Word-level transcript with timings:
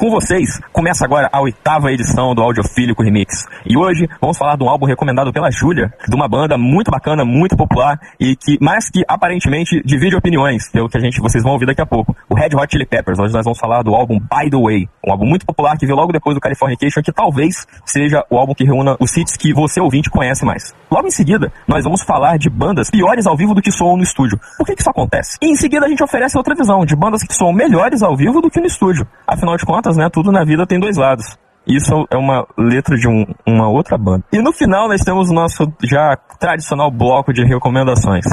com 0.00 0.08
vocês, 0.08 0.58
começa 0.72 1.04
agora 1.04 1.28
a 1.30 1.42
oitava 1.42 1.92
edição 1.92 2.34
do 2.34 2.40
Audiofílico 2.40 3.02
Remix. 3.02 3.44
E 3.66 3.76
hoje 3.76 4.08
vamos 4.18 4.38
falar 4.38 4.56
de 4.56 4.64
um 4.64 4.68
álbum 4.70 4.86
recomendado 4.86 5.30
pela 5.30 5.50
Júlia, 5.50 5.92
de 6.08 6.14
uma 6.16 6.26
banda 6.26 6.56
muito 6.56 6.90
bacana, 6.90 7.22
muito 7.22 7.54
popular 7.54 8.00
e 8.18 8.34
que, 8.34 8.56
mais 8.62 8.88
que 8.88 9.04
aparentemente, 9.06 9.82
divide 9.84 10.16
opiniões, 10.16 10.70
pelo 10.70 10.88
que 10.88 10.96
a 10.96 11.00
gente, 11.02 11.20
vocês 11.20 11.44
vão 11.44 11.52
ouvir 11.52 11.66
daqui 11.66 11.82
a 11.82 11.86
pouco. 11.86 12.16
O 12.30 12.34
Red 12.34 12.56
Hot 12.56 12.66
Chili 12.72 12.86
Peppers. 12.86 13.18
Hoje 13.18 13.34
nós 13.34 13.44
vamos 13.44 13.58
falar 13.58 13.82
do 13.82 13.94
álbum 13.94 14.18
By 14.18 14.48
the 14.48 14.56
Way, 14.56 14.88
um 15.06 15.12
álbum 15.12 15.26
muito 15.26 15.44
popular 15.44 15.76
que 15.76 15.84
veio 15.84 15.98
logo 15.98 16.12
depois 16.12 16.34
do 16.34 16.40
Californication, 16.40 17.02
que 17.02 17.12
talvez 17.12 17.66
seja 17.84 18.24
o 18.30 18.38
álbum 18.38 18.54
que 18.54 18.64
reúna 18.64 18.96
os 18.98 19.14
hits 19.14 19.36
que 19.36 19.52
você 19.52 19.82
ouvinte 19.82 20.08
conhece 20.08 20.46
mais. 20.46 20.74
Logo 20.90 21.06
em 21.06 21.10
seguida, 21.10 21.52
nós 21.68 21.84
vamos 21.84 22.00
falar 22.02 22.38
de 22.38 22.48
bandas 22.48 22.88
piores 22.90 23.26
ao 23.26 23.36
vivo 23.36 23.52
do 23.52 23.60
que 23.60 23.70
soam 23.70 23.98
no 23.98 24.02
estúdio. 24.02 24.40
Por 24.56 24.66
que, 24.66 24.76
que 24.76 24.80
isso 24.80 24.88
acontece? 24.88 25.36
E 25.42 25.52
em 25.52 25.56
seguida 25.56 25.84
a 25.84 25.88
gente 25.90 26.02
oferece 26.02 26.38
outra 26.38 26.54
visão 26.54 26.86
de 26.86 26.96
bandas 26.96 27.22
que 27.22 27.34
soam 27.34 27.52
melhores 27.52 28.02
ao 28.02 28.16
vivo 28.16 28.40
do 28.40 28.50
que 28.50 28.60
no 28.60 28.66
estúdio. 28.66 29.06
Afinal 29.26 29.58
de 29.58 29.66
contas, 29.66 29.89
né, 29.96 30.08
tudo 30.10 30.32
na 30.32 30.44
vida 30.44 30.66
tem 30.66 30.78
dois 30.78 30.96
lados. 30.96 31.38
Isso 31.66 32.06
é 32.10 32.16
uma 32.16 32.46
letra 32.56 32.96
de 32.96 33.06
um, 33.06 33.26
uma 33.46 33.68
outra 33.68 33.96
banda. 33.96 34.24
E 34.32 34.38
no 34.38 34.52
final 34.52 34.88
nós 34.88 35.02
temos 35.02 35.30
o 35.30 35.34
nosso 35.34 35.72
já 35.84 36.16
tradicional 36.38 36.90
bloco 36.90 37.32
de 37.32 37.44
recomendações. 37.44 38.24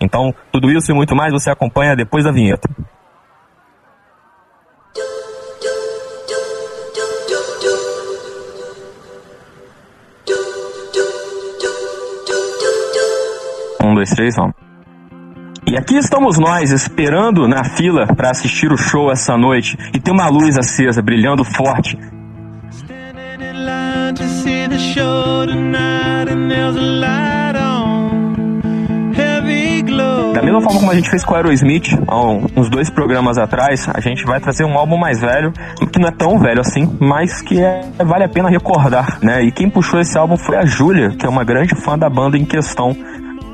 Então, 0.00 0.34
tudo 0.50 0.70
isso 0.70 0.90
e 0.90 0.94
muito 0.94 1.14
mais 1.14 1.32
você 1.32 1.50
acompanha 1.50 1.94
depois 1.94 2.24
da 2.24 2.32
vinheta. 2.32 2.68
Um, 13.82 13.94
dois, 13.94 14.10
três, 14.10 14.34
vamos. 14.34 14.54
E 15.66 15.78
aqui 15.78 15.96
estamos 15.96 16.38
nós 16.38 16.70
esperando 16.70 17.48
na 17.48 17.64
fila 17.64 18.06
para 18.06 18.30
assistir 18.30 18.70
o 18.70 18.76
show 18.76 19.10
essa 19.10 19.36
noite 19.36 19.78
e 19.94 19.98
tem 19.98 20.12
uma 20.12 20.28
luz 20.28 20.58
acesa 20.58 21.00
brilhando 21.00 21.42
forte. 21.42 21.98
Da 30.34 30.42
mesma 30.42 30.60
forma 30.60 30.80
como 30.80 30.90
a 30.90 30.94
gente 30.94 31.08
fez 31.08 31.24
com 31.24 31.32
o 31.32 31.36
Aerosmith 31.36 31.98
há 32.06 32.20
uns 32.56 32.68
dois 32.68 32.90
programas 32.90 33.38
atrás, 33.38 33.88
a 33.92 34.00
gente 34.00 34.24
vai 34.24 34.40
trazer 34.40 34.64
um 34.64 34.76
álbum 34.76 34.98
mais 34.98 35.20
velho, 35.20 35.52
que 35.90 35.98
não 35.98 36.08
é 36.08 36.12
tão 36.12 36.38
velho 36.38 36.60
assim, 36.60 36.94
mas 37.00 37.40
que 37.40 37.62
é, 37.62 37.88
vale 38.04 38.24
a 38.24 38.28
pena 38.28 38.50
recordar, 38.50 39.18
né? 39.22 39.42
E 39.42 39.50
quem 39.50 39.70
puxou 39.70 39.98
esse 39.98 40.18
álbum 40.18 40.36
foi 40.36 40.56
a 40.56 40.66
Júlia, 40.66 41.10
que 41.10 41.24
é 41.24 41.28
uma 41.28 41.44
grande 41.44 41.74
fã 41.74 41.96
da 41.96 42.10
banda 42.10 42.36
em 42.36 42.44
questão. 42.44 42.94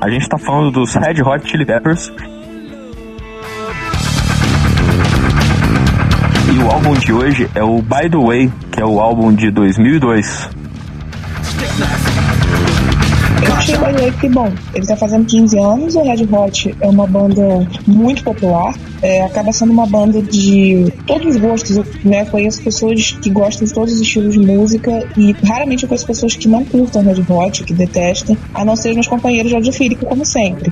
A 0.01 0.09
gente 0.09 0.27
tá 0.27 0.35
falando 0.35 0.71
dos 0.71 0.95
Red 0.95 1.21
Hot 1.21 1.47
Chili 1.47 1.63
Peppers. 1.63 2.11
E 6.51 6.57
o 6.57 6.71
álbum 6.71 6.93
de 6.93 7.13
hoje 7.13 7.47
é 7.53 7.63
o 7.63 7.83
By 7.83 8.09
the 8.09 8.17
Way, 8.17 8.51
que 8.71 8.81
é 8.81 8.85
o 8.85 8.99
álbum 8.99 9.31
de 9.31 9.51
2002. 9.51 10.60
Eu 13.43 13.53
achei 13.53 13.75
o 13.75 13.79
By 13.79 13.93
the 13.93 14.01
Way 14.01 14.11
que, 14.11 14.29
bom, 14.29 14.51
ele 14.73 14.85
tá 14.85 14.95
fazendo 14.95 15.25
15 15.25 15.57
anos, 15.57 15.95
o 15.95 16.03
Red 16.03 16.27
Hot 16.31 16.75
é 16.79 16.87
uma 16.87 17.07
banda 17.07 17.67
muito 17.87 18.23
popular, 18.23 18.75
é, 19.01 19.23
acaba 19.23 19.51
sendo 19.51 19.71
uma 19.71 19.87
banda 19.87 20.21
de 20.21 20.93
todos 21.07 21.35
os 21.35 21.37
gostos, 21.37 21.79
né? 22.05 22.25
Conheço 22.25 22.61
pessoas 22.61 23.11
que 23.21 23.29
gostam 23.29 23.65
de 23.65 23.73
todos 23.73 23.95
os 23.95 24.01
estilos 24.01 24.33
de 24.33 24.39
música 24.39 25.07
e 25.17 25.31
raramente 25.43 25.83
eu 25.83 25.89
conheço 25.89 26.05
pessoas 26.05 26.35
que 26.35 26.47
não 26.47 26.63
curtam 26.63 27.01
Red 27.01 27.23
Hot, 27.27 27.63
que 27.63 27.73
detestam, 27.73 28.37
a 28.53 28.63
não 28.63 28.75
ser 28.75 28.89
os 28.89 28.95
meus 28.95 29.07
companheiros 29.07 29.49
de 29.49 29.55
audiofílico, 29.55 30.05
como 30.05 30.23
sempre. 30.23 30.71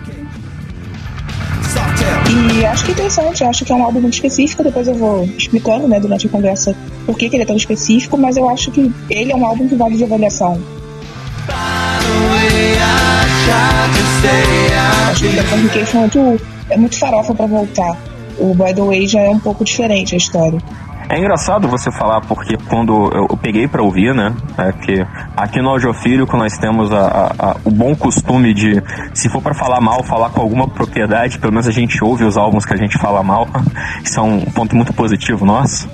E 2.30 2.66
acho 2.66 2.86
que 2.86 2.92
é 2.92 2.94
interessante, 2.94 3.44
acho 3.44 3.66
que 3.66 3.72
é 3.72 3.76
um 3.76 3.84
álbum 3.84 4.02
muito 4.02 4.14
específico, 4.14 4.64
depois 4.64 4.88
eu 4.88 4.94
vou 4.94 5.24
explicando, 5.38 5.88
né, 5.88 6.00
durante 6.00 6.28
a 6.28 6.30
conversa 6.30 6.76
por 7.06 7.18
que, 7.18 7.28
que 7.28 7.36
ele 7.36 7.44
é 7.44 7.46
tão 7.46 7.56
específico, 7.56 8.16
mas 8.16 8.38
eu 8.38 8.48
acho 8.48 8.70
que 8.70 8.92
ele 9.10 9.32
é 9.32 9.36
um 9.36 9.46
álbum 9.46 9.68
que 9.68 9.76
vale 9.76 9.98
de 9.98 10.04
avaliação. 10.04 10.62
Acho 15.10 15.24
que 15.24 15.80
é 15.80 16.00
muito, 16.00 16.42
é 16.70 16.78
muito 16.78 17.00
farofa 17.00 17.34
pra 17.34 17.46
voltar. 17.46 17.98
O 18.38 18.54
By 18.54 18.74
the 18.74 18.82
Way 18.82 19.08
já 19.08 19.22
é 19.22 19.30
um 19.30 19.40
pouco 19.40 19.64
diferente 19.64 20.16
a 20.16 20.18
história. 20.18 20.60
É 21.10 21.18
engraçado 21.18 21.68
você 21.68 21.92
falar, 21.92 22.22
porque 22.22 22.56
quando 22.70 23.10
eu 23.12 23.36
peguei 23.36 23.68
para 23.68 23.82
ouvir, 23.82 24.14
né? 24.14 24.32
É 24.60 24.72
que 24.72 25.06
aqui 25.36 25.60
no 25.60 25.70
Audiofílico 25.70 26.38
nós 26.38 26.56
temos 26.60 26.94
a, 26.94 27.00
a, 27.00 27.52
a, 27.52 27.56
o 27.66 27.72
bom 27.72 27.96
costume 27.96 28.54
de, 28.54 28.80
se 29.12 29.28
for 29.28 29.42
para 29.42 29.56
falar 29.56 29.82
mal, 29.82 30.04
falar 30.04 30.30
com 30.30 30.40
alguma 30.40 30.68
propriedade, 30.68 31.40
pelo 31.40 31.52
menos 31.52 31.68
a 31.68 31.72
gente 31.72 32.04
ouve 32.04 32.24
os 32.24 32.38
álbuns 32.38 32.64
que 32.64 32.76
a 32.76 32.78
gente 32.78 32.96
fala 33.00 33.24
mal. 33.24 33.48
Isso 34.06 34.20
é 34.20 34.22
um 34.22 34.42
ponto 34.42 34.76
muito 34.76 34.94
positivo 34.94 35.44
nosso. 35.46 35.90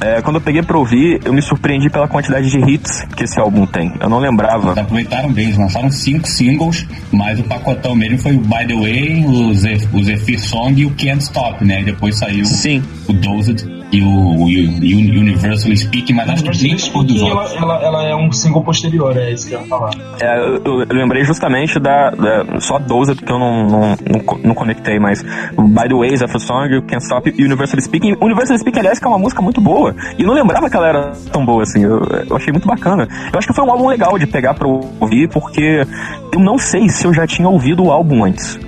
É, 0.00 0.22
quando 0.22 0.36
eu 0.36 0.40
peguei 0.40 0.62
pra 0.62 0.78
ouvir, 0.78 1.20
eu 1.24 1.32
me 1.32 1.42
surpreendi 1.42 1.90
pela 1.90 2.06
quantidade 2.06 2.48
de 2.48 2.58
hits 2.58 3.04
que 3.16 3.24
esse 3.24 3.38
álbum 3.40 3.66
tem. 3.66 3.92
Eu 4.00 4.08
não 4.08 4.18
lembrava. 4.18 4.68
Eles 4.68 4.78
aproveitaram 4.78 5.32
bem, 5.32 5.46
eles 5.46 5.58
lançaram 5.58 5.90
cinco 5.90 6.28
singles, 6.28 6.86
mas 7.10 7.40
o 7.40 7.44
pacotão 7.44 7.94
mesmo 7.94 8.18
foi 8.18 8.36
o 8.36 8.40
By 8.40 8.66
the 8.66 8.74
Way, 8.74 9.24
o, 9.26 9.54
Zeph 9.54 9.92
o 9.92 10.02
Zephyr 10.02 10.40
Song 10.40 10.80
e 10.80 10.86
o 10.86 10.90
Can't 10.90 11.22
Stop, 11.22 11.64
né? 11.64 11.80
E 11.80 11.84
depois 11.84 12.16
saiu 12.16 12.44
Sim. 12.44 12.82
o 13.08 13.12
Dozed 13.12 13.78
e 13.90 14.02
o, 14.02 14.06
o, 14.06 14.44
o 14.44 15.20
Universal 15.20 15.74
Speak, 15.74 16.12
mas 16.12 16.28
acho 16.28 16.44
que 16.44 16.62
nem 16.62 16.76
por 16.92 17.04
dos 17.04 17.22
ela, 17.22 17.42
outros. 17.42 17.56
ela, 17.56 17.82
ela 17.82 18.04
é 18.04 18.14
um 18.14 18.30
single 18.30 18.62
posterior, 18.62 19.16
é 19.16 19.32
isso 19.32 19.48
que 19.48 19.54
eu 19.54 19.60
ia 19.60 19.66
falar. 19.66 19.90
É, 20.20 20.38
eu, 20.38 20.82
eu 20.82 20.96
lembrei 20.96 21.24
justamente 21.24 21.78
da, 21.80 22.10
da 22.10 22.60
só 22.60 22.78
12 22.78 23.16
que 23.16 23.32
eu 23.32 23.38
não, 23.38 23.66
não, 23.66 23.80
não, 23.80 24.38
não 24.44 24.54
conectei, 24.54 24.98
mas 24.98 25.22
By 25.22 25.88
the 25.88 25.94
Way, 25.94 26.16
Zephyr 26.16 26.40
Song, 26.40 26.82
Can't 26.82 27.02
Stop 27.02 27.32
e 27.34 27.44
Universal 27.44 27.80
Speaking. 27.80 28.16
Universal 28.20 28.58
Speaking, 28.58 28.80
aliás, 28.80 28.98
que 28.98 29.06
é 29.06 29.08
uma 29.08 29.18
música 29.18 29.40
muito 29.40 29.60
boa. 29.60 29.87
E 30.18 30.22
eu 30.22 30.26
não 30.26 30.34
lembrava 30.34 30.68
que 30.68 30.76
ela 30.76 30.88
era 30.88 31.12
tão 31.32 31.44
boa 31.44 31.62
assim. 31.62 31.84
Eu, 31.84 32.00
eu 32.28 32.36
achei 32.36 32.52
muito 32.52 32.66
bacana. 32.66 33.08
Eu 33.32 33.38
acho 33.38 33.48
que 33.48 33.54
foi 33.54 33.64
um 33.64 33.70
álbum 33.70 33.88
legal 33.88 34.18
de 34.18 34.26
pegar 34.26 34.54
pra 34.54 34.68
ouvir, 34.68 35.28
porque 35.28 35.86
eu 36.32 36.40
não 36.40 36.58
sei 36.58 36.88
se 36.88 37.06
eu 37.06 37.12
já 37.12 37.26
tinha 37.26 37.48
ouvido 37.48 37.84
o 37.84 37.90
álbum 37.90 38.24
antes. 38.24 38.58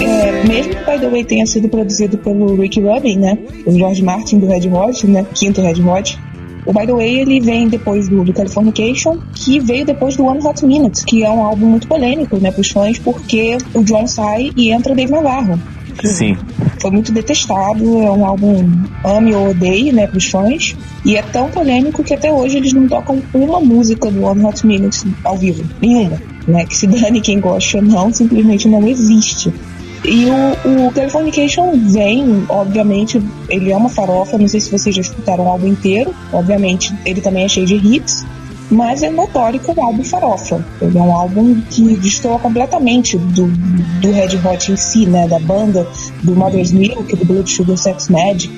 É, 0.00 0.46
mesmo 0.46 0.74
que 0.74 0.90
By 0.90 0.98
the 0.98 1.08
Way 1.08 1.24
tenha 1.24 1.46
sido 1.46 1.68
produzido 1.68 2.18
pelo 2.18 2.54
Rick 2.56 2.80
Rubin, 2.80 3.18
né? 3.18 3.38
O 3.66 3.72
George 3.72 4.02
Martin 4.02 4.38
do 4.38 4.46
Red 4.46 4.68
Hot, 4.68 5.06
né? 5.06 5.26
Quinto 5.34 5.60
Red 5.60 5.80
Hot. 5.82 6.18
O 6.66 6.72
By 6.72 6.86
the 6.86 6.92
Way 6.92 7.20
ele 7.20 7.40
vem 7.40 7.66
depois 7.66 8.08
do, 8.08 8.22
do 8.22 8.32
Californication, 8.32 9.18
que 9.34 9.58
veio 9.58 9.86
depois 9.86 10.16
do 10.16 10.24
One 10.26 10.44
Hot 10.44 10.64
Minute, 10.66 11.04
que 11.06 11.24
é 11.24 11.30
um 11.30 11.42
álbum 11.42 11.64
muito 11.64 11.88
polêmico, 11.88 12.36
né, 12.36 12.50
pros 12.52 12.70
fãs, 12.70 12.98
porque 12.98 13.56
o 13.72 13.82
John 13.82 14.06
sai 14.06 14.50
e 14.54 14.70
entra 14.70 14.94
Dave 14.94 15.10
Navarro. 15.10 15.58
Sim. 16.06 16.36
Foi 16.80 16.90
muito 16.90 17.12
detestado, 17.12 18.02
é 18.02 18.10
um 18.10 18.24
álbum 18.24 18.70
ame 19.04 19.34
ou 19.34 19.50
odeie, 19.50 19.92
né, 19.92 20.06
pros 20.06 20.26
fãs. 20.26 20.76
E 21.04 21.16
é 21.16 21.22
tão 21.22 21.48
polêmico 21.48 22.04
que 22.04 22.14
até 22.14 22.32
hoje 22.32 22.58
eles 22.58 22.72
não 22.72 22.86
tocam 22.86 23.22
uma 23.34 23.60
música 23.60 24.10
do 24.10 24.22
One 24.22 24.44
Hot 24.44 24.66
Minute 24.66 25.00
ao 25.24 25.36
vivo. 25.36 25.64
Nenhuma. 25.80 26.20
Né? 26.46 26.64
Que 26.64 26.76
se 26.76 26.86
dane 26.86 27.20
quem 27.20 27.40
gosta 27.40 27.78
ou 27.78 27.84
não, 27.84 28.12
simplesmente 28.12 28.68
não 28.68 28.86
existe. 28.86 29.52
E 30.04 30.26
o, 30.26 30.86
o 30.86 30.92
Californication 30.92 31.72
vem, 31.88 32.44
obviamente, 32.48 33.20
ele 33.48 33.72
é 33.72 33.76
uma 33.76 33.88
farofa, 33.88 34.38
não 34.38 34.46
sei 34.46 34.60
se 34.60 34.70
vocês 34.70 34.94
já 34.94 35.02
escutaram 35.02 35.44
o 35.44 35.48
álbum 35.48 35.66
inteiro, 35.66 36.14
obviamente 36.32 36.94
ele 37.04 37.20
também 37.20 37.44
é 37.44 37.48
cheio 37.48 37.66
de 37.66 37.74
hits, 37.74 38.24
mas 38.70 39.02
é 39.02 39.10
notório 39.10 39.58
que 39.58 39.70
é 39.70 39.74
um 39.74 39.84
álbum 39.86 40.04
farofa. 40.04 40.64
Ele 40.80 40.98
é 40.98 41.02
um 41.02 41.12
álbum 41.12 41.60
que 41.70 41.96
destoa 41.96 42.38
completamente 42.38 43.16
do, 43.18 43.46
do 43.46 44.12
Red 44.12 44.36
Hot 44.44 44.72
em 44.72 44.76
si, 44.76 45.06
né, 45.06 45.26
da 45.26 45.38
banda, 45.38 45.86
do 46.22 46.34
Mother's 46.34 46.72
Milk, 46.72 47.14
do 47.16 47.24
Blood 47.24 47.50
Sugar 47.50 47.76
Sex 47.76 48.08
Magic. 48.08 48.52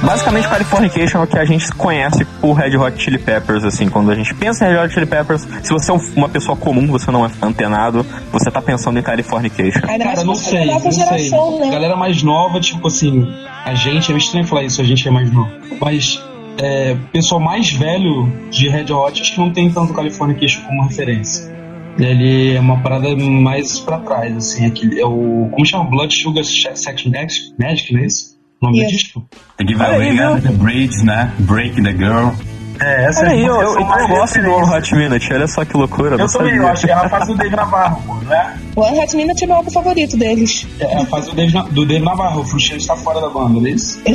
Basicamente, 0.00 0.46
Californication 0.48 1.18
é 1.18 1.24
o 1.24 1.26
que 1.26 1.36
a 1.38 1.44
gente 1.44 1.72
conhece 1.72 2.24
por 2.40 2.52
Red 2.52 2.76
Hot 2.76 3.02
Chili 3.02 3.18
Peppers, 3.18 3.64
assim, 3.64 3.88
quando 3.88 4.12
a 4.12 4.14
gente 4.14 4.32
pensa 4.32 4.64
em 4.64 4.72
Red 4.72 4.84
Hot 4.84 4.94
Chili 4.94 5.06
Peppers, 5.06 5.44
se 5.60 5.72
você 5.72 5.90
é 5.90 5.94
um- 5.94 6.00
uma 6.14 6.28
pessoa 6.28 6.56
comum, 6.56 6.86
você 6.86 7.10
não 7.10 7.26
é 7.26 7.30
antenado, 7.42 8.06
você 8.30 8.48
tá 8.48 8.62
pensando 8.62 8.96
em 8.96 9.02
Californication. 9.02 9.80
Mais 9.84 10.00
Cara, 10.00 10.16
se 10.18 10.24
não 10.24 10.36
sei, 10.36 10.70
é 10.70 10.78
não 10.78 10.92
geração, 10.92 11.50
sei. 11.58 11.60
né? 11.66 11.70
Galera 11.72 11.96
mais 11.96 12.22
nova, 12.22 12.60
tipo 12.60 12.86
assim, 12.86 13.26
a 13.64 13.74
gente, 13.74 14.12
é 14.12 14.14
meio 14.14 14.22
estranho 14.24 14.46
falar 14.46 14.62
isso, 14.62 14.80
a 14.80 14.84
gente 14.84 15.08
é 15.08 15.10
mais 15.10 15.32
novo. 15.32 15.50
Mas 15.80 16.22
é, 16.58 16.96
pessoal 17.12 17.40
mais 17.40 17.70
velho 17.70 18.30
de 18.50 18.68
Red 18.68 18.92
Hot, 18.92 19.20
acho 19.20 19.32
que 19.32 19.38
não 19.38 19.52
tem 19.52 19.70
tanto 19.70 19.94
Californication 19.94 20.62
como 20.62 20.82
referência. 20.82 21.56
Ele 21.98 22.54
é 22.54 22.60
uma 22.60 22.80
parada 22.80 23.16
mais 23.16 23.80
pra 23.80 23.98
trás, 23.98 24.36
assim, 24.36 24.66
aquele, 24.66 25.00
é 25.00 25.06
o. 25.06 25.48
Como 25.50 25.66
chama? 25.66 25.84
Blood 25.84 26.14
Sugar 26.14 26.44
Sex 26.44 27.04
Magic, 27.06 27.54
Magic, 27.58 27.92
não 27.92 28.00
é 28.00 28.06
isso? 28.06 28.38
O 28.60 28.66
nome 28.66 28.78
do 28.78 28.84
Isso. 28.86 28.98
disco? 28.98 29.28
The 29.56 29.64
Giveaway, 29.66 30.12
né? 30.12 30.40
The 30.40 30.52
Braids, 30.52 31.04
né? 31.04 31.32
Breaking 31.38 31.84
the 31.84 31.92
Girl. 31.92 32.30
É, 32.80 33.06
essa 33.06 33.20
Olha 33.22 33.28
é 33.28 33.32
aí, 33.32 33.44
eu, 33.44 33.54
eu, 33.60 33.74
eu 33.80 34.08
gosto 34.08 34.40
do. 34.40 34.52
One 34.52 34.70
Hot 34.76 34.94
Minute, 34.94 35.32
olha 35.32 35.46
só 35.48 35.64
que 35.64 35.76
loucura, 35.76 36.10
não 36.16 36.24
Eu 36.24 36.30
também, 36.32 36.50
sabia. 36.52 36.62
eu 36.62 36.68
acho 36.68 36.86
que 36.86 36.92
ela 36.92 37.08
faz 37.08 37.28
o 37.28 37.34
Dave 37.34 37.56
Navarro, 37.56 38.02
pô, 38.06 38.14
não 38.14 38.32
é? 38.32 38.54
O 38.76 38.80
One 38.82 38.98
Hot 39.00 39.16
Minute 39.16 39.44
é 39.44 39.46
meu 39.48 39.56
álbum 39.56 39.70
favorito 39.70 40.16
deles. 40.16 40.66
É, 40.78 40.92
Ela 40.94 41.06
faz 41.06 41.28
o 41.28 41.34
Dave, 41.34 41.52
do 41.70 41.84
Dave 41.84 42.04
Navarro, 42.04 42.42
o 42.42 42.44
Frustrante 42.46 42.86
tá 42.86 42.94
fora 42.96 43.20
da 43.20 43.28
banda, 43.28 43.58
não 43.60 43.66
é 43.66 43.70
isso? 43.70 44.00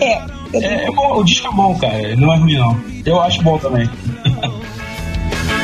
É, 0.00 0.18
eu- 0.52 0.60
É, 0.62 0.84
é 0.86 0.90
bom, 0.92 1.18
o 1.18 1.24
disco 1.24 1.48
é 1.48 1.56
bom, 1.56 1.74
cara, 1.76 2.14
não 2.16 2.32
é 2.32 2.36
ruim 2.36 2.56
não. 2.56 2.76
Eu 3.04 3.20
acho 3.20 3.42
bom 3.42 3.58
também. 3.58 3.90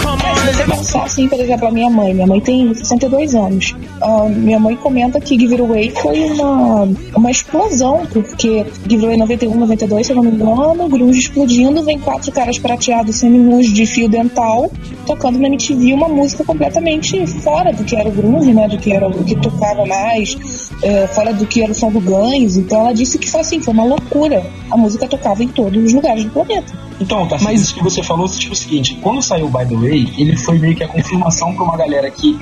Come 0.03 0.20
se 0.40 0.40
você 0.47 0.65
pensar 0.65 1.03
assim, 1.05 1.29
por 1.29 1.39
exemplo, 1.39 1.69
a 1.69 1.71
minha 1.71 1.91
mãe, 1.91 2.15
minha 2.15 2.27
mãe 2.27 2.41
tem 2.41 2.75
62 2.75 3.35
anos. 3.35 3.75
Uh, 4.03 4.29
minha 4.29 4.59
mãe 4.59 4.77
comenta 4.77 5.21
que 5.21 5.39
Give 5.39 5.55
It 5.55 5.63
Away 5.63 5.91
foi 5.91 6.25
uma, 6.31 6.89
uma 7.15 7.31
explosão, 7.31 8.07
porque 8.13 8.65
Give 8.89 9.07
It 9.07 9.07
Away 9.07 9.17
91, 9.17 9.55
92, 9.55 10.07
se 10.07 10.13
eu 10.13 10.17
não 10.17 10.23
me 10.23 10.31
engano, 10.31 10.89
grunge 10.89 11.19
explodindo, 11.19 11.83
vem 11.83 11.99
quatro 11.99 12.33
caras 12.33 12.59
prateados 12.59 13.17
semi-nus 13.17 13.73
de 13.73 13.87
fio 13.87 14.09
dental, 14.09 14.71
tocando 15.07 15.39
na 15.39 15.49
MTV 15.49 15.93
uma 15.93 16.09
música 16.09 16.45
completamente 16.45 17.27
fora 17.27 17.73
do 17.73 17.85
que 17.85 17.97
era 17.97 18.09
o 18.09 18.13
grunge, 18.13 18.53
né, 18.53 18.69
do 18.69 18.79
que 18.79 18.93
era 18.93 19.09
o 19.09 19.25
que 19.25 19.35
tocava 19.37 19.85
mais, 19.87 20.71
é, 20.83 21.07
fora 21.09 21.33
do 21.33 21.47
que 21.47 21.63
era 21.63 21.73
o 21.73 21.75
som 21.75 21.91
do 21.91 22.01
Guns. 22.01 22.57
Então 22.57 22.81
ela 22.81 22.93
disse 22.93 23.19
que 23.19 23.31
foi 23.31 23.41
assim, 23.41 23.61
foi 23.61 23.75
uma 23.75 23.85
loucura. 23.85 24.45
A 24.71 24.77
música 24.77 25.07
tocava 25.07 25.43
em 25.43 25.49
todos 25.49 25.83
os 25.85 25.93
lugares 25.93 26.25
do 26.25 26.31
planeta. 26.31 26.73
Então, 27.01 27.27
tá, 27.27 27.39
mas 27.41 27.63
isso 27.63 27.75
que 27.75 27.83
você 27.83 28.03
falou, 28.03 28.29
tipo 28.29 28.53
o 28.53 28.57
seguinte, 28.57 28.99
quando 29.01 29.23
saiu 29.23 29.49
By 29.49 29.65
The 29.67 29.75
Way, 29.75 30.13
ele 30.19 30.30
foi 30.37 30.59
meio 30.59 30.75
que 30.75 30.85
a 30.85 30.88
confirmação 30.88 31.55
pra 31.55 31.65
uma 31.65 31.77
galera 31.77 32.11
que 32.11 32.38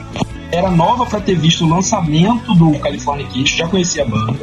era 0.50 0.70
nova 0.70 1.04
para 1.04 1.20
ter 1.20 1.36
visto 1.36 1.64
o 1.64 1.68
lançamento 1.68 2.54
do 2.54 2.78
Californication, 2.78 3.56
já 3.56 3.68
conhecia 3.68 4.02
a 4.02 4.06
banda. 4.06 4.38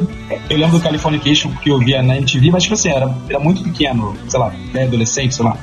Eu 0.48 0.56
lembro 0.56 0.78
do 0.78 0.82
Californication 0.82 1.50
porque 1.50 1.70
eu 1.70 1.78
via 1.78 2.02
na 2.02 2.16
MTV, 2.16 2.50
mas 2.50 2.62
tipo 2.62 2.74
assim, 2.74 2.90
era, 2.90 3.12
era 3.28 3.40
muito 3.40 3.62
pequeno, 3.62 4.14
sei 4.28 4.38
lá, 4.38 4.52
né, 4.72 4.84
adolescente, 4.84 5.34
sei 5.34 5.44
lá. 5.44 5.56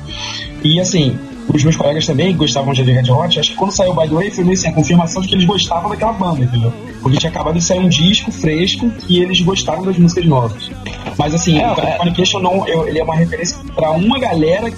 E 0.62 0.78
assim, 0.78 1.18
os 1.52 1.62
meus 1.62 1.76
colegas 1.76 2.06
também 2.06 2.34
gostavam 2.36 2.72
de 2.72 2.82
Red 2.82 3.10
Hot, 3.10 3.38
acho 3.38 3.50
que 3.50 3.56
quando 3.56 3.70
saiu 3.70 3.94
By 3.94 4.08
The 4.08 4.14
Way 4.14 4.30
foi 4.30 4.44
meio 4.44 4.54
assim, 4.54 4.68
a 4.68 4.72
confirmação 4.72 5.22
de 5.22 5.28
que 5.28 5.34
eles 5.34 5.46
gostavam 5.46 5.90
daquela 5.90 6.12
banda, 6.12 6.44
entendeu? 6.44 6.72
Porque 7.00 7.18
tinha 7.18 7.30
acabado 7.30 7.54
de 7.54 7.64
sair 7.64 7.80
um 7.80 7.88
disco 7.88 8.30
fresco 8.30 8.90
e 9.08 9.20
eles 9.20 9.40
gostaram 9.40 9.82
das 9.82 9.96
músicas 9.96 10.26
novas. 10.26 10.70
Mas 11.18 11.34
assim, 11.34 11.58
é, 11.58 11.70
o 11.70 11.74
Californication 11.74 12.40
não, 12.40 12.66
eu, 12.68 12.86
ele 12.86 12.98
é 12.98 13.04
uma 13.04 13.14
referência 13.14 13.58
para 13.74 13.90
uma 13.92 14.18
galera 14.18 14.70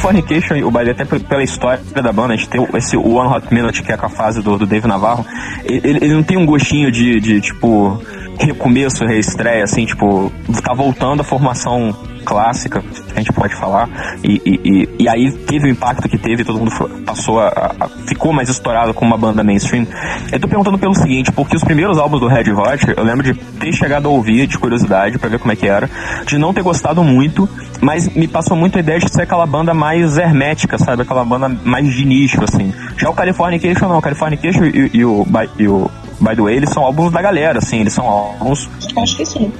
Californication, 0.00 0.66
o 0.66 0.70
baile 0.70 0.90
até 0.90 1.04
pela 1.04 1.42
história 1.42 1.82
da 1.94 2.12
banda, 2.12 2.34
a 2.34 2.36
gente 2.36 2.48
tem 2.48 2.66
esse 2.74 2.96
One 2.96 3.28
Hot 3.28 3.52
Minute, 3.52 3.82
que 3.82 3.92
é 3.92 3.96
com 3.96 4.06
a 4.06 4.08
fase 4.08 4.40
do, 4.42 4.56
do 4.56 4.66
Dave 4.66 4.86
Navarro, 4.86 5.26
ele, 5.64 5.98
ele 6.04 6.14
não 6.14 6.22
tem 6.22 6.36
um 6.36 6.46
gostinho 6.46 6.90
de, 6.90 7.20
de 7.20 7.40
tipo, 7.40 8.00
recomeço, 8.38 9.04
reestreia, 9.04 9.64
assim, 9.64 9.84
tipo, 9.84 10.32
tá 10.64 10.72
voltando 10.72 11.20
a 11.20 11.24
formação 11.24 11.94
clássica, 12.20 12.82
a 13.14 13.18
gente 13.18 13.32
pode 13.32 13.54
falar, 13.54 13.88
e, 14.22 14.40
e, 14.44 14.88
e, 15.00 15.08
aí 15.08 15.32
teve 15.46 15.68
o 15.68 15.70
impacto 15.70 16.08
que 16.08 16.18
teve, 16.18 16.44
todo 16.44 16.58
mundo 16.58 16.70
passou 17.04 17.40
a, 17.40 17.74
a, 17.80 17.88
ficou 18.06 18.32
mais 18.32 18.48
estourado 18.48 18.94
com 18.94 19.04
uma 19.04 19.16
banda 19.16 19.42
mainstream. 19.42 19.86
Eu 20.30 20.38
tô 20.38 20.48
perguntando 20.48 20.78
pelo 20.78 20.94
seguinte, 20.94 21.32
porque 21.32 21.56
os 21.56 21.64
primeiros 21.64 21.98
álbuns 21.98 22.20
do 22.20 22.28
Red 22.28 22.52
Hot, 22.52 22.94
eu 22.96 23.04
lembro 23.04 23.22
de 23.22 23.34
ter 23.34 23.72
chegado 23.72 24.06
a 24.06 24.10
ouvir 24.10 24.46
de 24.46 24.58
curiosidade 24.58 25.18
para 25.18 25.28
ver 25.28 25.38
como 25.38 25.52
é 25.52 25.56
que 25.56 25.66
era, 25.66 25.88
de 26.26 26.38
não 26.38 26.52
ter 26.52 26.62
gostado 26.62 27.02
muito, 27.02 27.48
mas 27.80 28.08
me 28.08 28.28
passou 28.28 28.56
muito 28.56 28.76
a 28.76 28.80
ideia 28.80 28.98
de 28.98 29.10
ser 29.10 29.22
aquela 29.22 29.46
banda 29.46 29.74
mais 29.74 30.18
hermética, 30.18 30.78
sabe? 30.78 31.02
Aquela 31.02 31.24
banda 31.24 31.48
mais 31.48 31.92
de 31.92 32.04
nicho, 32.04 32.42
assim. 32.42 32.72
Já 32.96 33.10
o 33.10 33.14
Californication 33.14 33.88
não, 33.88 33.98
o 33.98 34.02
Californication 34.02 34.64
e, 34.64 34.90
e, 34.94 35.04
o, 35.04 35.26
e 35.58 35.68
o 35.68 35.90
By 36.20 36.36
the 36.36 36.42
Way, 36.42 36.56
eles 36.56 36.70
são 36.70 36.84
álbuns 36.84 37.10
da 37.12 37.22
galera, 37.22 37.58
assim, 37.58 37.80
eles 37.80 37.92
são 37.92 38.06
álbuns. 38.06 38.68
Acho 38.96 39.16
que 39.16 39.24
sim. 39.24 39.52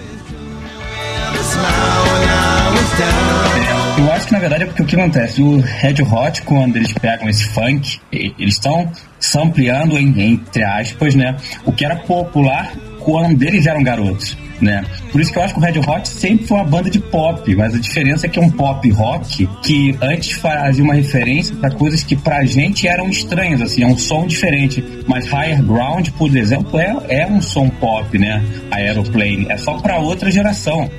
Eu 4.00 4.11
acho 4.11 4.26
que 4.26 4.32
na 4.32 4.38
verdade 4.38 4.62
é 4.64 4.67
porque 4.67 4.82
o 4.82 4.87
que 4.87 4.97
acontece? 4.97 5.43
O 5.43 5.61
Red 5.61 6.02
Hot, 6.02 6.41
quando 6.43 6.76
eles 6.76 6.91
pegam 6.94 7.29
esse 7.29 7.44
funk, 7.50 8.00
eles 8.11 8.55
estão 8.55 8.91
sampleando, 9.19 9.99
entre 9.99 10.64
aspas, 10.64 11.14
né? 11.14 11.37
O 11.67 11.73
que 11.73 11.85
era 11.85 11.97
popular 11.97 12.73
quando 12.99 13.43
eles 13.43 13.67
eram 13.67 13.82
garotos 13.82 14.38
né? 14.61 14.85
Por 15.11 15.20
isso 15.20 15.32
que 15.32 15.38
eu 15.38 15.43
acho 15.43 15.55
que 15.55 15.61
o 15.61 15.62
Red 15.62 15.79
Hot 15.79 16.08
sempre 16.08 16.47
foi 16.47 16.58
uma 16.58 16.67
banda 16.67 16.91
de 16.91 16.99
pop, 16.99 17.55
mas 17.56 17.75
a 17.75 17.79
diferença 17.79 18.26
é 18.26 18.29
que 18.29 18.38
é 18.38 18.43
um 18.43 18.50
pop 18.50 18.88
rock 18.91 19.47
que 19.62 19.97
antes 20.00 20.32
fazia 20.32 20.85
uma 20.85 20.94
referência 20.94 21.55
para 21.56 21.70
coisas 21.70 22.02
que 22.02 22.17
pra 22.17 22.44
gente 22.44 22.87
eram 22.87 23.08
estranhas, 23.08 23.61
assim, 23.61 23.82
é 23.82 23.87
um 23.87 23.97
som 23.97 24.26
diferente. 24.26 24.85
Mas 25.06 25.26
Higher 25.26 25.62
Ground, 25.62 26.11
por 26.11 26.35
exemplo, 26.37 26.79
é, 26.79 26.97
é 27.08 27.26
um 27.26 27.41
som 27.41 27.69
pop, 27.69 28.19
né? 28.19 28.43
Aeroplane, 28.70 29.47
é 29.49 29.56
só 29.56 29.79
para 29.79 29.99
outra 29.99 30.31
geração. 30.31 30.91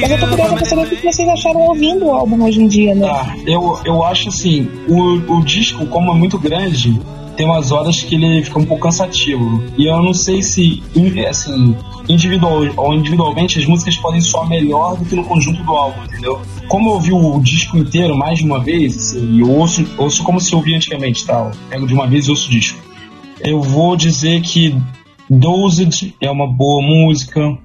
Mas 0.00 0.10
eu 0.10 0.20
tô 0.20 0.28
curiosa 0.28 0.54
pra 0.54 0.64
saber 0.64 0.82
o 0.82 0.86
que 0.86 1.12
vocês 1.12 1.28
acharam 1.28 1.60
ouvindo 1.60 2.06
o 2.06 2.12
álbum 2.12 2.44
hoje 2.44 2.62
em 2.62 2.68
dia, 2.68 2.94
né? 2.94 3.08
Ah, 3.08 3.34
eu, 3.46 3.80
eu 3.84 4.04
acho 4.04 4.28
assim, 4.28 4.68
o, 4.88 5.38
o 5.38 5.44
disco, 5.44 5.86
como 5.86 6.12
é 6.12 6.14
muito 6.14 6.38
grande, 6.38 7.00
tem 7.38 7.46
umas 7.46 7.70
horas 7.70 8.02
que 8.02 8.16
ele 8.16 8.42
fica 8.42 8.58
um 8.58 8.64
pouco 8.64 8.82
cansativo. 8.82 9.62
E 9.78 9.86
eu 9.86 10.02
não 10.02 10.12
sei 10.12 10.42
se, 10.42 10.82
assim, 11.28 11.76
individual 12.08 12.62
ou 12.76 12.94
individualmente 12.94 13.60
as 13.60 13.66
músicas 13.66 13.96
podem 13.96 14.20
soar 14.20 14.48
melhor 14.48 14.96
do 14.96 15.04
que 15.04 15.14
no 15.14 15.24
conjunto 15.24 15.62
do 15.62 15.72
álbum, 15.72 16.02
entendeu? 16.04 16.40
Como 16.68 16.90
eu 16.90 16.94
ouvi 16.94 17.12
o 17.12 17.40
disco 17.40 17.78
inteiro 17.78 18.16
mais 18.16 18.38
de 18.38 18.44
uma 18.44 18.58
vez, 18.58 18.96
assim, 18.96 19.40
eu 19.40 19.50
ouço, 19.50 19.86
ouço 19.96 20.24
como 20.24 20.40
se 20.40 20.52
ouvia 20.54 20.76
antigamente, 20.76 21.24
tal. 21.24 21.50
Tá? 21.50 21.56
Pego 21.70 21.86
de 21.86 21.94
uma 21.94 22.08
vez 22.08 22.26
e 22.26 22.30
ouço 22.30 22.48
o 22.48 22.50
disco. 22.50 22.80
Eu 23.40 23.62
vou 23.62 23.94
dizer 23.94 24.40
que 24.42 24.76
Dosed 25.30 26.14
é 26.20 26.28
uma 26.28 26.46
boa 26.46 26.82
música. 26.82 27.56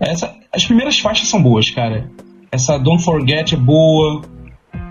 Essa, 0.00 0.34
as 0.54 0.64
primeiras 0.66 0.98
faixas 0.98 1.28
são 1.28 1.42
boas, 1.42 1.70
cara. 1.70 2.10
Essa 2.50 2.78
Don't 2.78 3.02
Forget 3.02 3.54
é 3.54 3.56
boa. 3.56 4.22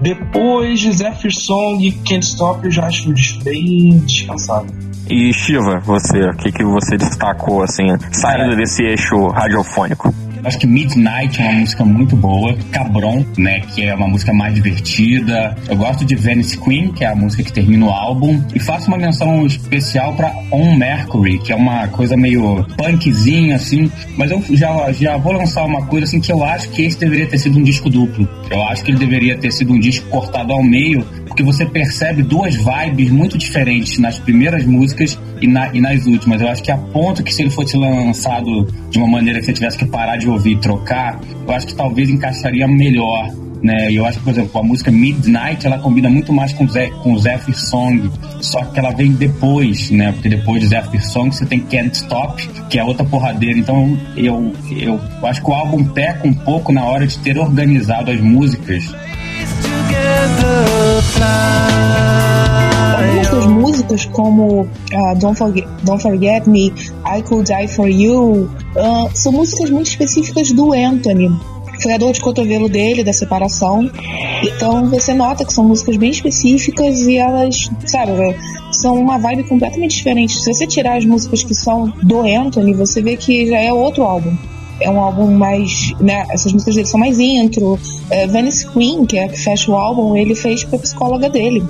Depois 0.01 0.79
de 0.79 0.91
Zephyr 0.91 1.31
Song 1.31 1.85
e 1.85 1.91
Can't 1.91 2.25
Stop, 2.25 2.65
eu 2.65 2.71
já 2.71 2.87
acho 2.87 3.13
bem 3.43 3.99
descansado. 3.99 4.73
E 5.07 5.31
Shiva, 5.31 5.79
você, 5.79 6.19
o 6.21 6.35
que, 6.37 6.51
que 6.51 6.63
você 6.63 6.97
destacou, 6.97 7.61
assim, 7.61 7.85
saindo 8.11 8.55
desse 8.55 8.83
eixo 8.83 9.27
radiofônico? 9.27 10.11
Acho 10.43 10.57
que 10.57 10.67
Midnight 10.67 11.41
é 11.41 11.45
uma 11.45 11.59
música 11.59 11.85
muito 11.85 12.15
boa. 12.15 12.55
Cabron, 12.71 13.25
né? 13.37 13.61
Que 13.73 13.85
é 13.85 13.95
uma 13.95 14.07
música 14.07 14.33
mais 14.33 14.53
divertida. 14.55 15.55
Eu 15.69 15.75
gosto 15.75 16.03
de 16.03 16.15
Venice 16.15 16.57
Queen, 16.57 16.91
que 16.91 17.03
é 17.03 17.07
a 17.07 17.15
música 17.15 17.43
que 17.43 17.53
termina 17.53 17.85
o 17.85 17.89
álbum. 17.89 18.41
E 18.53 18.59
faço 18.59 18.87
uma 18.87 18.97
menção 18.97 19.45
especial 19.45 20.13
para 20.13 20.33
On 20.51 20.75
Mercury, 20.75 21.39
que 21.39 21.51
é 21.51 21.55
uma 21.55 21.87
coisa 21.89 22.17
meio 22.17 22.65
punkzinha, 22.77 23.55
assim. 23.55 23.91
Mas 24.17 24.31
eu 24.31 24.43
já, 24.51 24.91
já 24.91 25.17
vou 25.17 25.33
lançar 25.33 25.63
uma 25.65 25.85
coisa 25.85 26.05
assim 26.05 26.19
que 26.19 26.31
eu 26.31 26.43
acho 26.43 26.69
que 26.69 26.83
esse 26.83 26.97
deveria 26.97 27.27
ter 27.27 27.37
sido 27.37 27.59
um 27.59 27.63
disco 27.63 27.89
duplo. 27.89 28.27
Eu 28.49 28.63
acho 28.63 28.83
que 28.83 28.91
ele 28.91 28.99
deveria 28.99 29.37
ter 29.37 29.51
sido 29.51 29.73
um 29.73 29.79
disco 29.79 30.07
cortado 30.09 30.53
ao 30.53 30.63
meio, 30.63 31.03
porque 31.27 31.43
você 31.43 31.65
percebe 31.65 32.23
duas 32.23 32.55
vibes 32.55 33.09
muito 33.09 33.37
diferentes 33.37 33.97
nas 33.99 34.19
primeiras 34.19 34.65
músicas 34.65 35.17
e, 35.41 35.47
na, 35.47 35.73
e 35.73 35.81
nas 35.81 36.05
últimas. 36.05 36.39
Eu 36.41 36.47
acho 36.47 36.63
que 36.63 36.71
a 36.71 36.77
ponto 36.77 37.23
que 37.23 37.33
se 37.33 37.41
ele 37.41 37.49
fosse 37.49 37.75
lançado 37.75 38.67
de 38.89 38.97
uma 38.97 39.07
maneira 39.07 39.39
que 39.39 39.45
você 39.45 39.53
tivesse 39.53 39.77
que 39.77 39.85
parar 39.85 40.17
de 40.17 40.29
ouvir 40.29 40.51
e 40.51 40.57
trocar, 40.57 41.19
eu 41.45 41.53
acho 41.53 41.67
que 41.67 41.75
talvez 41.75 42.09
encaixaria 42.09 42.67
melhor. 42.67 43.29
Né? 43.61 43.91
Eu 43.91 44.05
acho 44.05 44.17
que, 44.17 44.23
por 44.23 44.31
exemplo, 44.31 44.59
a 44.59 44.63
música 44.63 44.89
Midnight 44.89 45.67
ela 45.67 45.77
combina 45.77 46.09
muito 46.09 46.33
mais 46.33 46.51
com 46.51 46.67
Zé, 46.67 46.89
com 46.89 47.15
Zephyr 47.17 47.55
Song, 47.55 48.09
só 48.41 48.63
que 48.65 48.79
ela 48.79 48.89
vem 48.89 49.11
depois, 49.11 49.91
né? 49.91 50.11
Porque 50.13 50.29
depois 50.29 50.61
de 50.61 50.67
Zephyr 50.69 51.05
Song 51.05 51.29
você 51.29 51.45
tem 51.45 51.59
Can't 51.59 51.95
Stop, 51.95 52.47
que 52.69 52.79
é 52.79 52.83
outra 52.83 53.05
porradeira. 53.05 53.59
Então 53.59 53.95
eu, 54.17 54.51
eu 54.71 54.99
acho 55.27 55.43
que 55.43 55.49
o 55.49 55.53
álbum 55.53 55.83
peca 55.83 56.27
um 56.27 56.33
pouco 56.33 56.71
na 56.71 56.83
hora 56.85 57.05
de 57.05 57.19
ter 57.19 57.37
organizado 57.37 58.09
as 58.09 58.19
músicas. 58.19 58.83
Das 61.21 62.30
músicas, 63.81 64.05
como 64.05 64.61
uh, 64.61 65.15
Don't, 65.19 65.37
Forget, 65.37 65.67
Don't 65.83 66.01
Forget 66.01 66.47
Me, 66.47 66.73
I 67.05 67.21
Could 67.23 67.51
Die 67.51 67.67
For 67.67 67.87
You, 67.87 68.49
uh, 68.75 69.09
são 69.13 69.31
músicas 69.31 69.69
muito 69.69 69.87
específicas 69.87 70.51
do 70.51 70.73
Anthony. 70.73 71.31
Foi 71.81 71.93
a 71.93 71.97
dor 71.97 72.13
de 72.13 72.21
cotovelo 72.21 72.69
dele, 72.69 73.03
da 73.03 73.11
separação. 73.11 73.89
Então 74.43 74.85
você 74.87 75.13
nota 75.13 75.43
que 75.43 75.51
são 75.51 75.63
músicas 75.63 75.97
bem 75.97 76.11
específicas 76.11 77.01
e 77.01 77.17
elas, 77.17 77.71
sabe, 77.87 78.11
são 78.71 78.99
uma 78.99 79.17
vibe 79.17 79.45
completamente 79.45 79.97
diferente. 79.97 80.39
Se 80.39 80.53
você 80.53 80.67
tirar 80.67 80.97
as 80.97 81.05
músicas 81.05 81.43
que 81.43 81.55
são 81.55 81.91
do 82.03 82.21
Anthony, 82.21 82.73
você 82.75 83.01
vê 83.01 83.17
que 83.17 83.47
já 83.47 83.57
é 83.57 83.73
outro 83.73 84.03
álbum 84.03 84.35
é 84.79 84.89
um 84.89 84.99
álbum 84.99 85.27
mais. 85.31 85.93
Né, 85.99 86.25
essas 86.31 86.51
músicas 86.51 86.73
dele 86.73 86.87
são 86.87 86.99
mais 86.99 87.19
intro. 87.19 87.79
É, 88.09 88.25
Venice 88.25 88.67
Queen, 88.67 89.05
que 89.05 89.15
é 89.15 89.25
a 89.25 89.29
que 89.29 89.39
fecha 89.39 89.71
o 89.71 89.75
álbum, 89.75 90.15
ele 90.15 90.33
fez 90.33 90.63
pra 90.63 90.79
psicóloga 90.79 91.29
dele. 91.29 91.63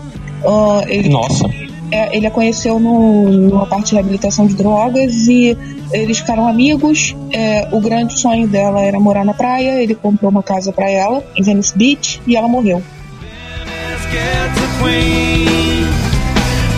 Uh, 0.44 0.82
ele, 0.88 1.10
Nossa. 1.10 1.46
É, 1.91 2.15
ele 2.15 2.25
a 2.25 2.31
conheceu 2.31 2.79
no, 2.79 3.29
numa 3.29 3.65
parte 3.65 3.88
de 3.88 3.93
reabilitação 3.95 4.48
de 4.48 4.53
drogas 4.55 5.27
e 5.27 5.57
eles 5.91 6.19
ficaram 6.19 6.48
amigos. 6.48 7.15
É, 7.31 7.67
o 7.71 7.81
grande 7.81 8.19
sonho 8.19 8.48
dela 8.48 8.81
era 8.81 9.00
morar 9.00 9.25
na 9.25 9.33
praia. 9.33 9.81
Ele 9.81 9.93
comprou 9.93 10.31
uma 10.31 10.41
casa 10.41 10.71
para 10.71 10.89
ela 10.89 11.24
em 11.36 11.43
Venice 11.43 11.77
Beach 11.77 12.21
e 12.25 12.36
ela 12.36 12.48
morreu. 12.48 12.81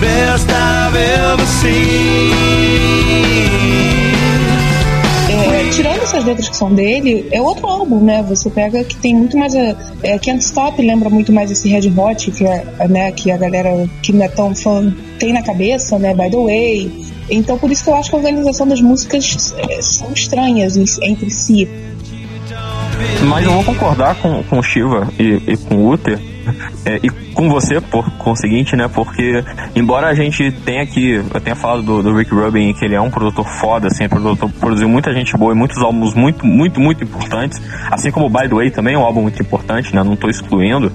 Best 0.03 0.49
I've 0.49 0.97
ever 0.97 1.45
seen 1.45 2.73
tirando 5.75 6.01
essas 6.01 6.23
letras 6.23 6.49
que 6.49 6.55
são 6.55 6.73
dele, 6.73 7.27
é 7.31 7.41
outro 7.41 7.67
álbum, 7.67 7.99
né? 7.99 8.23
Você 8.23 8.49
pega 8.49 8.83
que 8.83 8.95
tem 8.97 9.15
muito 9.15 9.37
mais. 9.37 9.55
A, 9.55 9.75
é, 10.03 10.19
Can't 10.19 10.43
Stop 10.43 10.81
lembra 10.81 11.09
muito 11.09 11.31
mais 11.31 11.51
esse 11.51 11.67
Red 11.67 11.91
Hot, 11.97 12.31
que, 12.31 12.45
é, 12.45 12.87
né, 12.87 13.11
que 13.11 13.31
a 13.31 13.37
galera 13.37 13.87
que 14.01 14.13
não 14.13 14.23
é 14.23 14.27
tão 14.27 14.55
fã 14.55 14.93
tem 15.19 15.33
na 15.33 15.41
cabeça, 15.41 15.97
né? 15.97 16.13
By 16.13 16.29
the 16.29 16.37
Way. 16.37 17.13
Então 17.29 17.57
por 17.57 17.71
isso 17.71 17.83
que 17.83 17.89
eu 17.89 17.95
acho 17.95 18.09
que 18.09 18.15
a 18.15 18.19
organização 18.19 18.67
das 18.67 18.81
músicas 18.81 19.55
é, 19.57 19.81
são 19.81 20.11
estranhas 20.11 20.77
entre 21.01 21.29
si. 21.29 21.67
Mas 23.27 23.45
eu 23.45 23.51
vou 23.53 23.63
concordar 23.63 24.15
com, 24.15 24.43
com 24.43 24.59
o 24.59 24.63
Shiva 24.63 25.07
e, 25.17 25.41
e 25.47 25.57
com 25.57 25.75
o 25.75 25.93
Uther 25.93 26.19
é, 26.85 26.99
e 27.01 27.09
com 27.33 27.49
você, 27.49 27.79
por 27.79 28.09
conseguinte, 28.17 28.75
né? 28.75 28.87
Porque, 28.87 29.43
embora 29.75 30.07
a 30.07 30.13
gente 30.13 30.51
tenha 30.51 30.83
aqui, 30.83 31.21
eu 31.33 31.41
tenha 31.41 31.55
falado 31.55 31.81
do, 31.81 32.03
do, 32.03 32.15
Rick 32.15 32.33
Rubin, 32.33 32.73
que 32.73 32.85
ele 32.85 32.95
é 32.95 33.01
um 33.01 33.09
produtor 33.09 33.45
foda, 33.45 33.87
assim, 33.87 34.03
é 34.03 34.07
produtor, 34.07 34.49
produziu 34.59 34.87
muita 34.87 35.13
gente 35.13 35.35
boa 35.37 35.53
e 35.53 35.55
muitos 35.55 35.81
álbuns 35.81 36.13
muito, 36.13 36.45
muito, 36.45 36.79
muito 36.79 37.03
importantes, 37.03 37.61
assim 37.91 38.11
como 38.11 38.29
By 38.29 38.47
the 38.47 38.55
Way 38.55 38.71
também 38.71 38.95
é 38.95 38.97
um 38.97 39.03
álbum 39.03 39.21
muito 39.21 39.41
importante, 39.41 39.95
né? 39.95 40.03
Não 40.03 40.15
tô 40.15 40.29
excluindo. 40.29 40.91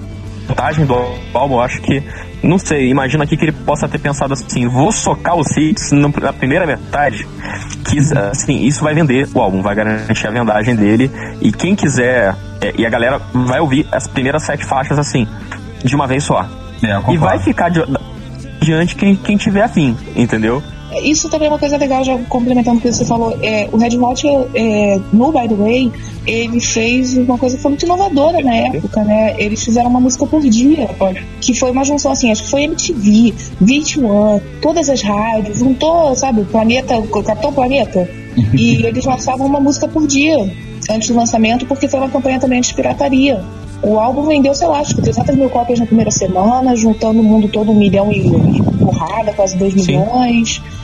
A 0.49 0.53
vantagem 0.53 0.85
do 0.85 0.95
álbum, 1.33 1.55
eu 1.55 1.61
acho 1.61 1.79
que 1.81 2.03
não 2.41 2.57
sei, 2.57 2.89
imagina 2.89 3.23
aqui 3.23 3.35
que 3.35 3.45
ele 3.45 3.51
possa 3.51 3.87
ter 3.87 3.99
pensado 3.99 4.33
assim, 4.33 4.67
vou 4.67 4.91
socar 4.91 5.35
os 5.35 5.55
hits 5.57 5.91
na 5.91 6.33
primeira 6.33 6.65
metade, 6.65 7.27
que 7.85 7.99
assim, 8.15 8.65
isso 8.65 8.83
vai 8.83 8.93
vender 8.93 9.27
o 9.33 9.41
álbum, 9.41 9.61
vai 9.61 9.75
garantir 9.75 10.25
a 10.25 10.31
vendagem 10.31 10.75
dele, 10.75 11.11
e 11.41 11.51
quem 11.51 11.75
quiser, 11.75 12.35
é, 12.61 12.73
e 12.77 12.85
a 12.85 12.89
galera 12.89 13.21
vai 13.33 13.59
ouvir 13.59 13.87
as 13.91 14.07
primeiras 14.07 14.43
sete 14.43 14.65
faixas 14.65 14.97
assim, 14.97 15.27
de 15.83 15.95
uma 15.95 16.07
vez 16.07 16.23
só. 16.23 16.47
É, 16.81 17.11
e 17.11 17.17
vai 17.17 17.39
ficar 17.39 17.69
di 17.69 17.81
diante 18.61 18.95
quem, 18.95 19.15
quem 19.15 19.37
tiver 19.37 19.63
afim, 19.63 19.97
entendeu? 20.15 20.63
Isso 21.03 21.29
também 21.29 21.47
é 21.47 21.51
uma 21.51 21.59
coisa 21.59 21.77
legal, 21.77 22.03
já 22.03 22.17
complementando 22.29 22.79
o 22.79 22.81
que 22.81 22.91
você 22.91 23.05
falou. 23.05 23.37
É, 23.41 23.69
o 23.71 23.77
Red 23.77 23.97
Hot, 23.97 24.27
é, 24.55 24.99
no 25.13 25.31
By 25.31 25.47
The 25.47 25.55
Way, 25.55 25.91
ele 26.25 26.59
fez 26.59 27.17
uma 27.17 27.37
coisa 27.37 27.55
que 27.55 27.61
foi 27.61 27.71
muito 27.71 27.85
inovadora 27.85 28.41
na 28.41 28.55
época, 28.55 29.03
né? 29.03 29.35
Eles 29.37 29.63
fizeram 29.63 29.89
uma 29.89 29.99
música 29.99 30.25
por 30.25 30.41
dia, 30.41 30.89
que 31.41 31.53
foi 31.53 31.71
uma 31.71 31.83
junção 31.83 32.11
assim, 32.11 32.31
acho 32.31 32.43
que 32.43 32.49
foi 32.49 32.63
MTV, 32.63 33.33
VH1, 33.61 34.41
todas 34.61 34.89
as 34.89 35.01
rádios, 35.01 35.59
juntou, 35.59 36.15
sabe, 36.15 36.41
o 36.41 36.45
planeta, 36.45 36.97
o 36.97 37.23
Capitão 37.23 37.53
Planeta, 37.53 38.09
e 38.53 38.75
eles 38.85 39.05
lançavam 39.05 39.45
uma 39.45 39.59
música 39.59 39.87
por 39.87 40.05
dia 40.07 40.51
antes 40.89 41.09
do 41.09 41.15
lançamento, 41.15 41.65
porque 41.65 41.87
foi 41.87 41.99
uma 41.99 42.09
campanha 42.09 42.39
também 42.39 42.61
de 42.61 42.73
pirataria. 42.73 43.43
O 43.81 43.97
álbum 43.97 44.23
vendeu, 44.23 44.53
sei 44.53 44.67
lá, 44.67 44.79
acho 44.79 44.95
que 44.95 45.01
300 45.01 45.35
mil 45.35 45.49
cópias 45.49 45.79
na 45.79 45.85
primeira 45.85 46.11
semana, 46.11 46.75
juntando 46.75 47.21
o 47.21 47.23
mundo 47.23 47.47
todo 47.47 47.71
um 47.71 47.75
milhão 47.75 48.11
e 48.11 48.29
porrada, 48.77 49.31
quase 49.33 49.55
2 49.57 49.73
milhões. 49.73 50.61
Olha 50.61 50.61
só, 50.61 50.78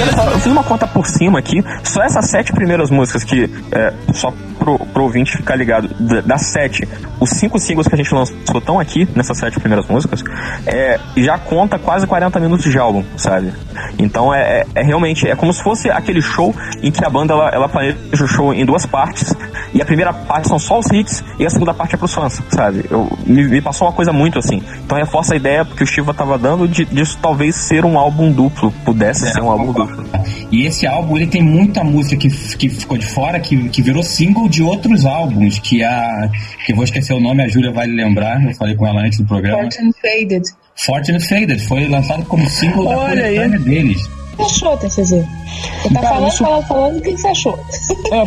eu 0.00 0.38
fiz 0.40 0.46
uma 0.46 0.62
conta 0.62 0.86
por 0.86 1.06
cima 1.06 1.38
aqui, 1.38 1.62
só 1.82 2.02
essas 2.02 2.30
sete 2.30 2.52
primeiras 2.52 2.90
músicas 2.90 3.24
que, 3.24 3.50
é, 3.72 3.92
só 4.12 4.32
pro, 4.60 4.78
pro 4.78 5.02
ouvinte 5.04 5.36
ficar 5.36 5.56
ligado, 5.56 5.88
das 6.24 6.42
sete, 6.42 6.86
os 7.18 7.30
cinco 7.30 7.58
singles 7.58 7.88
que 7.88 7.94
a 7.94 7.96
gente 7.96 8.14
lançou 8.14 8.36
estão 8.58 8.78
aqui, 8.78 9.08
nessas 9.16 9.38
sete 9.38 9.58
primeiras 9.58 9.88
músicas, 9.88 10.22
é, 10.66 11.00
já 11.16 11.38
conta 11.38 11.78
quase 11.78 12.06
40 12.06 12.38
minutos 12.38 12.70
de 12.70 12.78
álbum, 12.78 13.02
sabe? 13.16 13.52
Então 13.98 14.32
é, 14.32 14.60
é, 14.60 14.66
é, 14.76 14.82
realmente, 14.82 15.26
é 15.26 15.34
como 15.34 15.52
se 15.52 15.62
fosse 15.62 15.90
aquele 15.90 16.20
show 16.20 16.54
em 16.82 16.92
que 16.92 17.04
a 17.04 17.10
banda 17.10 17.32
ela, 17.32 17.48
ela 17.48 17.68
planeja 17.68 18.24
o 18.24 18.28
show 18.28 18.52
em 18.52 18.64
duas 18.64 18.84
partes, 18.86 19.34
e 19.72 19.80
a 19.80 19.84
primeira 19.84 20.12
parte 20.12 20.48
são 20.48 20.58
só 20.58 20.78
os 20.78 20.86
hits, 20.90 21.24
e 21.38 21.46
a 21.46 21.50
segunda 21.50 21.72
parte 21.72 21.94
é 21.94 21.98
pros 21.98 22.12
fãs, 22.12 22.42
sabe? 22.50 22.84
Eu, 22.90 23.10
me, 23.26 23.48
me 23.48 23.60
passou 23.60 23.88
uma 23.88 23.94
coisa 23.94 24.12
muito 24.12 24.38
assim. 24.38 24.62
Então 24.84 24.98
reforça 24.98 25.34
a 25.34 25.36
ideia 25.36 25.64
que 25.64 25.82
o 25.82 25.86
Shiva 25.86 26.12
tava 26.12 26.36
dando 26.36 26.68
de, 26.68 26.84
disso 26.84 27.18
talvez 27.20 27.56
ser 27.56 27.84
um 27.84 27.98
álbum 27.98 28.30
duplo, 28.30 28.70
pudesse 28.84 29.26
é, 29.26 29.32
ser 29.32 29.40
um 29.40 29.50
álbum 29.50 29.72
duplo. 29.72 30.04
E 30.50 30.66
esse 30.66 30.86
álbum, 30.86 31.16
ele 31.16 31.26
tem 31.26 31.42
muita 31.42 31.84
música 31.84 32.16
que, 32.16 32.28
que 32.56 32.68
ficou 32.68 32.98
de 32.98 33.06
fora, 33.06 33.38
que, 33.38 33.68
que 33.68 33.80
virou 33.80 34.02
single 34.02 34.48
de 34.50 34.62
outros 34.62 35.06
álbuns, 35.06 35.58
que 35.58 35.82
a. 35.82 36.28
que 36.66 36.72
eu 36.72 36.76
vou 36.76 36.84
esquecer 36.84 37.14
o 37.14 37.20
nome, 37.20 37.42
a 37.42 37.48
Júlia 37.48 37.72
vai 37.72 37.86
lembrar, 37.86 38.42
eu 38.44 38.54
falei 38.54 38.74
com 38.74 38.86
ela 38.86 39.00
antes 39.02 39.18
do 39.18 39.24
programa. 39.24 39.62
Fortune 39.62 39.92
Faded. 40.02 40.42
Fortune 40.76 41.20
Faded, 41.20 41.66
foi 41.66 41.88
lançado 41.88 42.24
como 42.26 42.48
single 42.48 42.86
Olha 42.86 43.16
da 43.16 43.22
coletânea 43.22 43.58
deles. 43.58 44.02
O 44.34 44.36
que 44.36 44.42
achou, 44.42 44.76
TCZ? 44.76 45.10
Você 45.10 45.94
tá 45.94 46.00
Cara, 46.00 46.14
falando, 46.14 46.28
isso... 46.28 46.44
falando, 46.44 46.66
falando, 46.66 46.98
o 46.98 47.02
que 47.02 47.16
você 47.16 47.28
achou? 47.28 47.58
É, 48.12 48.24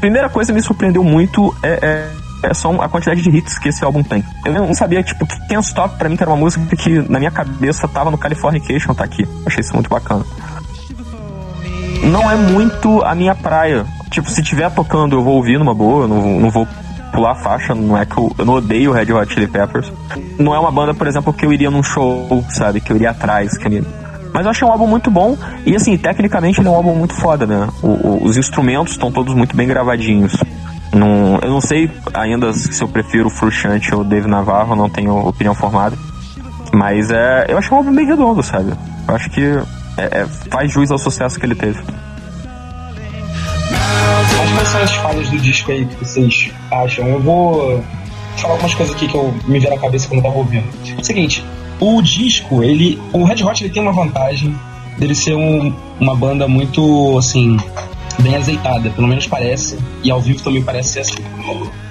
primeira 0.00 0.28
coisa 0.28 0.52
que 0.52 0.58
me 0.58 0.62
surpreendeu 0.62 1.02
muito 1.02 1.54
é, 1.62 1.78
é, 1.82 2.48
é, 2.50 2.54
só 2.54 2.70
a 2.80 2.88
quantidade 2.88 3.22
de 3.22 3.30
hits 3.30 3.58
que 3.58 3.68
esse 3.68 3.84
álbum 3.84 4.02
tem. 4.02 4.22
Eu 4.44 4.52
não 4.52 4.74
sabia, 4.74 5.02
tipo, 5.02 5.26
que 5.26 5.38
Can't 5.48 5.66
Stop 5.66 5.96
pra 5.96 6.08
mim 6.08 6.16
que 6.16 6.22
era 6.22 6.30
uma 6.30 6.36
música 6.36 6.76
que 6.76 6.90
na 7.08 7.18
minha 7.18 7.30
cabeça 7.30 7.88
tava 7.88 8.10
no 8.10 8.18
Californication, 8.18 8.94
tá 8.94 9.04
aqui. 9.04 9.26
Achei 9.46 9.60
isso 9.60 9.74
muito 9.74 9.88
bacana. 9.88 10.24
Não 12.04 12.30
é 12.30 12.36
muito 12.36 13.02
a 13.02 13.14
minha 13.14 13.34
praia. 13.34 13.86
Tipo, 14.14 14.30
se 14.30 14.40
tiver 14.44 14.70
tocando, 14.70 15.16
eu 15.16 15.24
vou 15.24 15.34
ouvir 15.34 15.58
numa 15.58 15.74
boa, 15.74 16.04
eu 16.04 16.08
não, 16.08 16.38
não 16.38 16.48
vou 16.48 16.68
pular 17.12 17.32
a 17.32 17.34
faixa, 17.34 17.74
não 17.74 17.98
é 17.98 18.06
que 18.06 18.16
eu, 18.16 18.30
eu 18.38 18.44
não 18.44 18.54
odeio 18.54 18.92
Red 18.92 19.12
Hot 19.12 19.34
Chili 19.34 19.48
Peppers. 19.48 19.92
Não 20.38 20.54
é 20.54 20.58
uma 20.58 20.70
banda, 20.70 20.94
por 20.94 21.08
exemplo, 21.08 21.32
que 21.32 21.44
eu 21.44 21.52
iria 21.52 21.68
num 21.68 21.82
show, 21.82 22.44
sabe? 22.48 22.80
Que 22.80 22.92
eu 22.92 22.96
iria 22.96 23.10
atrás, 23.10 23.58
que 23.58 23.68
me... 23.68 23.82
Mas 24.32 24.44
eu 24.44 24.50
achei 24.52 24.68
um 24.68 24.70
álbum 24.70 24.86
muito 24.86 25.10
bom 25.10 25.36
e, 25.66 25.74
assim, 25.74 25.98
tecnicamente 25.98 26.60
ele 26.60 26.68
é 26.68 26.70
um 26.70 26.76
álbum 26.76 26.94
muito 26.94 27.12
foda, 27.14 27.44
né? 27.44 27.68
O, 27.82 27.88
o, 27.88 28.24
os 28.24 28.36
instrumentos 28.36 28.92
estão 28.92 29.10
todos 29.10 29.34
muito 29.34 29.56
bem 29.56 29.66
gravadinhos. 29.66 30.36
Não, 30.92 31.40
eu 31.42 31.50
não 31.50 31.60
sei 31.60 31.90
ainda 32.12 32.52
se 32.52 32.80
eu 32.80 32.86
prefiro 32.86 33.26
o 33.26 33.30
Fruxante 33.30 33.92
ou 33.92 34.02
o 34.02 34.04
Dave 34.04 34.28
Navarro, 34.28 34.76
não 34.76 34.88
tenho 34.88 35.26
opinião 35.26 35.56
formada. 35.56 35.96
Mas 36.72 37.10
é, 37.10 37.46
eu 37.48 37.58
achei 37.58 37.72
um 37.72 37.78
álbum 37.78 37.92
bem 37.92 38.06
redondo, 38.06 38.44
sabe? 38.44 38.72
Eu 39.08 39.14
acho 39.16 39.28
que 39.30 39.42
é, 39.96 40.20
é, 40.20 40.26
faz 40.50 40.72
juiz 40.72 40.92
ao 40.92 40.98
sucesso 40.98 41.38
que 41.40 41.44
ele 41.44 41.56
teve. 41.56 41.82
Quais 44.64 44.72
são 44.72 44.82
as 44.82 44.94
falhas 44.94 45.28
do 45.28 45.38
disco 45.38 45.72
aí 45.72 45.84
que 45.84 45.94
vocês 45.96 46.50
acham? 46.70 47.06
Eu 47.06 47.20
vou 47.20 47.84
falar 48.38 48.54
algumas 48.54 48.74
coisas 48.74 48.94
aqui 48.94 49.06
que 49.06 49.14
eu 49.14 49.34
me 49.46 49.58
vi 49.58 49.68
na 49.68 49.76
cabeça 49.76 50.08
quando 50.08 50.20
eu 50.20 50.22
tava 50.22 50.38
ouvindo. 50.38 50.64
Seguinte, 51.04 51.44
o 51.78 52.00
disco, 52.00 52.62
ele. 52.62 52.98
O 53.12 53.24
Red 53.24 53.44
Hot 53.44 53.62
ele 53.62 53.70
tem 53.70 53.82
uma 53.82 53.92
vantagem 53.92 54.58
dele 54.96 55.14
ser 55.14 55.34
um, 55.34 55.70
uma 56.00 56.16
banda 56.16 56.48
muito 56.48 57.18
assim. 57.18 57.58
Bem 58.20 58.36
azeitada, 58.36 58.88
pelo 58.90 59.06
menos 59.06 59.26
parece, 59.26 59.76
e 60.02 60.10
ao 60.10 60.20
vivo 60.20 60.42
também 60.42 60.62
parece 60.62 60.90
ser 60.90 61.00
assim. 61.00 61.22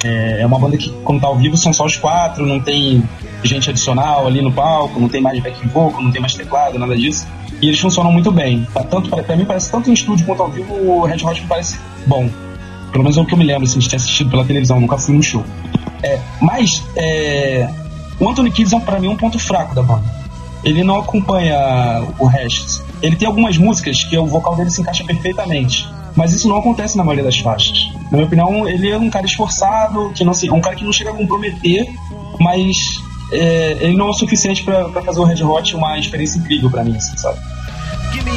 É, 0.03 0.42
é 0.42 0.46
uma 0.46 0.58
banda 0.58 0.75
que, 0.75 0.89
quando 1.03 1.22
tá 1.22 1.27
ao 1.27 1.36
vivo, 1.36 1.56
são 1.56 1.72
só 1.74 1.86
os 1.86 1.98
quatro, 1.98 2.44
não 2.44 2.60
tem 2.60 3.08
gente 3.44 3.70
adicional 3.70 4.25
ali 4.25 4.42
no 4.42 4.51
palco, 4.51 5.00
não 5.00 5.10
tem 5.10 5.22
mais 5.22 5.38
backing 5.44 5.68
vocal, 5.68 6.01
não 6.01 6.12
tem 6.12 6.22
mais 6.22 6.34
teclado, 6.34 6.80
nada 6.80 6.96
disso. 6.96 7.27
E 7.62 7.68
eles 7.68 7.80
funcionam 7.80 8.12
muito 8.12 8.32
bem. 8.32 8.65
Tá? 8.74 8.84
Tanto, 8.84 9.10
pra 9.10 9.36
mim, 9.36 9.46
parece 9.46 9.70
tanto 9.70 9.92
em 9.92 9.94
estúdio 9.94 10.25
quanto 10.25 10.42
ao 10.42 10.50
vivo, 10.50 10.74
o 10.74 11.06
Red 11.06 11.24
Hot 11.24 11.39
me 11.39 11.48
parece 11.48 11.77
bom. 12.08 12.30
Pelo 12.94 13.04
menos 13.04 13.18
é 13.18 13.22
o 13.22 13.26
que 13.26 13.34
eu 13.34 13.38
me 13.38 13.44
lembro, 13.44 13.66
assim, 13.66 13.80
de 13.80 13.90
ter 13.90 13.98
assistido 13.98 14.30
pela 14.30 14.46
televisão, 14.46 14.80
nunca 14.80 14.98
fui 14.98 15.16
no 15.16 15.24
show. 15.24 15.44
É, 16.04 16.20
mas, 16.40 16.84
é, 16.96 17.68
o 18.20 18.30
Anthony 18.30 18.52
Kidd 18.52 18.74
é, 18.74 18.80
pra 18.80 19.00
mim, 19.00 19.08
um 19.08 19.18
ponto 19.18 19.40
fraco 19.40 19.74
da 19.74 19.82
banda. 19.82 20.06
Ele 20.64 20.84
não 20.84 21.00
acompanha 21.00 21.58
o 22.20 22.26
resto. 22.26 22.86
Ele 23.02 23.16
tem 23.16 23.28
algumas 23.28 23.58
músicas 23.58 24.04
que 24.04 24.18
o 24.18 24.26
vocal 24.26 24.56
dele 24.56 24.70
se 24.70 24.80
encaixa 24.80 25.04
perfeitamente. 25.04 25.90
Mas 26.16 26.32
isso 26.32 26.48
não 26.48 26.58
acontece 26.58 26.96
na 26.96 27.04
maioria 27.04 27.24
das 27.24 27.38
faixas. 27.40 27.90
Na 28.12 28.18
minha 28.18 28.26
opinião, 28.26 28.70
ele 28.70 28.90
é 28.90 28.98
um 28.98 29.10
cara 29.10 29.26
esforçado, 29.26 30.12
que 30.16 30.24
não 30.24 30.34
se, 30.34 30.50
um 30.52 30.62
cara 30.62 30.76
que 30.76 30.86
não 30.86 30.94
chega 30.94 31.10
a 31.10 31.14
comprometer, 31.14 31.92
mas 32.40 33.02
é, 33.32 33.78
ele 33.82 33.98
não 33.98 34.08
é 34.08 34.10
o 34.12 34.14
suficiente 34.14 34.64
para 34.64 35.02
fazer 35.02 35.20
o 35.20 35.24
Red 35.24 35.44
Hot 35.44 35.76
uma 35.76 35.98
experiência 35.98 36.38
incrível 36.38 36.70
para 36.70 36.84
mim, 36.84 36.96
assim, 36.96 37.18
sabe? 37.18 37.40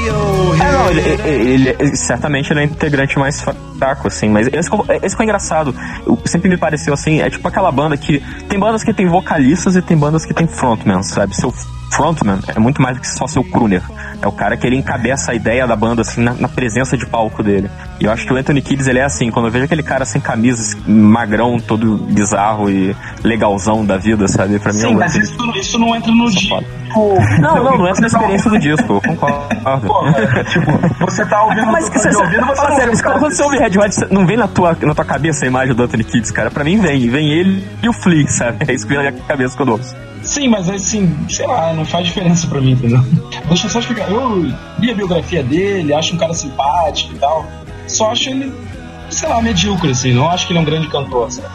É, 0.09 0.73
não, 0.73 0.91
ele, 0.91 1.01
ele, 1.29 1.77
ele, 1.79 1.97
certamente 1.97 2.53
ele 2.53 2.61
é 2.61 2.63
o 2.65 2.67
integrante 2.67 3.19
mais 3.19 3.41
fraco, 3.41 4.09
assim, 4.09 4.29
mas 4.29 4.49
esse, 4.49 4.71
esse 5.03 5.17
foi 5.17 5.25
engraçado. 5.25 5.75
Eu, 6.07 6.19
sempre 6.25 6.49
me 6.49 6.57
pareceu 6.57 6.95
assim, 6.95 7.21
é 7.21 7.31
tipo 7.31 7.47
aquela 7.47 7.71
banda 7.71 7.97
que. 7.97 8.23
Tem 8.49 8.59
bandas 8.59 8.83
que 8.83 8.93
tem 8.93 9.07
vocalistas 9.07 9.77
e 9.77 9.83
tem 9.83 9.97
bandas 9.97 10.25
que 10.25 10.35
tem 10.35 10.47
frontman, 10.47 11.03
sabe? 11.03 11.35
Seu 11.35 11.53
frontman 11.91 12.39
é 12.49 12.59
muito 12.59 12.81
mais 12.81 12.97
do 12.97 13.01
que 13.01 13.09
só 13.09 13.27
seu 13.27 13.45
crooner. 13.45 13.83
É 14.21 14.27
o 14.27 14.33
cara 14.33 14.57
que 14.57 14.67
ele 14.67 14.77
encabeça 14.77 15.33
a 15.33 15.35
ideia 15.35 15.67
da 15.67 15.77
banda, 15.77 16.03
assim, 16.03 16.23
na, 16.23 16.33
na, 16.35 16.49
presença 16.49 16.97
de 16.97 17.07
palco 17.07 17.43
dele. 17.43 17.71
E 18.01 18.05
eu 18.05 18.13
acho 18.13 18.27
que 18.27 18.33
o 18.33 18.37
Anthony 18.37 18.63
Kiddis, 18.63 18.87
ele 18.87 18.99
é 18.99 19.05
assim, 19.05 19.31
quando 19.31 19.47
eu 19.47 19.53
vejo 19.53 19.67
aquele 19.67 19.83
cara 19.83 20.05
sem 20.05 20.21
camisa, 20.21 20.77
magrão, 20.87 21.59
todo 21.59 21.97
bizarro 21.97 22.71
e 22.71 22.97
legalzão 23.23 23.85
da 23.85 23.99
vida, 23.99 24.27
sabe? 24.27 24.59
Pra 24.59 24.73
mim 24.73 24.79
Sim, 24.79 24.87
é 24.87 24.91
um 24.91 24.95
mas 24.95 25.15
isso, 25.17 25.37
isso, 25.55 25.79
não 25.79 25.95
entra 25.95 26.11
no 26.11 26.31
disco. 26.31 26.65
Não, 27.41 27.63
não, 27.63 27.79
não 27.79 27.89
entra 27.89 28.01
na 28.01 28.07
experiência 28.07 28.51
do 28.51 28.59
disco, 28.59 28.93
eu 28.95 29.01
concordo. 29.03 29.57
Pô, 30.01 30.45
tipo, 30.45 31.07
você 31.07 31.25
tá 31.27 31.43
ouvindo 31.45 31.67
mas 31.67 31.89
que 31.89 31.99
você, 31.99 32.11
de 32.11 32.17
ouvido, 32.17 32.47
você 32.47 32.57
fala 32.57 32.77
sério, 32.77 33.03
quando 33.03 33.21
você 33.21 33.43
ouve 33.43 33.59
Red 33.59 33.79
Hot, 33.79 34.13
não 34.13 34.27
vem 34.27 34.37
na 34.37 34.49
tua, 34.49 34.77
na 34.81 34.95
tua 34.95 35.05
cabeça 35.05 35.45
a 35.45 35.49
imagem 35.49 35.75
do 35.75 35.83
Anthony 35.83 36.05
Kiddis, 36.05 36.31
cara? 36.31 36.51
Pra 36.51 36.65
mim 36.65 36.79
vem, 36.79 37.09
vem 37.09 37.31
ele 37.31 37.67
e 37.83 37.89
o 37.89 37.93
Flea, 37.93 38.27
sabe? 38.29 38.65
É 38.69 38.75
isso 38.75 38.87
que 38.87 38.95
vem 38.95 39.03
na 39.03 39.11
minha 39.11 39.25
cabeça 39.25 39.57
quando 39.57 39.71
eu 39.71 39.75
ouço. 39.75 39.95
Sim, 40.23 40.49
mas 40.49 40.69
assim, 40.69 41.17
sei 41.29 41.47
lá, 41.47 41.73
não 41.73 41.85
faz 41.85 42.07
diferença 42.07 42.47
pra 42.49 42.61
mim, 42.61 42.73
entendeu? 42.73 43.01
Deixa 43.49 43.67
eu 43.67 43.71
só 43.71 43.79
explicar. 43.79 44.11
Eu 44.11 44.43
li 44.79 44.91
a 44.91 44.95
biografia 44.95 45.43
dele, 45.43 45.95
acho 45.95 46.15
um 46.15 46.19
cara 46.19 46.35
simpático 46.35 47.15
e 47.15 47.19
tal. 47.19 47.47
Só 47.87 48.11
acho 48.11 48.31
ele, 48.31 48.53
sei 49.09 49.29
lá, 49.29 49.41
medíocre, 49.41 49.91
assim. 49.91 50.13
Não 50.13 50.29
acho 50.29 50.47
que 50.47 50.53
ele 50.53 50.59
é 50.59 50.63
um 50.63 50.65
grande 50.65 50.89
cantor, 50.89 51.31
sabe? 51.31 51.49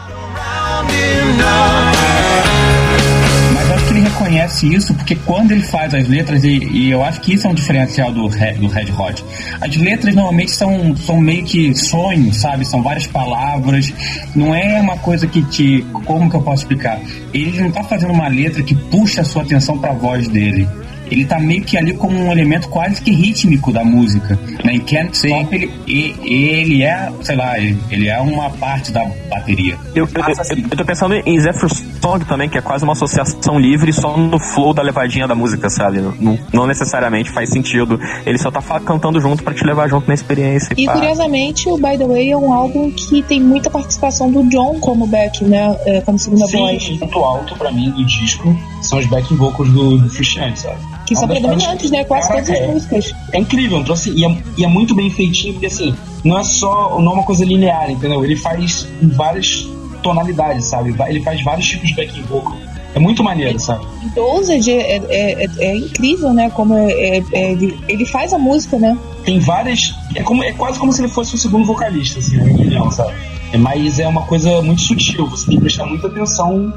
Reconhece 4.12 4.72
isso 4.72 4.94
porque 4.94 5.16
quando 5.16 5.52
ele 5.52 5.62
faz 5.62 5.94
as 5.94 6.06
letras, 6.06 6.44
e, 6.44 6.58
e, 6.58 6.90
eu 6.90 7.02
acho 7.02 7.20
que 7.20 7.34
isso 7.34 7.46
é 7.46 7.50
um 7.50 7.54
diferencial 7.54 8.12
do, 8.12 8.28
do 8.28 8.68
Red 8.68 8.92
Hot. 8.96 9.24
As 9.60 9.76
letras 9.76 10.14
normalmente 10.14 10.52
são, 10.52 10.94
são 10.96 11.20
meio 11.20 11.44
que 11.44 11.74
sonhos, 11.74 12.36
sabe? 12.36 12.64
São 12.64 12.82
várias 12.82 13.06
palavras. 13.06 13.92
Não 14.34 14.54
é 14.54 14.80
uma 14.80 14.98
coisa 14.98 15.26
que 15.26 15.42
te. 15.42 15.84
Como 16.04 16.30
que 16.30 16.36
eu 16.36 16.42
posso 16.42 16.62
explicar? 16.62 17.00
Ele 17.32 17.60
não 17.60 17.70
tá 17.70 17.82
fazendo 17.82 18.12
uma 18.12 18.28
letra 18.28 18.62
que 18.62 18.74
puxa 18.74 19.22
a 19.22 19.24
sua 19.24 19.42
atenção 19.42 19.78
para 19.78 19.90
a 19.90 19.94
voz 19.94 20.28
dele 20.28 20.68
ele 21.12 21.24
tá 21.24 21.38
meio 21.38 21.62
que 21.62 21.76
ali 21.76 21.92
como 21.94 22.18
um 22.18 22.32
elemento 22.32 22.68
quase 22.68 23.00
que 23.00 23.10
rítmico 23.10 23.72
da 23.72 23.84
música. 23.84 24.38
Né? 24.64 24.74
Em 24.74 24.80
Can't 24.80 25.14
Stop, 25.14 25.54
ele, 25.54 26.16
ele 26.24 26.82
é, 26.82 27.10
sei 27.22 27.36
lá, 27.36 27.58
ele 27.58 28.08
é 28.08 28.20
uma 28.20 28.50
parte 28.50 28.90
da 28.90 29.04
bateria. 29.28 29.76
Eu, 29.94 30.08
eu, 30.14 30.22
eu, 30.22 30.64
eu 30.70 30.76
tô 30.76 30.84
pensando 30.84 31.14
em 31.14 31.40
Zephyr 31.40 31.68
Song 32.00 32.24
também, 32.24 32.48
que 32.48 32.58
é 32.58 32.60
quase 32.60 32.84
uma 32.84 32.94
associação 32.94 33.58
livre 33.58 33.92
só 33.92 34.16
no 34.16 34.38
flow 34.38 34.72
da 34.72 34.82
levadinha 34.82 35.26
da 35.26 35.34
música, 35.34 35.68
sabe? 35.68 36.00
Não, 36.00 36.38
não 36.52 36.66
necessariamente 36.66 37.30
faz 37.30 37.50
sentido. 37.50 38.00
Ele 38.24 38.38
só 38.38 38.50
tá 38.50 38.62
cantando 38.80 39.20
junto 39.20 39.42
para 39.42 39.54
te 39.54 39.64
levar 39.64 39.88
junto 39.88 40.08
na 40.08 40.14
experiência. 40.14 40.74
E, 40.76 40.84
e 40.84 40.88
curiosamente, 40.88 41.68
o 41.68 41.76
By 41.76 41.98
the 41.98 42.06
Way 42.06 42.30
é 42.30 42.36
um 42.36 42.52
álbum 42.52 42.90
que 42.90 43.22
tem 43.22 43.40
muita 43.40 43.70
participação 43.70 44.30
do 44.30 44.42
John 44.48 44.78
como 44.80 45.06
back, 45.06 45.44
né? 45.44 45.76
É, 45.86 46.00
como 46.00 46.18
segunda 46.18 46.46
Sim, 46.46 46.58
voz. 46.58 46.82
Sim, 46.82 46.98
ponto 46.98 47.18
alto 47.18 47.56
para 47.56 47.70
mim 47.70 47.90
do 47.90 48.04
disco 48.04 48.56
são 48.80 48.98
os 48.98 49.06
backing 49.06 49.36
vocals 49.36 49.70
do, 49.70 49.98
do 49.98 50.08
Frusciante, 50.08 50.60
sabe? 50.60 50.76
Que 51.06 51.16
são 51.16 51.26
predominantes, 51.26 51.90
né? 51.90 52.04
Quase 52.04 52.28
todas 52.28 52.50
as 52.50 52.56
é, 52.56 52.66
músicas. 52.68 53.14
É 53.32 53.38
incrível, 53.38 53.78
então 53.78 53.94
assim, 53.94 54.12
e 54.14 54.24
é, 54.24 54.38
e 54.56 54.64
é, 54.64 54.68
muito 54.68 54.94
bem 54.94 55.10
feitinho, 55.10 55.54
porque 55.54 55.66
assim, 55.66 55.94
não 56.24 56.38
é 56.38 56.44
só, 56.44 56.98
não 57.00 57.12
é 57.12 57.14
uma 57.14 57.24
coisa 57.24 57.44
linear, 57.44 57.90
entendeu? 57.90 58.24
Ele 58.24 58.36
faz 58.36 58.86
várias 59.00 59.66
tonalidades, 60.02 60.66
sabe? 60.66 60.94
Ele 61.08 61.22
faz 61.22 61.42
vários 61.42 61.68
tipos 61.68 61.88
de 61.88 61.94
backing 61.94 62.22
vocal. 62.22 62.56
É 62.94 62.98
muito 62.98 63.24
maneiro, 63.24 63.58
sabe? 63.58 63.86
Dosage 64.14 64.70
é, 64.70 64.96
é, 64.96 65.44
é, 65.44 65.48
é 65.58 65.76
incrível, 65.76 66.32
né? 66.32 66.50
Como 66.50 66.74
é, 66.74 66.92
é, 67.32 67.52
ele, 67.52 67.78
ele 67.88 68.04
faz 68.04 68.32
a 68.34 68.38
música, 68.38 68.78
né? 68.78 68.96
Tem 69.24 69.38
várias. 69.38 69.94
É, 70.14 70.22
como, 70.22 70.44
é 70.44 70.52
quase 70.52 70.78
como 70.78 70.92
se 70.92 71.00
ele 71.00 71.08
fosse 71.08 71.34
o 71.34 71.38
segundo 71.38 71.64
vocalista, 71.64 72.18
assim, 72.18 72.36
na 72.36 72.44
minha 72.44 72.56
opinião, 72.56 72.90
sabe? 72.90 73.14
Mas 73.58 73.98
é 73.98 74.06
uma 74.06 74.22
coisa 74.22 74.60
muito 74.62 74.82
sutil, 74.82 75.26
você 75.26 75.46
tem 75.46 75.56
que 75.56 75.62
prestar 75.62 75.86
muita 75.86 76.06
atenção 76.06 76.72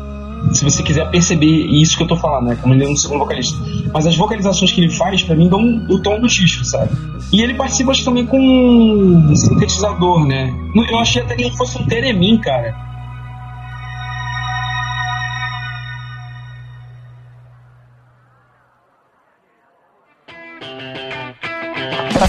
se 0.51 0.63
você 0.63 0.83
quiser 0.83 1.09
perceber 1.09 1.45
isso 1.45 1.97
que 1.97 2.03
eu 2.03 2.07
tô 2.07 2.15
falando, 2.15 2.47
né? 2.47 2.57
Como 2.61 2.73
ele 2.73 2.85
é 2.85 2.87
um 2.87 2.95
segundo 2.95 3.19
vocalista. 3.19 3.57
Mas 3.93 4.05
as 4.05 4.15
vocalizações 4.15 4.71
que 4.71 4.81
ele 4.81 4.89
faz, 4.89 5.23
para 5.23 5.35
mim, 5.35 5.49
dão 5.49 5.85
o 5.89 5.99
tom 5.99 6.19
do 6.19 6.27
disco, 6.27 6.63
sabe? 6.65 6.91
E 7.31 7.41
ele 7.41 7.53
participa 7.53 7.91
acho, 7.91 8.05
também 8.05 8.25
com 8.25 8.39
um 8.39 9.35
sintetizador, 9.35 10.25
né? 10.25 10.53
Eu 10.89 10.99
achei 10.99 11.21
até 11.21 11.35
que 11.35 11.43
ele 11.43 11.55
fosse 11.55 11.77
um 11.77 11.85
Teremin, 11.85 12.37
cara. 12.37 12.75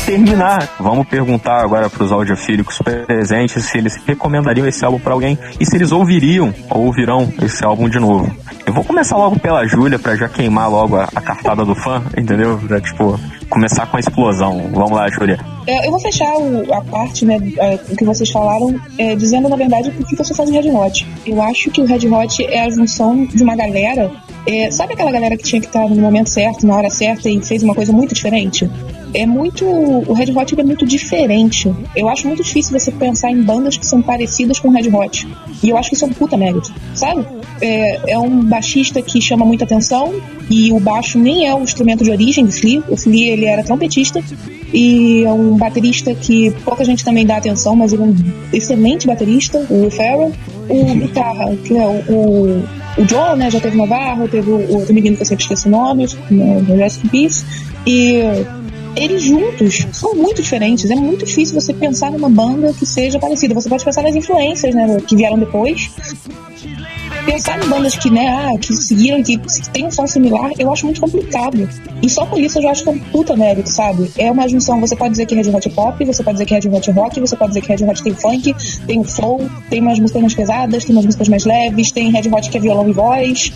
Terminar, 0.07 0.77
vamos 0.79 1.05
perguntar 1.09 1.61
agora 1.61 1.91
para 1.91 2.05
os 2.05 2.13
audiofílicos 2.13 2.79
presentes 2.79 3.65
se 3.65 3.77
eles 3.77 3.97
recomendariam 4.07 4.65
esse 4.65 4.85
álbum 4.85 5.01
para 5.01 5.13
alguém 5.13 5.37
e 5.59 5.67
se 5.67 5.75
eles 5.75 5.91
ouviriam 5.91 6.55
ou 6.71 6.87
ouvirão 6.87 7.29
esse 7.43 7.65
álbum 7.65 7.89
de 7.89 7.99
novo. 7.99 8.33
Eu 8.65 8.73
vou 8.73 8.85
começar 8.85 9.17
logo 9.17 9.39
pela 9.41 9.67
Júlia 9.67 9.99
para 9.99 10.15
já 10.15 10.29
queimar 10.29 10.71
logo 10.71 10.95
a, 10.95 11.09
a, 11.13 11.21
cartada 11.21 11.65
do 11.65 11.75
fã, 11.75 12.01
entendeu? 12.17 12.57
Pra, 12.69 12.81
tipo, 12.81 13.19
começar 13.51 13.87
com 13.87 13.97
a 13.97 14.01
explosão. 14.01 14.71
Vamos 14.73 14.93
lá, 14.93 15.09
Júlia. 15.11 15.41
É, 15.67 15.87
eu 15.87 15.91
vou 15.91 15.99
fechar 15.99 16.33
o, 16.37 16.73
a 16.73 16.81
parte, 16.83 17.25
né, 17.25 17.39
o 17.91 17.97
que 17.97 18.05
vocês 18.05 18.31
falaram, 18.31 18.81
é, 18.99 19.17
dizendo, 19.17 19.49
na 19.49 19.57
verdade, 19.57 19.91
por 19.91 20.07
que 20.07 20.21
eu 20.21 20.25
sou 20.25 20.37
fã 20.37 20.45
de 20.45 20.53
Red 20.53 20.71
Hot. 20.71 21.07
Eu 21.27 21.43
acho 21.43 21.69
que 21.73 21.81
o 21.81 21.85
Red 21.85 22.09
Hot 22.09 22.45
é 22.45 22.63
a 22.63 22.71
junção 22.71 23.25
de 23.27 23.43
uma 23.43 23.57
galera 23.57 24.11
é, 24.47 24.71
sabe 24.71 24.95
aquela 24.95 25.11
galera 25.11 25.37
que 25.37 25.43
tinha 25.43 25.61
que 25.61 25.67
estar 25.67 25.89
no 25.89 25.97
momento 25.97 26.31
certo, 26.31 26.67
na 26.67 26.77
hora 26.77 26.89
certa 26.89 27.29
e 27.29 27.43
fez 27.45 27.63
uma 27.63 27.75
coisa 27.75 27.93
muito 27.93 28.15
diferente? 28.15 28.71
É 29.13 29.27
muito. 29.27 29.65
O 29.65 30.13
Red 30.13 30.33
Hot 30.33 30.55
é 30.59 30.63
muito 30.63 30.87
diferente. 30.87 31.73
Eu 31.95 32.09
acho 32.09 32.27
muito 32.27 32.43
difícil 32.43 32.79
você 32.79 32.93
pensar 32.93 33.31
em 33.31 33.43
bandas 33.43 33.77
que 33.77 33.87
são 33.87 34.03
parecidas 34.03 34.61
com 34.61 34.69
o 34.69 34.71
Red 34.71 34.89
Hot. 34.89 35.27
E 35.63 35.71
eu 35.71 35.77
acho 35.77 35.89
que 35.89 35.97
isso 35.97 36.05
é 36.05 36.09
um 36.09 36.13
puta 36.13 36.37
mérito, 36.37 36.73
sabe? 36.95 37.25
É, 37.61 38.13
é 38.13 38.19
um 38.19 38.45
baixista 38.45 39.01
que 39.01 39.21
chama 39.21 39.45
muita 39.45 39.65
atenção 39.65 40.15
e 40.51 40.73
o 40.73 40.79
baixo 40.79 41.19
nem 41.19 41.49
é 41.49 41.55
o 41.55 41.63
instrumento 41.63 42.05
de 42.05 42.11
origem 42.11 42.45
do 42.45 42.53
Flea. 42.53 42.83
O 42.89 42.97
Flea 42.97 43.33
ele 43.33 43.47
era 43.47 43.65
trompetista 43.65 44.23
e 44.73 45.25
é 45.25 45.33
um 45.33 45.57
baterista 45.57 46.15
que 46.15 46.51
pouca 46.65 46.85
gente 46.85 47.05
também 47.05 47.25
dá 47.25 47.39
atenção, 47.39 47.75
mas 47.75 47.93
ele 47.93 48.03
é 48.03 48.07
um 48.07 48.15
excelente 48.53 49.07
baterista, 49.07 49.65
o 49.71 49.83
Will 49.83 49.91
Ferrell. 49.91 50.33
O 50.69 50.95
guitarra, 50.95 51.57
que 51.57 51.77
é 51.77 51.87
o, 51.87 52.63
o 52.99 53.05
John, 53.05 53.37
né, 53.37 53.51
já 53.51 53.61
teve 53.61 53.77
Navarro, 53.77 54.29
teve 54.29 54.51
o 54.51 54.75
outro 54.75 54.93
menino 54.93 55.17
que 55.17 55.23
eu 55.23 55.27
sempre 55.27 55.45
esqueço 55.45 55.69
o 55.69 55.71
nome, 55.71 56.07
no 56.31 56.77
Rest 56.77 57.05
in 57.05 57.09
Peace, 57.09 57.45
e 57.87 58.21
eles 58.97 59.23
juntos 59.23 59.87
são 59.93 60.15
muito 60.15 60.43
diferentes. 60.43 60.91
É 60.91 60.97
muito 60.97 61.25
difícil 61.25 61.61
você 61.61 61.73
pensar 61.73 62.11
numa 62.11 62.31
banda 62.31 62.73
que 62.73 62.87
seja 62.87 63.19
parecida. 63.19 63.55
Você 63.55 63.69
pode 63.69 63.85
pensar 63.85 64.03
nas 64.03 64.17
influências, 64.17 64.75
né, 64.75 65.01
que 65.07 65.15
vieram 65.15 65.39
depois, 65.39 65.91
pensar 67.27 67.63
em 67.63 67.69
bandas 67.69 67.97
que, 67.97 68.11
né, 68.11 68.29
ah, 68.29 68.59
que 68.59 68.75
seguiram, 68.75 69.23
que 69.23 69.39
tem 69.73 69.87
um 69.87 69.91
som 69.91 70.07
similar, 70.07 70.51
eu 70.59 70.73
acho 70.73 70.87
muito 70.87 71.01
complicado. 71.01 71.69
E 72.03 72.09
só 72.09 72.25
por 72.25 72.41
isso 72.41 72.59
eu 72.59 72.63
já 72.63 72.71
acho 72.71 72.85
que 72.85 72.89
é 72.89 72.93
um 72.93 72.99
puta 72.99 73.37
mérito, 73.37 73.69
sabe? 73.69 74.11
É 74.17 74.31
uma 74.31 74.49
junção, 74.49 74.81
você 74.81 74.95
pode 74.95 75.11
dizer 75.11 75.27
que 75.27 75.35
Red 75.35 75.51
Hot 75.51 75.69
é 75.69 75.71
pop, 75.71 76.05
você 76.05 76.23
pode 76.23 76.35
dizer 76.37 76.47
que 76.47 76.55
Red 76.55 76.77
Hot 76.77 76.91
é 76.91 76.93
rock, 76.93 77.21
você 77.21 77.37
pode 77.37 77.51
dizer 77.51 77.61
que 77.63 77.69
Red 77.69 77.85
Hot 77.85 78.03
tem 78.03 78.15
funk, 78.15 78.55
tem 78.87 79.05
flow, 79.05 79.51
tem 79.69 79.81
umas 79.81 79.99
músicas 79.99 80.23
mais 80.23 80.35
pesadas, 80.35 80.85
tem 80.85 80.95
umas 80.95 81.05
músicas 81.05 81.29
mais 81.29 81.45
leves, 81.45 81.91
tem 81.91 82.11
Red 82.11 82.29
Hot 82.33 82.49
que 82.49 82.57
é 82.57 82.61
violão 82.61 82.89
e 82.89 82.93
voz. 82.93 83.53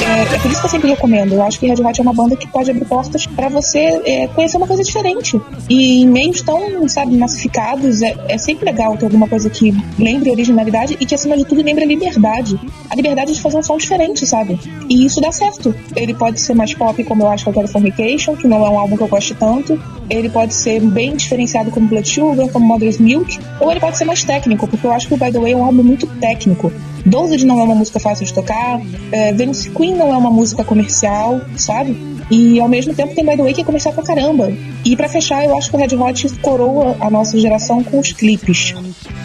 É, 0.00 0.34
é, 0.34 0.38
por 0.38 0.50
isso 0.50 0.60
que 0.60 0.66
eu 0.66 0.70
sempre 0.70 0.90
recomendo. 0.90 1.32
Eu 1.34 1.42
acho 1.42 1.58
que 1.58 1.66
Red 1.66 1.82
Hot 1.82 2.00
é 2.00 2.02
uma 2.02 2.12
banda 2.12 2.36
que 2.36 2.46
pode 2.48 2.70
abrir 2.70 2.84
portas 2.84 3.26
para 3.26 3.48
você 3.48 3.78
é, 4.04 4.28
conhecer 4.28 4.56
uma 4.56 4.66
coisa 4.66 4.82
diferente. 4.82 5.40
E 5.68 6.02
em 6.02 6.08
meios 6.08 6.42
tão, 6.42 6.88
sabe, 6.88 7.16
massificados, 7.16 8.02
é, 8.02 8.14
é, 8.28 8.38
sempre 8.38 8.64
legal 8.64 8.96
ter 8.96 9.04
alguma 9.04 9.28
coisa 9.28 9.48
que 9.48 9.74
lembre 9.98 10.30
originalidade 10.30 10.96
e 10.98 11.06
que, 11.06 11.14
acima 11.14 11.36
de 11.36 11.44
tudo, 11.44 11.62
lembre 11.62 11.84
a 11.84 11.86
liberdade. 11.86 12.58
A 12.90 12.96
liberdade 12.96 13.32
de 13.32 13.40
fazer 13.40 13.58
um 13.58 13.62
som 13.62 13.76
diferente, 13.76 14.26
sabe? 14.26 14.58
E 14.88 15.04
isso 15.04 15.20
dá 15.20 15.30
certo. 15.30 15.74
Ele 15.94 16.14
pode 16.14 16.40
ser 16.40 16.54
mais 16.54 16.74
pop, 16.74 17.02
como 17.04 17.22
eu 17.22 17.28
acho 17.28 17.44
que 17.44 17.50
é 17.50 17.52
o 17.52 17.54
Californication, 17.54 18.36
que 18.36 18.48
não 18.48 18.64
é 18.64 18.70
um 18.70 18.78
álbum 18.78 18.96
que 18.96 19.02
eu 19.02 19.08
gosto 19.08 19.34
tanto. 19.34 19.80
Ele 20.10 20.28
pode 20.28 20.54
ser 20.54 20.80
bem 20.80 21.16
diferenciado 21.16 21.70
como 21.70 21.88
Blood 21.88 22.08
Sugar, 22.08 22.48
como 22.48 22.66
Mother's 22.66 22.98
Milk. 22.98 23.38
Ou 23.60 23.70
ele 23.70 23.80
pode 23.80 23.96
ser 23.96 24.04
mais 24.04 24.24
técnico, 24.24 24.66
porque 24.66 24.86
eu 24.86 24.92
acho 24.92 25.08
que 25.08 25.14
o 25.14 25.16
By 25.16 25.30
The 25.30 25.38
Way 25.38 25.52
é 25.52 25.56
um 25.56 25.64
álbum 25.64 25.82
muito 25.82 26.06
técnico. 26.06 26.72
Dozed 27.04 27.44
não 27.44 27.60
é 27.60 27.64
uma 27.64 27.74
música 27.74 28.00
fácil 28.00 28.24
de 28.24 28.32
tocar, 28.32 28.80
é, 29.12 29.32
Venus 29.32 29.66
Queen 29.66 29.94
não 29.94 30.12
é 30.12 30.16
uma 30.16 30.30
música 30.30 30.64
comercial, 30.64 31.40
sabe? 31.56 31.96
E 32.30 32.58
ao 32.58 32.68
mesmo 32.68 32.94
tempo 32.94 33.14
tem 33.14 33.24
By 33.24 33.36
The 33.36 33.42
Way 33.42 33.54
que 33.54 33.60
é 33.60 33.64
comercial 33.64 33.92
pra 33.92 34.02
caramba. 34.02 34.50
E 34.84 34.96
para 34.96 35.08
fechar, 35.08 35.44
eu 35.44 35.56
acho 35.56 35.70
que 35.70 35.76
o 35.76 35.78
Red 35.78 35.94
Hot 35.94 36.28
coroa 36.40 36.96
a 37.00 37.10
nossa 37.10 37.38
geração 37.38 37.82
com 37.84 37.98
os 37.98 38.12
clipes. 38.12 38.74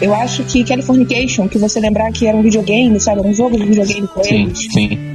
Eu 0.00 0.14
acho 0.14 0.44
que 0.44 0.64
Californication, 0.64 1.48
que 1.48 1.58
você 1.58 1.80
lembrar 1.80 2.12
que 2.12 2.26
era 2.26 2.36
um 2.36 2.42
videogame, 2.42 3.00
sabe? 3.00 3.20
Era 3.20 3.28
um 3.28 3.34
jogo 3.34 3.56
de 3.56 3.64
videogame 3.64 4.06
com 4.08 4.22
sim, 4.22 4.42
eles. 4.42 4.68
Sim. 4.72 5.14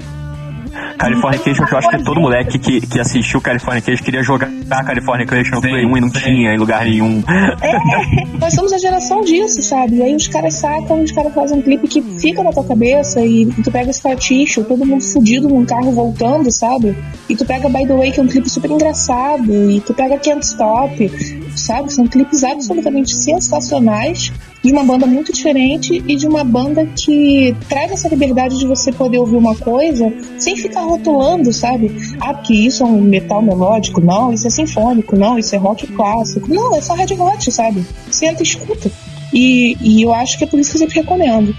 Californication, 0.97 1.65
que 1.65 1.73
eu 1.73 1.77
acho 1.77 1.89
que 1.89 2.03
todo 2.03 2.19
moleque 2.19 2.59
que, 2.59 2.81
que 2.81 2.99
assistiu 2.99 3.41
Californication 3.41 4.03
queria 4.03 4.23
jogar 4.23 4.49
Californication 4.85 5.55
no 5.55 5.61
Play 5.61 5.85
1 5.85 5.97
e 5.97 6.01
não 6.01 6.09
tinha 6.09 6.53
em 6.53 6.57
lugar 6.57 6.85
nenhum. 6.85 7.23
É, 7.61 8.37
nós 8.39 8.53
somos 8.53 8.73
a 8.73 8.77
geração 8.77 9.21
disso, 9.21 9.61
sabe? 9.61 9.97
E 9.97 10.03
aí 10.03 10.15
os 10.15 10.27
caras 10.27 10.55
sacam, 10.55 11.01
os 11.01 11.11
caras 11.11 11.33
fazem 11.33 11.59
um 11.59 11.61
clipe 11.61 11.87
que 11.87 12.01
fica 12.01 12.43
na 12.43 12.51
tua 12.51 12.63
cabeça 12.63 13.21
e 13.21 13.45
tu 13.63 13.71
pega 13.71 13.89
esse 13.89 14.01
faticho, 14.01 14.63
todo 14.63 14.85
mundo 14.85 15.03
fudido 15.03 15.47
num 15.47 15.65
carro 15.65 15.91
voltando, 15.91 16.51
sabe? 16.51 16.95
E 17.29 17.35
tu 17.35 17.45
pega 17.45 17.69
By 17.69 17.85
The 17.85 17.95
Way, 17.95 18.11
que 18.11 18.19
é 18.19 18.23
um 18.23 18.27
clipe 18.27 18.49
super 18.49 18.71
engraçado, 18.71 19.53
e 19.69 19.81
tu 19.81 19.93
pega 19.93 20.17
Can't 20.17 20.45
Stop, 20.45 21.11
sabe? 21.55 21.91
São 21.91 22.07
clipes 22.07 22.43
absolutamente 22.43 23.13
sensacionais 23.13 24.31
de 24.65 24.73
uma 24.73 24.83
banda 24.83 25.05
muito 25.05 25.31
diferente 25.31 26.03
e 26.07 26.15
de 26.15 26.27
uma 26.27 26.43
banda 26.43 26.85
que 26.87 27.55
traz 27.69 27.91
essa 27.91 28.07
liberdade 28.07 28.57
de 28.57 28.65
você 28.65 28.91
poder 28.91 29.19
ouvir 29.19 29.35
uma 29.35 29.55
coisa 29.55 30.11
sem 30.39 30.55
ficar 30.55 30.81
rotulando, 30.81 31.53
sabe? 31.53 31.95
Ah, 32.19 32.33
porque 32.33 32.53
isso 32.53 32.81
é 32.81 32.85
um 32.85 33.01
metal 33.01 33.43
melódico, 33.43 34.01
não, 34.01 34.33
isso 34.33 34.47
é 34.47 34.49
sinfônico, 34.49 35.15
não, 35.15 35.37
isso 35.37 35.53
é 35.53 35.59
rock 35.59 35.85
clássico. 35.87 36.51
Não, 36.51 36.75
é 36.75 36.81
só 36.81 36.95
Red 36.95 37.13
Hot, 37.13 37.51
sabe? 37.51 37.85
Senta 38.09 38.41
e 38.41 38.43
escuta. 38.43 38.91
E, 39.31 39.77
e 39.81 40.01
eu 40.01 40.13
acho 40.13 40.37
que 40.37 40.45
é 40.45 40.47
por 40.47 40.59
isso 40.59 40.71
que 40.71 40.77
eu 40.77 40.79
sempre 40.79 41.01
recomendo. 41.01 41.55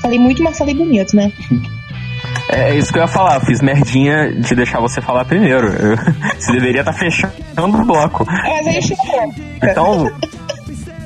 Falei 0.00 0.18
muito, 0.18 0.42
mas 0.42 0.56
falei 0.56 0.74
bonito, 0.74 1.14
né? 1.14 1.30
É, 2.48 2.70
é 2.70 2.78
isso 2.78 2.90
que 2.90 2.98
eu 2.98 3.02
ia 3.02 3.08
falar, 3.08 3.38
fiz 3.40 3.60
merdinha 3.60 4.32
de 4.32 4.54
deixar 4.54 4.80
você 4.80 5.02
falar 5.02 5.26
primeiro. 5.26 5.66
Eu, 5.66 5.96
você 6.40 6.52
deveria 6.52 6.80
estar 6.80 6.92
tá 6.92 6.98
fechando 6.98 7.82
o 7.82 7.84
bloco. 7.84 8.24
Mas 8.26 8.66
aí 8.66 8.82
chegou. 8.82 9.34
Então. 9.62 10.10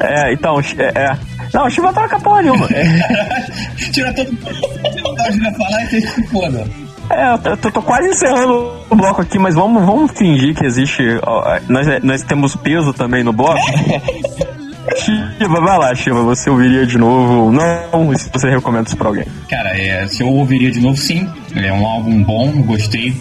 É, 0.02 0.32
então, 0.32 0.58
é, 0.78 0.92
é, 0.98 1.29
não, 1.52 1.66
o 1.66 1.70
Chiva 1.70 1.92
toca 1.92 2.18
porra 2.20 2.42
nenhuma. 2.42 2.68
Tira 3.92 4.12
todo 4.14 4.32
mundo 4.32 5.56
falar 5.58 5.84
e 5.84 5.88
tem 5.88 6.00
que 6.00 6.22
foda. 6.28 6.66
É, 7.10 7.32
eu 7.32 7.56
tô, 7.56 7.72
tô, 7.72 7.82
quase 7.82 8.08
encerrando 8.08 8.72
o 8.88 8.94
bloco 8.94 9.20
aqui, 9.20 9.36
mas 9.36 9.56
vamos, 9.56 9.84
vamos 9.84 10.12
fingir 10.12 10.54
que 10.54 10.64
existe. 10.64 11.02
Ó, 11.22 11.58
nós, 11.68 11.86
nós 12.04 12.22
temos 12.22 12.54
peso 12.54 12.92
também 12.92 13.24
no 13.24 13.32
bloco. 13.32 13.60
Shiva, 14.96 15.60
vai 15.60 15.78
lá, 15.78 15.94
Shiva, 15.94 16.22
você 16.22 16.48
ouviria 16.48 16.86
de 16.86 16.96
novo? 16.98 17.50
Não, 17.50 18.16
se 18.16 18.30
você 18.32 18.48
recomenda 18.48 18.86
isso 18.86 18.96
pra 18.96 19.08
alguém. 19.08 19.24
Cara, 19.48 19.70
é, 19.76 20.06
se 20.06 20.22
eu 20.22 20.28
ouviria 20.28 20.70
de 20.70 20.80
novo, 20.80 20.96
sim. 20.96 21.28
É 21.56 21.72
um 21.72 21.84
álbum 21.84 22.22
bom, 22.22 22.50
gostei. 22.62 23.14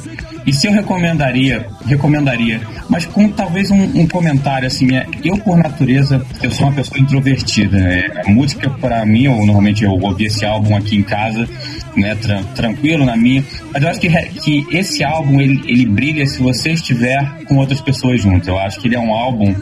E 0.45 0.54
se 0.54 0.67
eu 0.67 0.73
recomendaria, 0.73 1.67
recomendaria, 1.86 2.62
mas 2.88 3.06
com 3.06 3.30
talvez 3.30 3.69
um, 3.69 3.84
um 4.02 4.08
comentário 4.08 4.67
assim, 4.67 4.95
é, 4.95 5.06
eu 5.23 5.38
por 5.38 5.58
natureza, 5.58 6.25
eu 6.41 6.52
sou 6.52 6.67
uma 6.67 6.73
pessoa 6.73 6.99
introvertida. 6.99 7.78
É, 7.78 8.21
a 8.25 8.30
música 8.30 8.69
para 8.69 9.06
mim, 9.06 9.28
ou 9.28 9.38
normalmente 9.38 9.84
eu 9.84 9.91
ouvi 9.91 10.25
esse 10.25 10.45
álbum 10.45 10.75
aqui 10.75 10.97
em 10.97 11.04
casa, 11.04 11.47
né, 11.95 12.15
tra 12.15 12.41
tranquilo 12.56 13.06
na 13.06 13.15
minha. 13.15 13.43
Mas 13.71 13.84
eu 13.84 13.89
acho 13.89 13.99
que, 13.99 14.10
que 14.10 14.67
esse 14.71 15.04
álbum 15.04 15.39
ele, 15.39 15.62
ele 15.65 15.86
brilha 15.86 16.25
se 16.25 16.41
você 16.41 16.71
estiver 16.71 17.23
com 17.47 17.58
outras 17.58 17.82
pessoas 17.82 18.21
junto. 18.21 18.49
Eu 18.49 18.60
acho 18.60 18.80
que 18.80 18.88
ele 18.88 18.95
é 18.95 18.99
um 18.99 19.13
álbum 19.13 19.54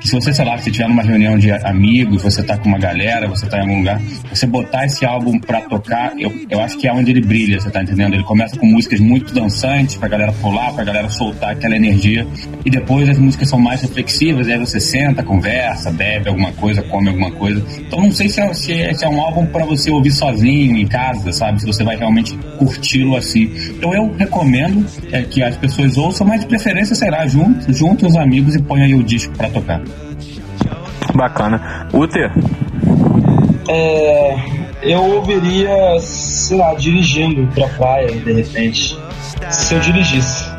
que 0.00 0.08
se 0.08 0.14
você, 0.14 0.32
sei 0.32 0.44
lá, 0.44 0.56
se 0.58 0.68
estiver 0.68 0.88
numa 0.88 1.02
reunião 1.02 1.38
de 1.38 1.50
amigos, 1.50 2.22
você 2.22 2.42
tá 2.42 2.56
com 2.56 2.68
uma 2.68 2.78
galera, 2.78 3.26
você 3.26 3.46
tá 3.46 3.58
em 3.58 3.60
algum 3.62 3.78
lugar, 3.78 4.00
você 4.30 4.46
botar 4.46 4.84
esse 4.84 5.04
álbum 5.04 5.38
pra 5.38 5.62
tocar, 5.62 6.12
eu, 6.18 6.32
eu 6.50 6.60
acho 6.60 6.78
que 6.78 6.86
é 6.86 6.92
onde 6.92 7.10
ele 7.10 7.20
brilha, 7.20 7.60
você 7.60 7.70
tá 7.70 7.82
entendendo? 7.82 8.14
Ele 8.14 8.24
começa 8.24 8.58
com 8.58 8.66
músicas 8.66 9.00
muito 9.00 9.32
dançantes, 9.32 9.96
pra 9.96 10.08
galera 10.08 10.25
pular, 10.32 10.72
pra 10.72 10.84
galera 10.84 11.08
soltar 11.08 11.50
aquela 11.50 11.76
energia, 11.76 12.26
e 12.64 12.70
depois 12.70 13.08
as 13.08 13.18
músicas 13.18 13.48
são 13.48 13.58
mais 13.58 13.82
reflexivas, 13.82 14.48
aí 14.48 14.58
você 14.58 14.80
senta, 14.80 15.22
conversa, 15.22 15.90
bebe 15.90 16.28
alguma 16.28 16.52
coisa, 16.52 16.82
come 16.82 17.08
alguma 17.08 17.30
coisa. 17.30 17.62
Então 17.78 18.00
não 18.00 18.12
sei 18.12 18.28
se 18.28 18.40
é, 18.40 18.54
se 18.54 18.72
é, 18.72 18.94
se 18.94 19.04
é 19.04 19.08
um 19.08 19.20
álbum 19.20 19.46
para 19.46 19.64
você 19.64 19.90
ouvir 19.90 20.10
sozinho, 20.10 20.76
em 20.76 20.86
casa, 20.86 21.32
sabe? 21.32 21.60
Se 21.60 21.66
você 21.66 21.84
vai 21.84 21.96
realmente 21.96 22.36
curti-lo 22.58 23.16
assim. 23.16 23.52
Então 23.70 23.94
eu 23.94 24.12
recomendo 24.16 24.86
é, 25.12 25.22
que 25.22 25.42
as 25.42 25.56
pessoas 25.56 25.96
ouçam, 25.96 26.26
mas 26.26 26.40
de 26.40 26.46
preferência, 26.46 26.94
sei 26.94 27.10
lá, 27.10 27.26
junto, 27.26 27.72
junto 27.72 28.06
os 28.06 28.16
amigos 28.16 28.54
e 28.54 28.62
ponham 28.62 28.86
aí 28.86 28.94
o 28.94 29.02
disco 29.02 29.36
para 29.36 29.50
tocar. 29.50 29.82
Bacana. 31.14 31.88
Uter? 31.92 32.32
É, 33.68 34.36
eu 34.82 35.02
ouviria, 35.02 35.98
sei 36.00 36.58
lá, 36.58 36.74
dirigindo 36.74 37.46
pra 37.54 37.66
praia, 37.68 38.06
de 38.06 38.32
repente. 38.32 38.96
Se 39.50 39.74
eu 39.74 39.80
dirigisse. 39.80 40.56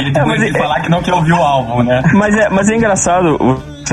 e 0.00 0.10
depois 0.12 0.40
é, 0.40 0.44
de 0.46 0.56
é... 0.56 0.58
falar 0.58 0.80
que 0.80 0.88
não 0.88 1.02
quer 1.02 1.14
ouvir 1.14 1.32
o 1.32 1.42
álbum, 1.42 1.82
né? 1.82 2.02
Mas 2.14 2.34
é, 2.36 2.48
mas 2.48 2.68
é 2.70 2.76
engraçado 2.76 3.38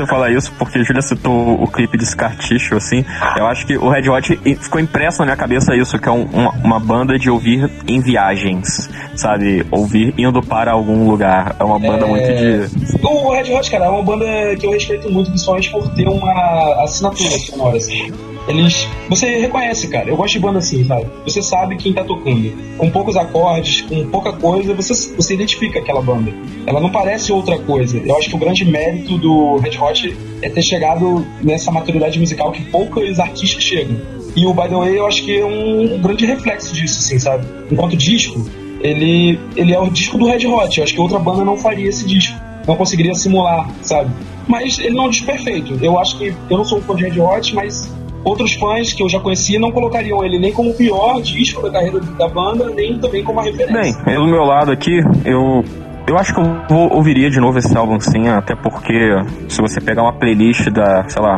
você 0.00 0.06
falar 0.06 0.30
isso, 0.30 0.52
porque 0.58 0.78
a 0.78 0.82
Julia 0.82 1.02
citou 1.02 1.62
o 1.62 1.66
clipe 1.66 1.96
de 1.98 2.06
Scar 2.06 2.36
Tissue, 2.36 2.76
assim. 2.76 3.04
Eu 3.36 3.46
acho 3.46 3.66
que 3.66 3.76
o 3.76 3.88
Red 3.88 4.08
Hot 4.08 4.40
ficou 4.60 4.80
impresso 4.80 5.18
na 5.20 5.26
minha 5.26 5.36
cabeça 5.36 5.74
isso, 5.74 5.98
que 5.98 6.08
é 6.08 6.12
um, 6.12 6.24
uma, 6.24 6.50
uma, 6.52 6.80
banda 6.80 7.18
de 7.18 7.28
ouvir 7.30 7.70
em 7.86 8.00
viagens, 8.00 8.88
sabe? 9.14 9.66
Ouvir 9.70 10.14
indo 10.16 10.40
para 10.42 10.72
algum 10.72 11.08
lugar. 11.08 11.56
É 11.58 11.64
uma 11.64 11.78
banda 11.78 12.06
é... 12.06 12.08
muito 12.08 12.26
de. 12.26 13.06
O 13.06 13.32
Red 13.32 13.52
Hot, 13.52 13.70
cara, 13.70 13.86
é 13.86 13.88
uma 13.88 14.02
banda 14.02 14.24
que 14.58 14.66
eu 14.66 14.70
respeito 14.70 15.10
muito, 15.10 15.30
principalmente 15.30 15.70
por 15.70 15.88
ter 15.90 16.08
uma 16.08 16.84
assinatura 16.84 17.30
sonora, 17.30 17.76
assim. 17.76 18.12
Eles. 18.48 18.88
Você 19.08 19.38
reconhece, 19.38 19.88
cara. 19.88 20.08
Eu 20.08 20.16
gosto 20.16 20.34
de 20.34 20.40
banda 20.40 20.58
assim, 20.58 20.84
sabe? 20.84 21.06
Você 21.24 21.42
sabe 21.42 21.76
quem 21.76 21.92
tá 21.92 22.04
tocando. 22.04 22.52
Com 22.76 22.90
poucos 22.90 23.16
acordes, 23.16 23.82
com 23.82 24.06
pouca 24.08 24.32
coisa, 24.32 24.74
você, 24.74 25.14
você 25.14 25.34
identifica 25.34 25.78
aquela 25.78 26.00
banda. 26.00 26.32
Ela 26.66 26.80
não 26.80 26.90
parece 26.90 27.32
outra 27.32 27.58
coisa. 27.58 27.98
Eu 27.98 28.16
acho 28.16 28.28
que 28.28 28.36
o 28.36 28.38
grande 28.38 28.64
mérito 28.64 29.18
do 29.18 29.56
Red 29.58 29.78
Hot 29.78 30.16
é 30.42 30.48
ter 30.48 30.62
chegado 30.62 31.24
nessa 31.42 31.70
maturidade 31.70 32.18
musical 32.18 32.52
que 32.52 32.62
poucos 32.64 33.18
artistas 33.18 33.62
chegam. 33.62 33.96
E 34.36 34.46
o 34.46 34.54
By 34.54 34.68
the 34.68 34.76
Way 34.76 34.98
eu 34.98 35.06
acho 35.06 35.24
que 35.24 35.38
é 35.38 35.44
um, 35.44 35.98
grande 36.00 36.24
reflexo 36.24 36.72
disso, 36.72 36.98
assim, 36.98 37.18
sabe? 37.18 37.46
Enquanto 37.70 37.96
disco, 37.96 38.44
ele, 38.80 39.38
ele 39.56 39.74
é 39.74 39.78
o 39.78 39.90
disco 39.90 40.16
do 40.16 40.26
Red 40.26 40.46
Hot. 40.46 40.78
Eu 40.78 40.84
acho 40.84 40.94
que 40.94 41.00
outra 41.00 41.18
banda 41.18 41.44
não 41.44 41.56
faria 41.56 41.88
esse 41.88 42.06
disco. 42.06 42.38
Não 42.66 42.76
conseguiria 42.76 43.14
simular, 43.14 43.68
sabe? 43.82 44.10
Mas 44.46 44.78
ele 44.78 44.94
não 44.94 45.04
é 45.04 45.06
um 45.08 45.10
disco 45.10 45.26
perfeito. 45.26 45.78
Eu 45.82 45.98
acho 45.98 46.16
que 46.18 46.34
eu 46.48 46.56
não 46.56 46.64
sou 46.64 46.78
um 46.78 46.82
fã 46.82 46.94
de 46.94 47.04
Red 47.04 47.20
Hot, 47.20 47.54
mas 47.54 47.90
outros 48.24 48.54
fãs 48.54 48.92
que 48.92 49.02
eu 49.02 49.08
já 49.08 49.20
conhecia 49.20 49.58
não 49.58 49.70
colocariam 49.70 50.24
ele 50.24 50.38
nem 50.38 50.52
como 50.52 50.70
o 50.70 50.74
pior 50.74 51.20
disco 51.20 51.62
da 51.62 51.70
carreira 51.70 52.00
da 52.00 52.28
banda, 52.28 52.70
nem 52.70 52.98
também 52.98 53.24
como 53.24 53.38
uma 53.38 53.44
referência. 53.44 54.02
Bem, 54.04 54.16
do 54.16 54.26
meu 54.26 54.42
lado 54.42 54.70
aqui, 54.70 55.00
eu 55.24 55.64
eu 56.10 56.18
acho 56.18 56.34
que 56.34 56.40
eu 56.40 56.44
vou, 56.68 56.92
ouviria 56.92 57.30
de 57.30 57.38
novo 57.38 57.56
esse 57.58 57.76
álbum 57.76 58.00
sim, 58.00 58.26
até 58.28 58.56
porque 58.56 59.14
se 59.48 59.60
você 59.60 59.80
pegar 59.80 60.02
uma 60.02 60.12
playlist 60.12 60.68
da, 60.70 61.08
sei 61.08 61.22
lá, 61.22 61.36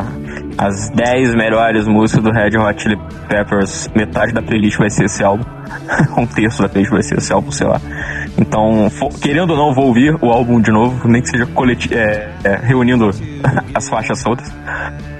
as 0.57 0.89
10 0.89 1.35
melhores 1.35 1.87
músicas 1.87 2.23
do 2.23 2.31
Red 2.31 2.57
Hot 2.57 2.81
Chili 2.81 2.97
Peppers, 3.29 3.87
metade 3.95 4.33
da 4.33 4.41
playlist 4.41 4.79
vai 4.79 4.89
ser 4.89 5.05
esse 5.05 5.23
álbum. 5.23 5.43
um 6.17 6.25
terço 6.25 6.63
da 6.63 6.69
playlist 6.69 6.91
vai 6.91 7.03
ser 7.03 7.19
esse 7.19 7.31
álbum, 7.31 7.51
sei 7.51 7.67
lá. 7.67 7.79
Então, 8.35 8.89
querendo 9.21 9.51
ou 9.51 9.57
não, 9.57 9.75
vou 9.75 9.87
ouvir 9.87 10.15
o 10.19 10.31
álbum 10.31 10.59
de 10.59 10.71
novo, 10.71 11.07
nem 11.07 11.21
que 11.21 11.29
seja 11.29 11.47
é, 11.91 12.31
é, 12.43 12.55
reunindo 12.63 13.11
as 13.75 13.87
faixas 13.87 14.19
soltas. 14.19 14.51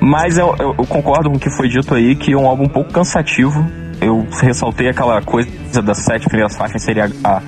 Mas 0.06 0.38
eu, 0.38 0.54
eu, 0.60 0.76
eu, 0.78 0.86
concordo 0.86 1.30
com 1.30 1.38
o 1.38 1.40
que 1.40 1.50
foi 1.50 1.70
dito 1.70 1.96
aí, 1.96 2.14
que 2.14 2.34
é 2.34 2.38
um 2.38 2.46
álbum 2.46 2.64
um 2.66 2.70
pouco 2.70 2.92
cansativo. 2.92 3.66
Eu 4.02 4.28
ressaltei 4.42 4.90
aquela 4.90 5.22
coisa 5.22 5.82
das 5.82 6.00
sete 6.00 6.28
primeiras 6.28 6.58
faixas 6.58 6.84
seria 6.84 7.10
a, 7.24 7.42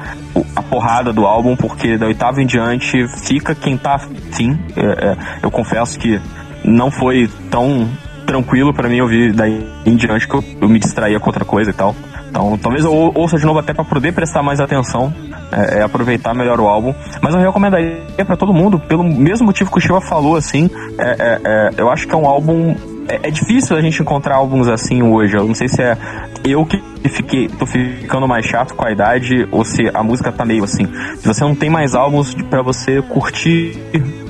a 0.56 0.62
porrada 0.62 1.12
do 1.12 1.26
álbum, 1.26 1.54
porque 1.58 1.98
da 1.98 2.06
oitava 2.06 2.42
em 2.42 2.46
diante 2.46 3.06
fica 3.26 3.54
quem 3.54 3.78
tá 3.78 3.96
afim. 3.96 4.58
É, 4.74 4.82
é, 4.86 5.18
eu 5.44 5.52
confesso 5.52 6.00
que 6.00 6.18
não 6.64 6.90
foi 6.90 7.30
tão 7.52 7.90
tranquilo 8.26 8.74
para 8.74 8.88
mim 8.88 9.02
ouvir 9.02 9.34
daí 9.34 9.70
em 9.86 9.98
diante 9.98 10.26
que 10.26 10.36
eu, 10.36 10.44
eu 10.62 10.70
me 10.70 10.80
distraía 10.80 11.20
com 11.20 11.28
outra 11.28 11.44
coisa 11.44 11.72
e 11.72 11.74
tal. 11.74 11.94
Então, 12.30 12.58
talvez 12.58 12.86
eu 12.86 12.94
ouça 12.94 13.38
de 13.38 13.46
novo 13.46 13.60
até 13.60 13.74
para 13.74 13.84
poder 13.84 14.14
prestar 14.14 14.42
mais 14.42 14.62
atenção, 14.62 15.14
é, 15.52 15.80
é, 15.80 15.82
aproveitar 15.84 16.34
melhor 16.34 16.60
o 16.60 16.68
álbum. 16.68 16.94
Mas 17.22 17.34
eu 17.34 17.40
recomendaria 17.40 18.26
para 18.26 18.36
todo 18.36 18.54
mundo, 18.54 18.80
pelo 18.80 19.04
mesmo 19.04 19.46
motivo 19.46 19.72
que 19.72 19.78
o 19.78 19.82
Shiva 19.82 20.02
falou, 20.02 20.36
assim. 20.36 20.70
É, 20.98 21.04
é, 21.04 21.42
é, 21.44 21.70
eu 21.78 21.90
acho 21.90 22.08
que 22.08 22.14
é 22.14 22.18
um 22.18 22.28
álbum. 22.28 22.76
É, 23.08 23.30
difícil 23.30 23.78
a 23.78 23.82
gente 23.82 24.02
encontrar 24.02 24.36
álbuns 24.36 24.68
assim 24.68 25.04
hoje. 25.04 25.38
Eu 25.38 25.46
não 25.46 25.54
sei 25.54 25.68
se 25.68 25.82
é 25.82 25.96
eu 26.44 26.66
que 26.66 26.82
fiquei, 27.10 27.48
tô 27.48 27.66
ficando 27.66 28.28
mais 28.28 28.46
chato 28.46 28.74
com 28.74 28.86
a 28.86 28.92
idade 28.92 29.48
ou 29.52 29.64
se 29.64 29.90
a 29.94 30.04
música 30.04 30.32
tá 30.32 30.44
meio 30.44 30.64
assim. 30.64 30.88
Se 31.18 31.28
você 31.28 31.44
não 31.44 31.56
tem 31.56 31.70
mais 31.70 31.94
álbuns 31.94 32.34
para 32.50 32.64
você 32.64 33.02
curtir 33.04 33.78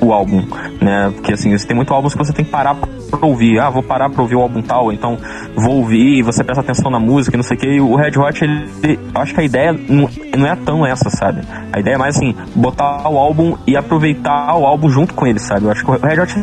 o 0.01 0.11
álbum, 0.11 0.45
né? 0.81 1.11
Porque 1.15 1.33
assim, 1.33 1.57
você 1.57 1.65
tem 1.65 1.75
muito 1.75 1.93
álbuns 1.93 2.13
que 2.13 2.17
você 2.17 2.33
tem 2.33 2.43
que 2.43 2.51
parar 2.51 2.75
ouvir. 3.21 3.59
Ah, 3.59 3.69
vou 3.69 3.83
parar 3.83 4.09
pra 4.09 4.21
ouvir 4.21 4.35
o 4.35 4.41
álbum 4.41 4.61
tal, 4.61 4.91
então 4.91 5.17
vou 5.55 5.77
ouvir 5.77 6.21
você 6.23 6.43
presta 6.43 6.61
atenção 6.61 6.89
na 6.91 6.99
música 6.99 7.37
não 7.37 7.43
sei 7.43 7.57
o 7.57 7.59
que. 7.59 7.79
O 7.79 7.95
Red 7.95 8.17
Hot, 8.17 8.43
ele, 8.43 8.69
ele, 8.83 8.99
acho 9.13 9.33
que 9.33 9.41
a 9.41 9.43
ideia 9.43 9.73
não, 9.73 10.09
não 10.37 10.47
é 10.47 10.55
tão 10.55 10.85
essa, 10.85 11.09
sabe? 11.09 11.41
A 11.71 11.79
ideia 11.79 11.95
é 11.95 11.97
mais 11.97 12.15
assim, 12.15 12.35
botar 12.55 13.07
o 13.09 13.17
álbum 13.17 13.57
e 13.67 13.77
aproveitar 13.77 14.55
o 14.55 14.65
álbum 14.65 14.89
junto 14.89 15.13
com 15.13 15.27
ele, 15.27 15.39
sabe? 15.39 15.65
Eu 15.65 15.71
acho 15.71 15.83
que 15.83 15.91
o 15.91 15.97
Red 15.97 16.19
Hot 16.19 16.33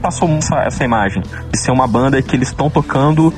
passou 0.00 0.28
essa, 0.30 0.56
essa 0.62 0.84
imagem 0.84 1.22
de 1.50 1.58
ser 1.58 1.70
uma 1.70 1.86
banda 1.86 2.20
que 2.22 2.36
eles 2.36 2.48
estão 2.48 2.68
tocando 2.68 3.32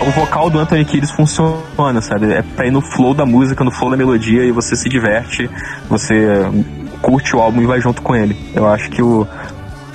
o 0.00 0.10
vocal 0.10 0.48
do 0.48 0.58
Anthony 0.58 0.84
Kiedis 0.84 1.10
funciona, 1.10 2.00
sabe? 2.00 2.32
É 2.32 2.42
pra 2.42 2.66
ir 2.66 2.70
no 2.70 2.80
flow 2.80 3.12
da 3.12 3.26
música, 3.26 3.62
no 3.62 3.70
flow 3.70 3.90
da 3.90 3.96
melodia 3.96 4.44
e 4.44 4.50
você 4.50 4.74
se 4.74 4.88
diverte, 4.88 5.50
você 5.88 6.40
curte 7.02 7.36
o 7.36 7.40
álbum 7.40 7.60
e 7.60 7.66
vai 7.66 7.80
junto 7.80 8.00
com 8.00 8.16
ele. 8.16 8.34
Eu 8.54 8.66
acho 8.66 8.88
que 8.88 9.02
o, 9.02 9.26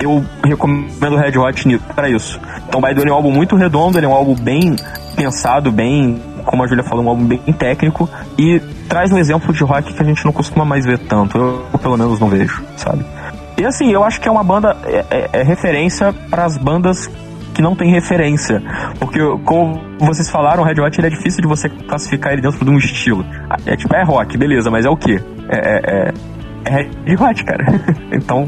eu 0.00 0.24
recomendo 0.42 1.16
Red 1.16 1.38
Hot 1.38 1.78
para 1.94 2.08
isso. 2.08 2.40
Então, 2.68 2.80
By 2.80 2.88
the 2.88 3.00
Way 3.00 3.08
é 3.08 3.12
um 3.12 3.14
álbum 3.14 3.30
muito 3.30 3.56
redondo, 3.56 3.98
ele 3.98 4.06
é 4.06 4.08
um 4.08 4.14
álbum 4.14 4.34
bem 4.34 4.76
pensado, 5.14 5.70
bem, 5.70 6.20
como 6.44 6.64
a 6.64 6.66
Julia 6.66 6.82
falou, 6.82 7.04
um 7.04 7.08
álbum 7.08 7.24
bem 7.24 7.38
técnico 7.38 8.08
e 8.38 8.60
traz 8.88 9.12
um 9.12 9.18
exemplo 9.18 9.52
de 9.52 9.62
rock 9.62 9.92
que 9.92 10.02
a 10.02 10.06
gente 10.06 10.24
não 10.24 10.32
costuma 10.32 10.64
mais 10.64 10.84
ver 10.84 10.98
tanto. 10.98 11.36
Eu, 11.36 11.78
pelo 11.78 11.96
menos, 11.96 12.18
não 12.18 12.28
vejo, 12.28 12.62
sabe? 12.76 13.04
E 13.58 13.64
assim, 13.64 13.90
eu 13.90 14.02
acho 14.02 14.20
que 14.20 14.28
é 14.28 14.30
uma 14.30 14.42
banda, 14.42 14.76
é, 14.84 15.04
é, 15.10 15.30
é 15.40 15.42
referência 15.42 16.14
para 16.30 16.44
as 16.44 16.56
bandas 16.56 17.10
que 17.52 17.60
não 17.60 17.76
tem 17.76 17.90
referência. 17.90 18.62
Porque, 18.98 19.18
como 19.44 19.80
vocês 19.98 20.30
falaram, 20.30 20.62
o 20.62 20.66
Red 20.66 20.80
Hot 20.80 20.98
é 21.04 21.10
difícil 21.10 21.42
de 21.42 21.48
você 21.48 21.68
classificar 21.68 22.32
ele 22.32 22.40
dentro 22.40 22.64
de 22.64 22.70
um 22.70 22.78
estilo. 22.78 23.24
É 23.66 23.76
tipo, 23.76 23.94
é 23.94 24.02
rock, 24.02 24.36
beleza, 24.38 24.70
mas 24.70 24.86
é 24.86 24.88
o 24.88 24.96
quê? 24.96 25.20
É, 25.48 25.58
é, 25.58 26.12
é, 26.64 26.80
é 26.80 26.88
Red 27.04 27.16
Hot, 27.16 27.44
cara. 27.44 27.66
então, 28.10 28.46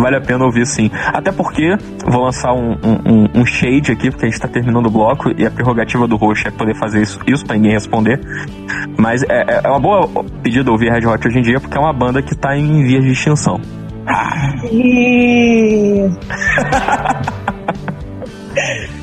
vale 0.00 0.16
a 0.16 0.20
pena 0.20 0.44
ouvir 0.44 0.66
sim. 0.66 0.90
Até 1.06 1.32
porque, 1.32 1.76
vou 2.04 2.24
lançar 2.24 2.52
um, 2.52 2.72
um, 2.72 3.40
um 3.40 3.46
shade 3.46 3.92
aqui, 3.92 4.10
porque 4.10 4.24
a 4.26 4.28
gente 4.28 4.34
está 4.34 4.48
terminando 4.48 4.86
o 4.86 4.90
bloco 4.90 5.30
e 5.36 5.46
a 5.46 5.50
prerrogativa 5.50 6.06
do 6.06 6.16
host 6.16 6.48
é 6.48 6.50
poder 6.50 6.74
fazer 6.74 7.02
isso, 7.02 7.18
isso 7.26 7.44
para 7.44 7.56
ninguém 7.56 7.72
responder. 7.72 8.20
Mas 8.98 9.22
é, 9.24 9.60
é 9.64 9.68
uma 9.68 9.80
boa 9.80 10.08
pedida 10.42 10.70
ouvir 10.70 10.90
Red 10.90 11.06
Hot 11.06 11.26
hoje 11.26 11.38
em 11.38 11.42
dia, 11.42 11.60
porque 11.60 11.76
é 11.76 11.80
uma 11.80 11.92
banda 11.92 12.22
que 12.22 12.32
está 12.34 12.56
em 12.56 12.82
vias 12.84 13.02
de 13.04 13.12
extinção. 13.12 13.60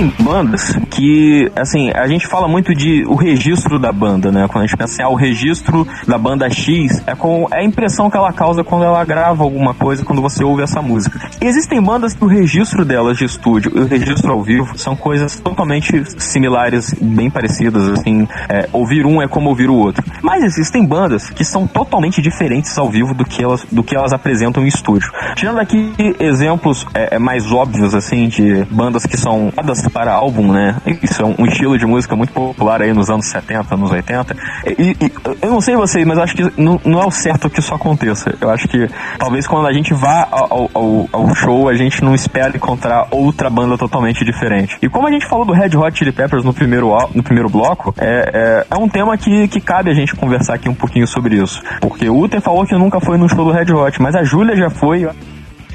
existem 0.00 0.24
bandas 0.24 0.74
que, 0.90 1.50
assim, 1.54 1.90
a 1.90 2.06
gente 2.06 2.26
fala 2.26 2.48
muito 2.48 2.74
de 2.74 3.04
o 3.06 3.14
registro 3.14 3.78
da 3.78 3.92
banda, 3.92 4.32
né? 4.32 4.46
Quando 4.48 4.64
a 4.64 4.66
gente 4.66 4.76
pensa 4.76 5.02
em 5.02 5.04
ah, 5.04 5.08
o 5.08 5.14
registro 5.14 5.86
da 6.06 6.16
banda 6.16 6.48
X, 6.48 7.02
é, 7.06 7.14
com, 7.14 7.46
é 7.52 7.60
a 7.60 7.64
impressão 7.64 8.10
que 8.10 8.16
ela 8.16 8.32
causa 8.32 8.64
quando 8.64 8.84
ela 8.84 9.04
grava 9.04 9.42
alguma 9.42 9.74
coisa, 9.74 10.04
quando 10.04 10.22
você 10.22 10.42
ouve 10.42 10.62
essa 10.62 10.80
música. 10.80 11.20
Existem 11.40 11.80
bandas 11.82 12.14
que 12.14 12.24
o 12.24 12.28
registro 12.28 12.84
delas 12.84 13.18
de 13.18 13.24
estúdio 13.24 13.72
e 13.74 13.80
o 13.80 13.86
registro 13.86 14.32
ao 14.32 14.42
vivo 14.42 14.78
são 14.78 14.96
coisas 14.96 15.38
totalmente 15.38 16.02
similares, 16.18 16.94
bem 17.00 17.30
parecidas, 17.30 17.88
assim. 17.88 18.26
É, 18.48 18.68
ouvir 18.72 19.04
um 19.04 19.20
é 19.20 19.28
como 19.28 19.50
ouvir 19.50 19.68
o 19.68 19.74
outro. 19.74 20.02
Mas 20.22 20.42
existem 20.44 20.84
bandas 20.84 21.28
que 21.30 21.44
são 21.44 21.66
totalmente 21.66 22.22
diferentes 22.22 22.76
ao 22.78 22.88
vivo 22.88 23.14
do 23.14 23.24
que 23.24 23.42
elas, 23.42 23.64
do 23.70 23.82
que 23.82 23.94
elas 23.94 24.12
apresentam 24.12 24.64
em 24.64 24.68
estúdio. 24.68 25.10
Tirando 25.34 25.58
aqui 25.58 25.92
exemplos 26.18 26.86
é, 26.94 27.16
é 27.16 27.18
mais 27.18 27.50
óbvios, 27.52 27.94
assim, 27.94 28.28
de 28.28 28.64
bandas 28.70 29.04
que 29.04 29.16
são 29.16 29.52
para 29.90 30.12
álbum, 30.12 30.52
né? 30.52 30.76
Isso 31.02 31.22
é 31.22 31.24
um 31.24 31.46
estilo 31.46 31.78
de 31.78 31.86
música 31.86 32.16
muito 32.16 32.32
popular 32.32 32.82
aí 32.82 32.92
nos 32.92 33.10
anos 33.10 33.26
70, 33.26 33.74
anos 33.74 33.90
80. 33.90 34.36
E, 34.78 34.96
e 35.00 35.12
eu 35.42 35.50
não 35.50 35.60
sei 35.60 35.76
vocês, 35.76 36.06
mas 36.06 36.18
acho 36.18 36.34
que 36.34 36.60
não, 36.60 36.80
não, 36.84 37.00
é 37.00 37.06
o 37.06 37.10
certo 37.10 37.50
que 37.50 37.60
isso 37.60 37.74
aconteça. 37.74 38.34
Eu 38.40 38.50
acho 38.50 38.68
que 38.68 38.88
talvez 39.18 39.46
quando 39.46 39.66
a 39.66 39.72
gente 39.72 39.92
vá 39.92 40.26
ao, 40.30 40.70
ao, 40.72 41.08
ao 41.12 41.34
show, 41.34 41.68
a 41.68 41.74
gente 41.74 42.02
não 42.04 42.14
espera 42.14 42.56
encontrar 42.56 43.08
outra 43.10 43.50
banda 43.50 43.76
totalmente 43.76 44.24
diferente. 44.24 44.76
E 44.80 44.88
como 44.88 45.06
a 45.06 45.10
gente 45.10 45.26
falou 45.26 45.44
do 45.44 45.52
Red 45.52 45.76
Hot 45.76 45.98
Chili 45.98 46.12
Peppers 46.12 46.44
no 46.44 46.52
primeiro, 46.52 46.90
no 47.14 47.22
primeiro 47.22 47.48
bloco, 47.48 47.94
é, 47.98 48.66
é, 48.70 48.74
é 48.74 48.76
um 48.76 48.88
tema 48.88 49.16
que, 49.16 49.48
que 49.48 49.60
cabe 49.60 49.90
a 49.90 49.94
gente 49.94 50.14
conversar 50.14 50.54
aqui 50.54 50.68
um 50.68 50.74
pouquinho 50.74 51.06
sobre 51.06 51.36
isso. 51.36 51.60
Porque 51.80 52.08
o 52.08 52.18
Uther 52.18 52.40
falou 52.40 52.64
que 52.66 52.74
nunca 52.74 53.00
foi 53.00 53.18
no 53.18 53.28
show 53.28 53.44
do 53.44 53.50
Red 53.50 53.72
Hot, 53.72 54.00
mas 54.00 54.14
a 54.14 54.22
Júlia 54.22 54.56
já 54.56 54.70
foi. 54.70 55.08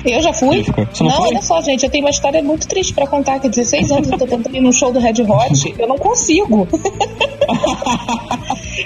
Eu 0.06 0.22
já 0.22 0.34
fui? 0.34 0.64
não, 1.02 1.08
não 1.08 1.22
olha 1.22 1.42
só, 1.42 1.62
gente, 1.62 1.84
eu 1.84 1.90
tenho 1.90 2.06
uma 2.06 2.10
história 2.12 2.42
muito 2.44 2.68
triste 2.68 2.94
pra 2.94 3.08
contar, 3.08 3.40
que 3.40 3.48
há 3.48 3.50
16 3.50 3.92
anos 3.92 4.12
eu 4.12 4.18
tô 4.18 4.28
tentando 4.28 4.56
ir 4.56 4.62
num 4.62 4.72
show 4.72 4.92
do 4.92 5.00
Red 5.00 5.22
Hot, 5.24 5.76
eu 5.80 5.88
não 5.88 5.98
consigo. 5.98 6.68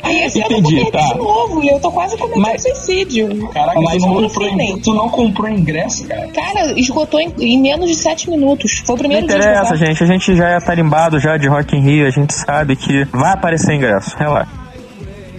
e 0.09 0.25
esse 0.25 0.41
ano 0.41 0.55
eu 0.55 0.61
vou 0.61 0.91
tá. 0.91 0.99
de 0.99 1.17
novo, 1.17 1.63
e 1.63 1.67
eu 1.69 1.79
tô 1.79 1.91
quase 1.91 2.17
cometendo 2.17 2.41
mas, 2.41 2.61
suicídio. 2.61 3.49
Caraca, 3.49 3.81
mas 3.81 4.01
tu 4.01 4.07
não, 4.07 4.21
comprou, 4.21 4.49
tu 4.83 4.93
não 4.93 5.09
comprou 5.09 5.49
ingresso, 5.49 6.07
cara? 6.07 6.27
Cara, 6.27 6.79
esgotou 6.79 7.19
em, 7.19 7.33
em, 7.39 7.59
menos 7.59 7.87
de 7.87 7.95
7 7.95 8.29
minutos. 8.29 8.81
Foi 8.85 8.95
o 8.95 8.97
primeiro 8.97 9.27
não 9.27 9.35
interessa, 9.35 9.75
gente, 9.75 10.03
a 10.03 10.07
gente 10.07 10.35
já 10.35 10.49
é 10.49 10.59
tarimbado 10.59 11.19
já 11.19 11.37
de 11.37 11.47
Rock 11.47 11.75
in 11.75 11.81
Rio, 11.81 12.07
a 12.07 12.11
gente 12.11 12.33
sabe 12.33 12.75
que 12.75 13.05
vai 13.05 13.33
aparecer 13.33 13.75
ingresso, 13.75 14.15
relaxa. 14.17 14.68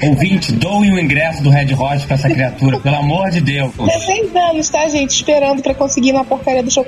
Ouvinte, 0.02 0.52
doe 0.52 0.90
o 0.90 0.98
ingresso 0.98 1.42
do 1.42 1.50
Red 1.50 1.74
Hot 1.74 2.06
pra 2.06 2.14
essa 2.14 2.28
criatura, 2.28 2.80
pelo 2.80 2.96
amor 2.96 3.30
de 3.30 3.40
Deus. 3.40 3.70
16 3.76 4.34
anos, 4.34 4.70
tá, 4.70 4.88
gente? 4.88 5.10
Esperando 5.10 5.62
pra 5.62 5.74
conseguir 5.74 6.12
na 6.12 6.24
porcaria 6.24 6.62
do 6.62 6.70
show. 6.70 6.86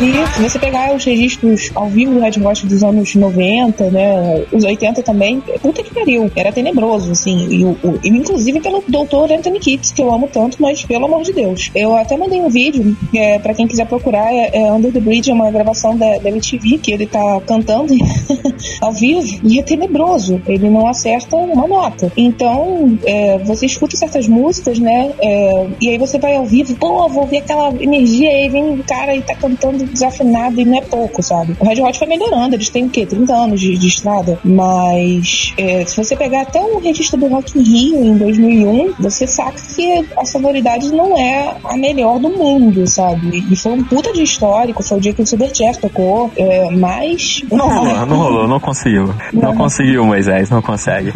E 0.00 0.36
se 0.36 0.42
você 0.42 0.58
pegar 0.60 0.94
os 0.94 1.04
registros 1.04 1.72
ao 1.74 1.88
vivo 1.88 2.14
do 2.14 2.20
Red 2.20 2.40
Hot 2.40 2.66
dos 2.66 2.84
anos 2.84 3.16
90, 3.16 3.90
né, 3.90 4.44
os 4.52 4.62
80 4.62 5.02
também, 5.02 5.42
puta 5.60 5.82
que 5.82 5.92
pariu, 5.92 6.30
era 6.36 6.52
tenebroso, 6.52 7.10
assim, 7.10 7.48
e, 7.50 7.64
o, 7.64 7.70
o, 7.82 7.98
inclusive 8.04 8.60
pelo 8.60 8.84
doutor 8.86 9.32
Anthony 9.32 9.58
Kitts, 9.58 9.90
que 9.90 10.00
eu 10.00 10.12
amo 10.14 10.28
tanto, 10.32 10.56
mas 10.60 10.84
pelo 10.84 11.06
amor 11.06 11.22
de 11.22 11.32
Deus. 11.32 11.72
Eu 11.74 11.96
até 11.96 12.16
mandei 12.16 12.40
um 12.40 12.48
vídeo, 12.48 12.96
é, 13.12 13.40
para 13.40 13.54
quem 13.54 13.66
quiser 13.66 13.86
procurar, 13.86 14.32
é, 14.32 14.50
é, 14.52 14.72
Under 14.72 14.92
the 14.92 15.00
Bridge, 15.00 15.32
é 15.32 15.34
uma 15.34 15.50
gravação 15.50 15.96
da, 15.96 16.18
da 16.18 16.28
MTV, 16.28 16.78
que 16.78 16.92
ele 16.92 17.06
tá 17.06 17.40
cantando 17.44 17.92
ao 18.80 18.92
vivo, 18.92 19.40
e 19.42 19.58
é 19.58 19.62
tenebroso, 19.64 20.40
ele 20.46 20.70
não 20.70 20.86
acerta 20.86 21.34
uma 21.34 21.66
nota. 21.66 22.12
Então, 22.16 22.96
é, 23.04 23.38
você 23.38 23.66
escuta 23.66 23.96
certas 23.96 24.28
músicas, 24.28 24.78
né, 24.78 25.12
é, 25.20 25.66
e 25.80 25.88
aí 25.88 25.98
você 25.98 26.20
vai 26.20 26.36
ao 26.36 26.46
vivo, 26.46 26.76
pô, 26.76 27.08
vou 27.08 27.26
ver 27.26 27.38
aquela 27.38 27.74
energia, 27.82 28.30
aí 28.30 28.48
vem 28.48 28.62
um 28.62 28.78
cara 28.78 29.16
e 29.16 29.22
tá 29.22 29.34
cantando 29.34 29.67
desafinado 29.72 30.60
e 30.60 30.64
não 30.64 30.78
é 30.78 30.82
pouco, 30.82 31.22
sabe? 31.22 31.56
O 31.58 31.64
Red 31.64 31.80
Hot 31.82 31.98
foi 31.98 32.06
melhorando, 32.06 32.54
eles 32.54 32.68
têm 32.68 32.86
o 32.86 32.90
quê? 32.90 33.06
30 33.06 33.32
anos 33.32 33.60
de, 33.60 33.76
de 33.76 33.86
estrada. 33.86 34.38
Mas 34.44 35.52
é, 35.56 35.84
se 35.84 35.96
você 35.96 36.16
pegar 36.16 36.42
até 36.42 36.60
o 36.60 36.78
registro 36.78 37.18
do 37.18 37.28
Rock 37.28 37.58
in 37.58 37.62
Rio 37.62 38.04
em 38.04 38.16
2001, 38.16 38.94
você 38.98 39.26
saca 39.26 39.60
que 39.74 40.06
a 40.16 40.24
sonoridade 40.24 40.90
não 40.92 41.16
é 41.16 41.56
a 41.64 41.76
melhor 41.76 42.18
do 42.18 42.30
mundo, 42.30 42.86
sabe? 42.86 43.44
E 43.50 43.56
foi 43.56 43.72
um 43.72 43.84
puta 43.84 44.12
de 44.12 44.22
histórico, 44.22 44.82
foi 44.82 44.98
o 44.98 45.00
dia 45.00 45.12
que 45.12 45.22
o 45.22 45.26
Silverchair 45.26 45.76
tocou, 45.76 46.30
é, 46.36 46.70
mas... 46.70 47.42
Não 47.50 47.68
rolou, 47.68 48.06
não 48.06 48.16
rolou, 48.16 48.48
não 48.48 48.60
conseguiu. 48.60 49.14
Não, 49.32 49.42
não 49.42 49.56
conseguiu, 49.56 50.04
Moisés, 50.04 50.50
não 50.50 50.62
consegue. 50.62 51.12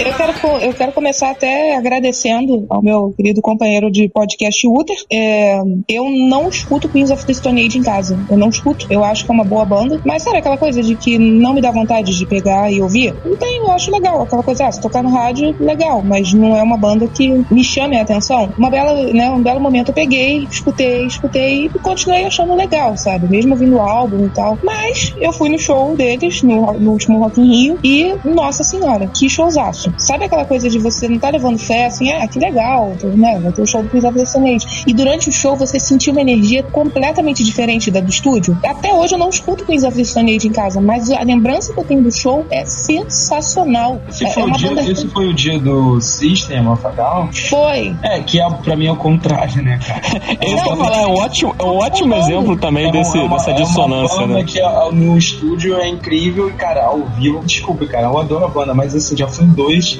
Eu 0.00 0.14
quero, 0.14 0.32
eu 0.62 0.72
quero 0.72 0.92
começar 0.92 1.30
até 1.30 1.76
agradecendo 1.76 2.64
ao 2.70 2.82
meu 2.82 3.12
querido 3.14 3.42
companheiro 3.42 3.90
de 3.90 4.08
podcast, 4.08 4.66
Uther. 4.66 4.96
É, 5.12 5.60
eu 5.86 6.08
não 6.08 6.48
escuto 6.48 6.88
Queens 6.88 7.10
of 7.10 7.26
the 7.26 7.34
Stone 7.34 7.66
Age 7.66 7.76
em 7.76 7.82
casa. 7.82 8.18
Eu 8.30 8.38
não 8.38 8.48
escuto. 8.48 8.86
Eu 8.88 9.04
acho 9.04 9.26
que 9.26 9.30
é 9.30 9.34
uma 9.34 9.44
boa 9.44 9.62
banda. 9.66 10.00
Mas 10.02 10.22
sabe 10.22 10.38
aquela 10.38 10.56
coisa 10.56 10.82
de 10.82 10.96
que 10.96 11.18
não 11.18 11.52
me 11.52 11.60
dá 11.60 11.70
vontade 11.70 12.16
de 12.16 12.24
pegar 12.24 12.72
e 12.72 12.80
ouvir? 12.80 13.14
Não 13.26 13.36
tem, 13.36 13.58
eu 13.58 13.70
acho 13.70 13.90
legal. 13.90 14.22
Aquela 14.22 14.42
coisa, 14.42 14.66
ah, 14.66 14.72
se 14.72 14.80
tocar 14.80 15.02
no 15.02 15.10
rádio, 15.10 15.54
legal. 15.60 16.02
Mas 16.02 16.32
não 16.32 16.56
é 16.56 16.62
uma 16.62 16.78
banda 16.78 17.06
que 17.06 17.44
me 17.50 17.62
chame 17.62 17.98
a 17.98 18.02
atenção. 18.02 18.50
Uma 18.56 18.70
bela, 18.70 18.94
né, 19.12 19.28
um 19.28 19.42
belo 19.42 19.60
momento 19.60 19.88
eu 19.88 19.94
peguei, 19.94 20.46
escutei, 20.50 21.04
escutei 21.04 21.66
e 21.66 21.68
continuei 21.68 22.24
achando 22.24 22.54
legal, 22.54 22.96
sabe? 22.96 23.28
Mesmo 23.28 23.52
ouvindo 23.52 23.76
o 23.76 23.80
álbum 23.80 24.24
e 24.24 24.30
tal. 24.30 24.58
Mas 24.62 25.14
eu 25.20 25.30
fui 25.30 25.50
no 25.50 25.58
show 25.58 25.94
deles, 25.94 26.42
no, 26.42 26.72
no 26.72 26.92
último 26.92 27.18
Rock 27.18 27.38
in 27.38 27.50
Rio, 27.50 27.78
e, 27.84 28.14
nossa 28.24 28.64
senhora, 28.64 29.06
que 29.06 29.28
showzaço. 29.28 29.89
Sabe 29.98 30.24
aquela 30.24 30.44
coisa 30.44 30.68
de 30.68 30.78
você 30.78 31.08
não 31.08 31.18
tá 31.18 31.30
levando 31.30 31.58
fé, 31.58 31.86
assim, 31.86 32.12
ah, 32.12 32.26
que 32.26 32.38
legal, 32.38 32.94
né? 33.02 33.38
Vai 33.40 33.52
ter 33.52 33.62
o 33.62 33.66
show 33.66 33.82
do 33.82 33.88
Queens 33.88 34.04
of 34.04 34.18
the 34.18 34.24
Stone. 34.24 34.58
E 34.86 34.92
durante 34.92 35.28
o 35.28 35.32
show 35.32 35.56
você 35.56 35.78
sentiu 35.78 36.12
uma 36.12 36.20
energia 36.20 36.62
completamente 36.62 37.44
diferente 37.44 37.90
da 37.90 38.00
do 38.00 38.10
estúdio. 38.10 38.58
Até 38.64 38.92
hoje 38.92 39.14
eu 39.14 39.18
não 39.18 39.28
escuto 39.28 39.64
Queens 39.64 39.84
of 39.84 39.96
the 39.96 40.04
Stone 40.04 40.34
Age 40.34 40.48
em 40.48 40.52
casa, 40.52 40.80
mas 40.80 41.10
a 41.10 41.22
lembrança 41.22 41.72
que 41.72 41.78
eu 41.78 41.84
tenho 41.84 42.02
do 42.02 42.12
show 42.12 42.46
é 42.50 42.64
sensacional. 42.64 44.00
Esse, 44.08 44.26
é, 44.26 44.30
foi, 44.30 44.42
é 44.42 44.46
o 44.46 44.50
dia, 44.52 44.90
esse 44.90 45.08
foi 45.08 45.28
o 45.28 45.34
dia 45.34 45.58
do 45.58 46.00
System 46.00 46.66
of 46.68 46.86
a 46.86 46.90
Down? 46.90 47.32
Foi. 47.48 47.94
É, 48.02 48.20
que 48.20 48.40
é, 48.40 48.50
pra 48.50 48.76
mim 48.76 48.86
é 48.86 48.92
o 48.92 48.96
contrário, 48.96 49.62
né, 49.62 49.78
cara? 49.86 50.00
Esse 50.40 50.54
não, 50.54 50.76
falar, 50.76 51.02
é 51.02 51.06
um 51.06 51.14
ótimo, 51.14 51.54
é 51.58 51.62
um 51.62 51.76
ótimo 51.76 52.14
exemplo 52.14 52.56
também 52.56 52.88
é 52.88 52.92
desse, 52.92 53.18
uma, 53.18 53.36
dessa 53.36 53.52
dissonância, 53.52 54.20
é 54.20 54.24
uma 54.24 54.38
né? 54.38 54.44
que 54.44 54.60
no 54.92 55.16
estúdio 55.16 55.76
é 55.76 55.88
incrível 55.88 56.48
e, 56.48 56.52
cara, 56.52 56.86
ao 56.86 57.04
vivo, 57.06 57.40
desculpe, 57.44 57.86
cara, 57.86 58.06
eu 58.06 58.18
adoro 58.18 58.44
a 58.44 58.48
banda, 58.48 58.74
mas 58.74 58.94
assim, 58.94 59.16
já 59.16 59.28
fui 59.28 59.44
em 59.44 59.50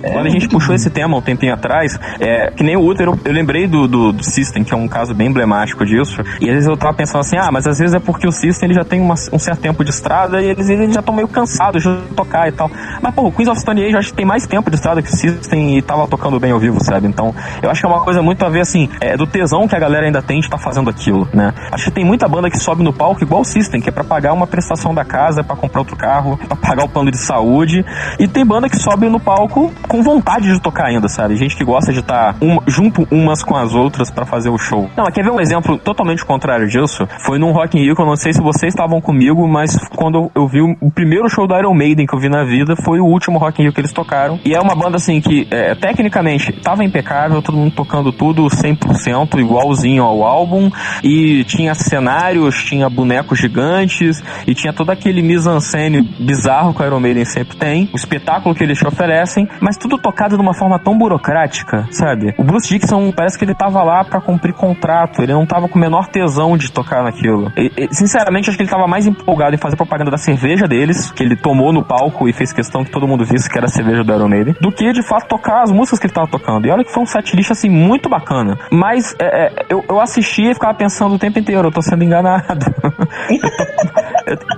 é, 0.03 0.11
Quando 0.13 0.27
a 0.27 0.31
gente 0.31 0.49
puxou 0.51 0.75
esse 0.75 0.91
tema 0.91 1.17
um 1.17 1.23
tempinho 1.23 1.55
atrás, 1.55 1.99
é, 2.19 2.51
que 2.51 2.63
nem 2.63 2.77
o 2.77 2.81
útero, 2.81 3.19
eu 3.25 3.33
lembrei 3.33 3.67
do, 3.67 3.87
do, 3.87 4.13
do, 4.13 4.25
System, 4.25 4.63
que 4.63 4.73
é 4.73 4.77
um 4.77 4.87
caso 4.87 5.15
bem 5.15 5.29
emblemático 5.29 5.85
disso, 5.85 6.23
e 6.41 6.49
às 6.49 6.55
vezes 6.55 6.69
eu 6.69 6.77
tava 6.77 6.95
pensando 6.95 7.21
assim, 7.21 7.37
ah, 7.37 7.51
mas 7.53 7.67
às 7.67 7.79
vezes 7.79 7.95
é 7.95 7.99
porque 7.99 8.27
o 8.27 8.33
System 8.33 8.69
ele 8.69 8.75
já 8.75 8.85
tem 8.85 9.01
uma, 9.01 9.15
um 9.33 9.39
certo 9.39 9.61
tempo 9.61 9.83
de 9.85 9.91
estrada 9.91 10.41
e 10.41 10.47
eles, 10.47 10.69
eles 10.69 10.93
já 10.93 11.01
estão 11.01 11.15
meio 11.15 11.29
cansados 11.29 11.83
de 11.83 11.97
tocar 12.15 12.49
e 12.49 12.53
tal. 12.53 12.71
Mas, 13.03 13.15
pô, 13.15 13.27
o 13.27 13.33
Queens 13.33 13.49
of 13.49 13.61
Stone 13.61 13.83
Age 13.83 13.97
acho 13.97 14.11
que 14.11 14.17
tem 14.17 14.27
mais 14.27 14.47
tempo 14.47 14.71
de 14.71 14.77
estrada 14.77 15.03
que 15.03 15.09
o 15.09 15.17
System 15.17 15.77
e 15.77 15.83
tava 15.83 16.07
tocando 16.07 16.39
bem 16.39 16.53
ao 16.53 16.59
vivo, 16.59 16.83
sabe? 16.83 17.07
Então, 17.07 17.35
eu 17.63 17.71
acho 17.71 17.81
que 17.81 17.87
é 17.87 17.91
uma 17.91 18.03
coisa 18.03 18.23
muito 18.23 18.45
a 18.45 18.49
ver, 18.49 18.61
assim, 18.61 18.89
é, 19.01 19.17
do 19.17 19.27
tesão 19.27 19.67
que 19.67 19.75
a 19.75 19.79
galera 19.79 20.07
ainda 20.07 20.23
tem 20.23 20.41
de 20.41 20.47
estar 20.47 20.59
tá 20.59 20.63
fazendo 20.63 20.89
aquilo, 20.91 21.29
né? 21.33 21.53
Acho 21.73 21.87
que 21.87 21.91
tem 21.91 22.05
muita 22.05 22.29
banda 22.29 22.51
que 22.51 22.59
sobe 22.59 22.83
no 22.83 22.93
palco 22.93 23.23
igual 23.23 23.43
o 23.43 23.45
System, 23.45 23.81
que 23.81 23.89
é 23.89 23.93
pra 23.93 24.05
pagar 24.05 24.33
uma 24.33 24.47
prestação 24.47 24.95
da 24.95 25.05
casa, 25.05 25.43
para 25.43 25.57
comprar 25.57 25.81
outro 25.81 25.97
carro, 25.97 26.37
para 26.37 26.57
pagar 26.57 26.85
o 26.85 26.89
plano 26.89 27.11
de 27.11 27.19
saúde, 27.19 27.85
e 28.19 28.29
tem 28.29 28.45
banda 28.45 28.69
que 28.69 28.77
sobe 28.77 29.09
no 29.09 29.19
palco 29.19 29.60
com 29.89 30.03
vontade 30.03 30.53
de 30.53 30.61
tocar 30.61 30.87
ainda, 30.87 31.09
sabe? 31.09 31.37
Gente 31.37 31.57
que 31.57 31.65
gosta 31.65 31.93
de 31.93 32.01
estar 32.01 32.35
tá 32.35 32.45
um, 32.45 32.59
junto 32.67 33.07
umas 33.11 33.43
com 33.43 33.57
as 33.57 33.75
outras 33.75 34.11
para 34.11 34.25
fazer 34.25 34.49
o 34.51 34.59
show. 34.59 34.89
Não, 34.97 35.05
quer 35.11 35.23
ver 35.23 35.31
um 35.31 35.41
exemplo 35.41 35.79
totalmente 35.79 36.25
contrário 36.25 36.69
disso? 36.69 37.07
Foi 37.25 37.39
num 37.39 37.53
Rock 37.53 37.79
in 37.79 37.83
Rio 37.83 37.95
que 37.95 38.03
eu 38.03 38.07
não 38.07 38.17
sei 38.17 38.33
se 38.33 38.41
vocês 38.41 38.73
estavam 38.73 39.01
comigo, 39.01 39.47
mas 39.49 39.77
quando 39.97 40.31
eu 40.35 40.47
vi 40.47 40.61
o 40.61 40.91
primeiro 40.91 41.29
show 41.29 41.47
do 41.47 41.57
Iron 41.57 41.75
Maiden 41.75 42.07
que 42.07 42.15
eu 42.15 42.21
vi 42.21 42.29
na 42.29 42.45
vida, 42.45 42.75
foi 42.77 43.01
o 43.01 43.05
último 43.05 43.39
Rock 43.39 43.61
in 43.61 43.65
Rio 43.65 43.73
que 43.73 43.81
eles 43.81 43.93
tocaram. 43.93 44.39
E 44.45 44.55
é 44.55 44.61
uma 44.61 44.75
banda 44.75 44.97
assim 44.97 45.21
que 45.21 45.47
é, 45.51 45.75
tecnicamente 45.75 46.53
tava 46.53 46.85
impecável, 46.85 47.43
todo 47.43 47.57
mundo 47.57 47.75
tocando 47.75 48.13
tudo 48.13 48.45
100% 48.47 49.39
igualzinho 49.39 50.03
ao 50.03 50.23
álbum 50.23 50.71
e 51.03 51.45
tinha 51.45 51.75
cenários, 51.75 52.63
tinha 52.65 52.89
bonecos 52.89 53.39
gigantes 53.39 54.23
e 54.47 54.55
tinha 54.55 54.73
todo 54.73 54.91
aquele 54.91 55.23
mise-en-scène 55.23 56.03
bizarro 56.21 56.75
que 56.75 56.83
o 56.83 56.87
Iron 56.87 57.01
Maiden 57.01 57.25
sempre 57.25 57.57
tem, 57.57 57.89
o 57.93 57.97
espetáculo 57.97 58.55
que 58.55 58.63
eles 58.63 58.79
te 58.79 58.87
oferecem, 58.87 59.49
mas 59.61 59.77
tudo 59.77 59.99
tocado 59.99 60.37
de 60.37 60.43
uma 60.43 60.55
forma 60.55 60.79
tão 60.79 60.97
burocrática, 60.97 61.87
sabe? 61.91 62.35
O 62.39 62.45
Bruce 62.45 62.69
Dixon 62.69 63.13
parece 63.13 63.39
que 63.39 63.45
ele 63.45 63.55
tava 63.55 63.83
lá 63.83 64.05
para 64.05 64.21
cumprir 64.21 64.55
contrato, 64.55 65.23
ele 65.23 65.33
não 65.33 65.47
tava 65.47 65.69
com 65.69 65.79
o 65.79 65.81
menor 65.81 66.09
tesão 66.09 66.57
de 66.57 66.71
tocar 66.71 67.03
naquilo. 67.03 67.51
E, 67.57 67.73
e, 67.77 67.95
sinceramente, 67.95 68.49
acho 68.49 68.57
que 68.57 68.63
ele 68.63 68.71
tava 68.71 68.87
mais 68.87 69.07
empolgado 69.07 69.55
em 69.55 69.59
fazer 69.59 69.77
propaganda 69.77 70.11
da 70.11 70.19
cerveja 70.19 70.67
deles, 70.67 71.11
que 71.11 71.23
ele 71.23 71.37
tomou 71.37 71.73
no 71.73 71.85
palco 71.85 72.29
e 72.29 72.33
fez 72.33 72.53
questão 72.53 72.85
que 72.85 72.91
todo 72.91 73.07
mundo 73.07 73.25
visse 73.25 73.49
que 73.49 73.59
era 73.59 73.67
a 73.67 73.71
cerveja 73.71 74.03
do 74.05 74.13
Iron 74.13 74.29
Maiden, 74.29 74.55
do 74.61 74.71
que 74.71 74.93
de 74.93 75.03
fato 75.03 75.29
tocar 75.29 75.63
as 75.63 75.73
músicas 75.73 75.99
que 75.99 76.07
ele 76.07 76.15
tava 76.15 76.29
tocando. 76.29 76.67
E 76.67 76.71
olha 76.71 76.85
que 76.85 76.93
foi 76.93 77.03
um 77.03 77.07
setlist 77.07 77.51
assim 77.51 77.69
muito 77.69 78.09
bacana. 78.09 78.59
Mas 78.71 79.15
é, 79.19 79.47
é, 79.47 79.53
eu, 79.69 79.85
eu 79.89 80.01
assisti 80.01 80.43
e 80.43 80.55
ficava 80.55 80.75
pensando 80.75 81.15
o 81.15 81.19
tempo 81.19 81.39
inteiro, 81.39 81.69
eu 81.69 81.73
tô 81.73 81.83
sendo 81.83 82.05
enganado. 82.05 82.67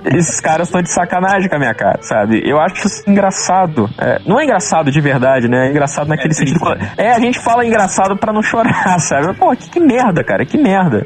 esses 0.13 0.39
caras 0.39 0.67
estão 0.67 0.81
de 0.81 0.91
sacanagem 0.91 1.49
com 1.49 1.55
a 1.55 1.59
minha 1.59 1.73
cara, 1.73 1.99
sabe? 2.01 2.41
Eu 2.45 2.59
acho 2.59 2.87
isso 2.87 3.09
engraçado. 3.09 3.89
É, 3.97 4.19
não 4.25 4.39
é 4.39 4.43
engraçado 4.43 4.82
de 4.91 5.01
verdade, 5.01 5.47
né? 5.47 5.67
É 5.67 5.69
engraçado 5.69 6.07
naquele 6.07 6.33
é, 6.33 6.35
sentido. 6.35 6.59
É, 6.97 7.11
a 7.11 7.19
gente 7.19 7.39
fala 7.39 7.65
engraçado 7.65 8.17
para 8.17 8.33
não 8.33 8.41
chorar, 8.41 8.99
sabe? 9.01 9.33
Pô, 9.35 9.55
que, 9.55 9.69
que 9.69 9.79
merda, 9.79 10.23
cara, 10.23 10.45
que 10.45 10.57
merda. 10.57 11.05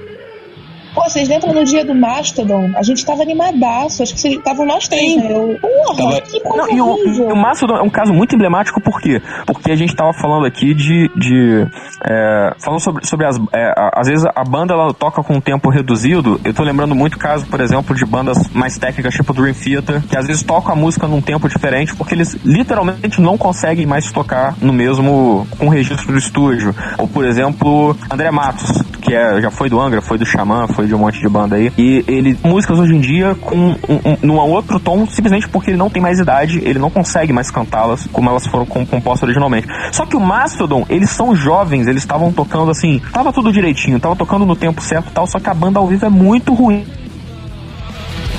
Pô, 0.97 1.03
vocês 1.07 1.29
lembram 1.29 1.53
no 1.53 1.63
dia 1.63 1.85
do 1.85 1.93
Mastodon? 1.93 2.71
A 2.75 2.81
gente 2.81 3.05
tava 3.05 3.21
animadaço. 3.21 4.01
Acho 4.01 4.15
que 4.15 4.19
vocês 4.19 4.33
estavam 4.33 4.65
nós 4.65 4.87
três, 4.87 5.15
né? 5.15 5.31
Eu, 5.31 5.55
porra, 5.61 5.95
Tava- 5.95 6.21
que 6.21 6.39
coisa 6.39 6.57
Não, 6.57 6.75
e 6.75 6.81
o, 6.81 6.97
e 7.07 7.21
o 7.33 7.35
Mastodon 7.35 7.77
é 7.77 7.83
um 7.83 7.89
caso 7.89 8.11
muito 8.11 8.33
emblemático, 8.33 8.81
por 8.81 8.99
quê? 8.99 9.21
Porque 9.45 9.71
a 9.71 9.75
gente 9.75 9.95
tava 9.95 10.11
falando 10.13 10.47
aqui 10.47 10.73
de. 10.73 11.07
de 11.15 11.67
é, 12.03 12.55
falando 12.59 12.79
sobre, 12.79 13.05
sobre 13.05 13.27
as. 13.27 13.37
é, 13.53 13.73
às 13.93 14.07
vezes 14.07 14.25
a 14.35 14.43
banda 14.43 14.73
ela 14.73 14.91
toca 14.91 15.21
com 15.21 15.35
um 15.35 15.39
tempo 15.39 15.69
reduzido. 15.69 16.41
Eu 16.43 16.51
tô 16.51 16.63
lembrando 16.63 16.95
muito 16.95 17.19
caso, 17.19 17.45
por 17.45 17.61
exemplo, 17.61 17.95
de 17.95 18.03
bandas 18.03 18.49
mais 18.51 18.79
técnicas, 18.79 19.13
tipo 19.13 19.33
Dream 19.33 19.53
Theater, 19.53 20.01
que 20.01 20.17
às 20.17 20.25
vezes 20.25 20.41
tocam 20.41 20.73
a 20.73 20.75
música 20.75 21.07
num 21.07 21.21
tempo 21.21 21.47
diferente, 21.47 21.95
porque 21.95 22.15
eles 22.15 22.33
literalmente 22.43 23.21
não 23.21 23.37
conseguem 23.37 23.85
mais 23.85 24.11
tocar 24.11 24.55
no 24.59 24.73
mesmo. 24.73 25.47
com 25.59 25.69
registro 25.69 26.11
do 26.11 26.17
estúdio. 26.17 26.73
Ou, 26.97 27.07
por 27.07 27.23
exemplo, 27.23 27.95
André 28.11 28.31
Matos, 28.31 28.81
que 28.99 29.13
é, 29.13 29.39
já 29.39 29.51
foi 29.51 29.69
do 29.69 29.79
Angra, 29.79 30.01
foi 30.01 30.17
do 30.17 30.25
Xamã, 30.25 30.67
foi 30.67 30.86
de 30.87 30.95
um 30.95 30.99
monte 30.99 31.19
de 31.19 31.27
banda 31.29 31.55
aí. 31.55 31.71
E 31.77 32.03
ele, 32.07 32.37
músicas 32.43 32.79
hoje 32.79 32.95
em 32.95 32.99
dia 32.99 33.35
com 33.35 33.55
um, 33.55 33.71
um, 33.89 34.17
num 34.21 34.37
outro 34.37 34.79
tom, 34.79 35.05
simplesmente 35.07 35.47
porque 35.49 35.69
ele 35.71 35.77
não 35.77 35.89
tem 35.89 36.01
mais 36.01 36.19
idade, 36.19 36.59
ele 36.63 36.79
não 36.79 36.89
consegue 36.89 37.31
mais 37.33 37.51
cantá-las 37.51 38.07
como 38.11 38.29
elas 38.29 38.45
foram 38.47 38.65
com- 38.65 38.85
compostas 38.85 39.23
originalmente. 39.23 39.67
Só 39.91 40.05
que 40.05 40.15
o 40.15 40.19
Mastodon, 40.19 40.85
eles 40.89 41.09
são 41.09 41.35
jovens, 41.35 41.87
eles 41.87 42.01
estavam 42.03 42.31
tocando 42.31 42.71
assim, 42.71 43.01
tava 43.11 43.31
tudo 43.33 43.51
direitinho, 43.51 43.99
tava 43.99 44.15
tocando 44.15 44.45
no 44.45 44.55
tempo 44.55 44.81
certo 44.81 45.09
e 45.09 45.11
tal, 45.11 45.27
só 45.27 45.39
que 45.39 45.49
a 45.49 45.53
banda 45.53 45.79
ao 45.79 45.87
vivo 45.87 46.05
é 46.05 46.09
muito 46.09 46.53
ruim. 46.53 46.85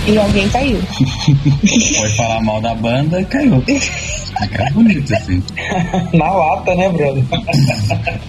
E 0.06 0.16
alguém 0.16 0.48
caiu. 0.48 0.78
Foi 1.98 2.08
falar 2.16 2.40
mal 2.42 2.60
da 2.62 2.74
banda 2.74 3.20
e 3.20 3.24
caiu. 3.26 3.62
Cara, 4.52 4.70
bonito, 4.70 5.12
assim. 5.12 5.42
Na 6.16 6.30
lata, 6.30 6.74
né, 6.74 6.88
brother? 6.88 7.22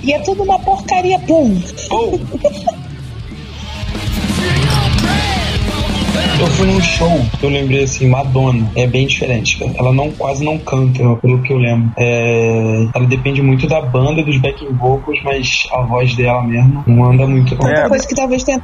E 0.03 0.11
é 0.11 0.19
tudo 0.19 0.43
uma 0.43 0.59
porcaria, 0.59 1.17
pum. 1.19 1.57
Pô. 1.87 2.19
Eu 6.39 6.47
fui 6.47 6.67
num 6.67 6.81
show, 6.81 7.19
eu 7.41 7.49
lembrei 7.49 7.83
assim, 7.83 8.07
Madonna. 8.07 8.71
É 8.75 8.87
bem 8.87 9.05
diferente, 9.07 9.57
cara. 9.57 9.71
Ela 9.77 9.93
não, 9.93 10.11
quase 10.11 10.43
não 10.43 10.57
canta, 10.57 11.15
pelo 11.17 11.41
que 11.41 11.51
eu 11.51 11.57
lembro. 11.57 11.91
É, 11.97 12.87
ela 12.93 13.05
depende 13.05 13.41
muito 13.41 13.67
da 13.67 13.81
banda, 13.81 14.23
dos 14.23 14.37
backing 14.37 14.73
vocals, 14.73 15.19
mas 15.23 15.67
a 15.71 15.81
voz 15.81 16.15
dela 16.15 16.41
mesmo 16.43 16.83
não 16.87 17.05
anda 17.05 17.27
muito. 17.27 17.55
É. 17.65 17.89
coisa 17.89 18.07
que 18.07 18.15
talvez 18.15 18.43
tenha 18.43 18.61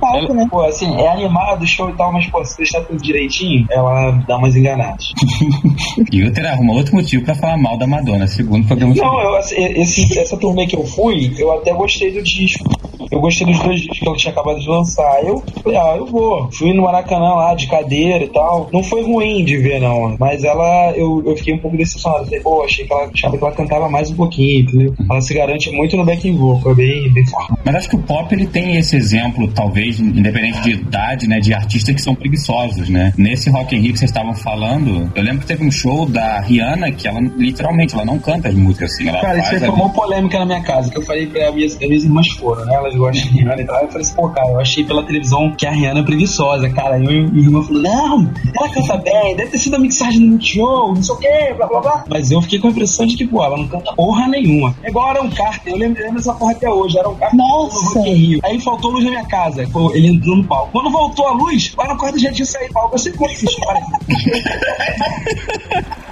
palco, 0.00 0.34
né? 0.34 0.46
Pô, 0.50 0.62
assim, 0.62 0.94
é 0.96 1.08
animado 1.08 1.62
o 1.62 1.66
show 1.66 1.90
e 1.90 1.94
tal, 1.94 2.12
mas, 2.12 2.26
pô, 2.26 2.44
se 2.44 2.56
deixar 2.56 2.80
tudo 2.82 3.02
direitinho, 3.02 3.66
ela 3.70 4.12
dá 4.26 4.36
umas 4.36 4.54
enganadas. 4.56 5.12
E 6.12 6.20
eu 6.20 6.32
teria 6.32 6.52
arruma 6.52 6.74
outro 6.74 6.94
motivo 6.94 7.24
pra 7.24 7.34
falar 7.34 7.56
mal 7.56 7.76
da 7.76 7.86
Madonna, 7.86 8.26
segundo 8.26 8.64
o 8.64 8.66
programa. 8.66 8.94
Não, 8.94 9.20
eu, 9.20 9.34
assim, 9.36 9.56
esse, 9.56 10.18
essa 10.18 10.36
turnê 10.36 10.66
que 10.66 10.76
eu 10.76 10.84
fui, 10.84 11.34
eu 11.38 11.52
até 11.52 11.72
gostei 11.72 12.12
do 12.12 12.22
disco. 12.22 12.68
Eu 13.10 13.20
gostei 13.20 13.46
dos 13.46 13.58
dois 13.60 13.80
discos 13.80 13.98
que 13.98 14.06
ela 14.06 14.16
tinha 14.16 14.32
acabado 14.32 14.60
de 14.60 14.68
lançar. 14.68 15.24
Eu 15.24 15.42
falei, 15.62 15.78
ah, 15.78 15.94
eu 15.96 16.06
vou. 16.06 16.50
Fui 16.50 16.72
no 16.72 16.82
Maracanã 16.82 17.34
lá, 17.34 17.54
de 17.54 17.66
cadeira 17.68 18.24
e 18.24 18.28
tal. 18.28 18.68
Não 18.72 18.82
foi 18.82 19.02
ruim 19.02 19.44
de 19.44 19.56
ver, 19.58 19.80
não. 19.80 20.16
Mas 20.18 20.42
ela, 20.44 20.92
eu, 20.96 21.22
eu 21.24 21.36
fiquei 21.36 21.54
um 21.54 21.58
pouco 21.58 21.76
decepcionado. 21.76 22.24
Falei, 22.24 22.40
pô, 22.40 22.64
achei 22.64 22.84
que 22.84 22.92
ela, 22.92 23.04
achava 23.04 23.36
que 23.36 23.44
ela 23.44 23.52
cantava 23.52 23.88
mais 23.88 24.10
um 24.10 24.16
pouquinho, 24.16 24.60
entendeu? 24.60 24.94
Ela 25.08 25.20
se 25.20 25.34
garante 25.34 25.70
muito 25.70 25.96
no 25.96 26.04
backing 26.04 26.36
vocal, 26.36 26.72
é 26.72 26.74
bem, 26.74 27.12
bem 27.12 27.26
forte. 27.26 27.52
Mas 27.64 27.74
acho 27.76 27.90
que 27.90 27.96
o 27.96 28.02
pop 28.02 28.34
ele 28.34 28.46
tem 28.46 28.76
esse 28.76 28.96
exemplo, 28.96 29.48
talvez, 29.48 29.85
independente 29.88 30.60
de 30.60 30.70
idade, 30.72 31.28
né, 31.28 31.38
de 31.40 31.52
artistas 31.54 31.94
que 31.94 32.02
são 32.02 32.14
preguiçosos, 32.14 32.88
né? 32.88 33.12
Nesse 33.16 33.50
Rock 33.50 33.74
in 33.74 33.80
Rio 33.80 33.92
que 33.92 33.98
vocês 33.98 34.10
estavam 34.10 34.34
falando, 34.34 35.10
eu 35.14 35.22
lembro 35.22 35.40
que 35.40 35.46
teve 35.46 35.64
um 35.64 35.70
show 35.70 36.06
da 36.06 36.40
Rihanna 36.40 36.90
que 36.92 37.06
ela 37.08 37.20
literalmente 37.20 37.94
ela 37.94 38.04
não 38.04 38.18
canta 38.18 38.48
as 38.48 38.54
músicas 38.54 38.92
assim, 38.92 39.08
ela 39.08 39.20
Cara, 39.20 39.38
isso 39.38 39.50
aí 39.50 39.56
ali. 39.56 39.66
formou 39.66 39.90
polêmica 39.90 40.38
na 40.38 40.46
minha 40.46 40.62
casa, 40.62 40.90
que 40.90 40.98
eu 40.98 41.02
falei 41.02 41.26
pra 41.26 41.50
minhas, 41.52 41.78
minhas 41.78 42.04
irmãs 42.04 42.28
foram, 42.28 42.64
né? 42.64 42.74
Elas 42.74 42.94
gostam 42.94 43.28
de 43.28 43.38
Rihanna 43.38 43.62
e 43.62 43.64
tal. 43.64 43.80
Eu 43.82 43.88
falei 43.88 44.02
assim, 44.02 44.14
pô, 44.14 44.28
cara, 44.28 44.48
eu 44.48 44.60
achei 44.60 44.84
pela 44.84 45.02
televisão 45.04 45.52
que 45.56 45.66
a 45.66 45.70
Rihanna 45.70 46.00
é 46.00 46.02
preguiçosa, 46.02 46.68
cara. 46.70 46.98
E 46.98 47.00
minha 47.02 47.44
irmã 47.44 47.62
falou, 47.62 47.82
não, 47.82 48.30
ela 48.58 48.68
canta 48.70 48.96
bem, 48.98 49.36
deve 49.36 49.50
ter 49.50 49.58
sido 49.58 49.76
a 49.76 49.78
mixagem 49.78 50.28
do 50.36 50.44
show, 50.44 50.94
não 50.94 51.02
sei 51.02 51.14
o 51.14 51.18
quê, 51.18 51.54
blá 51.56 51.66
blá 51.66 51.80
blá. 51.80 52.04
Mas 52.08 52.30
eu 52.30 52.40
fiquei 52.42 52.58
com 52.58 52.68
a 52.68 52.70
impressão 52.70 53.06
de 53.06 53.16
que, 53.16 53.26
pô, 53.26 53.42
ela 53.44 53.56
não 53.56 53.66
canta 53.68 53.92
porra 53.94 54.26
nenhuma. 54.28 54.74
É 54.82 54.88
igual 54.88 55.08
Aaron 55.10 55.30
Carter, 55.30 55.72
eu 55.72 55.78
lembro, 55.78 55.98
eu 56.00 56.06
lembro 56.06 56.18
dessa 56.18 56.34
porra 56.34 56.52
até 56.52 56.68
hoje, 56.68 56.98
Aaron 56.98 57.14
Carter 57.14 57.36
Nossa. 57.36 57.76
no 57.76 57.94
Rock 57.94 58.10
in 58.10 58.14
Rio. 58.14 58.40
Aí 58.44 58.60
faltou 58.60 58.90
luz 58.90 59.04
na 59.04 59.10
minha 59.10 59.24
casa, 59.24 59.66
ele 59.94 60.08
entrou 60.08 60.36
no 60.36 60.44
palco. 60.44 60.70
Quando 60.72 60.90
voltou 60.90 61.26
a 61.26 61.32
luz, 61.32 61.72
o 61.76 61.80
Aaron 61.80 61.96
Carter 61.96 62.20
já 62.20 62.32
tinha 62.32 62.46
saído 62.46 62.68
do 62.68 62.74
palco. 62.74 62.94
Eu 62.94 62.98
sei 62.98 63.12
como 63.12 63.30
é 63.30 63.34
que 63.34 63.44
história. 63.44 63.82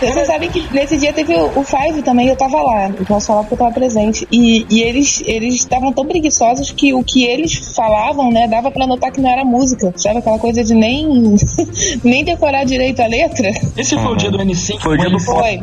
Vocês 0.00 0.26
sabem 0.26 0.50
que 0.50 0.62
nesse 0.74 0.98
dia 0.98 1.10
teve 1.10 1.34
o, 1.34 1.58
o 1.58 1.64
Five 1.64 2.02
também, 2.02 2.28
eu 2.28 2.36
tava 2.36 2.60
lá, 2.60 2.90
eu 2.90 3.06
posso 3.06 3.28
falar 3.28 3.40
porque 3.40 3.54
eu 3.54 3.58
tava 3.58 3.72
presente. 3.72 4.28
E, 4.30 4.66
e 4.68 4.82
eles 4.82 5.22
eles 5.26 5.54
estavam 5.54 5.90
tão 5.90 6.04
preguiçosos 6.04 6.70
que 6.70 6.92
o 6.92 7.02
que 7.02 7.24
eles 7.24 7.74
falavam, 7.74 8.30
né, 8.30 8.46
dava 8.46 8.70
pra 8.70 8.86
notar 8.86 9.10
que 9.10 9.20
não 9.20 9.30
era 9.30 9.44
música. 9.44 9.92
Sabe 9.96 10.18
aquela 10.18 10.38
coisa 10.38 10.62
de 10.62 10.74
nem, 10.74 11.34
nem 12.04 12.24
decorar 12.24 12.64
direito 12.64 13.00
a 13.00 13.06
letra? 13.06 13.50
Esse 13.76 13.96
foi 13.96 14.12
o 14.12 14.16
dia 14.16 14.30
do 14.30 14.38
N5. 14.38 14.80
Foi 14.80 14.96
o 14.96 14.98
dia 14.98 15.08
do 15.08 15.18
Foi. 15.18 15.62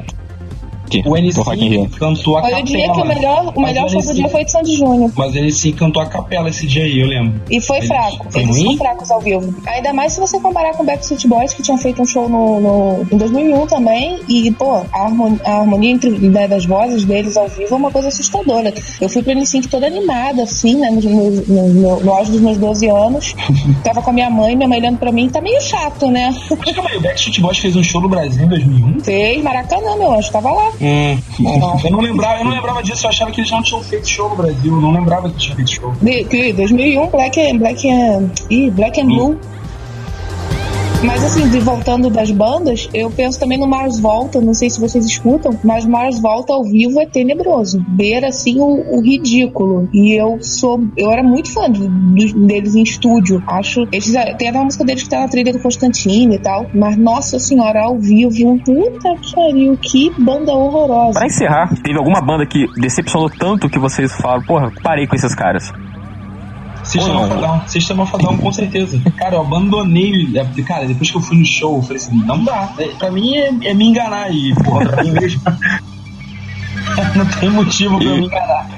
O 1.06 1.13
Rio. 1.13 1.84
N5 1.86 1.89
cantou 1.98 2.38
a 2.38 2.41
capela. 2.41 2.60
o 2.62 2.63
dia 2.65 2.91
que 2.91 3.02
o 3.02 3.06
melhor, 3.06 3.52
o 3.56 3.62
melhor 3.62 3.89
show 3.89 4.02
do 4.02 4.08
N5 4.08 4.13
dia 4.15 4.30
foi 4.30 4.46
de 4.46 4.52
Sandy 4.52 4.76
Júnior. 4.78 5.12
Mas 5.15 5.36
ele 5.36 5.52
sim 5.52 5.72
cantou 5.72 6.02
a 6.02 6.06
capela 6.06 6.50
esse 6.50 6.67
dia 6.67 6.84
aí, 6.84 7.00
eu 7.00 7.08
lembro. 7.08 7.41
E 7.50 7.60
foi 7.62 7.78
Eles- 7.78 7.88
fraco. 7.88 8.28
foi 8.30 8.41
Eles 8.43 8.58
ruim? 8.58 8.65
são 8.67 8.78
fracos 8.78 9.12
ao 9.12 9.22
vivo. 9.22 9.56
Ainda 9.65 9.93
mais 9.93 10.13
se 10.13 10.19
você 10.19 10.39
comparar 10.39 10.74
com 10.76 10.84
o 10.84 10.86
Backstreet 10.86 11.26
Boys, 11.28 11.54
que 11.54 11.63
tinha 11.63 11.78
feito 11.78 12.02
um 12.02 12.06
show 12.06 12.28
no, 12.30 12.60
no- 12.60 13.08
em 13.12 13.17
2001 13.17 13.65
também. 13.67 14.19
E, 14.28 14.52
pô, 14.52 14.82
a 14.91 15.04
harmonia, 15.04 15.39
a 15.46 15.60
harmonia 15.60 15.91
entre, 15.91 16.10
né, 16.12 16.48
das 16.48 16.65
vozes 16.65 17.06
deles 17.06 17.38
ao 17.38 17.48
vivo 17.48 17.74
é 17.74 17.78
uma 17.78 17.91
coisa 17.91 18.10
assustadora. 18.10 18.74
Eu 19.02 19.10
fui 19.10 19.24
pra 19.24 19.34
N5 19.34 19.67
toda 19.69 19.88
animada, 19.88 20.43
assim, 20.43 20.76
né, 20.76 20.89
no, 20.91 21.02
no, 21.02 21.32
no, 21.32 21.67
no, 21.69 22.00
no 22.02 22.13
auge 22.13 22.32
dos 22.32 22.41
meus 22.41 22.58
12 22.58 22.88
anos. 22.89 23.34
Tava 23.84 24.02
com 24.02 24.10
a 24.10 24.13
minha 24.13 24.30
mãe, 24.30 24.56
minha 24.56 24.67
mãe 24.67 24.80
olhando 24.80 24.98
pra 24.98 25.12
mim. 25.12 25.30
Tá 25.30 25.41
meio 25.41 25.60
chato, 25.62 26.08
né? 26.12 26.36
Mas 26.65 26.76
calma 26.76 26.89
aí, 26.89 26.98
o 26.98 27.02
Backstreet 27.02 27.39
Boys 27.41 27.58
fez 27.58 27.76
um 27.76 27.84
show 27.84 28.02
no 28.02 28.10
Brasil 28.10 28.43
em 28.46 28.48
2001? 28.50 29.00
Fez 29.00 29.43
Maracanã, 29.43 29.96
meu 29.98 30.13
anjo, 30.13 30.32
tava 30.32 30.52
lá. 30.52 30.72
Hum. 30.81 31.17
Eu 31.83 31.91
não 31.91 31.99
lembrava, 31.99 32.39
eu 32.39 32.45
não 32.45 32.51
lembrava 32.51 32.83
disso, 32.83 33.05
eu 33.05 33.09
achava 33.09 33.31
que 33.31 33.41
eles 33.41 33.51
não 33.51 33.62
tinham 33.62 33.83
feito 33.83 34.07
show 34.07 34.29
no 34.29 34.36
Brasil, 34.36 34.73
eu 34.73 34.81
não 34.81 34.91
lembrava 34.91 35.29
que 35.29 35.38
tinha 35.38 35.55
feito 35.55 35.71
show. 35.71 35.93
De, 36.01 36.23
que 36.25 36.53
2001, 36.53 37.09
Black 37.09 37.39
and, 37.39 37.57
Black 37.57 37.89
and, 37.89 38.31
ih, 38.49 38.71
Black 38.71 38.99
and 38.99 39.07
Blue. 39.07 39.39
Mas 41.05 41.21
assim, 41.23 41.49
de 41.49 41.59
voltando 41.59 42.09
das 42.09 42.31
bandas, 42.31 42.89
eu 42.93 43.09
penso 43.11 43.37
também 43.39 43.57
no 43.57 43.67
Mars 43.67 43.99
Volta, 43.99 44.39
não 44.39 44.53
sei 44.53 44.69
se 44.69 44.79
vocês 44.79 45.05
escutam, 45.05 45.51
mas 45.63 45.85
Mars 45.85 46.19
Volta 46.19 46.53
ao 46.53 46.63
vivo 46.63 46.99
é 47.01 47.05
tenebroso. 47.05 47.83
Beira 47.89 48.29
assim 48.29 48.59
o, 48.59 48.97
o 48.97 49.01
ridículo. 49.01 49.89
E 49.93 50.13
eu 50.19 50.37
sou. 50.41 50.81
Eu 50.97 51.11
era 51.11 51.21
muito 51.21 51.51
fã 51.53 51.69
de- 51.69 52.33
deles 52.33 52.75
em 52.75 52.83
estúdio. 52.83 53.43
Acho. 53.47 53.81
Eles, 53.91 54.11
tem 54.37 54.47
até 54.47 54.51
uma 54.51 54.63
música 54.65 54.85
deles 54.85 55.03
que 55.03 55.09
tá 55.09 55.19
na 55.19 55.27
trilha 55.27 55.51
do 55.51 55.59
Constantino 55.59 56.33
e 56.33 56.39
tal. 56.39 56.67
Mas 56.73 56.95
nossa 56.97 57.37
senhora, 57.37 57.83
ao 57.83 57.99
vivo, 57.99 58.57
puta 58.63 59.15
que 59.21 59.35
pariu, 59.35 59.77
que 59.81 60.09
banda 60.17 60.53
horrorosa. 60.53 61.19
Pra 61.19 61.27
encerrar, 61.27 61.73
teve 61.83 61.97
alguma 61.97 62.21
banda 62.21 62.45
que 62.45 62.65
decepcionou 62.79 63.29
tanto 63.29 63.69
que 63.69 63.77
vocês 63.77 64.11
falaram, 64.13 64.43
porra, 64.43 64.71
parei 64.81 65.05
com 65.05 65.15
esses 65.15 65.35
caras. 65.35 65.69
Sistema 66.93 67.21
Ou 67.21 67.27
não? 67.27 67.36
Fadão, 67.41 67.67
Sistema 67.67 68.06
Fadão, 68.06 68.38
com 68.38 68.51
certeza. 68.53 69.01
Cara, 69.17 69.36
eu 69.36 69.41
abandonei. 69.41 70.29
é, 70.36 70.62
Cara, 70.63 70.86
depois 70.86 71.10
que 71.12 71.17
eu 71.17 71.21
fui 71.21 71.38
no 71.38 71.45
show, 71.45 71.77
eu 71.77 71.82
falei 71.82 71.97
assim: 71.97 72.15
não 72.25 72.43
dá. 72.43 72.73
É, 72.77 72.88
Pra 72.88 73.12
mim 73.12 73.36
é, 73.36 73.47
é 73.63 73.73
me 73.73 73.86
enganar 73.88 74.23
aí, 74.23 74.53
porra, 74.63 74.86
pra 74.89 75.03
mim 75.03 75.12
mesmo. 75.12 75.41
não 77.15 77.25
tem 77.39 77.49
motivo 77.49 77.97
pra 77.97 78.08
eu 78.08 78.17
me 78.17 78.25
enganar. 78.25 78.69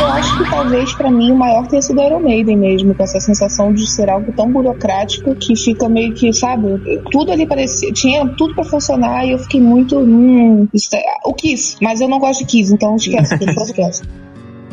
Eu 0.00 0.06
acho 0.12 0.38
que 0.38 0.50
talvez 0.50 0.94
pra 0.94 1.10
mim 1.10 1.32
o 1.32 1.36
maior 1.36 1.66
tenha 1.66 1.82
sido 1.82 2.00
Iron 2.00 2.20
Maiden 2.20 2.56
mesmo, 2.56 2.94
com 2.94 3.02
essa 3.02 3.18
sensação 3.20 3.72
de 3.72 3.88
ser 3.90 4.08
algo 4.08 4.32
tão 4.32 4.50
burocrático 4.50 5.34
que 5.34 5.56
fica 5.56 5.88
meio 5.88 6.14
que, 6.14 6.32
sabe, 6.32 6.68
tudo 7.10 7.32
ali 7.32 7.46
parecia, 7.46 7.92
tinha 7.92 8.26
tudo 8.36 8.54
pra 8.54 8.64
funcionar 8.64 9.24
e 9.26 9.32
eu 9.32 9.38
fiquei 9.40 9.60
muito, 9.60 9.98
hum, 9.98 10.68
isso 10.72 10.88
tá- 10.90 10.98
o 11.24 11.34
Kiss, 11.34 11.76
mas 11.82 12.00
eu 12.00 12.08
não 12.08 12.18
gosto 12.20 12.40
de 12.40 12.46
Kiss, 12.46 12.72
então 12.72 12.94
esquece, 12.96 13.36
que 13.38 13.52
podcast. 13.54 14.02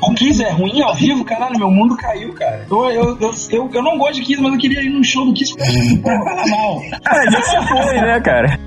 O 0.01 0.13
Kiss 0.13 0.43
é 0.43 0.49
ruim 0.51 0.81
ao 0.81 0.93
vivo, 0.93 1.23
caralho, 1.23 1.57
meu 1.57 1.71
mundo 1.71 1.95
caiu, 1.97 2.33
cara. 2.33 2.65
Eu, 2.69 2.85
eu, 2.89 3.17
eu, 3.19 3.33
eu, 3.49 3.69
eu 3.73 3.81
não 3.83 3.97
gosto 3.97 4.15
de 4.15 4.21
Kiss, 4.23 4.41
mas 4.41 4.51
eu 4.53 4.59
queria 4.59 4.81
ir 4.81 4.89
no 4.89 5.03
show 5.03 5.25
do 5.25 5.33
Kiss. 5.33 5.55
Pra 5.55 6.19
falar 6.23 6.47
mal. 6.47 6.81
Ah, 7.05 7.31
já 7.31 7.41
se 7.41 7.67
foi, 7.67 7.95
né, 8.01 8.19
cara? 8.19 8.59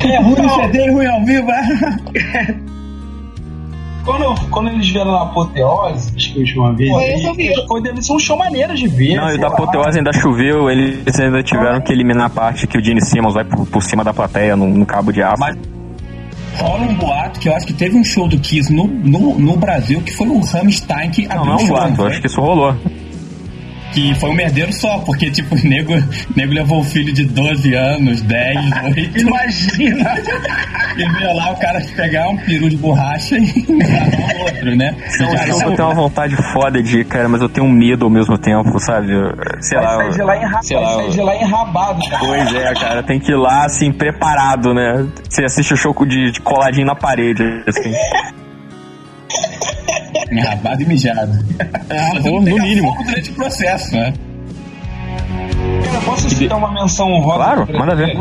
É 0.00 0.16
ruim 0.18 0.34
no 0.40 0.48
CD 0.54 0.90
ruim 0.90 1.06
ao 1.06 1.24
vivo. 1.24 1.46
Quando, 4.04 4.50
quando 4.50 4.68
eles 4.70 4.88
vieram 4.88 5.12
na 5.12 5.22
Apoteose, 5.24 6.14
acho 6.16 6.32
que 6.32 6.38
a 6.38 6.40
última 6.40 6.72
vez, 6.74 6.90
Foi 7.22 7.34
vi. 7.34 7.66
foi, 7.68 7.82
deve 7.82 8.02
ser 8.02 8.12
um 8.14 8.18
show 8.18 8.36
maneiro 8.36 8.74
de 8.74 8.88
ver. 8.88 9.14
Não, 9.16 9.30
e 9.30 9.38
da 9.38 9.48
apoteose 9.48 9.98
ainda 9.98 10.10
choveu, 10.12 10.70
eles 10.70 11.20
ainda 11.20 11.42
tiveram 11.42 11.82
que 11.82 11.92
eliminar 11.92 12.26
a 12.26 12.30
parte 12.30 12.66
que 12.66 12.78
o 12.78 12.82
Gene 12.82 13.02
Simmons 13.04 13.34
vai 13.34 13.44
por, 13.44 13.66
por 13.66 13.82
cima 13.82 14.02
da 14.02 14.14
plateia 14.14 14.56
num, 14.56 14.68
num 14.70 14.84
cabo 14.86 15.12
de 15.12 15.22
aço. 15.22 15.38
Mas- 15.38 15.58
Rola 16.60 16.82
um 16.84 16.94
boato 16.94 17.40
que 17.40 17.48
eu 17.48 17.54
acho 17.56 17.66
que 17.66 17.72
teve 17.72 17.96
um 17.96 18.04
show 18.04 18.28
do 18.28 18.38
Kiss 18.38 18.72
no, 18.72 18.86
no, 18.86 19.38
no 19.38 19.56
Brasil 19.56 20.00
que 20.02 20.12
foi 20.14 20.28
o 20.28 20.40
Rammstein 20.40 21.10
que 21.10 21.26
Não, 21.26 21.36
abriu 21.36 21.46
não 21.46 21.52
é 21.52 21.56
o 21.56 21.62
um 21.62 21.66
show. 21.66 21.76
boato, 21.76 21.96
foi? 21.96 22.10
acho 22.10 22.20
que 22.20 22.26
isso 22.26 22.40
rolou. 22.40 22.76
Que 23.92 24.14
foi 24.16 24.30
um 24.30 24.34
merdeiro 24.34 24.72
só, 24.72 24.98
porque, 25.00 25.30
tipo, 25.30 25.54
o 25.54 25.58
nego, 25.66 25.92
nego 26.36 26.52
levou 26.52 26.80
o 26.80 26.84
filho 26.84 27.12
de 27.12 27.24
12 27.24 27.74
anos, 27.74 28.20
10, 28.22 28.58
8. 28.96 29.18
Imagina! 29.20 30.14
E 30.96 31.04
veio 31.18 31.34
lá 31.36 31.50
o 31.52 31.56
cara 31.56 31.80
pegar 31.96 32.28
um 32.28 32.36
peru 32.38 32.68
de 32.68 32.76
borracha 32.76 33.36
e 33.36 33.46
gravar 33.62 34.44
outro, 34.44 34.76
né? 34.76 34.94
Então, 35.14 35.36
Já- 35.36 35.46
eu 35.66 35.74
tenho 35.76 35.88
uma 35.88 35.94
vontade 35.94 36.36
foda 36.52 36.82
de 36.82 36.98
ir, 37.00 37.04
cara, 37.04 37.28
mas 37.28 37.40
eu 37.40 37.48
tenho 37.48 37.66
um 37.66 37.70
medo 37.72 38.04
ao 38.04 38.10
mesmo 38.10 38.36
tempo, 38.38 38.78
sabe? 38.78 39.12
Eu- 39.12 39.34
Sei 39.60 39.78
Vai 39.78 39.86
lá. 39.86 39.96
sair 40.02 40.12
de 40.12 40.22
lá, 40.22 40.36
enra... 40.36 40.62
sei 40.62 40.76
lá, 40.78 41.02
de 41.08 41.20
lá 41.20 41.36
enrabado, 41.36 42.00
cara. 42.08 42.18
Pois 42.24 42.54
é, 42.54 42.74
cara, 42.74 43.02
tem 43.02 43.18
que 43.20 43.32
ir 43.32 43.36
lá, 43.36 43.64
assim, 43.64 43.92
preparado, 43.92 44.72
né? 44.74 45.06
Você 45.28 45.44
assiste 45.44 45.74
o 45.74 45.76
show 45.76 45.94
de, 46.06 46.30
de 46.32 46.40
coladinho 46.40 46.86
na 46.86 46.94
parede, 46.94 47.42
assim. 47.66 47.92
Enrabado 50.38 50.82
e 50.82 50.86
mijado. 50.86 51.32
Pô, 52.22 52.40
não 52.40 52.40
no 52.40 52.62
mínimo. 52.62 52.92
fogo 52.92 53.04
durante 53.04 53.30
o 53.30 53.34
processo, 53.34 53.94
né? 53.94 54.12
Cara, 55.84 56.00
posso 56.02 56.30
citar 56.30 56.58
uma 56.58 56.72
menção 56.72 57.12
honrosa? 57.12 57.36
Claro, 57.36 57.78
manda 57.78 57.94
ver. 57.94 58.16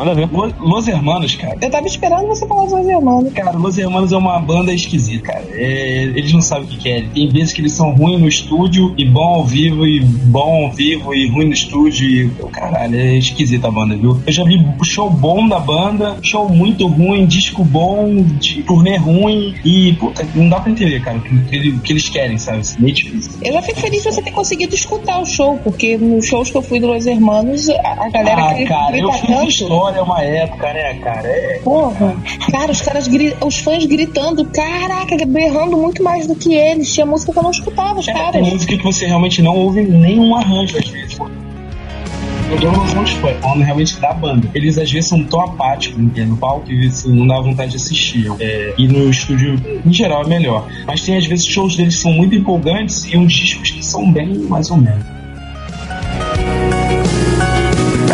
Manda 0.00 0.14
ver. 0.14 0.28
Lo- 0.32 0.52
Los 0.60 0.88
Hermanos, 0.88 1.34
cara. 1.36 1.58
Eu 1.60 1.70
tava 1.70 1.86
esperando 1.86 2.26
você 2.26 2.46
falar 2.46 2.64
dos 2.64 2.88
irmãos. 2.88 3.30
Cara, 3.34 3.52
Los 3.52 3.76
Hermanos 3.76 4.12
é 4.12 4.16
uma 4.16 4.38
banda 4.38 4.72
esquisita, 4.72 5.24
cara. 5.26 5.44
É, 5.52 6.04
eles 6.16 6.32
não 6.32 6.40
sabem 6.40 6.64
o 6.64 6.68
que 6.68 6.78
querem. 6.78 7.08
Tem 7.10 7.28
vezes 7.28 7.52
que 7.52 7.60
eles 7.60 7.72
são 7.74 7.92
ruins 7.94 8.18
no 8.18 8.26
estúdio 8.28 8.94
e 8.96 9.04
bom 9.04 9.22
ao 9.34 9.44
vivo, 9.44 9.86
e 9.86 10.00
bom 10.00 10.64
ao 10.64 10.70
vivo 10.72 11.14
e 11.14 11.28
ruim 11.28 11.46
no 11.48 11.52
estúdio. 11.52 12.06
E, 12.08 12.30
caralho, 12.50 12.96
é 12.98 13.16
esquisita 13.18 13.68
a 13.68 13.70
banda, 13.70 13.94
viu? 13.94 14.18
Eu 14.26 14.32
já 14.32 14.42
vi 14.42 14.66
show 14.84 15.10
bom 15.10 15.46
da 15.46 15.58
banda, 15.60 16.16
show 16.22 16.48
muito 16.48 16.86
ruim, 16.86 17.26
disco 17.26 17.62
bom, 17.62 18.22
de 18.38 18.62
turnê 18.62 18.96
ruim. 18.96 19.54
E, 19.64 19.92
puta, 19.94 20.26
não 20.34 20.48
dá 20.48 20.60
pra 20.60 20.72
entender, 20.72 21.02
cara, 21.02 21.18
o 21.18 21.20
que, 21.20 21.78
que 21.80 21.92
eles 21.92 22.08
querem, 22.08 22.38
sabe? 22.38 22.60
Assim, 22.60 22.80
meio 22.80 22.94
difícil. 22.94 23.32
Eu 23.42 23.52
já 23.52 23.60
fico 23.60 23.78
feliz 23.80 24.02
de 24.02 24.10
você 24.12 24.22
ter 24.22 24.30
conseguido 24.30 24.74
escutar 24.74 25.20
o 25.20 25.26
show, 25.26 25.58
porque 25.62 25.98
nos 25.98 26.24
shows 26.26 26.50
que 26.50 26.56
eu 26.56 26.62
fui 26.62 26.80
do 26.80 26.86
Los 26.86 27.06
Hermanos, 27.06 27.68
a, 27.68 28.06
a 28.06 28.08
galera 28.08 28.50
Ah, 28.50 28.54
que 28.54 28.64
cara, 28.64 28.96
eu 28.98 29.12
fiz 29.12 29.26
tanto. 29.26 29.48
história 29.48 29.89
uma 30.00 30.22
época, 30.22 30.72
né, 30.72 30.94
cara? 30.94 31.28
É, 31.28 31.60
Porra, 31.64 32.16
cara, 32.50 32.70
os 32.72 32.80
caras 32.80 33.08
os 33.44 33.58
fãs 33.58 33.84
gritando, 33.86 34.44
caraca, 34.46 35.16
berrando 35.26 35.76
muito 35.76 36.02
mais 36.02 36.26
do 36.26 36.34
que 36.34 36.54
eles. 36.54 36.92
Tinha 36.92 37.06
música 37.06 37.32
que 37.32 37.38
eu 37.38 37.42
não 37.42 37.50
escutava, 37.50 37.98
os 37.98 38.08
É, 38.08 38.12
caras. 38.12 38.32
tem 38.32 38.52
música 38.52 38.76
que 38.76 38.82
você 38.84 39.06
realmente 39.06 39.42
não 39.42 39.56
ouve 39.56 39.82
nenhum 39.82 40.34
arranjo 40.34 40.78
às 40.78 40.88
vezes. 40.88 41.14
pô. 41.14 41.24
O 41.24 42.48
problema 42.54 42.78
não 42.78 42.88
são 42.88 43.02
os 43.04 43.10
fãs, 43.12 43.30
é 43.30 43.40
falando 43.40 43.62
realmente 43.62 43.96
da 44.00 44.12
banda. 44.12 44.48
Eles 44.54 44.76
às 44.76 44.90
vezes 44.90 45.08
são 45.08 45.22
tão 45.24 45.40
apáticos 45.40 45.96
no 45.98 46.36
palco 46.36 46.66
que 46.66 46.86
assim, 46.86 47.14
não 47.14 47.26
dá 47.26 47.40
vontade 47.40 47.70
de 47.70 47.76
assistir. 47.76 48.26
É, 48.40 48.74
e 48.76 48.88
no 48.88 49.08
estúdio, 49.08 49.54
em 49.86 49.92
geral, 49.92 50.22
é 50.24 50.26
melhor. 50.26 50.66
Mas 50.86 51.02
tem 51.02 51.16
às 51.16 51.26
vezes 51.26 51.46
shows 51.46 51.76
deles 51.76 51.94
que 51.96 52.02
são 52.02 52.12
muito 52.12 52.34
empolgantes 52.34 53.04
e 53.04 53.16
uns 53.16 53.32
discos 53.32 53.70
que 53.70 53.84
são 53.86 54.10
bem 54.10 54.34
mais 54.48 54.68
ou 54.70 54.76
menos. 54.78 55.04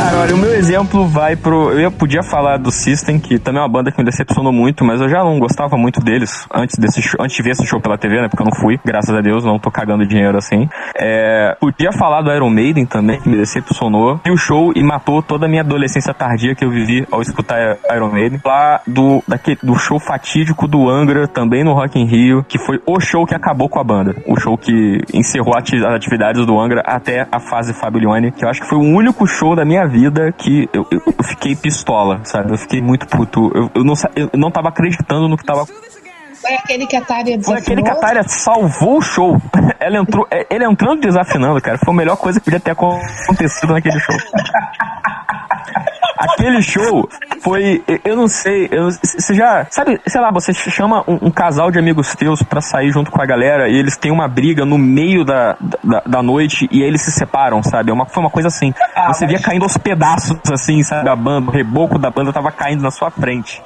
Cara, 0.07 0.19
olha, 0.19 0.37
o 0.37 0.39
meu 0.39 0.55
exemplo 0.55 1.05
vai 1.09 1.35
pro. 1.35 1.73
Eu 1.73 1.81
ia- 1.81 1.91
podia 1.91 2.23
falar 2.23 2.59
do 2.59 2.71
System, 2.71 3.19
que 3.19 3.41
também 3.41 3.61
é 3.61 3.65
uma 3.65 3.69
banda 3.69 3.91
que 3.91 3.99
me 3.99 4.05
decepcionou 4.05 4.53
muito, 4.53 4.85
mas 4.85 5.01
eu 5.01 5.09
já 5.09 5.25
não 5.25 5.37
gostava 5.41 5.77
muito 5.77 5.99
deles 5.99 6.47
antes 6.55 6.79
desse 6.79 7.03
show, 7.03 7.19
antes 7.21 7.35
de 7.35 7.43
ver 7.43 7.51
esse 7.51 7.67
show 7.67 7.81
pela 7.81 7.99
TV, 7.99 8.21
né? 8.21 8.29
Porque 8.29 8.41
eu 8.41 8.47
não 8.47 8.55
fui, 8.55 8.79
graças 8.85 9.13
a 9.13 9.21
Deus, 9.21 9.45
não 9.45 9.59
tô 9.59 9.69
cagando 9.69 10.07
dinheiro 10.07 10.39
assim. 10.39 10.69
É, 10.97 11.57
podia 11.61 11.91
falar 11.91 12.23
do 12.23 12.33
Iron 12.33 12.51
Maiden 12.51 12.87
também, 12.87 13.21
que 13.21 13.29
me 13.29 13.37
decepcionou. 13.37 14.21
E 14.25 14.31
o 14.31 14.37
show 14.37 14.73
e 14.77 14.83
matou 14.85 15.21
toda 15.25 15.47
a 15.47 15.49
minha 15.49 15.63
adolescência 15.63 16.15
tardia 16.15 16.55
que 16.55 16.65
eu 16.65 16.71
vivi 16.71 17.05
ao 17.11 17.21
escutar 17.21 17.77
Iron 17.93 18.13
Maiden. 18.13 18.41
Lá 18.45 18.81
do, 18.87 19.25
daquele, 19.27 19.59
do 19.61 19.75
show 19.75 19.99
fatídico 19.99 20.69
do 20.69 20.89
Angra, 20.89 21.27
também 21.27 21.65
no 21.65 21.73
Rock 21.73 21.99
in 21.99 22.07
Rio, 22.07 22.45
que 22.49 22.61
foi 22.61 22.81
o 22.87 23.01
show 23.01 23.27
que 23.27 23.35
acabou 23.35 23.69
com 23.69 23.81
a 23.81 23.85
banda. 23.85 24.15
O 24.25 24.39
show 24.39 24.57
que 24.57 25.01
encerrou 25.13 25.57
as 25.57 25.65
atividades 25.97 26.47
do 26.47 26.61
Angra 26.61 26.81
até 26.87 27.27
a 27.33 27.41
fase 27.41 27.75
Fábio 27.75 28.03
Leone, 28.03 28.31
que 28.31 28.45
eu 28.45 28.49
acho 28.49 28.61
que 28.61 28.69
foi 28.69 28.79
o 28.79 28.83
único 28.83 29.27
show 29.27 29.57
da 29.57 29.65
minha 29.65 29.85
vida 29.85 29.96
que 30.37 30.69
eu, 30.73 30.87
eu, 30.91 31.01
eu 31.07 31.25
fiquei 31.25 31.57
pistola, 31.57 32.21
sabe? 32.25 32.53
Eu 32.53 32.59
fiquei 32.59 32.81
muito 32.81 33.07
puto. 33.07 33.51
Eu, 33.55 33.71
eu, 33.75 33.85
não, 33.85 33.95
eu 34.15 34.31
não 34.35 34.51
tava 34.51 34.69
acreditando 34.69 35.29
no 35.29 35.37
que 35.37 35.45
tava 35.45 35.67
Foi 35.67 36.55
aquele 36.55 36.87
que 36.87 36.97
a 36.97 37.01
Tária 37.01 37.41
foi 37.43 37.59
aquele 37.59 37.83
que 37.83 37.89
a 37.89 37.95
desafinou. 37.95 38.01
Tária 38.01 38.23
salvou 38.29 38.99
o 38.99 39.03
show. 39.03 39.37
Ela 39.81 39.99
entrou, 39.99 40.27
é, 40.31 40.47
ele 40.51 40.65
entrando 40.65 41.01
desafinando, 41.01 41.61
cara. 41.61 41.79
Foi 41.79 41.93
a 41.93 41.97
melhor 41.97 42.17
coisa 42.17 42.41
que 42.41 42.45
podia 42.45 42.61
ter 42.61 42.73
acontecido 42.73 43.73
naquele 43.73 44.01
show. 44.01 44.17
Aquele 46.19 46.63
show 46.63 47.09
foi, 47.43 47.83
eu- 48.05 48.17
não 48.17 48.29
sei, 48.29 48.69
eu- 48.71 48.91
você 48.91 49.35
já, 49.35 49.67
sabe, 49.71 50.01
sei 50.07 50.21
lá, 50.21 50.31
você 50.31 50.53
chama 50.55 51.05
um, 51.07 51.27
um 51.27 51.31
casal 51.31 51.71
de 51.71 51.79
amigos 51.79 52.15
teus 52.15 52.43
pra 52.43 52.61
sair 52.61 52.91
junto 52.91 53.11
com 53.11 53.21
a 53.23 53.27
galera 53.27 53.69
e 53.69 53.77
eles 53.77 53.97
têm 53.97 54.11
uma 54.11 54.27
briga 54.29 54.65
no 54.65 54.79
meio 54.79 55.25
da, 55.25 55.57
da, 55.85 56.03
da 56.07 56.23
noite 56.23 56.69
e 56.71 56.83
aí 56.83 56.89
eles 56.89 57.03
se 57.03 57.13
separam, 57.13 57.63
sabe? 57.63 57.91
É 57.91 57.95
uma, 57.95 58.07
foi 58.07 58.23
uma 58.23 58.31
coisa 58.31 58.49
assim. 58.49 58.73
Ah, 58.95 59.13
você 59.13 59.27
via 59.27 59.41
caindo 59.41 59.63
aos 59.63 59.77
pedaços, 59.77 60.37
assim, 60.53 60.83
sabe? 60.83 61.09
A 61.09 61.17
banda, 61.17 61.51
o 61.51 61.53
reboco 61.53 61.99
da 61.99 62.11
banda 62.11 62.33
tava 62.33 62.51
caindo 62.51 62.83
na 62.83 62.91
sua 62.91 63.11
frente. 63.11 63.63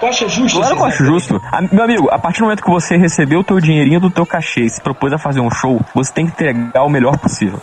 Tu 0.00 0.06
acha 0.06 0.28
justo? 0.28 0.58
Claro 0.58 0.76
que 0.76 0.82
eu 0.82 0.86
acho 0.86 1.04
justo. 1.04 1.42
A- 1.52 1.62
meu 1.62 1.84
amigo, 1.84 2.08
a 2.10 2.18
partir 2.18 2.40
do 2.40 2.44
momento 2.44 2.62
que 2.64 2.70
você 2.70 2.96
recebeu 2.96 3.40
o 3.40 3.44
teu 3.44 3.60
dinheirinho 3.60 4.00
do 4.00 4.10
teu 4.10 4.26
cachê 4.26 4.62
e 4.62 4.70
se 4.70 4.80
propôs 4.80 5.12
a 5.12 5.18
fazer 5.18 5.40
um 5.40 5.50
show, 5.50 5.80
você 5.94 6.12
tem 6.12 6.26
que 6.26 6.32
entregar 6.32 6.82
o 6.84 6.88
melhor 6.90 7.16
possível. 7.16 7.60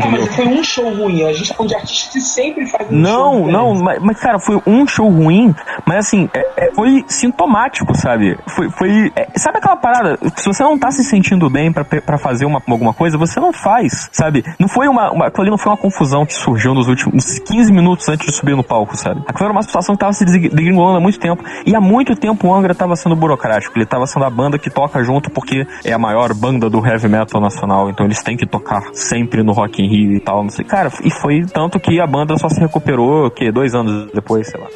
Ah, 0.00 0.08
mas 0.08 0.34
foi 0.34 0.46
um 0.46 0.62
show 0.62 0.88
ruim. 0.94 1.22
A 1.24 1.32
gente 1.32 1.48
tá 1.48 1.54
falando 1.54 1.70
de 1.70 1.76
artistas 1.76 2.12
que 2.12 2.20
sempre 2.20 2.66
fazem 2.66 2.86
um 2.98 3.04
show 3.04 3.48
Não, 3.48 3.74
não, 3.74 4.00
mas, 4.00 4.18
cara, 4.18 4.38
foi 4.38 4.60
um 4.66 4.86
show 4.86 5.08
ruim, 5.08 5.54
mas 5.86 6.06
assim, 6.06 6.28
é- 6.32 6.66
é- 6.66 6.74
foi 6.74 7.04
sintomático, 7.08 7.94
sabe? 7.96 8.38
Foi, 8.48 8.70
foi 8.70 9.12
é, 9.16 9.28
sabe 9.36 9.58
aquela 9.58 9.76
parada? 9.76 10.18
Se 10.36 10.46
você 10.46 10.62
não 10.62 10.78
tá 10.78 10.90
se 10.90 11.04
sentindo 11.04 11.48
bem 11.50 11.72
pra 11.72 12.18
fazer 12.18 12.44
uma, 12.44 12.62
alguma 12.68 12.94
coisa, 12.94 13.18
você 13.18 13.38
não 13.38 13.52
faz, 13.52 14.08
sabe? 14.12 14.44
Não 14.58 14.68
foi 14.68 14.88
uma, 14.88 15.10
uma, 15.10 15.26
aquilo 15.26 15.42
ali 15.42 15.50
não 15.50 15.58
foi 15.58 15.70
uma 15.72 15.78
confusão 15.78 16.24
que 16.24 16.34
surgiu 16.34 16.74
nos 16.74 16.88
últimos 16.88 17.38
15 17.40 17.72
minutos 17.72 18.08
antes 18.08 18.26
de 18.26 18.32
subir 18.32 18.56
no 18.56 18.62
palco, 18.64 18.96
sabe? 18.96 19.22
Aquilo 19.26 19.44
era 19.44 19.52
uma 19.52 19.62
situação 19.62 19.94
que 19.94 20.00
tava 20.00 20.12
se 20.12 20.24
degringolando 20.24 20.98
há 20.98 21.00
muito 21.00 21.18
tempo, 21.18 21.44
e 21.66 21.74
há 21.74 21.80
muito 21.80 22.16
tempo 22.16 22.48
o 22.48 22.54
Angra 22.54 22.74
tava 22.74 22.96
sendo 22.96 23.14
burocrático, 23.16 23.76
ele 23.76 23.86
tava 23.86 24.06
sendo 24.06 24.24
a 24.24 24.30
banda 24.30 24.58
que 24.58 24.70
toca 24.70 25.02
junto 25.04 25.30
porque 25.30 25.66
é 25.84 25.92
a 25.92 25.98
maior 25.98 26.32
banda 26.34 26.70
do 26.70 26.84
heavy 26.84 27.08
metal 27.08 27.40
nacional, 27.40 27.90
então 27.90 28.06
eles 28.06 28.22
têm 28.22 28.36
que 28.36 28.46
tocar 28.46 28.82
sempre 28.94 29.42
no 29.42 29.52
Rock 29.52 29.81
in 29.82 29.88
Rio 29.88 30.16
e 30.16 30.20
tal, 30.20 30.42
não 30.42 30.50
sei. 30.50 30.64
Cara, 30.64 30.90
e 31.04 31.10
foi 31.10 31.44
tanto 31.44 31.78
que 31.80 32.00
a 32.00 32.06
banda 32.06 32.36
só 32.38 32.48
se 32.48 32.60
recuperou, 32.60 33.30
que 33.30 33.50
dois 33.50 33.74
anos 33.74 34.10
depois, 34.12 34.48
sei 34.48 34.60
lá. 34.60 34.68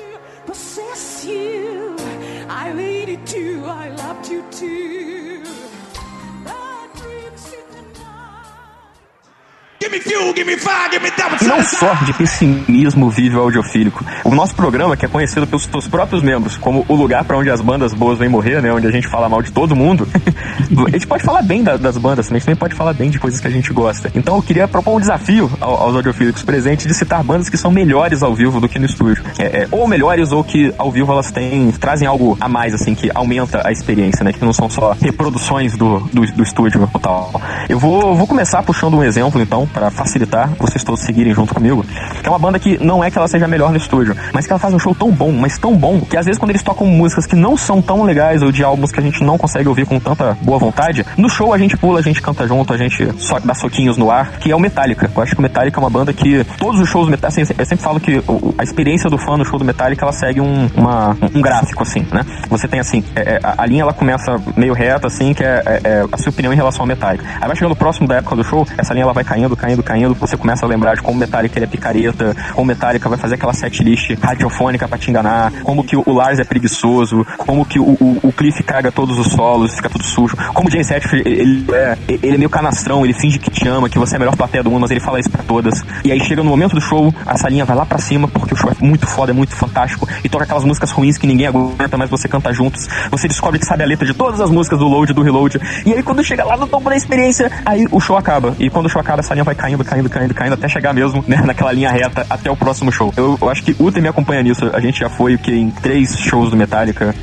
E 11.44 11.48
não 11.48 11.62
só 11.64 11.94
de 12.04 12.12
pessimismo 12.14 13.10
vive 13.10 13.36
o 13.36 13.40
audiofílico. 13.40 14.04
O 14.24 14.34
nosso 14.34 14.54
programa, 14.54 14.96
que 14.96 15.04
é 15.04 15.08
conhecido 15.08 15.46
pelos 15.46 15.64
seus 15.64 15.86
próprios 15.88 16.22
membros 16.22 16.56
como 16.56 16.84
o 16.88 16.94
lugar 16.94 17.24
para 17.24 17.36
onde 17.36 17.50
as 17.50 17.60
bandas 17.60 17.92
boas 17.94 18.18
vêm 18.18 18.28
morrer, 18.28 18.60
né? 18.62 18.72
Onde 18.72 18.86
a 18.86 18.90
gente 18.90 19.08
fala 19.08 19.28
mal 19.28 19.42
de 19.42 19.50
todo 19.52 19.74
mundo. 19.76 20.06
a 20.86 20.90
gente 20.90 21.06
pode 21.06 21.22
falar 21.22 21.42
bem 21.42 21.62
da- 21.62 21.76
das 21.76 21.96
bandas, 21.98 22.30
mas 22.30 22.44
também 22.44 22.56
pode 22.56 22.74
falar 22.74 22.92
bem 22.92 23.10
de 23.10 23.18
coisas 23.18 23.40
que 23.40 23.46
a 23.46 23.50
gente 23.50 23.72
gosta. 23.72 24.10
Então 24.14 24.36
eu 24.36 24.42
queria 24.42 24.66
propor 24.68 24.96
um 24.96 25.00
desafio 25.00 25.50
ao- 25.60 25.82
aos 25.82 25.94
audiofílicos 25.96 26.42
presentes 26.42 26.86
de 26.86 26.94
citar 26.94 27.22
bandas 27.22 27.48
que 27.48 27.56
são 27.56 27.70
melhores 27.70 28.22
ao 28.22 28.34
vivo 28.34 28.60
do 28.60 28.68
que 28.68 28.78
no 28.78 28.86
estúdio. 28.86 29.22
É, 29.38 29.44
é, 29.44 29.68
ou 29.70 29.86
melhores, 29.88 30.32
ou 30.32 30.42
que 30.44 30.72
ao 30.78 30.90
vivo 30.90 31.12
elas 31.12 31.30
têm, 31.30 31.70
trazem 31.72 32.06
algo 32.08 32.36
a 32.40 32.48
mais, 32.48 32.74
assim, 32.74 32.94
que 32.94 33.10
aumenta 33.14 33.66
a 33.66 33.72
experiência, 33.72 34.24
né? 34.24 34.32
Que 34.32 34.44
não 34.44 34.52
são 34.52 34.68
só 34.70 34.96
reproduções 35.00 35.76
do, 35.76 36.00
do, 36.12 36.26
do 36.32 36.42
estúdio 36.42 36.88
ou 36.92 37.00
tal. 37.00 37.40
Eu 37.68 37.78
vou, 37.78 38.14
vou 38.14 38.26
começar 38.26 38.62
puxando 38.62 38.94
um 38.94 39.02
exemplo, 39.02 39.40
então, 39.40 39.68
para 39.76 39.90
facilitar 39.90 40.48
vocês 40.58 40.82
todos 40.82 41.02
seguirem 41.02 41.34
junto 41.34 41.52
comigo. 41.54 41.84
É 42.24 42.28
uma 42.30 42.38
banda 42.38 42.58
que 42.58 42.82
não 42.82 43.04
é 43.04 43.10
que 43.10 43.18
ela 43.18 43.28
seja 43.28 43.46
melhor 43.46 43.70
no 43.70 43.76
estúdio, 43.76 44.16
mas 44.32 44.46
que 44.46 44.52
ela 44.52 44.58
faz 44.58 44.72
um 44.72 44.78
show 44.78 44.94
tão 44.94 45.10
bom, 45.10 45.30
mas 45.32 45.58
tão 45.58 45.76
bom, 45.76 46.00
que 46.00 46.16
às 46.16 46.24
vezes 46.24 46.38
quando 46.38 46.50
eles 46.50 46.62
tocam 46.62 46.86
músicas 46.86 47.26
que 47.26 47.36
não 47.36 47.58
são 47.58 47.82
tão 47.82 48.02
legais 48.02 48.40
ou 48.42 48.50
de 48.50 48.64
álbuns 48.64 48.90
que 48.90 48.98
a 48.98 49.02
gente 49.02 49.22
não 49.22 49.36
consegue 49.36 49.68
ouvir 49.68 49.84
com 49.84 50.00
tanta 50.00 50.34
boa 50.40 50.58
vontade, 50.58 51.04
no 51.18 51.28
show 51.28 51.52
a 51.52 51.58
gente 51.58 51.76
pula, 51.76 51.98
a 51.98 52.02
gente 52.02 52.22
canta 52.22 52.48
junto, 52.48 52.72
a 52.72 52.76
gente 52.78 53.06
só 53.18 53.38
dá 53.38 53.54
soquinhos 53.54 53.98
no 53.98 54.10
ar, 54.10 54.38
que 54.38 54.50
é 54.50 54.56
o 54.56 54.60
Metallica. 54.60 55.10
Eu 55.14 55.22
acho 55.22 55.34
que 55.34 55.38
o 55.38 55.42
Metallica 55.42 55.78
é 55.78 55.82
uma 55.82 55.90
banda 55.90 56.10
que 56.14 56.42
todos 56.58 56.80
os 56.80 56.88
shows 56.88 57.06
Metallica, 57.10 57.42
assim, 57.42 57.54
eu 57.58 57.66
sempre 57.66 57.84
falo 57.84 58.00
que 58.00 58.22
a 58.56 58.62
experiência 58.62 59.10
do 59.10 59.18
fã 59.18 59.36
no 59.36 59.44
show 59.44 59.58
do 59.58 59.64
Metallica, 59.64 60.04
ela 60.06 60.12
segue 60.12 60.40
um, 60.40 60.68
uma- 60.74 61.14
um 61.34 61.42
gráfico, 61.42 61.82
assim, 61.82 62.00
né? 62.10 62.24
Você 62.48 62.66
tem 62.66 62.80
assim, 62.80 63.04
é- 63.14 63.34
é, 63.34 63.40
a, 63.42 63.62
a 63.62 63.66
linha 63.66 63.82
ela 63.82 63.92
começa 63.92 64.36
meio 64.56 64.72
reta, 64.72 65.06
assim, 65.06 65.34
que 65.34 65.44
é, 65.44 65.62
é- 65.66 65.80
é 65.84 66.04
a 66.10 66.16
sua 66.16 66.30
opinião 66.30 66.52
em 66.52 66.56
relação 66.56 66.80
ao 66.82 66.86
Metallica. 66.86 67.24
Aí 67.40 67.46
vai 67.46 67.54
chegando 67.56 67.76
próximo 67.76 68.06
da 68.08 68.16
época 68.16 68.36
do 68.36 68.44
show, 68.44 68.66
essa 68.78 68.94
linha 68.94 69.02
ela 69.04 69.12
vai 69.12 69.24
caindo, 69.24 69.56
caindo, 69.66 69.82
caindo, 69.82 70.14
você 70.14 70.36
começa 70.36 70.64
a 70.64 70.68
lembrar 70.68 70.94
de 70.94 71.02
como 71.02 71.18
Metallica 71.18 71.58
ele 71.58 71.64
é 71.64 71.68
picareta, 71.68 72.36
como 72.54 72.66
Metallica 72.66 73.08
vai 73.08 73.18
fazer 73.18 73.34
aquela 73.34 73.52
setlist 73.52 74.12
radiofônica 74.22 74.86
pra 74.86 74.96
te 74.96 75.10
enganar, 75.10 75.52
como 75.64 75.82
que 75.82 75.96
o 75.96 76.12
Lars 76.12 76.38
é 76.38 76.44
preguiçoso, 76.44 77.26
como 77.38 77.64
que 77.64 77.80
o, 77.80 77.96
o, 78.00 78.20
o 78.22 78.32
Cliff 78.32 78.62
caga 78.62 78.92
todos 78.92 79.18
os 79.18 79.32
solos, 79.32 79.74
fica 79.74 79.88
tudo 79.88 80.04
sujo, 80.04 80.36
como 80.54 80.68
o 80.68 80.70
James 80.70 80.88
Hetfield, 80.88 81.28
ele 81.28 81.64
é, 81.72 81.98
ele 82.08 82.34
é 82.34 82.38
meio 82.38 82.50
canastrão, 82.50 83.04
ele 83.04 83.12
finge 83.12 83.38
que 83.38 83.50
te 83.50 83.66
ama, 83.66 83.88
que 83.88 83.98
você 83.98 84.14
é 84.14 84.16
a 84.16 84.18
melhor 84.20 84.36
plateia 84.36 84.62
do 84.62 84.70
mundo, 84.70 84.82
mas 84.82 84.90
ele 84.92 85.00
fala 85.00 85.18
isso 85.18 85.30
pra 85.30 85.42
todas. 85.42 85.82
E 86.04 86.12
aí 86.12 86.20
chega 86.20 86.42
no 86.42 86.50
momento 86.50 86.74
do 86.74 86.80
show, 86.80 87.12
a 87.24 87.36
salinha 87.36 87.64
vai 87.64 87.76
lá 87.76 87.84
pra 87.84 87.98
cima, 87.98 88.28
porque 88.28 88.54
o 88.54 88.56
show 88.56 88.70
é 88.70 88.84
muito 88.84 89.06
foda, 89.06 89.32
é 89.32 89.34
muito 89.34 89.56
fantástico, 89.56 90.08
e 90.22 90.28
toca 90.28 90.44
aquelas 90.44 90.64
músicas 90.64 90.92
ruins 90.92 91.18
que 91.18 91.26
ninguém 91.26 91.48
aguenta, 91.48 91.96
mas 91.96 92.08
você 92.08 92.28
canta 92.28 92.52
juntos. 92.52 92.86
Você 93.10 93.26
descobre 93.26 93.58
que 93.58 93.66
sabe 93.66 93.82
a 93.82 93.86
letra 93.86 94.06
de 94.06 94.14
todas 94.14 94.40
as 94.40 94.50
músicas 94.50 94.78
do 94.78 94.86
load, 94.86 95.12
do 95.12 95.22
reload. 95.22 95.58
E 95.84 95.92
aí 95.92 96.02
quando 96.02 96.22
chega 96.22 96.44
lá 96.44 96.56
no 96.56 96.68
topo 96.68 96.88
da 96.88 96.96
experiência, 96.96 97.50
aí 97.64 97.84
o 97.90 98.00
show 98.00 98.16
acaba. 98.16 98.54
E 98.58 98.70
quando 98.70 98.86
o 98.86 98.88
show 98.88 99.00
acaba, 99.00 99.20
essa 99.20 99.34
linha 99.34 99.44
vai 99.44 99.54
caindo, 99.56 99.84
caindo, 99.84 100.08
caindo, 100.08 100.34
caindo, 100.34 100.52
até 100.52 100.68
chegar 100.68 100.92
mesmo, 100.92 101.24
né, 101.26 101.38
naquela 101.44 101.72
linha 101.72 101.90
reta 101.90 102.26
até 102.28 102.50
o 102.50 102.56
próximo 102.56 102.92
show. 102.92 103.12
Eu, 103.16 103.38
eu 103.40 103.48
acho 103.48 103.62
que 103.62 103.74
o 103.78 103.90
me 104.00 104.08
acompanha 104.08 104.42
nisso. 104.42 104.70
A 104.72 104.80
gente 104.80 105.00
já 105.00 105.08
foi 105.08 105.34
o 105.34 105.38
que 105.38 105.52
em 105.52 105.70
três 105.70 106.16
shows 106.18 106.50
do 106.50 106.56
Metallica. 106.56 107.14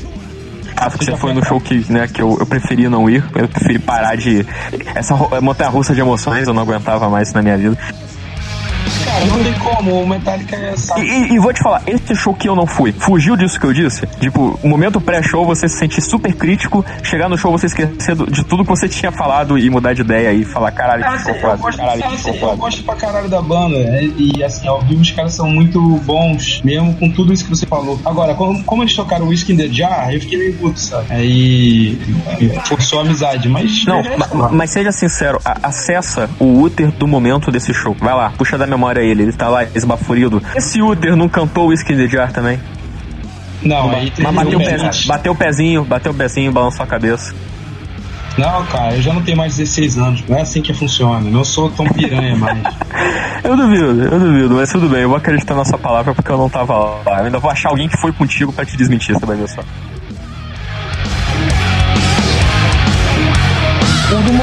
Ah, 0.75 0.89
porque 0.89 1.05
você 1.05 1.15
foi 1.15 1.33
no 1.33 1.45
show 1.45 1.61
que, 1.61 1.85
né, 1.91 2.07
que 2.07 2.21
eu, 2.21 2.35
eu 2.39 2.45
preferi 2.45 2.89
não 2.89 3.09
ir. 3.09 3.23
Eu 3.35 3.47
preferi 3.47 3.79
parar 3.79 4.15
de. 4.15 4.45
Essa 4.95 5.15
montanha 5.39 5.69
russa 5.69 5.93
de 5.93 6.01
emoções, 6.01 6.47
eu 6.47 6.53
não 6.53 6.63
aguentava 6.63 7.09
mais 7.09 7.27
isso 7.27 7.37
na 7.37 7.43
minha 7.43 7.57
vida. 7.57 7.77
Cara, 9.05 9.25
não 9.25 9.43
tem 9.43 9.53
como, 9.53 10.01
o 10.01 10.07
Metallica 10.07 10.55
é 10.55 10.73
E, 10.73 10.77
sabe? 10.77 11.01
e- 11.01 11.33
e 11.33 11.39
vou 11.39 11.53
te 11.53 11.61
falar, 11.61 11.81
esse 11.87 12.15
show 12.15 12.33
que 12.33 12.47
eu 12.47 12.55
não 12.55 12.65
fui, 12.65 12.91
fugiu 12.93 13.35
disso 13.35 13.59
que 13.59 13.65
eu 13.65 13.73
disse? 13.73 14.05
Tipo, 14.19 14.59
o 14.63 14.67
momento 14.67 14.99
pré-show 15.01 15.45
você 15.45 15.67
se 15.67 15.77
sentir 15.77 16.01
super 16.01 16.33
crítico, 16.33 16.83
chegar 17.03 17.29
no 17.29 17.37
show 17.37 17.51
você 17.51 17.67
esquecer 17.67 18.15
de 18.15 18.43
tudo 18.43 18.63
que 18.63 18.69
você 18.69 18.87
tinha 18.89 19.11
falado 19.11 19.57
e 19.57 19.69
mudar 19.69 19.93
de 19.93 20.01
ideia 20.01 20.31
e 20.33 20.43
falar, 20.43 20.71
caralho, 20.71 21.03
Cara, 21.03 21.17
que 21.17 21.29
assim, 21.29 21.39
show 21.39 21.49
eu, 21.51 21.57
gosto, 21.57 21.77
caralho, 21.77 22.01
que 22.01 22.07
assim, 22.07 22.39
eu 22.39 22.57
gosto 22.57 22.83
pra 22.83 22.95
caralho 22.95 23.29
da 23.29 23.41
banda. 23.41 23.75
é, 23.77 24.03
E 24.17 24.43
assim, 24.43 24.67
ao 24.67 24.81
vivo 24.81 25.01
os 25.01 25.11
caras 25.11 25.33
são 25.33 25.47
muito 25.49 25.79
bons, 26.05 26.61
mesmo 26.63 26.93
com 26.95 27.09
tudo 27.09 27.33
isso 27.33 27.43
que 27.43 27.49
você 27.49 27.65
falou. 27.65 27.99
Agora, 28.05 28.33
como, 28.35 28.63
como 28.63 28.83
eles 28.83 28.95
tocaram 28.95 29.27
Whiskey 29.27 29.53
in 29.53 29.57
the 29.57 29.67
Jar, 29.67 30.13
eu 30.13 30.19
fiquei 30.19 30.37
meio 30.37 30.53
puto, 30.55 30.79
sabe? 30.79 31.05
Aí 31.09 31.97
forçou 32.65 32.99
a 32.99 33.01
amizade, 33.03 33.47
mas. 33.49 33.85
Não, 33.85 34.01
de 34.01 34.09
resto, 34.09 34.35
ma- 34.37 34.49
mas 34.49 34.71
seja 34.71 34.91
sincero, 34.91 35.39
a- 35.43 35.57
acessa 35.63 36.29
o 36.39 36.61
Uther 36.61 36.91
do 36.91 37.07
momento 37.07 37.51
desse 37.51 37.73
show. 37.73 37.95
Vai 37.99 38.13
lá, 38.13 38.31
puxa 38.37 38.57
da 38.57 38.65
memória 38.77 39.01
ele, 39.01 39.23
ele 39.23 39.33
tá 39.33 39.47
lá 39.47 39.63
esbaforido. 39.63 40.41
Esse 40.55 40.81
Uther 40.81 41.15
não 41.15 41.29
cantou 41.29 41.67
o 41.67 41.73
Skin 41.73 41.95
the 41.95 42.07
Jar 42.07 42.31
também? 42.31 42.59
Não, 43.61 43.91
aí 43.91 44.11
Mas 44.19 44.35
bateu 44.35 44.59
o, 44.59 44.63
pezinho, 44.63 45.07
bateu 45.07 45.31
o 45.31 45.35
pezinho, 45.35 45.85
bateu 45.85 46.11
o 46.11 46.15
pezinho, 46.15 46.51
balançou 46.51 46.83
a 46.83 46.87
cabeça. 46.87 47.33
Não, 48.37 48.65
cara, 48.65 48.95
eu 48.95 49.01
já 49.01 49.13
não 49.13 49.21
tenho 49.21 49.37
mais 49.37 49.55
16 49.57 49.97
anos. 49.97 50.23
Não 50.27 50.37
é 50.37 50.41
assim 50.41 50.61
que 50.61 50.73
funciona. 50.73 51.29
Não 51.29 51.45
sou 51.45 51.69
tão 51.69 51.85
piranha 51.85 52.35
mais. 52.35 52.59
Eu 53.43 53.57
duvido, 53.57 54.03
eu 54.03 54.19
duvido, 54.19 54.55
mas 54.55 54.71
tudo 54.71 54.87
bem, 54.87 55.01
eu 55.01 55.09
vou 55.09 55.17
acreditar 55.17 55.53
na 55.53 55.65
sua 55.65 55.77
palavra 55.77 56.15
porque 56.15 56.31
eu 56.31 56.37
não 56.37 56.49
tava 56.49 56.77
lá. 56.77 57.19
Eu 57.19 57.25
ainda 57.25 57.39
vou 57.39 57.51
achar 57.51 57.67
alguém 57.67 57.89
que 57.89 57.97
foi 57.97 58.13
contigo 58.13 58.53
pra 58.53 58.65
te 58.65 58.77
desmentir, 58.77 59.13
você 59.13 59.25
vai 59.25 59.35
ver 59.35 59.49
só. 59.49 59.61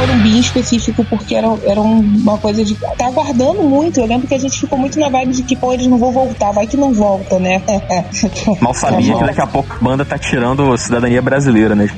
Morumbi 0.01 0.37
em 0.37 0.41
específico, 0.41 1.05
porque 1.05 1.35
era, 1.35 1.47
era 1.65 1.81
um- 1.81 2.01
uma 2.01 2.39
coisa 2.39 2.65
de. 2.65 2.75
Tá 2.75 3.07
aguardando 3.07 3.63
muito. 3.63 4.01
Eu 4.01 4.07
lembro 4.07 4.27
que 4.27 4.35
a 4.35 4.39
gente 4.39 4.59
ficou 4.59 4.79
muito 4.79 4.99
na 4.99 5.09
vibe 5.09 5.33
de 5.33 5.43
que, 5.43 5.57
pô, 5.57 5.73
eles 5.73 5.87
não 5.87 5.99
vão 5.99 6.11
voltar, 6.13 6.53
vai 6.53 6.67
que 6.67 6.77
não 6.77 6.93
volta, 6.93 7.39
né? 7.39 7.63
Mal 8.61 8.75
sabia 8.75 9.15
que 9.15 9.25
daqui 9.25 9.41
a 9.41 9.47
pouco 9.47 9.77
a 9.81 9.85
banda 9.85 10.05
tá 10.05 10.19
tirando 10.19 10.77
cidadania 10.79 11.21
brasileira, 11.23 11.75
né? 11.75 11.89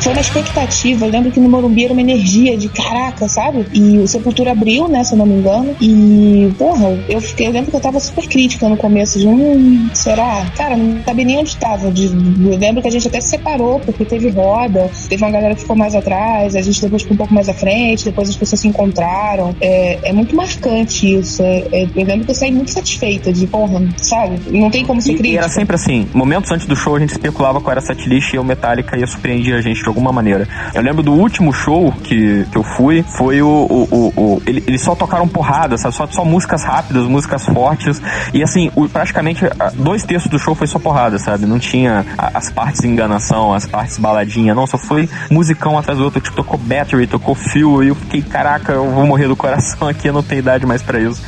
Foi 0.00 0.12
uma 0.12 0.20
expectativa. 0.20 1.06
Eu 1.06 1.10
lembro 1.10 1.30
que 1.30 1.40
no 1.40 1.48
Morumbi 1.48 1.84
era 1.84 1.92
uma 1.92 2.00
energia 2.02 2.56
de 2.56 2.68
caraca, 2.68 3.28
sabe? 3.28 3.66
E 3.72 3.98
o 3.98 4.06
Sepultura 4.06 4.52
abriu, 4.52 4.88
né, 4.88 5.02
se 5.04 5.12
eu 5.14 5.18
não 5.18 5.26
me 5.26 5.34
engano. 5.34 5.74
E, 5.80 6.52
porra, 6.58 6.98
eu 7.08 7.20
fiquei. 7.20 7.46
Eu 7.48 7.52
lembro 7.52 7.70
que 7.70 7.76
eu 7.76 7.80
tava 7.80 7.98
super 8.00 8.26
crítica 8.28 8.68
no 8.68 8.76
começo 8.76 9.18
de 9.18 9.26
hum, 9.26 9.88
será? 9.92 10.46
Cara, 10.56 10.76
não 10.76 11.02
sabia 11.04 11.24
nem 11.24 11.38
onde 11.38 11.56
tava. 11.56 11.90
De- 11.90 12.06
eu 12.06 12.56
lembro 12.58 12.80
que 12.82 12.88
a 12.88 12.90
gente 12.90 13.08
até 13.08 13.20
se 13.20 13.28
separou, 13.30 13.80
porque 13.80 14.04
teve 14.04 14.28
roda, 14.30 14.90
teve 15.08 15.22
uma 15.24 15.30
galera 15.30 15.54
que 15.54 15.60
ficou 15.62 15.76
mais 15.76 15.94
atrás, 15.94 16.54
a 16.54 16.62
gente 16.62 16.80
depois 16.80 17.02
ficou 17.02 17.14
um 17.14 17.18
pouco 17.18 17.34
mais 17.34 17.48
à 17.48 17.54
frente, 17.54 18.04
depois 18.04 18.28
as 18.28 18.36
pessoas 18.36 18.60
se 18.60 18.68
encontraram. 18.68 19.54
É, 19.60 20.10
é 20.10 20.12
muito 20.12 20.34
marcante 20.34 21.12
isso. 21.18 21.42
É- 21.42 21.64
é- 21.72 21.88
eu 21.94 22.04
lembro 22.06 22.24
que 22.24 22.30
eu 22.30 22.34
saí 22.34 22.52
muito 22.52 22.70
satisfeita 22.70 23.32
de, 23.32 23.46
porra, 23.46 23.82
sabe? 23.96 24.38
Não 24.50 24.70
tem 24.70 24.84
como 24.84 25.00
ser 25.02 25.12
E, 25.12 25.14
e 25.14 25.18
crítica. 25.18 25.40
era 25.44 25.48
sempre 25.52 25.74
assim, 25.76 26.06
momentos 26.14 26.50
antes 26.50 26.66
do 26.66 26.76
show 26.76 26.96
a 26.96 27.00
gente 27.00 27.10
especulava 27.10 27.60
qual 27.60 27.72
era 27.72 27.80
a 27.80 27.82
setlist 27.82 28.32
e 28.34 28.38
o 28.38 28.44
Metallica 28.44 28.96
ia 28.98 29.06
surpreender 29.06 29.54
a 29.56 29.60
gente 29.60 29.82
de 29.88 29.96
alguma 29.96 30.12
maneira. 30.12 30.46
Eu 30.74 30.82
lembro 30.82 31.02
do 31.02 31.12
último 31.12 31.52
show 31.52 31.90
que, 32.04 32.44
que 32.52 32.56
eu 32.58 32.62
fui, 32.62 33.02
foi 33.02 33.40
o. 33.42 33.48
o, 33.48 33.88
o, 33.90 34.12
o- 34.16 34.42
ele- 34.46 34.62
eles 34.66 34.82
só 34.82 34.94
tocaram 34.94 35.26
porrada, 35.26 35.76
sabe? 35.78 35.94
Só, 35.94 36.06
só 36.06 36.24
músicas 36.24 36.62
rápidas, 36.62 37.04
músicas 37.06 37.44
fortes. 37.46 38.00
E 38.34 38.42
assim, 38.42 38.70
o- 38.76 38.88
praticamente 38.88 39.44
dois 39.74 40.04
terços 40.04 40.30
do 40.30 40.38
show 40.38 40.54
foi 40.54 40.66
só 40.66 40.78
porrada, 40.78 41.18
sabe? 41.18 41.46
Não 41.46 41.58
tinha 41.58 42.04
as 42.18 42.50
partes 42.50 42.84
enganação, 42.84 43.54
as 43.54 43.66
partes 43.66 43.98
baladinha, 43.98 44.54
não, 44.54 44.66
só 44.66 44.76
foi 44.78 45.08
musicão 45.30 45.78
atrás 45.78 45.98
do 45.98 46.04
outro. 46.04 46.20
Tipo, 46.20 46.36
tocou 46.36 46.58
Battery, 46.58 47.06
tocou 47.06 47.34
Feel, 47.34 47.82
e 47.82 47.88
eu 47.88 47.94
fiquei, 47.94 48.20
caraca, 48.22 48.72
eu 48.72 48.90
vou 48.90 49.06
morrer 49.06 49.26
do 49.28 49.36
coração 49.36 49.86
aqui, 49.88 50.08
eu 50.08 50.12
não 50.12 50.22
tenho 50.22 50.40
idade 50.40 50.66
mais 50.66 50.82
pra 50.82 51.00
isso. 51.00 51.22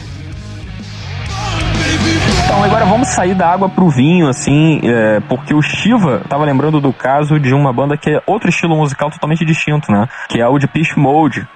Então, 2.61 2.69
agora 2.69 2.85
vamos 2.85 3.09
sair 3.09 3.35
da 3.35 3.49
água 3.49 3.71
pro 3.71 3.89
vinho, 3.89 4.29
assim, 4.29 4.83
é, 4.85 5.19
porque 5.21 5.55
o 5.55 5.63
Shiva 5.63 6.21
tava 6.29 6.45
lembrando 6.45 6.79
do 6.79 6.93
caso 6.93 7.41
de 7.41 7.55
uma 7.55 7.73
banda 7.73 7.97
que 7.97 8.11
é 8.11 8.23
outro 8.27 8.51
estilo 8.51 8.77
musical 8.77 9.11
totalmente 9.11 9.47
distinto, 9.47 9.91
né? 9.91 10.07
Que 10.29 10.43
é 10.43 10.47
o 10.47 10.59
de 10.59 10.69
Pitch 10.69 10.95
Mode. 10.95 11.49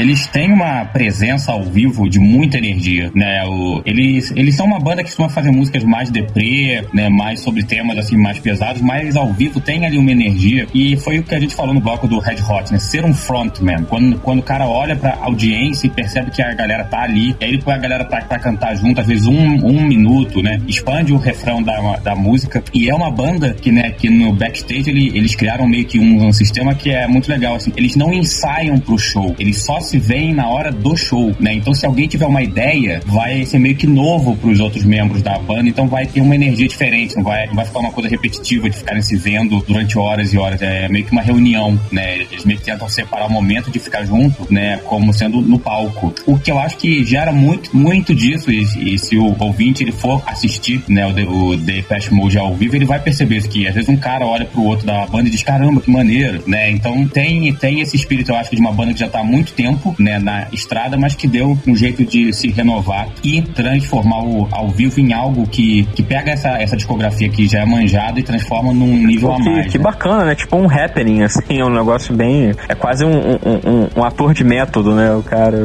Eles 0.00 0.26
têm 0.26 0.50
uma 0.50 0.82
presença 0.86 1.52
ao 1.52 1.62
vivo 1.62 2.08
de 2.08 2.18
muita 2.18 2.56
energia, 2.56 3.10
né? 3.14 3.44
O, 3.46 3.82
eles, 3.84 4.32
eles 4.34 4.54
são 4.54 4.64
uma 4.64 4.78
banda 4.80 5.02
que 5.02 5.10
costuma 5.10 5.28
fazer 5.28 5.50
músicas 5.50 5.84
mais 5.84 6.08
deprê, 6.10 6.82
né? 6.94 7.10
Mais 7.10 7.40
sobre 7.40 7.62
temas 7.62 7.98
assim 7.98 8.16
mais 8.16 8.38
pesados, 8.38 8.80
mas 8.80 9.14
ao 9.14 9.30
vivo 9.30 9.60
tem 9.60 9.84
ali 9.84 9.98
uma 9.98 10.10
energia 10.10 10.66
e 10.72 10.96
foi 10.96 11.18
o 11.18 11.22
que 11.22 11.34
a 11.34 11.38
gente 11.38 11.54
falou 11.54 11.74
no 11.74 11.80
bloco 11.82 12.08
do 12.08 12.18
Red 12.18 12.36
Hot, 12.48 12.72
né? 12.72 12.78
Ser 12.78 13.04
um 13.04 13.12
frontman. 13.12 13.84
Quando, 13.84 14.18
quando 14.20 14.38
o 14.38 14.42
cara 14.42 14.66
olha 14.66 14.96
pra 14.96 15.18
audiência 15.20 15.86
e 15.86 15.90
percebe 15.90 16.30
que 16.30 16.40
a 16.40 16.54
galera 16.54 16.84
tá 16.84 17.02
ali, 17.02 17.36
aí 17.38 17.48
ele 17.48 17.58
põe 17.58 17.74
a 17.74 17.78
galera 17.78 18.06
pra, 18.06 18.22
pra 18.22 18.38
cantar 18.38 18.74
junto, 18.76 19.02
às 19.02 19.06
vezes 19.06 19.26
um, 19.26 19.66
um 19.66 19.82
minuto, 19.82 20.42
né? 20.42 20.62
Expande 20.66 21.12
o 21.12 21.18
refrão 21.18 21.62
da, 21.62 21.96
da 21.98 22.16
música 22.16 22.64
e 22.72 22.88
é 22.88 22.94
uma 22.94 23.10
banda 23.10 23.52
que, 23.52 23.70
né? 23.70 23.90
Que 23.90 24.08
no 24.08 24.32
backstage 24.32 24.88
ele- 24.88 25.12
eles 25.14 25.34
criaram 25.34 25.68
meio 25.68 25.84
que 25.84 25.98
um, 26.00 26.26
um 26.28 26.32
sistema 26.32 26.74
que 26.74 26.88
é 26.90 27.06
muito 27.06 27.28
legal, 27.28 27.56
assim. 27.56 27.70
Eles 27.76 27.96
não 27.96 28.14
ensaiam 28.14 28.78
pro 28.78 28.96
show, 28.98 29.36
eles 29.38 29.62
só 29.62 29.78
se 29.90 29.98
veem 29.98 30.32
na 30.34 30.48
hora 30.48 30.70
do 30.70 30.96
show, 30.96 31.34
né? 31.40 31.52
Então 31.54 31.74
se 31.74 31.84
alguém 31.86 32.06
tiver 32.08 32.26
uma 32.26 32.42
ideia, 32.42 33.00
vai 33.06 33.44
ser 33.44 33.58
meio 33.58 33.76
que 33.76 33.86
novo 33.86 34.36
pros 34.36 34.60
outros 34.60 34.84
membros 34.84 35.22
da 35.22 35.38
banda, 35.38 35.68
então 35.68 35.86
vai 35.88 36.06
ter 36.06 36.20
uma 36.20 36.34
energia 36.34 36.66
diferente, 36.68 37.16
não 37.16 37.24
vai, 37.24 37.46
não 37.46 37.54
vai 37.54 37.64
ficar 37.64 37.80
uma 37.80 37.92
coisa 37.92 38.08
repetitiva 38.08 38.68
de 38.70 38.76
ficarem 38.76 39.02
se 39.02 39.16
vendo 39.16 39.60
durante 39.66 39.98
horas 39.98 40.32
e 40.32 40.38
horas. 40.38 40.60
É 40.62 40.88
meio 40.88 41.04
que 41.04 41.12
uma 41.12 41.22
reunião, 41.22 41.78
né? 41.90 42.18
Eles 42.30 42.44
meio 42.44 42.58
que 42.58 42.64
tentam 42.64 42.88
separar 42.88 43.26
o 43.26 43.32
momento 43.32 43.70
de 43.70 43.78
ficar 43.78 44.04
junto, 44.04 44.46
né? 44.52 44.78
Como 44.84 45.12
sendo 45.12 45.40
no 45.40 45.58
palco. 45.58 46.14
O 46.26 46.38
que 46.38 46.50
eu 46.50 46.58
acho 46.58 46.76
que 46.76 47.04
gera 47.04 47.32
muito, 47.32 47.76
muito 47.76 48.14
disso, 48.14 48.50
e, 48.50 48.94
e 48.94 48.98
se 48.98 49.16
o 49.16 49.34
ouvinte 49.38 49.82
ele 49.82 49.92
for 49.92 50.22
assistir, 50.26 50.82
né, 50.88 51.06
o, 51.06 51.56
The- 51.58 51.80
Depeche 51.80 52.12
Mode 52.12 52.38
ao 52.38 52.54
vivo, 52.54 52.76
ele 52.76 52.84
vai 52.84 53.00
perceber 53.00 53.46
que 53.48 53.66
às 53.66 53.74
vezes 53.74 53.88
um 53.88 53.96
cara 53.96 54.26
olha 54.26 54.44
pro 54.44 54.62
outro 54.62 54.86
da 54.86 55.06
banda 55.06 55.28
e 55.28 55.30
diz, 55.30 55.42
caramba, 55.42 55.80
que 55.80 55.90
maneiro, 55.90 56.42
né? 56.46 56.70
Então 56.70 57.06
tem, 57.08 57.52
tem 57.54 57.80
esse 57.80 57.96
espírito, 57.96 58.30
eu 58.32 58.36
acho 58.36 58.54
de 58.54 58.60
uma 58.60 58.72
banda 58.72 58.92
que 58.92 59.00
já 59.00 59.08
tá 59.08 59.20
há 59.20 59.24
muito 59.24 59.52
tempo, 59.52 59.69
né, 59.98 60.18
na 60.18 60.46
estrada, 60.52 60.96
mas 60.96 61.14
que 61.14 61.26
deu 61.26 61.58
um 61.66 61.76
jeito 61.76 62.04
de 62.04 62.32
se 62.32 62.48
renovar 62.48 63.08
e 63.24 63.42
transformar 63.42 64.22
o 64.24 64.48
ao 64.50 64.68
vivo 64.68 65.00
em 65.00 65.12
algo 65.12 65.46
que, 65.46 65.84
que 65.94 66.02
pega 66.02 66.32
essa, 66.32 66.50
essa 66.50 66.76
discografia 66.76 67.28
que 67.28 67.46
já 67.48 67.60
é 67.60 67.64
manjada 67.66 68.18
e 68.18 68.22
transforma 68.22 68.72
num 68.72 68.96
nível 69.06 69.32
a 69.32 69.36
Que, 69.36 69.50
mais. 69.50 69.72
que 69.72 69.78
né? 69.78 69.84
bacana, 69.84 70.24
né? 70.24 70.34
Tipo 70.34 70.56
um 70.56 70.66
happening, 70.70 71.22
assim, 71.22 71.58
é 71.60 71.64
um 71.64 71.70
negócio 71.72 72.14
bem. 72.14 72.52
É 72.68 72.74
quase 72.74 73.04
um, 73.04 73.10
um, 73.10 73.38
um- 73.64 73.88
um 74.00 74.04
ator 74.04 74.32
de 74.34 74.44
método, 74.44 74.94
né? 74.94 75.12
O 75.12 75.22
cara. 75.22 75.58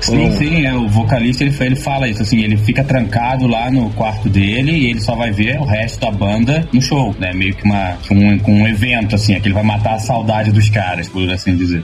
Sim, 0.00 0.30
sim, 0.32 0.64
é, 0.64 0.72
o 0.74 0.88
vocalista 0.88 1.44
ele, 1.44 1.54
ele 1.60 1.76
fala 1.76 2.08
isso, 2.08 2.22
assim, 2.22 2.40
ele 2.40 2.56
fica 2.56 2.82
trancado 2.82 3.46
lá 3.46 3.70
no 3.70 3.90
quarto 3.90 4.30
dele 4.30 4.72
e 4.72 4.90
ele 4.90 5.00
só 5.00 5.14
vai 5.14 5.30
ver 5.30 5.58
o 5.60 5.64
resto 5.66 6.00
da 6.00 6.10
banda 6.10 6.66
no 6.72 6.80
show, 6.80 7.14
né? 7.18 7.32
Meio 7.34 7.54
que, 7.54 7.64
uma, 7.64 7.98
um, 8.10 8.38
com 8.38 8.50
um 8.62 8.66
evento, 8.66 9.14
assim, 9.14 9.34
é 9.34 9.40
que 9.40 9.48
ele 9.48 9.54
vai 9.54 9.62
matar 9.62 9.96
a 9.96 9.98
saudade 9.98 10.50
dos 10.52 10.70
caras, 10.70 11.06
por 11.06 11.30
assim 11.30 11.54
dizer. 11.54 11.82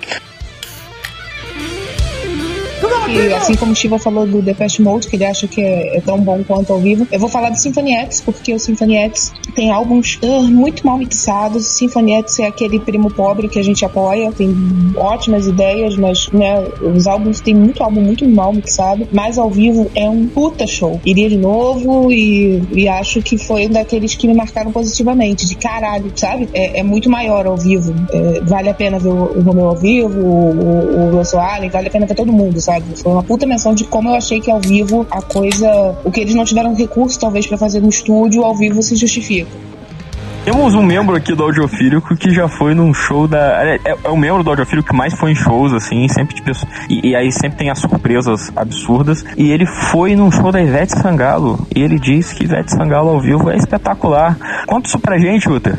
Assim 3.36 3.54
como 3.54 3.72
o 3.72 3.74
Shiva 3.74 3.98
falou 3.98 4.26
do 4.26 4.42
Depeche 4.42 4.82
Mode, 4.82 5.08
que 5.08 5.16
ele 5.16 5.24
acha 5.24 5.46
que 5.46 5.60
é, 5.60 5.96
é 5.96 6.00
tão 6.00 6.18
bom 6.20 6.42
quanto 6.44 6.72
ao 6.72 6.80
vivo, 6.80 7.06
eu 7.10 7.18
vou 7.18 7.28
falar 7.28 7.50
do 7.50 7.56
Symphony 7.56 7.94
X, 7.94 8.20
porque 8.20 8.52
o 8.52 8.58
Symphony 8.58 8.96
X 8.96 9.32
tem 9.54 9.70
álbuns 9.70 10.18
uh, 10.22 10.42
muito 10.42 10.86
mal 10.86 10.98
mixados. 10.98 11.66
O 11.66 11.70
Symphony 11.70 12.12
X 12.12 12.40
é 12.40 12.46
aquele 12.46 12.80
primo 12.80 13.10
pobre 13.10 13.48
que 13.48 13.58
a 13.58 13.62
gente 13.62 13.84
apoia, 13.84 14.32
tem 14.32 14.54
ótimas 14.96 15.46
ideias, 15.46 15.96
mas 15.96 16.28
né, 16.32 16.66
os 16.82 17.06
álbuns 17.06 17.40
tem 17.40 17.54
muito 17.54 17.82
álbum 17.82 18.00
muito 18.00 18.28
mal 18.28 18.52
mixado, 18.52 19.06
mas 19.12 19.38
ao 19.38 19.50
vivo 19.50 19.90
é 19.94 20.08
um 20.08 20.26
puta 20.26 20.66
show. 20.66 21.00
Iria 21.04 21.28
de 21.28 21.36
novo 21.36 22.10
e, 22.12 22.62
e 22.72 22.88
acho 22.88 23.22
que 23.22 23.38
foi 23.38 23.66
um 23.66 23.70
daqueles 23.70 24.14
que 24.14 24.26
me 24.26 24.34
marcaram 24.34 24.72
positivamente, 24.72 25.46
de 25.46 25.54
caralho, 25.54 26.12
sabe? 26.16 26.48
É, 26.52 26.80
é 26.80 26.82
muito 26.82 27.08
maior 27.08 27.46
ao 27.46 27.56
vivo. 27.56 27.94
É, 28.12 28.40
vale 28.40 28.68
a 28.68 28.74
pena 28.74 28.98
ver 28.98 29.10
o, 29.10 29.38
o 29.38 29.42
Romeu 29.42 29.68
ao 29.68 29.76
vivo, 29.76 30.20
o, 30.20 30.50
o, 30.50 31.06
o 31.06 31.16
Russell 31.16 31.40
Allen, 31.40 31.70
vale 31.70 31.88
a 31.88 31.90
pena 31.90 32.06
ver 32.06 32.14
todo 32.14 32.32
mundo, 32.32 32.60
sabe? 32.60 32.84
Foi 33.02 33.12
uma 33.12 33.22
puta 33.22 33.46
menção 33.46 33.74
de 33.74 33.84
como 33.84 34.08
eu 34.08 34.14
achei 34.16 34.40
que 34.40 34.50
ao 34.50 34.60
vivo 34.60 35.06
a 35.10 35.20
coisa, 35.22 35.96
o 36.04 36.10
que 36.10 36.20
eles 36.20 36.34
não 36.34 36.44
tiveram 36.44 36.74
recurso 36.74 37.18
talvez 37.18 37.46
pra 37.46 37.56
fazer 37.58 37.80
no 37.80 37.88
estúdio, 37.88 38.42
ao 38.42 38.54
vivo 38.54 38.82
se 38.82 38.96
justifica. 38.96 39.48
Temos 40.44 40.74
um 40.74 40.82
membro 40.82 41.16
aqui 41.16 41.34
do 41.34 41.42
Audiofílico 41.42 42.16
que 42.16 42.30
já 42.30 42.46
foi 42.46 42.72
num 42.72 42.94
show 42.94 43.26
da. 43.26 43.64
É, 43.64 43.80
é- 43.84 43.96
é 44.04 44.08
o 44.08 44.16
membro 44.16 44.44
do 44.44 44.50
Audiofílico 44.50 44.90
que 44.90 44.94
mais 44.96 45.12
foi 45.12 45.32
em 45.32 45.34
shows, 45.34 45.72
assim, 45.72 46.06
sempre 46.06 46.36
de 46.36 46.42
pessoas. 46.42 46.70
E, 46.88 47.08
e 47.10 47.16
aí 47.16 47.32
sempre 47.32 47.58
tem 47.58 47.68
as 47.68 47.80
surpresas 47.80 48.52
absurdas. 48.54 49.24
E 49.36 49.50
ele 49.50 49.66
foi 49.66 50.14
num 50.14 50.30
show 50.30 50.52
da 50.52 50.62
Ivete 50.62 50.96
Sangalo. 51.00 51.66
E 51.74 51.82
ele 51.82 51.98
disse 51.98 52.32
que 52.32 52.44
Ivete 52.44 52.70
Sangalo 52.70 53.08
ao 53.10 53.20
vivo 53.20 53.50
é 53.50 53.56
espetacular. 53.56 54.38
Conta 54.68 54.86
isso 54.86 55.00
pra 55.00 55.18
gente, 55.18 55.48
Uter. 55.48 55.76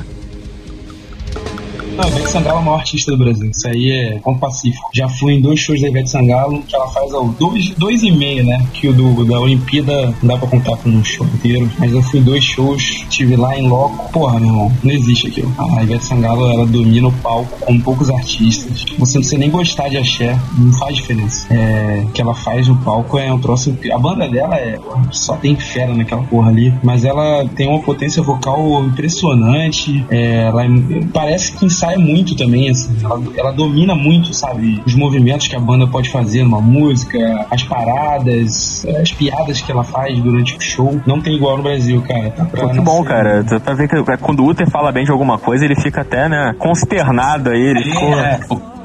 Não, 1.97 2.07
Ivete 2.09 2.29
Sangalo 2.29 2.57
é 2.57 2.61
a 2.61 2.63
maior 2.63 2.77
artista 2.77 3.11
do 3.11 3.17
Brasil. 3.17 3.49
Isso 3.49 3.67
aí 3.67 3.89
é 3.91 4.19
ponto 4.19 4.39
pacífico. 4.39 4.87
Já 4.93 5.09
fui 5.09 5.33
em 5.33 5.41
dois 5.41 5.59
shows 5.59 5.81
da 5.81 5.87
Ivete 5.87 6.11
Sangalo, 6.11 6.61
que 6.61 6.75
ela 6.75 6.87
faz 6.89 7.11
ao 7.11 7.27
dois, 7.29 7.71
dois 7.71 8.03
e 8.03 8.11
meio, 8.11 8.45
né? 8.45 8.63
Que 8.71 8.87
o 8.87 8.93
do, 8.93 9.25
da 9.25 9.39
Olimpíada 9.39 10.13
não 10.21 10.27
dá 10.27 10.37
pra 10.37 10.47
contar 10.47 10.77
com 10.77 10.89
um 10.89 11.03
show 11.03 11.25
inteiro. 11.25 11.67
Mas 11.79 11.91
eu 11.91 12.03
fui 12.03 12.19
em 12.19 12.23
dois 12.23 12.43
shows, 12.43 12.83
estive 12.83 13.35
lá 13.35 13.57
em 13.57 13.67
loco. 13.67 14.11
Porra, 14.11 14.39
meu 14.39 14.49
irmão, 14.49 14.71
não 14.83 14.91
existe 14.91 15.27
aquilo. 15.27 15.51
A 15.57 15.83
Ivete 15.83 16.05
Sangalo, 16.05 16.45
ela 16.51 16.67
domina 16.67 17.07
o 17.07 17.11
palco 17.13 17.57
com 17.65 17.79
poucos 17.79 18.11
artistas. 18.11 18.85
Você 18.99 19.17
não 19.17 19.21
precisa 19.21 19.37
nem 19.39 19.49
gostar 19.49 19.89
de 19.89 19.97
axé, 19.97 20.37
não 20.55 20.71
faz 20.73 20.95
diferença. 20.95 21.51
É, 21.51 22.03
o 22.05 22.09
que 22.11 22.21
ela 22.21 22.35
faz 22.35 22.67
no 22.67 22.77
palco 22.77 23.17
é 23.17 23.33
um 23.33 23.39
troço. 23.39 23.75
A 23.91 23.97
banda 23.97 24.29
dela 24.29 24.55
é. 24.55 24.77
Só 25.11 25.35
tem 25.35 25.55
fera 25.55 25.95
naquela 25.95 26.21
porra 26.21 26.49
ali. 26.49 26.71
Mas 26.83 27.03
ela 27.03 27.43
tem 27.55 27.67
uma 27.67 27.81
potência 27.81 28.21
vocal 28.21 28.83
impressionante. 28.85 30.05
É, 30.11 30.43
ela 30.43 30.63
é- 30.63 30.69
parece 31.11 31.53
que 31.53 31.65
ensaia 31.65 31.86
muito 31.95 32.35
também, 32.35 32.69
assim. 32.69 32.97
Ela, 33.03 33.21
ela 33.37 33.51
domina 33.51 33.95
muito, 33.95 34.33
sabe? 34.33 34.81
Os 34.85 34.95
movimentos 34.95 35.47
que 35.47 35.55
a 35.55 35.59
banda 35.59 35.87
pode 35.87 36.09
fazer 36.09 36.43
numa 36.43 36.59
música, 36.59 37.45
as 37.49 37.63
paradas, 37.63 38.85
as 38.99 39.11
piadas 39.11 39.61
que 39.61 39.71
ela 39.71 39.83
faz 39.83 40.19
durante 40.19 40.57
o 40.57 40.61
show. 40.61 40.99
Não 41.05 41.21
tem 41.21 41.35
igual 41.35 41.57
no 41.57 41.63
Brasil, 41.63 42.01
cara. 42.01 42.31
Tá 42.31 42.45
pra 42.45 42.69
que 42.69 42.79
bom, 42.81 43.03
cara. 43.03 43.43
Dá 43.43 43.59
pra 43.59 43.73
ver 43.73 43.87
que 43.87 43.95
é, 43.95 44.17
quando 44.17 44.41
o 44.41 44.47
Uter 44.47 44.69
fala 44.69 44.91
bem 44.91 45.05
de 45.05 45.11
alguma 45.11 45.37
coisa, 45.37 45.63
ele 45.63 45.75
fica 45.75 46.01
até, 46.01 46.27
né, 46.27 46.55
consternado 46.57 47.51
aí. 47.51 47.61
Ele 47.61 47.83
ficou. 47.83 48.76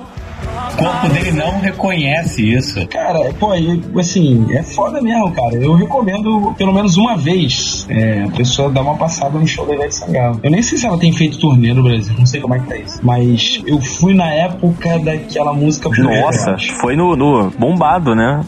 O 0.72 0.76
corpo 0.76 1.08
dele 1.08 1.32
não 1.32 1.58
reconhece 1.60 2.52
isso. 2.52 2.86
Cara, 2.88 3.32
pô, 3.38 3.54
e, 3.54 3.80
assim, 3.98 4.46
é 4.50 4.62
foda 4.62 5.00
mesmo, 5.00 5.30
cara. 5.32 5.54
Eu 5.54 5.74
recomendo 5.74 6.54
pelo 6.56 6.72
menos 6.72 6.96
uma 6.96 7.16
vez 7.16 7.86
é, 7.88 8.24
a 8.24 8.30
pessoa 8.30 8.70
dar 8.70 8.82
uma 8.82 8.96
passada 8.96 9.38
no 9.38 9.46
show 9.46 9.66
da 9.66 9.74
Ivete 9.74 9.94
Sangalo. 9.94 10.40
Eu 10.42 10.50
nem 10.50 10.62
sei 10.62 10.78
se 10.78 10.86
ela 10.86 10.98
tem 10.98 11.12
feito 11.12 11.38
turnê 11.38 11.74
no 11.74 11.82
Brasil, 11.82 12.14
não 12.18 12.26
sei 12.26 12.40
como 12.40 12.54
é 12.54 12.58
que 12.58 12.66
tá 12.66 12.76
isso. 12.76 13.00
Mas 13.02 13.62
eu 13.66 13.80
fui 13.80 14.14
na 14.14 14.30
época 14.30 14.98
daquela 14.98 15.52
música 15.52 15.88
Nossa, 15.90 16.56
foi 16.80 16.96
no, 16.96 17.16
no 17.16 17.50
bombado, 17.50 18.14
né? 18.14 18.40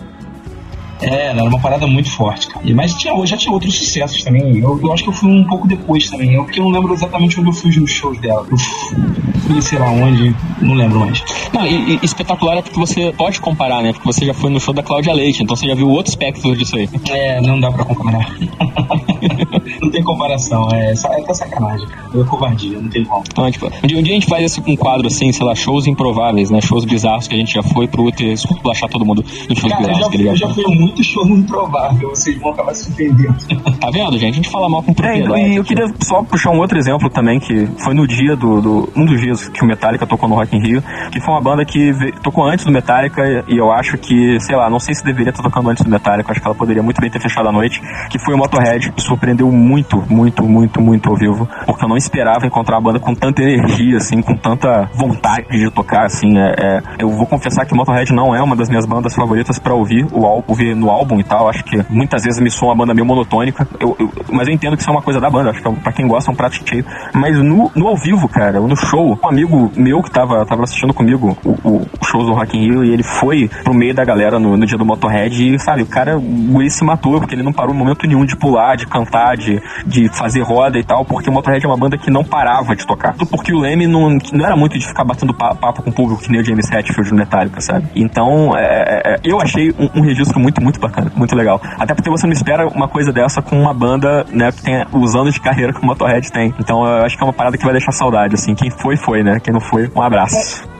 É, 1.05 1.27
era 1.29 1.45
uma 1.45 1.61
parada 1.61 1.87
muito 1.87 2.11
forte, 2.11 2.49
cara. 2.49 2.65
Mas 2.75 2.95
tinha, 2.95 3.15
já 3.27 3.37
tinha 3.37 3.53
outros 3.53 3.77
sucessos 3.77 4.23
também. 4.23 4.59
Eu, 4.59 4.79
eu 4.83 4.93
acho 4.93 5.03
que 5.03 5.09
eu 5.09 5.13
fui 5.13 5.31
um 5.31 5.45
pouco 5.45 5.67
depois 5.67 6.09
também. 6.09 6.35
Eu, 6.35 6.45
porque 6.45 6.61
eu 6.61 6.65
não 6.65 6.73
lembro 6.73 6.93
exatamente 6.93 7.39
onde 7.41 7.49
eu 7.49 7.53
fui 7.53 7.75
nos 7.77 7.91
shows 7.91 8.19
dela. 8.21 8.47
Eu 8.51 8.59
fui, 8.59 9.63
sei 9.63 9.79
lá 9.79 9.91
onde, 9.91 10.35
não 10.61 10.75
lembro 10.75 11.01
mais. 11.01 11.23
Não, 11.53 11.67
e, 11.67 11.95
e 11.95 12.01
espetacular 12.03 12.59
é 12.59 12.63
porque 12.63 12.79
você 12.79 13.13
pode 13.17 13.41
comparar, 13.41 13.83
né? 13.83 13.93
Porque 13.93 14.07
você 14.07 14.27
já 14.27 14.35
foi 14.35 14.51
no 14.51 14.61
show 14.61 14.73
da 14.73 14.83
Cláudia 14.83 15.13
Leite, 15.13 15.43
então 15.43 15.57
você 15.57 15.67
já 15.67 15.75
viu 15.75 15.89
outro 15.89 16.11
espectro 16.11 16.57
disso 16.57 16.77
aí. 16.77 16.89
É, 17.11 17.41
não 17.41 17.59
dá 17.61 17.71
pra 17.71 17.85
comparar. 17.85 18.35
não 19.81 19.91
tem 19.91 20.03
comparação. 20.03 20.69
É, 20.73 20.93
é 20.93 21.23
até 21.23 21.35
sacanagem, 21.35 21.87
cara. 21.89 22.21
É 22.21 22.25
covardia, 22.25 22.79
não 22.81 22.89
tem 22.89 23.05
como. 23.05 23.25
Então, 23.31 23.51
tipo, 23.51 23.67
um 23.67 23.87
dia, 23.87 23.99
um 23.99 24.03
dia 24.03 24.13
a 24.13 24.15
gente 24.15 24.27
faz 24.27 24.45
esse, 24.45 24.63
um 24.67 24.77
quadro 24.77 25.07
assim, 25.07 25.33
sei 25.33 25.45
lá, 25.45 25.55
shows 25.55 25.87
improváveis, 25.87 26.51
né? 26.51 26.61
Shows 26.61 26.85
bizarros 26.85 27.27
que 27.29 27.35
a 27.35 27.39
gente 27.39 27.55
já 27.55 27.63
foi 27.63 27.87
pro 27.87 28.05
Uter 28.05 28.29
esculachar 28.29 28.89
todo 28.89 29.05
mundo 29.05 29.25
em 29.51 29.55
shows 29.55 29.73
Cara, 29.73 29.85
eu 29.85 29.89
bizarros 29.89 30.05
já, 30.05 30.11
que 30.11 30.17
ele 30.17 30.29
eu 30.29 30.37
já 30.37 30.45
já 30.49 30.55
foi. 30.55 30.65
fui 30.65 30.75
em 30.75 30.94
muito 30.95 31.03
show 31.05 31.27
improvável. 31.27 32.11
Vocês 32.11 32.39
vão 32.41 32.53
acabar 32.53 32.75
se 32.75 32.85
surpreendendo. 32.85 33.35
Tá 33.85 33.91
vendo, 33.91 34.19
gente? 34.19 34.33
A 34.33 34.37
gente 34.37 34.49
fala 34.51 34.69
mal 34.69 34.83
com 34.83 34.93
É, 34.93 34.95
propriedade. 34.95 35.41
e 35.51 35.57
eu 35.57 35.65
queria 35.65 35.87
só 36.03 36.23
puxar 36.23 36.51
um 36.53 36.59
outro 36.59 36.79
exemplo 36.79 37.11
também, 37.11 37.39
que 37.39 37.67
foi 37.83 37.93
no 37.93 38.07
dia 38.07 38.35
do, 38.35 38.61
do- 38.61 38.89
Um 38.97 39.05
dos 39.05 39.21
dias 39.21 39.47
que 39.49 39.63
o 39.63 39.67
Metallica 39.67 40.07
tocou 40.07 40.27
no 40.29 40.37
Rock 40.37 40.57
in 40.57 40.61
Rio, 40.61 40.83
que 41.13 41.21
foi 41.21 41.35
uma 41.35 41.41
banda 41.43 41.65
que 41.67 41.93
tocou 42.23 42.47
antes 42.47 42.65
do 42.65 42.73
Metallica, 42.73 43.45
e 43.47 43.59
eu 43.59 43.71
acho 43.71 43.99
que, 43.99 44.41
sei 44.41 44.57
lá, 44.57 44.71
não 44.71 44.79
sei 44.81 44.95
se 44.95 45.05
deveria 45.05 45.31
estar 45.31 45.43
tocando 45.43 45.69
antes 45.69 45.85
do 45.85 45.91
Metallica, 45.91 46.31
acho 46.33 46.41
que 46.41 46.47
ela 46.47 46.55
poderia 46.55 46.83
muito 46.83 46.99
bem 47.01 47.11
ter 47.11 47.21
fechado 47.21 47.47
a 47.49 47.53
noite, 47.53 47.79
que 48.09 48.19
foi 48.19 48.35
o 48.35 48.39
Motorhead, 48.39 48.91
que 48.93 49.03
surpreendeu 49.03 49.51
muito, 49.53 50.03
muito, 50.09 50.45
muito, 50.45 50.81
muito 50.81 51.11
ao 51.11 51.17
vivo, 51.17 51.47
porque 51.67 51.85
eu 51.85 51.89
não 51.89 51.97
esperava 51.97 52.47
encontrar 52.47 52.77
uma 52.77 52.83
banda 52.93 53.01
com 53.01 53.15
tanta 53.15 53.43
energia, 53.43 53.99
assim, 53.99 54.23
com 54.23 54.35
tanta 54.37 54.89
vontade 54.95 55.47
de 55.51 55.71
tocar, 55.71 56.07
assim, 56.07 56.39
é, 56.39 56.55
é- 56.59 56.83
eu 57.01 57.11
vou 57.11 57.27
confessar 57.27 57.67
que 57.67 57.75
o 57.75 57.77
Motorhead 57.77 58.11
não 58.15 58.35
é 58.35 58.43
uma 58.43 58.57
das 58.57 58.71
minhas 58.71 58.87
bandas 58.87 59.15
favoritas 59.15 59.59
pra 59.59 59.75
ouvir, 59.75 60.07
o 60.13 60.25
álbum, 60.25 60.45
no 60.75 60.91
álbum 60.91 61.21
e 61.21 61.25
tal, 61.25 61.49
acho 61.49 61.65
que 61.65 61.81
muitas 61.91 62.23
vezes 62.25 62.41
me 62.41 62.51
soa 62.51 62.71
uma 62.71 62.77
banda 62.77 62.95
meio 62.95 63.07
monotônica, 63.07 63.67
eu, 63.81 63.97
eu- 63.99 64.11
mas 64.33 64.49
eu 64.49 64.55
entendo 64.55 64.77
que 64.77 64.83
isso 64.83 64.91
é 64.91 64.93
uma 64.93 65.03
coisa 65.03 65.21
da 65.21 65.31
banda, 65.31 65.51
acho 65.51 65.61
que 65.63 65.69
é 65.69 65.73
pra 65.73 65.93
quem 65.93 66.07
gosta 66.07 66.31
é 66.31 66.33
um 66.33 66.37
prato 66.37 66.61
cheio, 66.69 66.85
mas 67.15 67.37
no, 67.39 67.71
no 67.75 67.87
ao 67.89 67.97
vivo, 67.97 68.29
cara, 68.29 68.61
no 68.61 68.77
show, 68.77 69.19
um 69.23 69.29
amigo 69.29 69.71
meu 69.77 70.03
que 70.03 70.11
tava, 70.11 70.45
tava 70.47 70.63
assistindo 70.65 70.93
comigo 70.95 71.37
o, 71.45 71.51
o, 71.69 71.77
o 72.01 72.05
show 72.05 72.25
do 72.25 72.33
Rock 72.33 72.57
in 72.57 72.63
Rio 72.63 72.85
e 72.85 72.91
ele 72.93 73.03
foi 73.03 73.49
pro 73.63 73.75
meio 73.75 73.95
da 73.95 74.05
galera 74.05 74.39
no, 74.39 74.57
no 74.57 74.67
dia 74.67 74.77
do 74.79 74.85
Motorhead 74.85 75.55
e, 75.55 75.59
sabe, 75.59 75.83
o 75.83 75.87
cara, 75.87 76.19
o 76.19 76.65
se 76.71 76.83
matou 76.85 77.19
porque 77.21 77.35
ele 77.35 77.43
não 77.43 77.53
parou 77.53 77.75
momento 77.75 78.07
nenhum 78.07 78.25
de 78.25 78.37
pular, 78.37 78.77
de 78.77 78.87
cantar, 78.87 79.37
de, 79.37 79.61
de 79.87 80.09
fazer 80.09 80.41
roda 80.43 80.79
e 80.79 80.83
tal, 80.83 81.05
porque 81.05 81.29
o 81.29 81.33
Motorhead 81.33 81.65
é 81.65 81.69
uma 81.69 81.77
banda 81.77 81.97
que 81.99 82.11
não 82.11 82.25
parava 82.25 82.75
de 82.75 82.87
tocar. 82.87 83.13
Tudo 83.15 83.31
Porque 83.31 83.53
o 83.53 83.59
Leme 83.59 83.87
não, 83.87 84.17
não 84.33 84.45
era 84.47 84.57
muito 84.57 84.79
de 84.79 84.87
ficar 84.87 85.05
batendo 85.05 85.35
pa- 85.35 85.55
papo 85.55 85.83
com 85.83 85.91
o 85.91 85.93
público 85.93 86.23
que 86.23 86.31
nem 86.31 86.41
o 86.41 86.45
James 86.45 86.71
Hetfield 86.71 87.11
do 87.11 87.17
Metallica, 87.17 87.61
sabe? 87.61 87.87
Então, 87.95 88.57
é, 88.57 89.03
é, 89.05 89.17
eu 89.25 89.41
achei 89.41 89.71
um, 89.79 90.01
um 90.01 90.03
registro 90.03 90.41
muito, 90.41 90.63
muito 90.65 90.81
bacana, 90.81 91.13
muito 91.15 91.37
legal. 91.37 91.61
Até 91.79 91.95
porque 91.95 92.11
você 92.11 92.27
não 92.27 92.33
espera 92.33 92.67
uma 92.67 92.89
coisa 92.89 93.13
dessa 93.13 93.43
com 93.43 93.61
uma 93.61 93.75
banda, 93.75 94.25
né, 94.33 94.51
que 94.51 94.63
tem 94.63 94.85
os 94.93 95.15
anos 95.15 95.35
de 95.35 95.41
carreira 95.41 95.73
que 95.73 95.81
o 95.81 95.85
Motorhead 95.85 96.31
tem. 96.33 96.55
Então, 96.59 96.85
eu 96.85 97.05
acho 97.05 97.17
que 97.17 97.23
é 97.23 97.27
uma 97.27 97.33
parada 97.33 97.59
que 97.59 97.65
vai 97.65 97.73
deixar 97.73 97.93
saudade, 97.93 98.35
assim. 98.35 98.55
Quem 98.55 98.71
foi, 98.71 98.97
foi, 98.97 99.23
né? 99.23 99.39
Quem 99.41 99.53
não 99.53 99.61
foi, 99.61 99.91
um 99.95 100.03
abraço. 100.03 100.74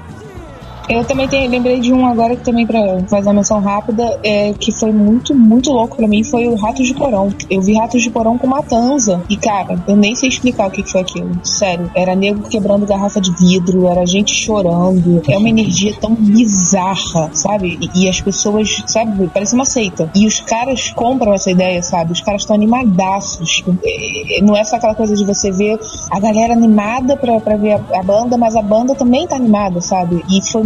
Eu 0.89 1.05
também 1.05 1.27
tenho, 1.27 1.51
lembrei 1.51 1.81
de 1.81 1.93
um 1.93 2.07
agora 2.07 2.37
que 2.37 2.45
também 2.45 2.67
pra 2.67 3.01
fazer 3.09 3.29
uma 3.29 3.35
menção 3.35 3.61
rápida, 3.61 4.19
é, 4.23 4.53
que 4.53 4.71
foi 4.71 4.93
muito, 4.93 5.35
muito 5.35 5.73
louco 5.73 5.97
pra 5.97 6.07
mim, 6.07 6.23
foi 6.23 6.47
o 6.47 6.55
Ratos 6.57 6.87
de 6.87 6.95
Porão. 6.95 7.31
Eu 7.51 7.63
vi 7.63 7.75
Ratos 7.75 8.03
de 8.03 8.11
Porão 8.11 8.37
com 8.37 8.47
Matanza. 8.47 9.23
E, 9.29 9.37
cara, 9.37 9.83
eu 9.89 9.97
nem 9.97 10.15
sei 10.15 10.29
explicar 10.29 10.69
o 10.69 10.71
que 10.71 10.83
que 10.83 10.91
foi 10.91 11.01
aquilo. 11.01 11.31
Sério, 11.43 11.91
era 11.95 12.15
nego 12.15 12.49
quebrando 12.49 12.87
garrafa 12.87 13.21
de 13.21 13.35
vidro, 13.35 13.89
era 13.89 14.05
gente 14.05 14.35
chorando. 14.35 15.23
É 15.29 15.39
uma 15.39 15.49
energia 15.49 15.95
tão 15.99 16.15
bizarra, 16.15 17.31
sabe? 17.33 17.79
E, 17.95 18.05
e 18.05 18.09
as 18.09 18.21
pessoas, 18.21 18.83
sabe, 18.87 19.31
parece 19.33 19.55
uma 19.55 19.65
seita. 19.65 20.11
E 20.15 20.27
os 20.27 20.41
caras 20.41 20.93
compram 20.95 21.33
essa 21.33 21.51
ideia, 21.51 21.83
sabe? 21.83 22.13
Os 22.13 22.21
caras 22.21 22.43
estão 22.43 22.55
animadaços. 22.55 23.65
É, 23.85 24.43
Não 24.43 24.55
é 24.55 24.63
só 24.65 24.77
aquela 24.77 24.95
coisa 24.95 25.15
de 25.15 25.25
você 25.25 25.51
ver 25.51 25.79
a 26.11 26.21
galera 26.21 26.53
animada 26.53 27.17
pra, 27.17 27.41
pra 27.41 27.57
ver 27.57 27.73
a, 27.73 28.01
a 28.01 28.03
banda, 28.03 28.37
mas 28.37 28.55
a 28.55 28.63
banda 28.63 28.95
também 28.95 29.27
tá 29.27 29.37
animada, 29.37 29.81
sabe? 29.81 30.23
E 30.31 30.43
foi 30.43 30.63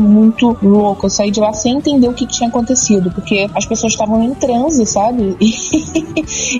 louco. 0.62 1.06
Eu 1.06 1.10
saí 1.10 1.30
de 1.30 1.40
lá 1.40 1.52
sem 1.52 1.76
entender 1.76 2.08
o 2.08 2.14
que, 2.14 2.26
tinha 2.26 2.48
acontecido, 2.48 3.10
porque 3.10 3.48
as 3.54 3.66
pessoas 3.66 3.92
estavam 3.92 4.22
em 4.22 4.34
transe, 4.34 4.84
sabe? 4.86 5.36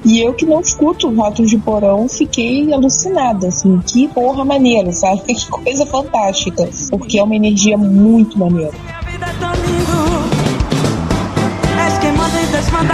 E, 0.04 0.20
eu 0.20 0.32
que 0.34 0.46
não 0.46 0.60
escuto 0.60 1.12
Ratos 1.14 1.50
de 1.50 1.58
Porão, 1.58 2.08
fiquei 2.08 2.72
alucinada, 2.72 3.48
assim. 3.48 3.78
Que 3.86 4.08
porra 4.08 4.44
maneira, 4.44 4.92
sabe? 4.92 5.22
Que 5.28 5.48
coisa 5.48 5.86
fantástica. 5.86 6.68
Porque 6.90 7.18
é 7.18 7.22
uma 7.22 7.36
energia 7.36 7.76
muito 7.76 8.38
maneira. 8.38 8.72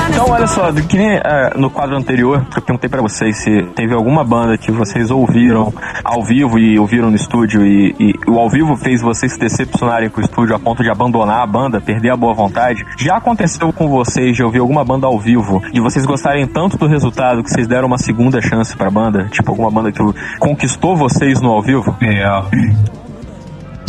Então, 0.08 0.30
olha 0.30 0.46
só, 0.46 0.72
que 0.72 0.96
nem 0.96 1.16
eh, 1.16 1.52
no 1.56 1.68
quadro 1.68 1.96
anterior, 1.96 2.44
que 2.46 2.58
eu 2.58 2.62
perguntei 2.62 2.88
pra 2.88 3.02
vocês 3.02 3.36
se 3.36 3.62
teve 3.74 3.94
alguma 3.94 4.24
banda 4.24 4.56
que 4.56 4.70
vocês 4.70 5.10
ouviram 5.10 5.72
ao 6.02 6.22
vivo 6.22 6.58
e 6.58 6.78
ouviram 6.78 7.10
no 7.10 7.16
estúdio 7.16 7.66
e, 7.66 7.94
e 7.98 8.14
o 8.26 8.38
ao 8.38 8.48
vivo 8.48 8.76
fez 8.76 9.02
vocês 9.02 9.32
se 9.32 9.38
decepcionarem 9.38 10.08
com 10.08 10.20
o 10.20 10.24
estúdio 10.24 10.54
a 10.54 10.58
ponto 10.58 10.82
de 10.82 10.90
abandonar 10.90 11.42
a 11.42 11.46
banda, 11.46 11.80
perder 11.80 12.10
a 12.10 12.16
boa 12.16 12.32
vontade. 12.32 12.84
Já 12.96 13.16
aconteceu 13.16 13.72
com 13.72 13.88
vocês 13.88 14.34
de 14.34 14.42
ouvir 14.42 14.60
alguma 14.60 14.84
banda 14.84 15.06
ao 15.06 15.18
vivo 15.18 15.62
e 15.72 15.80
vocês 15.80 16.06
gostarem 16.06 16.46
tanto 16.46 16.78
do 16.78 16.86
resultado 16.86 17.42
que 17.42 17.50
vocês 17.50 17.66
deram 17.66 17.86
uma 17.86 17.98
segunda 17.98 18.40
chance 18.40 18.74
pra 18.76 18.90
banda? 18.90 19.28
Tipo, 19.30 19.50
alguma 19.50 19.70
banda 19.70 19.92
que 19.92 20.00
conquistou 20.38 20.96
vocês 20.96 21.40
no 21.40 21.50
ao 21.50 21.62
vivo? 21.62 21.96
É. 22.00 23.03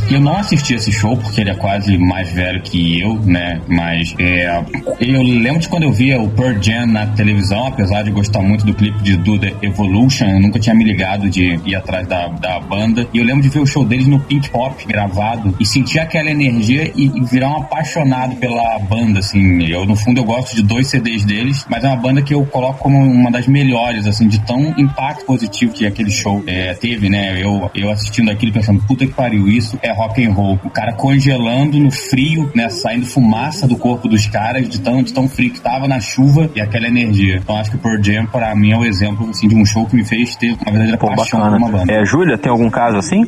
Eu 0.09 0.21
não 0.21 0.37
assisti 0.37 0.75
esse 0.75 0.91
show 0.91 1.17
porque 1.17 1.41
ele 1.41 1.49
é 1.49 1.55
quase 1.55 1.97
mais 1.97 2.31
velho 2.31 2.61
que 2.61 3.01
eu, 3.01 3.15
né? 3.21 3.59
Mas 3.67 4.15
é, 4.19 4.63
eu 4.99 5.21
lembro 5.21 5.59
de 5.59 5.67
quando 5.67 5.83
eu 5.83 5.91
via 5.91 6.21
o 6.21 6.29
Pearl 6.29 6.61
Jam 6.61 6.85
na 6.85 7.07
televisão, 7.07 7.67
apesar 7.67 8.03
de 8.03 8.11
gostar 8.11 8.41
muito 8.41 8.65
do 8.65 8.73
clipe 8.73 9.01
de 9.01 9.17
The 9.17 9.55
Evolution, 9.63 10.27
eu 10.27 10.39
nunca 10.39 10.59
tinha 10.59 10.75
me 10.75 10.83
ligado 10.83 11.27
de 11.27 11.59
ir 11.65 11.75
atrás 11.75 12.07
da, 12.07 12.27
da 12.27 12.59
banda. 12.59 13.07
E 13.13 13.17
eu 13.17 13.23
lembro 13.23 13.41
de 13.41 13.49
ver 13.49 13.59
o 13.59 13.65
show 13.65 13.83
deles 13.83 14.05
no 14.05 14.19
Pink 14.19 14.49
Pop 14.51 14.85
gravado 14.85 15.55
e 15.59 15.65
sentir 15.65 15.99
aquela 15.99 16.29
energia 16.29 16.91
e, 16.95 17.05
e 17.05 17.25
virar 17.25 17.49
um 17.49 17.57
apaixonado 17.57 18.35
pela 18.35 18.77
banda, 18.79 19.19
assim. 19.19 19.63
Eu, 19.63 19.85
no 19.85 19.95
fundo, 19.95 20.19
eu 20.19 20.23
gosto 20.23 20.55
de 20.55 20.61
dois 20.61 20.87
CDs 20.87 21.25
deles, 21.25 21.65
mas 21.67 21.83
é 21.83 21.87
uma 21.87 21.97
banda 21.97 22.21
que 22.21 22.33
eu 22.33 22.45
coloco 22.45 22.77
como 22.79 22.99
uma 22.99 23.31
das 23.31 23.47
melhores, 23.47 24.05
assim, 24.05 24.27
de 24.27 24.39
tão 24.45 24.73
impacto 24.77 25.25
positivo 25.25 25.73
que 25.73 25.85
aquele 25.87 26.11
show 26.11 26.43
é, 26.45 26.75
teve, 26.75 27.09
né? 27.09 27.41
Eu, 27.41 27.71
eu 27.73 27.89
assistindo 27.89 28.29
aquilo 28.29 28.53
pensando, 28.53 28.81
puta 28.83 29.05
que 29.05 29.13
pariu, 29.13 29.47
isso 29.47 29.79
é 29.81 29.94
rock 29.95 30.23
and 30.25 30.31
roll. 30.33 30.59
O 30.63 30.69
cara 30.69 30.93
congelando 30.93 31.79
no 31.79 31.91
frio, 31.91 32.51
né? 32.55 32.69
Saindo 32.69 33.05
fumaça 33.05 33.67
do 33.67 33.75
corpo 33.77 34.07
dos 34.07 34.27
caras, 34.27 34.67
de 34.67 34.79
tão, 34.79 35.01
de 35.01 35.13
tão 35.13 35.27
frio 35.27 35.51
que 35.51 35.61
tava 35.61 35.87
na 35.87 35.99
chuva 35.99 36.49
e 36.55 36.61
aquela 36.61 36.87
energia. 36.87 37.37
Então 37.37 37.55
acho 37.57 37.71
que 37.71 37.77
o 37.77 37.79
Pearl 37.79 38.01
Jam, 38.01 38.25
pra 38.25 38.55
mim, 38.55 38.71
é 38.71 38.77
o 38.77 38.85
exemplo, 38.85 39.29
assim, 39.29 39.47
de 39.47 39.55
um 39.55 39.65
show 39.65 39.85
que 39.85 39.95
me 39.95 40.03
fez 40.03 40.35
ter 40.35 40.51
uma 40.53 40.71
verdadeira 40.71 40.97
Pô, 40.97 41.07
paixão 41.07 41.39
por 41.39 41.49
bacana. 41.51 41.57
uma 41.57 41.77
banda. 41.79 41.93
É, 41.93 42.05
Júlia, 42.05 42.37
tem 42.37 42.51
algum 42.51 42.69
caso 42.69 42.97
assim? 42.97 43.25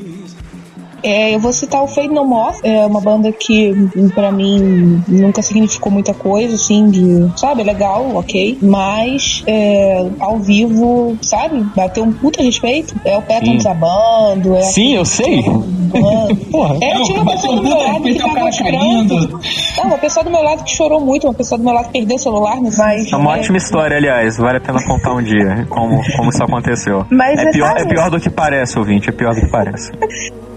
É, 1.07 1.33
eu 1.33 1.39
vou 1.39 1.53
citar 1.53 1.81
o 1.81 1.87
Fade 1.87 2.09
No 2.09 2.25
More, 2.25 2.57
é 2.63 2.85
uma 2.85 2.99
banda 2.99 3.31
que 3.31 3.73
pra 4.13 4.29
mim 4.29 5.01
nunca 5.07 5.41
significou 5.41 5.89
muita 5.89 6.13
coisa, 6.13 6.55
assim, 6.55 6.89
de, 6.89 7.39
sabe, 7.39 7.63
legal, 7.63 8.13
ok, 8.15 8.57
mas 8.61 9.41
é, 9.47 10.05
ao 10.19 10.37
vivo, 10.39 11.17
sabe, 11.21 11.61
bateu 11.75 12.03
um 12.03 12.11
puta 12.11 12.43
respeito. 12.43 12.93
É 13.05 13.17
o 13.17 13.21
Patton 13.21 13.45
Sim. 13.45 13.57
desabando, 13.57 14.55
é 14.55 14.61
Sim, 14.63 14.95
eu 14.95 15.05
sei. 15.05 15.43
Porra. 16.51 16.75
É, 16.81 17.01
tinha 17.03 17.21
uma 17.21 17.31
pessoa 17.31 17.55
do 17.55 17.63
meu 17.63 17.77
lado 17.77 18.03
que 18.03 18.15
tava 18.15 18.51
chorando. 18.51 19.39
Não, 19.77 19.83
uma 19.85 19.97
pessoa 19.97 20.23
do 20.25 20.29
meu 20.29 20.41
lado 20.43 20.63
que 20.65 20.71
chorou 20.71 20.99
muito, 20.99 21.25
uma 21.25 21.33
pessoa 21.33 21.57
do 21.57 21.63
meu 21.63 21.73
lado 21.73 21.85
que 21.85 21.93
perdeu 21.93 22.17
o 22.17 22.19
celular 22.19 22.59
nesse 22.59 22.81
É 23.13 23.15
uma 23.15 23.31
ótima 23.31 23.57
história, 23.57 23.95
aliás. 23.95 24.37
Vale 24.37 24.57
a 24.57 24.61
pena 24.61 24.85
contar 24.85 25.13
um 25.13 25.23
dia 25.23 25.65
como, 25.69 26.01
como 26.17 26.29
isso 26.29 26.43
aconteceu. 26.43 27.05
Mas 27.09 27.39
é, 27.39 27.43
é 27.43 27.51
pior, 27.51 27.67
sabe- 27.69 27.81
é 27.81 27.85
pior 27.85 28.09
do 28.09 28.19
que 28.19 28.29
parece, 28.29 28.77
ouvinte. 28.77 29.09
É 29.09 29.11
pior 29.13 29.33
do 29.33 29.41
que 29.41 29.47
parece. 29.47 29.91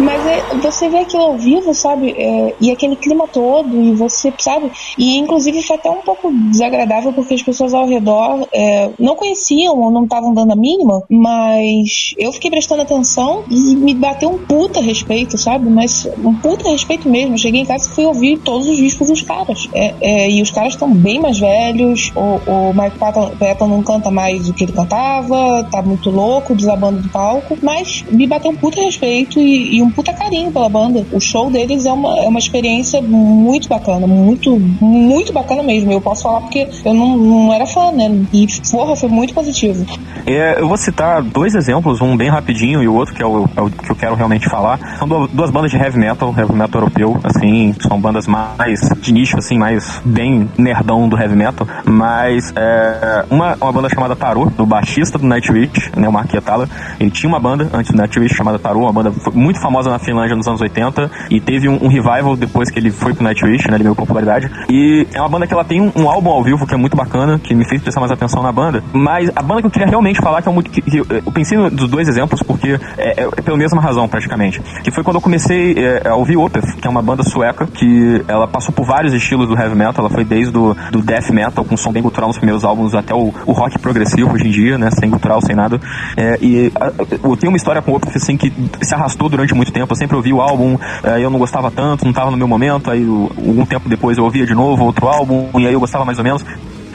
Mas 0.00 0.26
é, 0.26 0.42
você 0.62 0.88
vê 0.88 0.98
aquilo 0.98 1.22
ao 1.22 1.36
vivo, 1.36 1.74
sabe? 1.74 2.10
É, 2.10 2.54
e 2.60 2.70
aquele 2.70 2.96
clima 2.96 3.26
todo, 3.26 3.80
e 3.80 3.92
você, 3.92 4.32
sabe? 4.38 4.70
E 4.96 5.16
inclusive 5.18 5.62
foi 5.62 5.76
até 5.76 5.90
um 5.90 6.02
pouco 6.02 6.30
desagradável 6.50 7.12
porque 7.12 7.34
as 7.34 7.42
pessoas 7.42 7.74
ao 7.74 7.86
redor 7.86 8.46
é, 8.52 8.90
não 8.98 9.16
conheciam 9.16 9.78
ou 9.78 9.90
não 9.90 10.04
estavam 10.04 10.32
dando 10.32 10.52
a 10.52 10.56
mínima, 10.56 11.02
mas 11.08 12.14
eu 12.18 12.32
fiquei 12.32 12.50
prestando 12.50 12.82
atenção 12.82 13.44
e 13.50 13.76
me 13.76 13.94
bateu 13.94 14.30
um 14.30 14.38
puta 14.38 14.80
respeito, 14.80 15.36
sabe? 15.38 15.68
Mas 15.68 16.08
um 16.24 16.34
puta 16.34 16.68
respeito 16.70 17.08
mesmo. 17.08 17.38
Cheguei 17.38 17.62
em 17.62 17.66
casa 17.66 17.88
e 17.88 17.94
fui 17.94 18.04
ouvir 18.04 18.38
todos 18.38 18.68
os 18.68 18.76
discos 18.76 19.08
dos 19.08 19.22
caras. 19.22 19.68
É, 19.72 19.94
é, 20.00 20.30
e 20.30 20.42
os 20.42 20.50
caras 20.50 20.74
estão 20.74 20.92
bem 20.92 21.20
mais 21.20 21.38
velhos, 21.38 22.12
o, 22.14 22.50
o 22.50 22.72
Mike 22.74 22.98
Patton, 22.98 23.30
Patton 23.38 23.68
não 23.68 23.82
canta 23.82 24.10
mais 24.10 24.48
o 24.48 24.54
que 24.54 24.64
ele 24.64 24.72
cantava, 24.72 25.64
tá 25.70 25.82
muito 25.82 26.10
louco, 26.10 26.54
desabando 26.54 27.02
do 27.02 27.08
palco, 27.08 27.58
mas 27.62 28.04
me 28.10 28.26
bateu 28.26 28.50
um 28.50 28.56
puta 28.56 28.80
respeito 28.80 29.38
e, 29.40 29.76
e 29.76 29.77
um 29.82 29.90
puta 29.90 30.12
carinho 30.12 30.50
pela 30.52 30.68
banda. 30.68 31.04
O 31.12 31.20
show 31.20 31.50
deles 31.50 31.86
é 31.86 31.92
uma, 31.92 32.18
é 32.18 32.28
uma 32.28 32.38
experiência 32.38 33.00
muito 33.02 33.68
bacana, 33.68 34.06
muito, 34.06 34.58
muito 34.80 35.32
bacana 35.32 35.62
mesmo. 35.62 35.92
Eu 35.92 36.00
posso 36.00 36.22
falar 36.22 36.40
porque 36.40 36.68
eu 36.84 36.94
não, 36.94 37.16
não 37.16 37.52
era 37.52 37.66
fã, 37.66 37.90
né? 37.92 38.10
E, 38.32 38.46
porra, 38.70 38.96
foi 38.96 39.08
muito 39.08 39.34
positivo. 39.34 39.84
É, 40.26 40.60
eu 40.60 40.68
vou 40.68 40.76
citar 40.76 41.22
dois 41.22 41.54
exemplos, 41.54 42.00
um 42.00 42.16
bem 42.16 42.28
rapidinho 42.28 42.82
e 42.82 42.88
o 42.88 42.94
outro 42.94 43.14
que 43.14 43.22
é 43.22 43.26
o, 43.26 43.48
é 43.56 43.60
o 43.62 43.70
que 43.70 43.90
eu 43.90 43.96
quero 43.96 44.14
realmente 44.14 44.48
falar. 44.48 44.98
São 44.98 45.08
du- 45.08 45.28
duas 45.28 45.50
bandas 45.50 45.70
de 45.70 45.76
heavy 45.76 45.98
metal, 45.98 46.34
heavy 46.36 46.52
metal 46.52 46.80
europeu, 46.82 47.18
assim, 47.24 47.74
são 47.80 48.00
bandas 48.00 48.26
mais 48.26 48.80
de 49.00 49.12
nicho, 49.12 49.36
assim, 49.38 49.58
mais 49.58 50.00
bem 50.04 50.48
nerdão 50.58 51.08
do 51.08 51.16
heavy 51.18 51.36
metal. 51.36 51.66
Mas 51.84 52.52
é, 52.56 53.24
uma, 53.30 53.56
uma 53.60 53.72
banda 53.72 53.88
chamada 53.88 54.14
Tarot, 54.16 54.52
do 54.54 54.66
baixista 54.66 55.18
do 55.18 55.26
Nightwish, 55.26 55.90
né, 55.96 56.08
o 56.08 56.12
Mark. 56.12 56.28
Ele 57.00 57.10
tinha 57.10 57.28
uma 57.28 57.40
banda 57.40 57.68
antes 57.72 57.90
do 57.90 57.96
Nightwish 57.96 58.34
chamada 58.34 58.58
Tarot, 58.58 58.80
uma 58.82 58.92
banda 58.92 59.12
muito 59.32 59.60
famosa 59.60 59.67
na 59.70 59.98
Finlândia 59.98 60.36
nos 60.36 60.46
anos 60.46 60.60
80 60.60 61.10
e 61.30 61.40
teve 61.40 61.68
um, 61.68 61.84
um 61.84 61.88
revival 61.88 62.36
depois 62.36 62.70
que 62.70 62.78
ele 62.78 62.90
foi 62.90 63.14
pro 63.14 63.24
Nightwish, 63.24 63.68
né, 63.68 63.76
ele 63.76 63.84
ganhou 63.84 63.96
popularidade. 63.96 64.50
E 64.68 65.06
é 65.12 65.20
uma 65.20 65.28
banda 65.28 65.46
que 65.46 65.54
ela 65.54 65.64
tem 65.64 65.80
um, 65.80 65.92
um 65.94 66.08
álbum 66.08 66.30
ao 66.30 66.42
vivo 66.42 66.66
que 66.66 66.74
é 66.74 66.76
muito 66.76 66.96
bacana, 66.96 67.38
que 67.38 67.54
me 67.54 67.68
fez 67.68 67.82
prestar 67.82 68.00
mais 68.00 68.12
atenção 68.12 68.42
na 68.42 68.52
banda. 68.52 68.82
Mas 68.92 69.30
a 69.34 69.42
banda 69.42 69.60
que 69.60 69.66
eu 69.66 69.70
queria 69.70 69.88
realmente 69.88 70.20
falar, 70.20 70.42
que 70.42 70.48
é 70.48 70.52
muito. 70.52 70.70
Que, 70.70 70.82
que 70.82 70.98
eu, 70.98 71.32
pensei 71.32 71.58
dos 71.70 71.88
dois 71.88 72.08
exemplos, 72.08 72.42
porque 72.42 72.78
é, 72.96 73.22
é 73.22 73.42
pela 73.42 73.56
mesma 73.56 73.80
razão, 73.80 74.08
praticamente. 74.08 74.60
Que 74.82 74.90
foi 74.90 75.02
quando 75.02 75.16
eu 75.16 75.20
comecei 75.20 75.74
é, 75.76 76.08
a 76.08 76.14
ouvir 76.14 76.36
Opeth, 76.36 76.76
que 76.80 76.86
é 76.86 76.90
uma 76.90 77.02
banda 77.02 77.22
sueca, 77.22 77.66
que 77.66 78.22
ela 78.28 78.46
passou 78.46 78.72
por 78.72 78.86
vários 78.86 79.12
estilos 79.12 79.48
do 79.48 79.58
heavy 79.58 79.74
metal. 79.74 80.04
Ela 80.04 80.10
foi 80.10 80.24
desde 80.24 80.52
do, 80.52 80.76
do 80.90 81.02
death 81.02 81.30
metal, 81.30 81.64
com 81.64 81.76
som 81.76 81.92
bem 81.92 82.02
gutural 82.02 82.28
nos 82.28 82.36
primeiros 82.36 82.64
álbuns, 82.64 82.94
até 82.94 83.14
o, 83.14 83.32
o 83.46 83.52
rock 83.52 83.78
progressivo 83.78 84.32
hoje 84.32 84.48
em 84.48 84.50
dia, 84.50 84.78
né? 84.78 84.90
Sem 84.90 85.10
gutural, 85.10 85.40
sem 85.40 85.54
nada. 85.54 85.80
É, 86.16 86.38
e 86.40 86.72
a, 86.76 86.92
eu 87.22 87.36
tenho 87.36 87.50
uma 87.50 87.56
história 87.56 87.82
com 87.82 87.92
Opeth, 87.92 88.16
assim, 88.16 88.36
que 88.36 88.52
se 88.82 88.94
arrastou 88.94 89.28
durante 89.28 89.54
muito 89.58 89.72
tempo. 89.72 89.92
Eu 89.92 89.96
sempre 89.96 90.16
ouvi 90.16 90.32
o 90.32 90.40
álbum, 90.40 90.78
é, 91.02 91.22
eu 91.22 91.28
não 91.28 91.38
gostava 91.38 91.70
tanto, 91.70 92.04
não 92.04 92.12
tava 92.12 92.30
no 92.30 92.36
meu 92.36 92.48
momento. 92.48 92.90
Aí, 92.90 93.04
algum 93.04 93.66
tempo 93.66 93.88
depois, 93.88 94.16
eu 94.16 94.24
ouvia 94.24 94.46
de 94.46 94.54
novo 94.54 94.84
outro 94.84 95.06
álbum, 95.06 95.50
e 95.58 95.66
aí 95.66 95.72
eu 95.72 95.80
gostava 95.80 96.04
mais 96.04 96.18
ou 96.18 96.24
menos. 96.24 96.44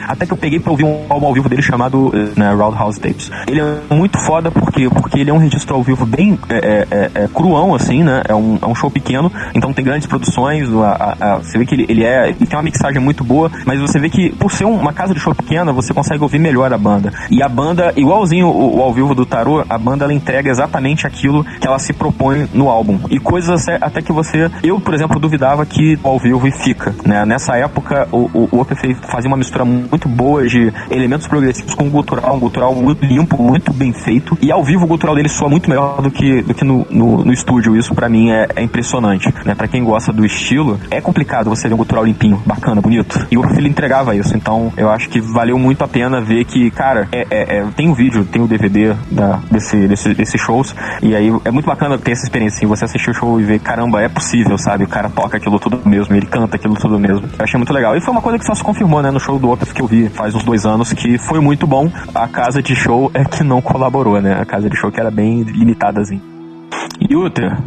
Até 0.08 0.26
que 0.26 0.32
eu 0.32 0.36
peguei 0.36 0.60
pra 0.60 0.70
ouvir 0.70 0.84
um 0.84 1.06
álbum 1.08 1.26
ao 1.26 1.34
vivo 1.34 1.48
dele 1.48 1.62
chamado 1.62 2.12
né, 2.36 2.52
Roundhouse 2.52 3.00
Tapes. 3.00 3.30
Ele 3.46 3.60
é 3.60 3.94
muito 3.94 4.18
foda 4.18 4.50
porque, 4.50 4.88
porque 4.88 5.20
ele 5.20 5.30
é 5.30 5.32
um 5.34 5.38
registro 5.38 5.74
ao 5.74 5.82
vivo 5.82 6.04
bem 6.06 6.38
é, 6.48 6.86
é, 6.90 7.10
é, 7.24 7.28
cruão, 7.32 7.74
assim, 7.74 8.02
né? 8.02 8.22
É 8.28 8.34
um, 8.34 8.58
é 8.60 8.66
um 8.66 8.74
show 8.74 8.90
pequeno, 8.90 9.30
então 9.54 9.72
tem 9.72 9.84
grandes 9.84 10.06
produções. 10.06 10.68
a- 10.74 11.16
a- 11.20 11.34
a- 11.34 11.36
você 11.38 11.58
vê 11.58 11.64
que 11.66 11.74
ele, 11.74 11.86
ele 11.88 12.04
é. 12.04 12.28
Ele 12.28 12.46
tem 12.46 12.56
uma 12.56 12.62
mixagem 12.62 13.00
muito 13.00 13.22
boa, 13.24 13.50
mas 13.66 13.80
você 13.80 13.98
vê 13.98 14.08
que 14.08 14.30
por 14.36 14.50
ser 14.52 14.64
um- 14.64 14.76
uma 14.76 14.92
casa 14.92 15.14
de 15.14 15.20
show 15.20 15.34
pequena, 15.34 15.72
você 15.72 15.92
consegue 15.94 16.22
ouvir 16.22 16.38
melhor 16.38 16.72
a 16.72 16.78
banda. 16.78 17.12
E 17.30 17.42
a 17.42 17.48
banda, 17.48 17.92
igualzinho 17.96 18.46
o, 18.48 18.78
o 18.78 18.82
ao 18.82 18.92
vivo 18.92 19.14
do 19.14 19.24
Tarô, 19.24 19.64
a 19.68 19.78
banda 19.78 20.04
ela 20.04 20.12
entrega 20.14 20.50
exatamente 20.50 21.06
aquilo 21.06 21.44
que 21.44 21.66
ela 21.66 21.78
se 21.78 21.92
propõe 21.92 22.48
no 22.52 22.68
álbum. 22.68 22.98
E 23.10 23.18
coisas 23.18 23.66
até- 23.68 24.02
que 24.02 24.12
você. 24.12 24.50
Eu, 24.62 24.80
por 24.80 24.92
exemplo, 24.94 25.18
duvidava 25.18 25.64
que 25.64 25.98
ao 26.02 26.18
vivo 26.18 26.46
e 26.46 26.52
fica. 26.52 26.94
Né? 27.06 27.24
Nessa 27.24 27.56
época, 27.56 28.06
o, 28.12 28.28
o, 28.34 28.48
o 28.52 28.60
Opeth 28.60 28.94
fazia 29.10 29.28
uma 29.28 29.36
mistura 29.36 29.64
muito 29.64 29.93
boa 30.08 30.46
de 30.46 30.72
elementos 30.90 31.26
progressivos 31.26 31.74
com 31.74 31.88
gutural, 31.88 32.36
um 32.36 32.40
gutural 32.40 32.74
muito 32.74 33.04
limpo, 33.04 33.42
muito 33.42 33.72
bem 33.72 33.92
feito. 33.92 34.36
E 34.40 34.50
ao 34.50 34.64
vivo 34.64 34.84
o 34.84 34.88
gutural 34.88 35.14
dele 35.14 35.28
soa 35.28 35.48
muito 35.48 35.68
melhor 35.68 36.00
do 36.02 36.10
que, 36.10 36.42
do 36.42 36.54
que 36.54 36.64
no, 36.64 36.86
no, 36.90 37.24
no 37.24 37.32
estúdio. 37.32 37.76
Isso 37.76 37.94
pra 37.94 38.08
mim 38.08 38.30
é, 38.30 38.48
é 38.56 38.62
impressionante. 38.62 39.32
Né? 39.44 39.54
Pra 39.54 39.68
quem 39.68 39.84
gosta 39.84 40.12
do 40.12 40.24
estilo, 40.24 40.78
é 40.90 41.00
complicado 41.00 41.48
você 41.50 41.68
ver 41.68 41.74
um 41.74 41.78
gutural 41.78 42.04
limpinho, 42.04 42.42
bacana, 42.44 42.80
bonito. 42.80 43.26
E 43.30 43.38
o 43.38 43.44
ele 43.56 43.68
entregava 43.68 44.14
isso. 44.14 44.36
Então 44.36 44.72
eu 44.76 44.90
acho 44.90 45.08
que 45.08 45.20
valeu 45.20 45.58
muito 45.58 45.82
a 45.84 45.88
pena 45.88 46.20
ver 46.20 46.44
que, 46.44 46.70
cara, 46.70 47.08
é, 47.12 47.26
é, 47.30 47.56
é- 47.58 47.64
tem 47.76 47.88
o 47.88 47.94
vídeo, 47.94 48.24
tem 48.24 48.42
o 48.42 48.46
DVD 48.46 48.94
da, 49.10 49.40
desse, 49.50 49.86
desse, 49.86 50.14
desses 50.14 50.40
shows. 50.40 50.74
E 51.02 51.14
aí 51.14 51.32
é 51.44 51.50
muito 51.50 51.66
bacana 51.66 51.98
ter 51.98 52.12
essa 52.12 52.24
experiência, 52.24 52.58
assim, 52.58 52.66
você 52.66 52.84
assistir 52.84 53.10
o 53.10 53.14
show 53.14 53.40
e 53.40 53.44
ver, 53.44 53.58
caramba, 53.60 54.02
é 54.02 54.08
possível, 54.08 54.56
sabe? 54.58 54.84
O 54.84 54.88
cara 54.88 55.08
toca 55.08 55.36
aquilo 55.36 55.58
tudo 55.58 55.80
mesmo, 55.84 56.14
ele 56.14 56.26
canta 56.26 56.56
aquilo 56.56 56.74
tudo 56.74 56.98
mesmo. 56.98 57.26
Eu 57.38 57.44
achei 57.44 57.58
muito 57.58 57.72
legal. 57.72 57.96
E 57.96 58.00
foi 58.00 58.12
uma 58.12 58.22
coisa 58.22 58.38
que 58.38 58.44
só 58.44 58.54
se 58.54 58.62
confirmou, 58.62 59.02
né, 59.02 59.10
no 59.10 59.20
show 59.20 59.38
do 59.38 59.50
Opeth 59.50 59.72
que 59.72 59.82
eu 59.84 59.88
vi 59.88 60.08
faz 60.08 60.34
uns 60.34 60.44
dois 60.44 60.64
anos, 60.64 60.92
que 60.92 61.18
foi 61.18 61.40
muito 61.40 61.66
bom. 61.66 61.90
A 62.14 62.26
casa 62.26 62.62
de 62.62 62.74
show 62.74 63.10
é 63.12 63.24
que 63.24 63.44
não 63.44 63.60
colaborou, 63.60 64.20
né? 64.20 64.40
A 64.40 64.44
casa 64.44 64.68
de 64.68 64.76
show 64.76 64.90
que 64.90 64.98
era 64.98 65.10
bem 65.10 65.42
limitada, 65.42 66.00
assim. 66.00 66.20
E 67.08 67.14
outra, 67.14 67.58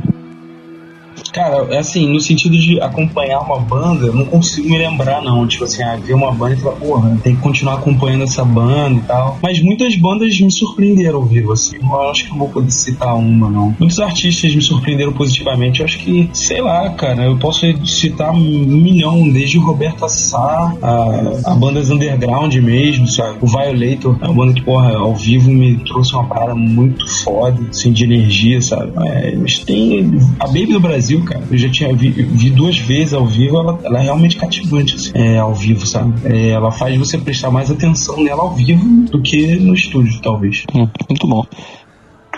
Cara, 1.31 1.67
é 1.71 1.77
assim, 1.77 2.11
no 2.11 2.19
sentido 2.19 2.57
de 2.57 2.79
acompanhar 2.81 3.39
uma 3.39 3.59
banda, 3.59 4.11
não 4.11 4.25
consigo 4.25 4.69
me 4.69 4.77
lembrar, 4.77 5.21
não. 5.21 5.47
Tipo 5.47 5.65
assim, 5.65 5.83
ah, 5.83 5.95
ver 5.95 6.13
uma 6.13 6.31
banda 6.31 6.55
e 6.55 6.57
falar, 6.57 6.75
porra, 6.75 7.17
tem 7.23 7.35
que 7.35 7.41
continuar 7.41 7.75
acompanhando 7.75 8.23
essa 8.23 8.43
banda 8.43 8.95
e 8.95 9.01
tal. 9.01 9.37
Mas 9.41 9.61
muitas 9.61 9.95
bandas 9.95 10.39
me 10.39 10.51
surpreenderam 10.51 11.19
ao 11.19 11.25
vivo, 11.25 11.51
assim. 11.51 11.77
Eu 11.81 12.09
acho 12.09 12.25
que 12.25 12.31
não 12.31 12.39
vou 12.39 12.49
poder 12.49 12.71
citar 12.71 13.15
uma, 13.15 13.49
não. 13.49 13.75
Muitos 13.79 13.99
artistas 13.99 14.53
me 14.53 14.61
surpreenderam 14.61 15.13
positivamente. 15.13 15.79
Eu 15.79 15.85
acho 15.85 15.99
que, 15.99 16.29
sei 16.33 16.61
lá, 16.61 16.89
cara, 16.91 17.25
eu 17.25 17.37
posso 17.37 17.65
citar 17.85 18.31
um 18.31 18.39
milhão, 18.39 19.29
desde 19.29 19.57
o 19.57 19.61
Roberto 19.61 20.07
Sá, 20.07 20.73
a, 20.81 21.51
a 21.51 21.55
bandas 21.55 21.89
underground 21.89 22.53
mesmo, 22.55 23.07
sabe? 23.07 23.37
O 23.41 23.47
Violator, 23.47 24.17
é 24.21 24.25
uma 24.25 24.33
banda 24.33 24.53
que, 24.53 24.61
porra, 24.63 24.95
ao 24.95 25.15
vivo 25.15 25.51
me 25.51 25.77
trouxe 25.85 26.13
uma 26.13 26.25
parada 26.25 26.55
muito 26.55 27.07
foda, 27.23 27.61
assim, 27.69 27.91
de 27.91 28.03
energia, 28.03 28.61
sabe? 28.61 28.91
Mas 29.37 29.59
tem 29.59 30.17
a 30.39 30.47
Baby 30.47 30.73
do 30.73 30.79
Brasil, 30.79 31.16
cara. 31.23 31.43
Eu 31.49 31.57
já 31.57 31.69
tinha 31.69 31.95
vi, 31.95 32.09
vi 32.09 32.49
duas 32.49 32.77
vezes 32.77 33.13
ao 33.13 33.25
vivo, 33.25 33.57
ela, 33.57 33.79
ela 33.83 33.99
é 33.99 34.03
realmente 34.03 34.37
cativante, 34.37 34.95
assim, 34.95 35.11
é, 35.13 35.37
ao 35.37 35.53
vivo, 35.53 35.85
sabe? 35.85 36.13
É, 36.25 36.49
ela 36.49 36.71
faz 36.71 36.97
você 36.97 37.17
prestar 37.17 37.51
mais 37.51 37.71
atenção 37.71 38.23
nela 38.23 38.41
ao 38.41 38.53
vivo 38.53 38.85
do 39.09 39.21
que 39.21 39.55
no 39.55 39.73
estúdio, 39.73 40.19
talvez. 40.21 40.63
Hum, 40.73 40.87
muito 41.09 41.27
bom. 41.27 41.45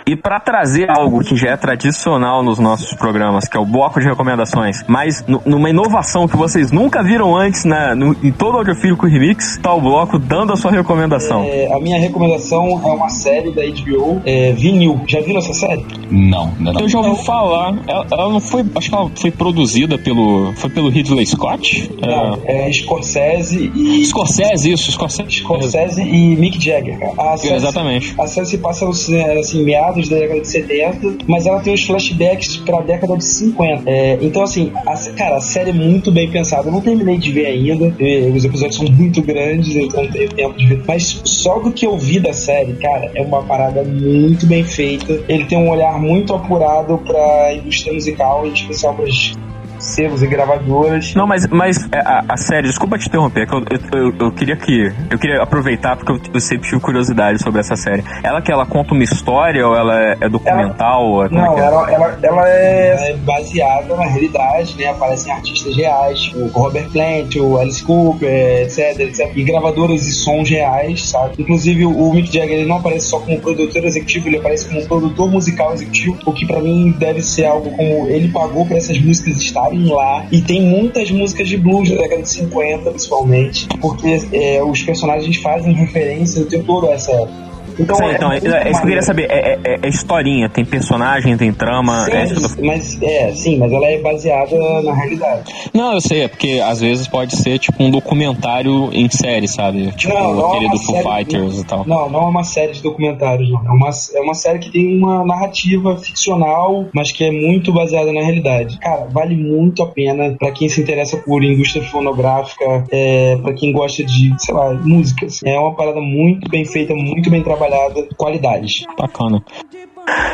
E 0.09 0.15
pra 0.15 0.39
trazer 0.39 0.89
algo 0.89 1.19
que 1.23 1.35
já 1.35 1.49
é 1.51 1.57
tradicional 1.57 2.41
nos 2.43 2.57
nossos 2.59 2.93
programas, 2.93 3.47
que 3.47 3.55
é 3.55 3.59
o 3.59 3.65
bloco 3.65 3.99
de 3.99 4.07
recomendações, 4.07 4.83
mas 4.87 5.23
nu- 5.27 5.41
numa 5.45 5.69
inovação 5.69 6.27
que 6.27 6.35
vocês 6.35 6.71
nunca 6.71 7.03
viram 7.03 7.35
antes 7.35 7.63
na, 7.65 7.93
no- 7.95 8.15
em 8.23 8.31
todo 8.31 8.57
Audiofílico 8.57 9.05
Remix, 9.07 9.57
tá 9.61 9.73
o 9.73 9.81
bloco 9.81 10.17
dando 10.17 10.53
a 10.53 10.55
sua 10.57 10.71
recomendação. 10.71 11.43
É, 11.43 11.71
a 11.73 11.79
minha 11.79 11.99
recomendação 11.99 12.65
é 12.83 12.91
uma 12.91 13.09
série 13.09 13.51
da 13.51 13.61
HBO, 13.63 14.21
é, 14.25 14.51
Vinil. 14.53 14.99
Já 15.07 15.19
viram 15.21 15.39
essa 15.39 15.53
série? 15.53 15.85
Não, 16.09 16.51
ainda 16.57 16.73
não. 16.73 16.81
Eu 16.81 16.89
já 16.89 16.99
ouvi 16.99 17.23
falar. 17.23 17.77
Ela, 17.87 18.07
ela 18.11 18.29
não 18.29 18.39
foi. 18.39 18.65
Acho 18.75 18.89
que 18.89 18.95
ela 18.95 19.11
foi 19.15 19.31
produzida 19.31 19.97
pelo. 19.97 20.53
Foi 20.55 20.69
pelo 20.69 20.89
Ridley 20.89 21.25
Scott? 21.25 21.91
Não, 22.01 22.39
é 22.45 22.71
Scorsese 22.71 23.71
e. 23.75 24.03
Scorsese, 24.05 24.71
isso, 24.73 24.91
Scorsese. 24.91 25.29
Scorsese 25.31 26.01
e 26.01 26.35
Mick 26.35 26.59
Jagger. 26.63 26.97
cara. 26.99 27.33
A 27.33 27.37
série, 27.37 27.55
Exatamente. 27.55 28.15
A 28.17 28.27
série 28.27 28.45
se 28.47 28.57
passa 28.57 28.87
assim, 28.89 29.63
meados 29.63 29.98
da 30.07 30.17
década 30.17 30.41
de 30.41 30.47
70, 30.47 31.17
mas 31.27 31.45
ela 31.45 31.59
tem 31.59 31.73
os 31.73 31.83
flashbacks 31.83 32.57
pra 32.57 32.81
década 32.81 33.17
de 33.17 33.25
50. 33.25 33.83
É, 33.89 34.17
então, 34.21 34.43
assim, 34.43 34.71
a, 34.85 34.95
cara, 35.13 35.37
a 35.37 35.41
série 35.41 35.71
é 35.71 35.73
muito 35.73 36.11
bem 36.11 36.29
pensada. 36.29 36.67
Eu 36.67 36.71
não 36.71 36.81
terminei 36.81 37.17
de 37.17 37.31
ver 37.31 37.47
ainda. 37.47 37.87
Os 38.33 38.45
episódios 38.45 38.77
são 38.77 38.85
muito 38.85 39.21
grandes, 39.21 39.75
então 39.75 40.03
não 40.03 40.11
tenho 40.11 40.29
tempo 40.29 40.57
de 40.57 40.67
ver. 40.67 40.83
Mas 40.87 41.21
só 41.25 41.59
do 41.59 41.71
que 41.71 41.85
eu 41.85 41.97
vi 41.97 42.19
da 42.19 42.33
série, 42.33 42.73
cara, 42.73 43.11
é 43.15 43.21
uma 43.21 43.43
parada 43.43 43.83
muito 43.83 44.45
bem 44.45 44.63
feita. 44.63 45.21
Ele 45.27 45.45
tem 45.45 45.57
um 45.57 45.69
olhar 45.69 45.99
muito 45.99 46.33
apurado 46.33 46.97
pra 46.99 47.53
indústria 47.53 47.93
musical, 47.93 48.45
em 48.45 48.53
especial 48.53 48.93
pras 48.93 49.33
selos 49.79 50.21
e 50.23 50.27
gravadoras. 50.27 51.13
Não, 51.15 51.25
mas, 51.27 51.47
mas 51.47 51.77
é, 51.91 51.99
a, 51.99 52.23
a 52.29 52.37
série, 52.37 52.67
desculpa 52.67 52.97
te 52.97 53.07
interromper, 53.07 53.47
que 53.47 53.53
eu, 53.55 53.59
eu, 53.69 53.99
eu- 54.09 54.13
eu 54.19 54.31
queria 54.31 54.55
que. 54.55 54.91
Eu 55.09 55.17
queria 55.17 55.41
aproveitar 55.41 55.95
porque 55.95 56.11
eu, 56.11 56.19
eu 56.33 56.39
sempre 56.39 56.67
tive 56.69 56.81
curiosidade 56.81 57.41
sobre 57.41 57.59
essa 57.59 57.75
série. 57.75 58.03
Ela 58.23 58.41
que 58.41 58.51
ela 58.51 58.65
conta 58.65 58.93
uma 58.93 59.03
história 59.03 59.65
ou 59.67 59.75
ela 59.75 59.93
é, 60.01 60.17
é 60.21 60.29
documental? 60.29 61.05
ou 61.05 61.23
é- 61.23 61.27
é 61.27 61.29
Não, 61.29 61.57
é? 61.57 61.65
ela, 61.65 61.91
ela, 61.91 62.19
ela 62.21 62.49
é 62.49 63.13
baseada 63.17 63.95
na 63.95 64.05
realidade, 64.05 64.75
né? 64.77 64.87
Aparecem 64.87 65.31
artistas 65.31 65.75
reais, 65.75 66.19
tipo 66.19 66.39
o 66.39 66.47
Robert 66.49 66.89
Plant, 66.91 67.35
o 67.37 67.57
Alice 67.57 67.83
Cooper, 67.83 68.61
etc, 68.63 68.99
etc. 68.99 69.31
E 69.35 69.43
gravadoras 69.43 70.05
e 70.07 70.11
sons 70.11 70.49
reais, 70.49 71.09
sabe? 71.09 71.33
Inclusive 71.39 71.85
o, 71.85 72.13
Mick 72.13 72.33
Jagger 72.33 72.59
ele 72.59 72.67
não 72.67 72.77
aparece 72.77 73.07
só 73.07 73.19
como 73.19 73.39
produtor 73.39 73.83
executivo, 73.85 74.27
ele 74.27 74.37
aparece 74.37 74.67
como 74.67 74.85
produtor 74.87 75.29
musical 75.31 75.73
executivo, 75.73 76.17
o 76.25 76.33
que 76.33 76.45
pra 76.45 76.59
mim 76.59 76.93
deve 76.97 77.21
ser 77.21 77.45
algo 77.45 77.69
como 77.71 78.07
ele 78.07 78.29
pagou 78.29 78.65
pra 78.65 78.77
essas 78.77 78.99
músicas 78.99 79.37
estarem 79.37 79.68
lá. 79.73 80.27
E 80.31 80.41
tem 80.41 80.61
muitas 80.61 81.11
músicas 81.11 81.47
de 81.47 81.57
blues 81.57 81.89
da 81.89 81.95
década 81.95 82.21
de 82.21 82.29
50, 82.29 82.89
principalmente, 82.89 83.67
porque 83.81 84.21
é, 84.31 84.63
os 84.63 84.81
personagens 84.81 85.37
fazem 85.37 85.73
referência 85.73 86.41
o 86.41 86.45
tempo 86.45 86.65
todo 86.65 86.87
a 86.87 86.93
essa 86.93 87.11
época. 87.11 87.48
Então, 87.79 87.95
Sim, 87.95 88.05
então, 88.13 88.31
é, 88.31 88.35
é 88.37 88.39
isso 88.39 88.51
que 88.51 88.85
eu 88.85 88.87
queria 88.87 89.01
saber. 89.01 89.27
É, 89.31 89.59
é- 89.63 89.79
é 89.81 89.87
historinha, 89.87 90.49
tem 90.49 90.65
personagem, 90.65 91.37
tem 91.37 91.53
trama. 91.53 92.05
Sim, 92.05 92.11
é 92.11 92.25
tô... 92.27 92.65
mas 92.65 93.01
é, 93.01 93.31
sim, 93.33 93.57
mas 93.57 93.71
ela 93.71 93.87
é 93.87 93.97
baseada 93.99 94.81
na 94.81 94.93
realidade. 94.93 95.53
Não, 95.73 95.93
eu 95.93 96.01
sei, 96.01 96.23
é 96.23 96.27
porque 96.27 96.61
às 96.63 96.81
vezes 96.81 97.07
pode 97.07 97.35
ser 97.35 97.57
tipo 97.59 97.81
um 97.83 97.89
documentário 97.89 98.89
em 98.91 99.09
série, 99.09 99.47
sabe? 99.47 99.91
Tipo 99.93 100.13
Não, 100.13 100.33
não 100.33 100.45
é 100.45 100.57
aquele 100.57 100.69
do 100.71 100.79
Foo 100.79 101.01
Fighters 101.01 101.59
e 101.59 101.65
tal. 101.65 101.85
Não, 101.87 102.09
não 102.09 102.21
é 102.21 102.25
uma 102.25 102.43
série 102.43 102.73
de 102.73 102.81
documentários, 102.81 103.49
não. 103.49 103.65
É 103.65 103.71
uma, 103.71 103.89
é 104.15 104.19
uma 104.19 104.33
série 104.33 104.59
que 104.59 104.71
tem 104.71 104.97
uma 104.97 105.25
narrativa 105.25 105.95
ficcional, 105.97 106.85
mas 106.93 107.11
que 107.11 107.23
é 107.23 107.31
muito 107.31 107.71
baseada 107.71 108.11
na 108.11 108.21
realidade. 108.21 108.77
Cara, 108.79 109.07
vale 109.11 109.35
muito 109.35 109.81
a 109.83 109.87
pena 109.87 110.35
pra 110.37 110.51
quem 110.51 110.67
se 110.67 110.81
interessa 110.81 111.17
por 111.17 111.43
indústria 111.43 111.83
fonográfica, 111.83 112.83
é, 112.91 113.37
para 113.41 113.53
quem 113.53 113.71
gosta 113.71 114.03
de, 114.03 114.33
sei 114.37 114.53
lá, 114.53 114.73
músicas. 114.73 115.39
É 115.45 115.57
uma 115.57 115.73
parada 115.73 116.01
muito 116.01 116.49
bem 116.49 116.65
feita, 116.65 116.93
muito 116.93 117.29
bem 117.29 117.41
trabalhada, 117.43 117.68
qualidades. 118.17 118.83
Bacana. 118.97 119.43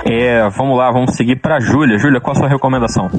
É, 0.05 0.47
vamos 0.49 0.77
lá, 0.77 0.91
vamos 0.91 1.15
seguir 1.15 1.37
pra 1.37 1.59
Júlia. 1.59 1.97
Júlia, 1.97 2.21
qual 2.21 2.35
a 2.35 2.39
sua 2.39 2.47
recomendação? 2.47 3.09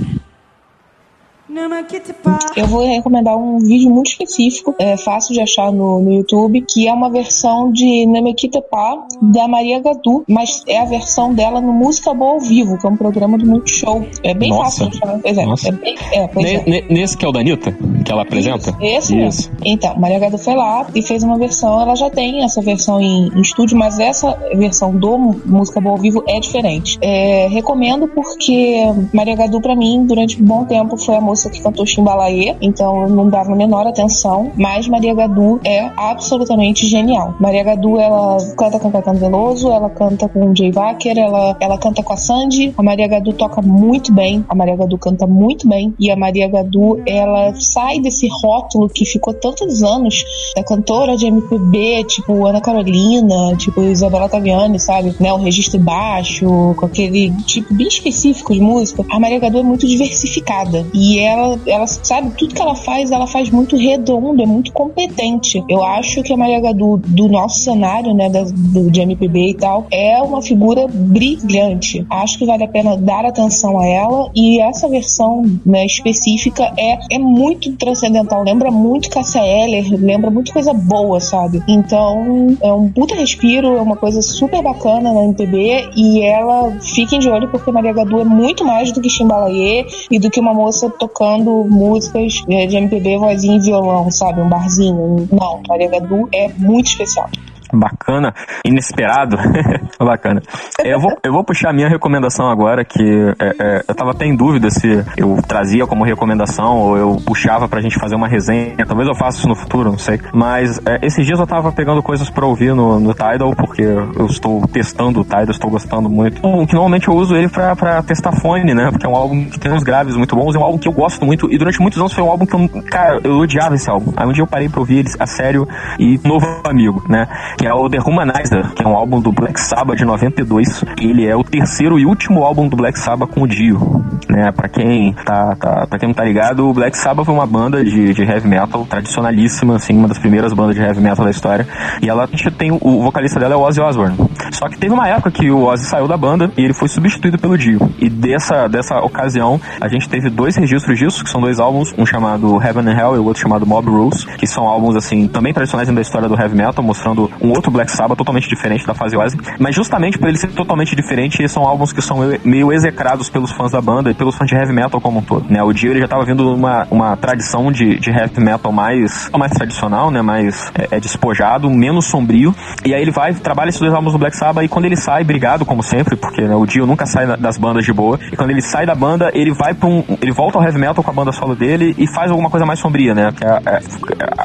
Eu 2.56 2.66
vou 2.66 2.84
recomendar 2.86 3.36
um 3.36 3.58
vídeo 3.58 3.90
muito 3.90 4.08
específico, 4.10 4.74
é 4.78 4.96
fácil 4.96 5.34
de 5.34 5.40
achar 5.40 5.72
no, 5.72 6.00
no 6.00 6.12
YouTube, 6.12 6.62
que 6.68 6.88
é 6.88 6.92
uma 6.92 7.10
versão 7.10 7.70
de 7.72 8.06
Nemekita 8.06 8.60
Pá 8.62 8.96
da 9.22 9.48
Maria 9.48 9.80
Gadu, 9.80 10.24
mas 10.28 10.62
é 10.66 10.78
a 10.78 10.84
versão 10.84 11.32
dela 11.34 11.60
no 11.60 11.72
Música 11.72 12.12
Boa 12.14 12.32
ao 12.34 12.40
Vivo, 12.40 12.78
que 12.78 12.86
é 12.86 12.90
um 12.90 12.96
programa 12.96 13.38
do 13.38 13.46
Multishow. 13.46 14.04
É 14.22 14.34
bem 14.34 14.50
Nossa. 14.50 14.84
fácil 14.84 14.90
de 14.90 14.96
achar. 15.04 15.18
Pois 15.20 15.38
é, 15.38 15.46
Nossa. 15.46 15.68
é 15.68 15.72
bem, 15.72 15.94
é, 16.12 16.26
pois 16.28 16.44
Ne- 16.46 16.54
é. 16.56 16.64
ne- 16.64 16.84
Nesse 16.90 17.16
que 17.16 17.24
é 17.24 17.28
o 17.28 17.32
da 17.32 17.40
Anitta, 17.40 17.72
que 18.04 18.12
ela 18.12 18.22
apresenta? 18.22 18.76
Esse 18.80 19.14
mesmo. 19.14 19.54
Então, 19.64 19.98
Maria 19.98 20.18
Gadu 20.18 20.38
foi 20.38 20.54
lá 20.54 20.86
e 20.94 21.02
fez 21.02 21.22
uma 21.22 21.38
versão. 21.38 21.80
Ela 21.80 21.94
já 21.94 22.10
tem 22.10 22.42
essa 22.44 22.60
versão 22.60 23.00
em, 23.00 23.28
em 23.28 23.40
estúdio, 23.40 23.76
mas 23.76 23.98
essa 23.98 24.36
versão 24.54 24.94
do 24.96 25.16
Música 25.44 25.80
Boa 25.80 25.94
ao 25.96 26.00
Vivo 26.00 26.22
é 26.28 26.38
diferente. 26.40 26.98
É, 27.00 27.48
recomendo 27.48 28.08
porque 28.08 28.82
Maria 29.12 29.34
Gadu, 29.36 29.60
pra 29.60 29.74
mim, 29.76 30.04
durante 30.06 30.40
um 30.42 30.44
bom 30.44 30.64
tempo, 30.64 30.96
foi 30.96 31.16
a 31.16 31.20
moça 31.20 31.45
que 31.50 31.60
cantou 31.60 31.86
Chimbalaê, 31.86 32.56
então 32.60 33.02
eu 33.02 33.08
não 33.08 33.28
dava 33.28 33.52
a 33.52 33.56
menor 33.56 33.86
atenção. 33.86 34.52
Mas 34.56 34.88
Maria 34.88 35.14
Gadu 35.14 35.60
é 35.64 35.90
absolutamente 35.96 36.86
genial. 36.86 37.34
Maria 37.40 37.64
Gadu, 37.64 37.98
ela 37.98 38.36
canta 38.56 38.78
com 38.78 38.90
Caetano 38.90 39.18
Veloso, 39.18 39.70
ela 39.70 39.90
canta 39.90 40.28
com 40.28 40.54
Jay 40.54 40.72
Wacker, 40.72 41.18
ela, 41.18 41.56
ela 41.60 41.78
canta 41.78 42.02
com 42.02 42.12
a 42.12 42.16
Sandy. 42.16 42.74
A 42.76 42.82
Maria 42.82 43.08
Gadu 43.08 43.32
toca 43.32 43.62
muito 43.62 44.12
bem, 44.12 44.44
a 44.48 44.54
Maria 44.54 44.76
Gadu 44.76 44.98
canta 44.98 45.26
muito 45.26 45.68
bem, 45.68 45.94
e 45.98 46.10
a 46.10 46.16
Maria 46.16 46.48
Gadu, 46.48 47.02
ela 47.06 47.54
sai 47.54 48.00
desse 48.00 48.28
rótulo 48.42 48.88
que 48.88 49.04
ficou 49.04 49.34
tantos 49.34 49.82
anos 49.82 50.24
da 50.54 50.62
cantora 50.62 51.16
de 51.16 51.26
MPB, 51.26 52.04
tipo 52.04 52.46
Ana 52.46 52.60
Carolina, 52.60 53.56
tipo 53.56 53.82
Isabela 53.82 54.28
Taviani, 54.28 54.78
sabe? 54.78 55.14
Né, 55.20 55.32
o 55.32 55.36
registro 55.36 55.78
baixo, 55.78 56.74
com 56.76 56.86
aquele 56.86 57.30
tipo 57.44 57.74
bem 57.74 57.88
específico 57.88 58.52
de 58.52 58.60
música. 58.60 59.04
A 59.10 59.20
Maria 59.20 59.38
Gadu 59.38 59.58
é 59.58 59.62
muito 59.62 59.86
diversificada 59.86 60.86
e 60.92 61.18
ela, 61.18 61.35
ela 61.66 61.86
sabe, 61.86 62.30
tudo 62.36 62.54
que 62.54 62.62
ela 62.62 62.74
faz, 62.74 63.10
ela 63.10 63.26
faz 63.26 63.50
muito 63.50 63.76
redondo, 63.76 64.42
é 64.42 64.46
muito 64.46 64.72
competente. 64.72 65.62
Eu 65.68 65.84
acho 65.84 66.22
que 66.22 66.32
a 66.32 66.36
Maria 66.36 66.60
Gadu, 66.60 66.96
do 66.98 67.28
nosso 67.28 67.60
cenário, 67.60 68.14
né, 68.14 68.28
da, 68.28 68.44
do, 68.44 68.90
de 68.90 69.00
MPB 69.00 69.50
e 69.50 69.54
tal, 69.54 69.86
é 69.90 70.20
uma 70.22 70.40
figura 70.40 70.86
brilhante. 70.88 72.06
Acho 72.10 72.38
que 72.38 72.46
vale 72.46 72.64
a 72.64 72.68
pena 72.68 72.96
dar 72.96 73.24
atenção 73.24 73.78
a 73.78 73.86
ela 73.86 74.30
e 74.34 74.60
essa 74.60 74.88
versão 74.88 75.42
né, 75.64 75.84
específica 75.84 76.72
é, 76.76 77.16
é 77.16 77.18
muito 77.18 77.72
transcendental. 77.76 78.42
Lembra 78.42 78.70
muito 78.70 79.10
Cassia 79.10 79.44
Eller, 79.44 79.86
lembra 79.98 80.30
muito 80.30 80.52
coisa 80.52 80.72
boa, 80.72 81.20
sabe? 81.20 81.62
Então 81.68 82.56
é 82.62 82.72
um 82.72 82.90
puta 82.90 83.14
respiro, 83.14 83.76
é 83.76 83.80
uma 83.80 83.96
coisa 83.96 84.22
super 84.22 84.62
bacana 84.62 85.12
na 85.12 85.24
MPB 85.24 85.90
e 85.96 86.22
ela, 86.22 86.78
fiquem 86.80 87.18
de 87.18 87.28
olho 87.28 87.48
porque 87.50 87.70
Maria 87.70 87.92
Gadu 87.92 88.20
é 88.20 88.24
muito 88.24 88.64
mais 88.64 88.92
do 88.92 89.00
que 89.00 89.10
Chimbalaê 89.10 89.86
e 90.10 90.18
do 90.18 90.30
que 90.30 90.40
uma 90.40 90.54
moça 90.54 90.88
tocando 90.90 91.25
músicas 91.64 92.42
eh, 92.48 92.66
de 92.66 92.76
MPB, 92.76 93.18
vozinha 93.18 93.56
e 93.56 93.60
violão, 93.60 94.10
sabe? 94.10 94.40
Um 94.40 94.48
barzinho. 94.48 95.28
Não, 95.32 95.62
Maria 95.68 95.88
Gadu 95.88 96.28
é 96.32 96.48
muito 96.56 96.86
especial. 96.86 97.28
Bacana, 97.72 98.34
inesperado. 98.64 99.36
Bacana. 99.98 100.42
É, 100.80 100.94
Eu 100.94 101.00
vou, 101.00 101.16
eu 101.22 101.32
vou 101.32 101.44
puxar 101.44 101.70
a 101.70 101.72
minha 101.72 101.88
recomendação 101.88 102.48
agora, 102.48 102.84
que 102.84 103.02
é, 103.38 103.54
é, 103.58 103.84
eu 103.88 103.94
tava 103.94 104.10
até 104.12 104.26
em 104.26 104.36
dúvida 104.36 104.70
se 104.70 105.04
eu 105.16 105.38
trazia 105.46 105.86
como 105.86 106.04
recomendação 106.04 106.76
ou 106.78 106.96
eu 106.96 107.16
puxava 107.24 107.68
pra 107.68 107.80
gente 107.80 107.98
fazer 107.98 108.14
uma 108.14 108.28
resenha. 108.28 108.74
Talvez 108.86 109.08
eu 109.08 109.14
faça 109.14 109.38
isso 109.38 109.48
no 109.48 109.54
futuro, 109.54 109.90
não 109.90 109.98
sei. 109.98 110.20
Mas 110.32 110.80
é, 110.86 110.98
esses 111.02 111.24
dias 111.26 111.38
eu 111.38 111.46
tava 111.46 111.72
pegando 111.72 112.02
coisas 112.02 112.30
pra 112.30 112.46
ouvir 112.46 112.74
no, 112.74 113.00
no 113.00 113.12
Tidal, 113.12 113.54
porque 113.56 113.82
eu 113.82 114.26
estou 114.26 114.66
testando 114.68 115.20
o 115.20 115.24
Tidal, 115.24 115.50
estou 115.50 115.70
gostando 115.70 116.08
muito. 116.08 116.46
Um, 116.46 116.66
que 116.66 116.74
normalmente 116.74 117.08
eu 117.08 117.14
uso 117.14 117.34
ele 117.36 117.48
pra, 117.48 117.74
pra 117.74 118.02
testar 118.02 118.32
fone, 118.32 118.74
né? 118.74 118.90
Porque 118.90 119.06
é 119.06 119.08
um 119.08 119.16
álbum 119.16 119.44
que 119.44 119.58
tem 119.58 119.72
uns 119.72 119.82
graves 119.82 120.16
muito 120.16 120.34
bons, 120.36 120.54
é 120.54 120.58
um 120.58 120.64
álbum 120.64 120.78
que 120.78 120.88
eu 120.88 120.92
gosto 120.92 121.24
muito. 121.24 121.52
E 121.52 121.58
durante 121.58 121.80
muitos 121.80 121.98
anos 121.98 122.12
foi 122.12 122.22
um 122.22 122.30
álbum 122.30 122.46
que 122.46 122.54
eu, 122.54 122.68
cara, 122.84 123.20
eu 123.24 123.38
odiava 123.38 123.74
esse 123.74 123.90
álbum. 123.90 124.12
Aí 124.16 124.26
um 124.26 124.32
dia 124.32 124.42
eu 124.42 124.46
parei 124.46 124.68
pra 124.68 124.80
ouvir 124.80 124.98
ele 124.98 125.08
a 125.18 125.26
sério 125.26 125.66
e 125.98 126.18
novo 126.24 126.46
amigo, 126.64 127.04
né? 127.08 127.26
Que 127.58 127.65
é 127.66 127.74
o 127.74 127.88
The 127.88 127.98
Humanizer, 127.98 128.72
que 128.74 128.82
é 128.82 128.86
um 128.86 128.94
álbum 128.94 129.20
do 129.20 129.32
Black 129.32 129.60
Sabbath 129.60 129.98
de 129.98 130.04
92. 130.04 130.84
Ele 131.00 131.26
é 131.26 131.34
o 131.34 131.42
terceiro 131.42 131.98
e 131.98 132.06
último 132.06 132.44
álbum 132.44 132.68
do 132.68 132.76
Black 132.76 132.98
Sabbath 132.98 133.30
com 133.30 133.42
o 133.42 133.48
Dio, 133.48 134.04
né? 134.28 134.52
Pra 134.52 134.68
quem 134.68 135.12
tá, 135.12 135.56
tá, 135.56 135.86
pra 135.88 135.98
quem 135.98 136.08
não 136.08 136.14
tá 136.14 136.24
ligado, 136.24 136.68
o 136.68 136.72
Black 136.72 136.96
Sabbath 136.96 137.26
foi 137.26 137.34
uma 137.34 137.46
banda 137.46 137.84
de, 137.84 138.14
de 138.14 138.22
heavy 138.22 138.46
metal 138.46 138.86
tradicionalíssima, 138.86 139.76
assim, 139.76 139.96
uma 139.96 140.06
das 140.06 140.18
primeiras 140.18 140.52
bandas 140.52 140.76
de 140.76 140.82
heavy 140.82 141.00
metal 141.00 141.24
da 141.24 141.30
história. 141.30 141.66
E 142.00 142.08
ela 142.08 142.28
tem 142.56 142.70
o, 142.70 142.78
o 142.80 143.02
vocalista 143.02 143.40
dela 143.40 143.54
é 143.54 143.56
o 143.56 143.62
Ozzy 143.62 143.80
Osbourne. 143.80 144.16
Só 144.52 144.68
que 144.68 144.78
teve 144.78 144.94
uma 144.94 145.08
época 145.08 145.32
que 145.32 145.50
o 145.50 145.64
Ozzy 145.64 145.86
saiu 145.86 146.06
da 146.06 146.16
banda 146.16 146.50
e 146.56 146.64
ele 146.64 146.72
foi 146.72 146.88
substituído 146.88 147.38
pelo 147.38 147.58
Dio. 147.58 147.80
E 147.98 148.08
dessa, 148.08 148.68
dessa 148.68 149.00
ocasião, 149.00 149.60
a 149.80 149.88
gente 149.88 150.08
teve 150.08 150.30
dois 150.30 150.54
registros 150.54 150.96
disso, 150.96 151.24
que 151.24 151.30
são 151.30 151.40
dois 151.40 151.58
álbuns, 151.58 151.92
um 151.98 152.06
chamado 152.06 152.62
Heaven 152.62 152.88
and 152.88 152.96
Hell 152.96 153.16
e 153.16 153.18
o 153.18 153.24
outro 153.24 153.42
chamado 153.42 153.66
Mob 153.66 153.90
Rules, 153.90 154.24
que 154.24 154.46
são 154.46 154.68
álbuns, 154.68 154.94
assim, 154.94 155.26
também 155.26 155.52
tradicionais 155.52 155.88
da 155.88 156.00
história 156.00 156.28
do 156.28 156.40
heavy 156.40 156.56
metal, 156.56 156.84
mostrando 156.84 157.30
um 157.46 157.50
outro 157.50 157.70
Black 157.70 157.90
Sabbath 157.90 158.18
totalmente 158.18 158.48
diferente 158.48 158.86
da 158.86 158.94
fase 158.94 159.16
mas 159.58 159.74
justamente 159.74 160.18
por 160.18 160.28
ele 160.28 160.36
ser 160.36 160.48
totalmente 160.48 160.94
diferente, 160.94 161.48
são 161.48 161.64
álbuns 161.64 161.92
que 161.92 162.02
são 162.02 162.18
meio 162.44 162.72
execrados 162.72 163.30
pelos 163.30 163.52
fãs 163.52 163.72
da 163.72 163.80
banda 163.80 164.10
e 164.10 164.14
pelos 164.14 164.36
fãs 164.36 164.48
de 164.48 164.54
heavy 164.54 164.72
metal 164.72 165.00
como 165.00 165.20
um 165.20 165.22
todo, 165.22 165.46
né? 165.50 165.62
O 165.62 165.72
Dio 165.72 165.92
ele 165.92 166.00
já 166.00 166.08
tava 166.08 166.24
vindo 166.24 166.54
uma, 166.54 166.86
uma 166.90 167.16
tradição 167.16 167.70
de, 167.70 167.98
de 167.98 168.10
heavy 168.10 168.40
metal 168.40 168.72
mais, 168.72 169.30
mais 169.36 169.52
tradicional, 169.52 170.10
né? 170.10 170.20
Mais 170.22 170.70
é, 170.74 170.96
é, 170.96 171.00
despojado, 171.00 171.70
menos 171.70 172.06
sombrio, 172.06 172.54
e 172.84 172.94
aí 172.94 173.00
ele 173.00 173.10
vai, 173.10 173.32
trabalha 173.34 173.68
esses 173.68 173.80
dois 173.80 173.92
álbuns 173.92 174.12
do 174.12 174.18
Black 174.18 174.36
Sabbath 174.36 174.64
e 174.64 174.68
quando 174.68 174.84
ele 174.84 174.96
sai, 174.96 175.24
brigado 175.24 175.64
como 175.64 175.82
sempre, 175.82 176.16
porque 176.16 176.42
né, 176.42 176.54
o 176.54 176.66
Dio 176.66 176.86
nunca 176.86 177.06
sai 177.06 177.26
das 177.36 177.56
bandas 177.56 177.84
de 177.84 177.92
boa, 177.92 178.18
e 178.32 178.36
quando 178.36 178.50
ele 178.50 178.62
sai 178.62 178.84
da 178.84 178.94
banda, 178.94 179.30
ele 179.34 179.52
vai 179.52 179.72
para 179.72 179.88
um, 179.88 180.02
ele 180.20 180.32
volta 180.32 180.58
ao 180.58 180.64
heavy 180.64 180.78
metal 180.78 181.02
com 181.02 181.10
a 181.10 181.14
banda 181.14 181.32
solo 181.32 181.54
dele 181.54 181.94
e 181.96 182.06
faz 182.12 182.30
alguma 182.30 182.50
coisa 182.50 182.66
mais 182.66 182.78
sombria, 182.80 183.14
né? 183.14 183.32
Que 183.32 183.44
é 183.44 183.50
a, 183.50 183.60
é 183.66 183.80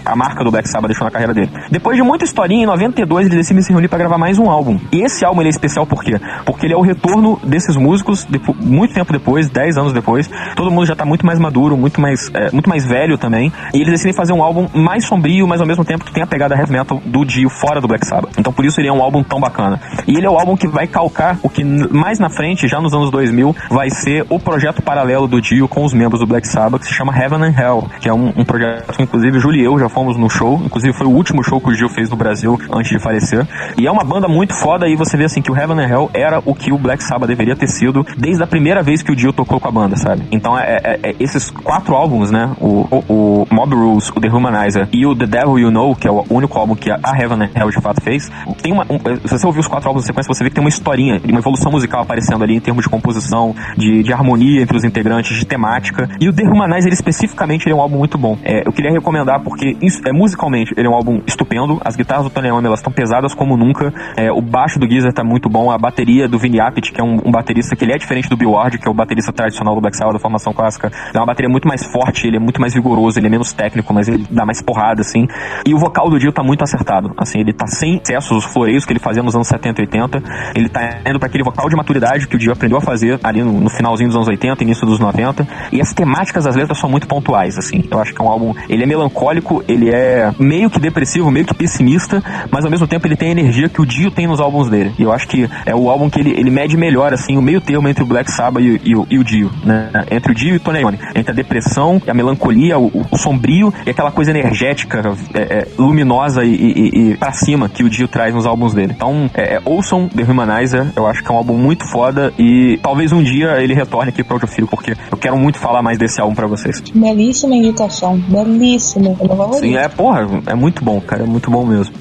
a 0.06 0.16
marca 0.16 0.44
do 0.44 0.52
Black 0.52 0.70
Sabbath 0.70 0.88
deixou 0.88 1.06
na 1.06 1.12
carreira 1.12 1.34
dele. 1.34 1.50
Depois 1.70 1.98
de 1.98 2.04
muita 2.04 2.26
historinha, 2.26 2.64
em 2.64 2.66
92 2.92 3.28
ele 3.28 3.38
decide 3.38 3.64
se 3.64 3.72
reunir 3.72 3.88
para 3.88 4.00
gravar 4.00 4.18
mais 4.18 4.38
um 4.38 4.50
álbum. 4.50 4.78
E 4.92 5.02
esse 5.02 5.24
álbum 5.24 5.42
ele 5.42 5.50
é 5.50 5.52
especial 5.52 5.86
por 5.86 6.04
quê? 6.04 6.20
Porque 6.46 6.66
ele 6.66 6.74
é 6.74 6.78
o 6.78 6.82
retorno 6.82 7.40
desses 7.44 7.76
músicos 7.76 8.28
muito 8.60 8.94
tempo 8.94 9.12
depois, 9.14 9.50
10 9.50 9.78
anos 9.78 9.94
depois. 9.94 10.30
Todo 10.56 10.70
mundo 10.70 10.86
já 10.86 10.96
tá 10.96 11.06
muito 11.06 11.26
mais 11.26 11.40
maduro, 11.40 11.78
muito 11.78 12.02
mais, 12.02 12.30
é, 12.34 12.52
muito 12.52 12.70
mais 12.70 12.86
velho 12.86 13.18
também. 13.18 13.52
E 13.74 13.78
eles 13.78 13.92
decidem 13.92 14.14
fazer 14.14 14.34
um 14.34 14.44
álbum 14.44 14.68
mais 14.74 15.06
sombrio, 15.06 15.48
mas 15.48 15.62
ao 15.62 15.68
mesmo 15.68 15.86
tempo 15.86 16.04
que 16.04 16.12
tem 16.12 16.24
a 16.24 16.28
pegada 16.28 16.56
heavy 16.56 16.74
metal 16.74 17.02
do 17.06 17.26
Dio 17.26 17.50
fora 17.50 17.80
do 17.80 17.88
Black 17.88 18.06
Sabbath. 18.06 18.34
Então 18.38 18.52
por 18.52 18.66
isso 18.66 18.80
ele 18.82 18.90
é 18.90 18.94
um 18.94 19.02
álbum 19.02 19.24
tão 19.24 19.40
bacana. 19.40 19.80
E 20.08 20.18
ele 20.18 20.26
é 20.26 20.30
o 20.30 20.38
álbum 20.38 20.58
que 20.58 20.68
vai 20.68 20.88
calcar 20.88 21.38
o 21.42 21.50
que 21.50 21.64
mais 21.64 22.20
na 22.20 22.30
frente, 22.30 22.68
já 22.68 22.80
nos 22.82 22.94
anos 22.94 23.10
2000, 23.10 23.56
vai 23.70 23.90
ser 23.90 24.26
o 24.30 24.40
projeto 24.40 24.82
paralelo 24.82 25.28
do 25.28 25.42
Dio 25.42 25.68
com 25.68 25.86
os 25.86 25.94
membros 25.94 26.20
do 26.20 26.28
Black 26.28 26.48
Sabbath, 26.48 26.82
que 26.82 26.88
se 26.88 26.94
chama 26.94 27.16
Heaven 27.16 27.44
and 27.44 27.56
Hell, 27.58 27.90
que 28.00 28.10
é 28.10 28.14
um, 28.14 28.34
um 28.36 28.44
projeto 28.44 28.92
que 28.94 29.04
inclusive 29.04 29.40
Júlio 29.40 29.62
e 29.62 29.64
eu 29.64 29.80
já 29.80 29.88
fomos 29.88 30.18
no 30.18 30.30
show. 30.30 30.62
Inclusive 30.66 30.94
foi 30.94 31.08
o 31.08 31.12
último 31.12 31.44
show 31.44 31.60
que 31.62 31.70
o 31.70 31.74
Dio 31.74 31.90
fez 31.90 32.10
no 32.10 32.16
Brasil 32.16 32.60
antes 32.82 32.92
de 32.92 33.00
falecer. 33.00 33.48
E 33.78 33.88
é 33.88 33.92
uma 33.92 34.04
banda 34.04 34.28
muito 34.28 34.54
foda 34.54 34.88
e 34.88 34.96
você 34.96 35.16
vê 35.16 35.26
assim 35.26 35.42
que 35.42 35.52
o 35.52 35.56
Heaven 35.56 35.80
and 35.80 35.88
Hell 35.88 36.10
era 36.14 36.42
o 36.44 36.54
que 36.54 36.74
o 36.74 36.78
Black 36.78 37.04
Sabbath 37.04 37.28
deveria 37.28 37.56
ter 37.56 37.68
sido 37.68 38.06
desde 38.18 38.44
a 38.44 38.48
primeira 38.48 38.84
vez 38.84 39.02
que 39.02 39.12
o 39.12 39.16
Dio 39.16 39.32
tocou 39.32 39.60
com 39.60 39.68
a 39.68 39.72
banda, 39.72 39.96
sabe? 39.96 40.24
Então 40.32 40.58
é, 40.58 40.80
é, 40.84 41.00
é 41.04 41.16
esses 41.20 41.50
quatro 41.50 41.96
álbuns, 41.96 42.32
né? 42.32 42.52
O, 42.60 42.88
o, 42.92 43.04
o, 43.08 43.48
Mob 43.50 43.76
Rules, 43.76 44.10
o 44.10 44.20
The 44.20 44.28
Humanizer 44.28 44.88
e 44.92 45.06
o 45.06 45.16
The 45.16 45.26
Devil 45.26 45.60
You 45.60 45.72
Know, 45.72 45.96
que 45.96 46.08
é 46.08 46.12
o 46.12 46.26
único 46.30 46.58
álbum 46.58 46.76
que 46.76 46.92
a 46.92 47.00
Heaven 47.18 47.44
and 47.44 47.50
Hell 47.56 47.70
de 47.70 47.82
fato 47.82 48.02
fez, 48.02 48.30
tem 48.62 48.74
uma. 48.74 48.86
Um, 48.90 49.00
se 49.26 49.38
você 49.38 49.46
ouvir 49.46 49.60
os 49.60 49.68
quatro 49.68 49.88
álbuns 49.88 50.04
na 50.04 50.08
sequência, 50.08 50.34
você 50.34 50.44
vê 50.44 50.50
que 50.50 50.56
tem 50.56 50.64
uma 50.64 50.70
historinha, 50.70 51.22
uma 51.24 51.40
evolução 51.40 51.72
musical 51.72 52.02
aparecendo 52.02 52.44
ali 52.44 52.56
em 52.56 52.60
termos 52.60 52.84
de 52.84 52.90
composição, 52.90 53.56
de, 53.78 54.04
de 54.04 54.14
harmonia 54.14 54.62
entre 54.62 54.76
os 54.76 54.84
integrantes, 54.84 55.38
de 55.38 55.46
temática. 55.46 56.10
E 56.20 56.28
o 56.28 56.34
The 56.34 56.44
Humanizer, 56.44 56.92
especificamente, 56.92 57.66
ele 57.66 57.74
é 57.74 57.76
um 57.76 57.82
álbum 57.82 57.98
muito 57.98 58.18
bom. 58.18 58.38
É, 58.44 58.68
eu 58.68 58.72
queria 58.72 58.92
recomendar 58.92 59.42
porque 59.42 59.78
é, 60.06 60.12
musicalmente 60.12 60.74
ele 60.78 60.88
é 60.88 60.90
um 60.90 60.96
álbum 60.96 61.22
estupendo. 61.26 61.80
As 61.84 61.96
guitarras 61.96 62.26
do 62.26 62.30
Tony 62.30 62.48
Iommi, 62.48 62.68
elas 62.72 62.80
estão 62.80 62.92
pesadas 62.92 63.34
como 63.34 63.56
nunca. 63.58 63.94
É, 64.16 64.32
o 64.32 64.42
baixo 64.42 64.80
do 64.80 64.90
Geezer 64.90 65.14
tá 65.14 65.24
muito 65.24 65.50
bom. 65.50 65.72
A 65.72 65.78
bateria 65.78 66.28
do 66.28 66.40
Vinny 66.40 66.60
Appice, 66.60 66.92
que 66.92 67.00
é 67.00 67.04
um, 67.04 67.20
um, 67.26 67.32
baterista 67.32 67.76
que 67.76 67.84
ele 67.84 67.94
é 67.94 67.98
diferente 67.98 68.30
do 68.30 68.38
Bill 68.38 68.52
Ward, 68.52 68.78
que 68.78 68.88
é 68.88 68.92
o 68.92 68.94
baterista 68.94 69.32
tradicional 69.32 69.76
do 69.76 69.82
Black 69.82 69.96
Sabbath 69.96 70.14
da 70.14 70.20
formação 70.20 70.54
clássica. 70.54 70.92
É 71.14 71.18
uma 71.18 71.26
bateria 71.26 71.50
muito 71.50 71.68
mais 71.68 71.84
forte, 71.86 72.28
ele 72.28 72.38
é 72.38 72.40
muito 72.40 72.60
mais 72.60 72.74
vigoroso, 72.74 73.20
ele 73.20 73.28
é 73.28 73.30
menos 73.30 73.54
técnico, 73.54 73.94
mas 73.94 74.08
ele 74.08 74.26
dá 74.30 74.46
mais 74.46 74.62
porrada, 74.62 75.02
assim. 75.02 75.28
E 75.66 75.74
o 75.74 75.78
vocal 75.78 76.10
do 76.10 76.20
Dio 76.20 76.32
tá 76.32 76.44
muito 76.44 76.64
acertado. 76.64 77.14
Assim, 77.18 77.40
ele 77.40 77.54
tá 77.54 77.68
sem 77.68 77.98
excessos, 77.98 78.46
os 78.46 78.46
floreios 78.46 78.86
que 78.86 78.94
ele 78.94 79.00
fazia 79.00 79.22
nos 79.22 79.36
anos 79.36 79.48
70 79.48 79.82
e 79.82 79.86
80. 79.86 80.24
Ele 80.56 80.70
tá 80.70 81.00
indo 81.06 81.20
para 81.20 81.28
aquele 81.28 81.44
vocal 81.44 81.70
de 81.70 81.76
maturidade 81.76 82.28
que 82.28 82.36
o 82.36 82.40
Dio 82.40 82.52
aprendeu 82.52 82.78
a 82.78 82.82
fazer 82.82 83.20
ali 83.24 83.44
no, 83.44 83.52
no, 83.52 83.70
finalzinho 83.70 84.10
dos 84.10 84.16
anos 84.16 84.28
80, 84.28 84.64
início 84.64 84.86
dos 84.86 85.00
90. 85.00 85.48
E 85.72 85.82
as 85.82 85.94
temáticas 85.94 86.46
das 86.46 86.56
letras 86.56 86.78
são 86.78 86.90
muito 86.90 87.08
pontuais, 87.08 87.58
assim. 87.58 87.84
Eu 87.90 88.00
acho 88.00 88.14
que 88.14 88.22
é 88.22 88.24
um 88.24 88.30
álbum. 88.30 88.54
Ele 88.70 88.84
é 88.84 88.86
melancólico, 88.86 89.64
ele 89.68 89.90
é 89.90 90.32
meio 90.40 90.70
que 90.70 90.80
depressivo, 90.80 91.30
meio 91.32 91.46
que 91.46 91.54
pessimista, 91.54 92.24
mas 92.52 92.61
ao 92.66 92.72
mesmo 92.72 92.88
tempo 92.88 93.08
ele 93.08 93.16
tem 93.16 93.30
a 93.30 93.32
energia 93.32 93.70
que 93.70 93.82
o 93.82 93.86
Dio 93.86 94.12
tem 94.12 94.28
nos 94.28 94.40
álbuns 94.40 94.70
dele. 94.70 94.94
E 94.98 95.04
eu 95.04 95.12
acho 95.12 95.28
que 95.28 95.50
é 95.66 95.76
o 95.76 95.90
álbum 95.90 96.10
que 96.10 96.20
ele, 96.20 96.32
ele 96.32 96.50
mede 96.50 96.78
melhor, 96.78 97.14
assim, 97.14 97.38
o 97.38 97.42
meio 97.42 97.62
termo 97.62 97.88
entre 97.88 98.04
o 98.04 98.06
Black 98.06 98.32
Sabbath 98.32 98.64
e, 98.64 98.82
e, 98.84 98.92
e 98.92 99.20
o 99.20 99.24
Dio, 99.24 99.52
né? 99.64 99.90
Entre 100.10 100.32
o 100.32 100.36
Dio 100.36 100.54
e 100.54 100.58
o 100.58 100.60
Tony 100.60 100.80
Iommi. 100.80 101.00
Entre 101.16 101.32
a 101.32 101.36
depressão, 101.36 102.02
a 102.08 102.14
melancolia, 102.14 102.78
o, 102.78 103.06
o 103.12 103.18
sombrio 103.18 103.74
e 103.86 103.90
aquela 103.90 104.12
coisa 104.12 104.32
energética, 104.32 105.02
é, 105.34 105.42
é, 105.42 105.68
luminosa 105.78 106.44
e, 106.44 106.54
e, 106.54 107.12
e 107.12 107.18
pra 107.18 107.32
cima 107.32 107.70
que 107.70 107.84
o 107.84 107.90
Dio 107.90 108.08
traz 108.08 108.34
nos 108.34 108.46
álbuns 108.46 108.74
dele. 108.74 108.94
Então, 108.96 109.30
é, 109.34 109.56
é, 109.56 109.62
ouçam 109.66 110.08
The 110.08 110.24
Humanizer, 110.24 110.88
eu 110.96 111.08
acho 111.08 111.24
que 111.24 111.32
é 111.32 111.34
um 111.34 111.38
álbum 111.38 111.58
muito 111.58 111.86
foda 111.90 112.34
e 112.38 112.80
talvez 112.82 113.12
um 113.12 113.22
dia 113.22 113.62
ele 113.62 113.74
retorne 113.74 114.10
aqui 114.10 114.24
pro 114.24 114.36
Audiofilho, 114.36 114.68
porque 114.68 114.94
eu 115.12 115.18
quero 115.18 115.38
muito 115.38 115.60
falar 115.60 115.82
mais 115.82 115.98
desse 115.98 116.22
álbum 116.22 116.36
pra 116.36 116.48
vocês. 116.48 116.82
Belíssima 116.94 117.56
indicação, 117.56 118.18
belíssima. 118.18 119.16
Sim, 119.54 119.76
é, 119.76 119.88
porra, 119.88 120.28
é 120.46 120.56
muito 120.56 120.84
bom, 120.84 121.00
cara, 121.02 121.24
é 121.24 121.26
muito 121.26 121.50
bom 121.50 121.66
mesmo. 121.66 121.94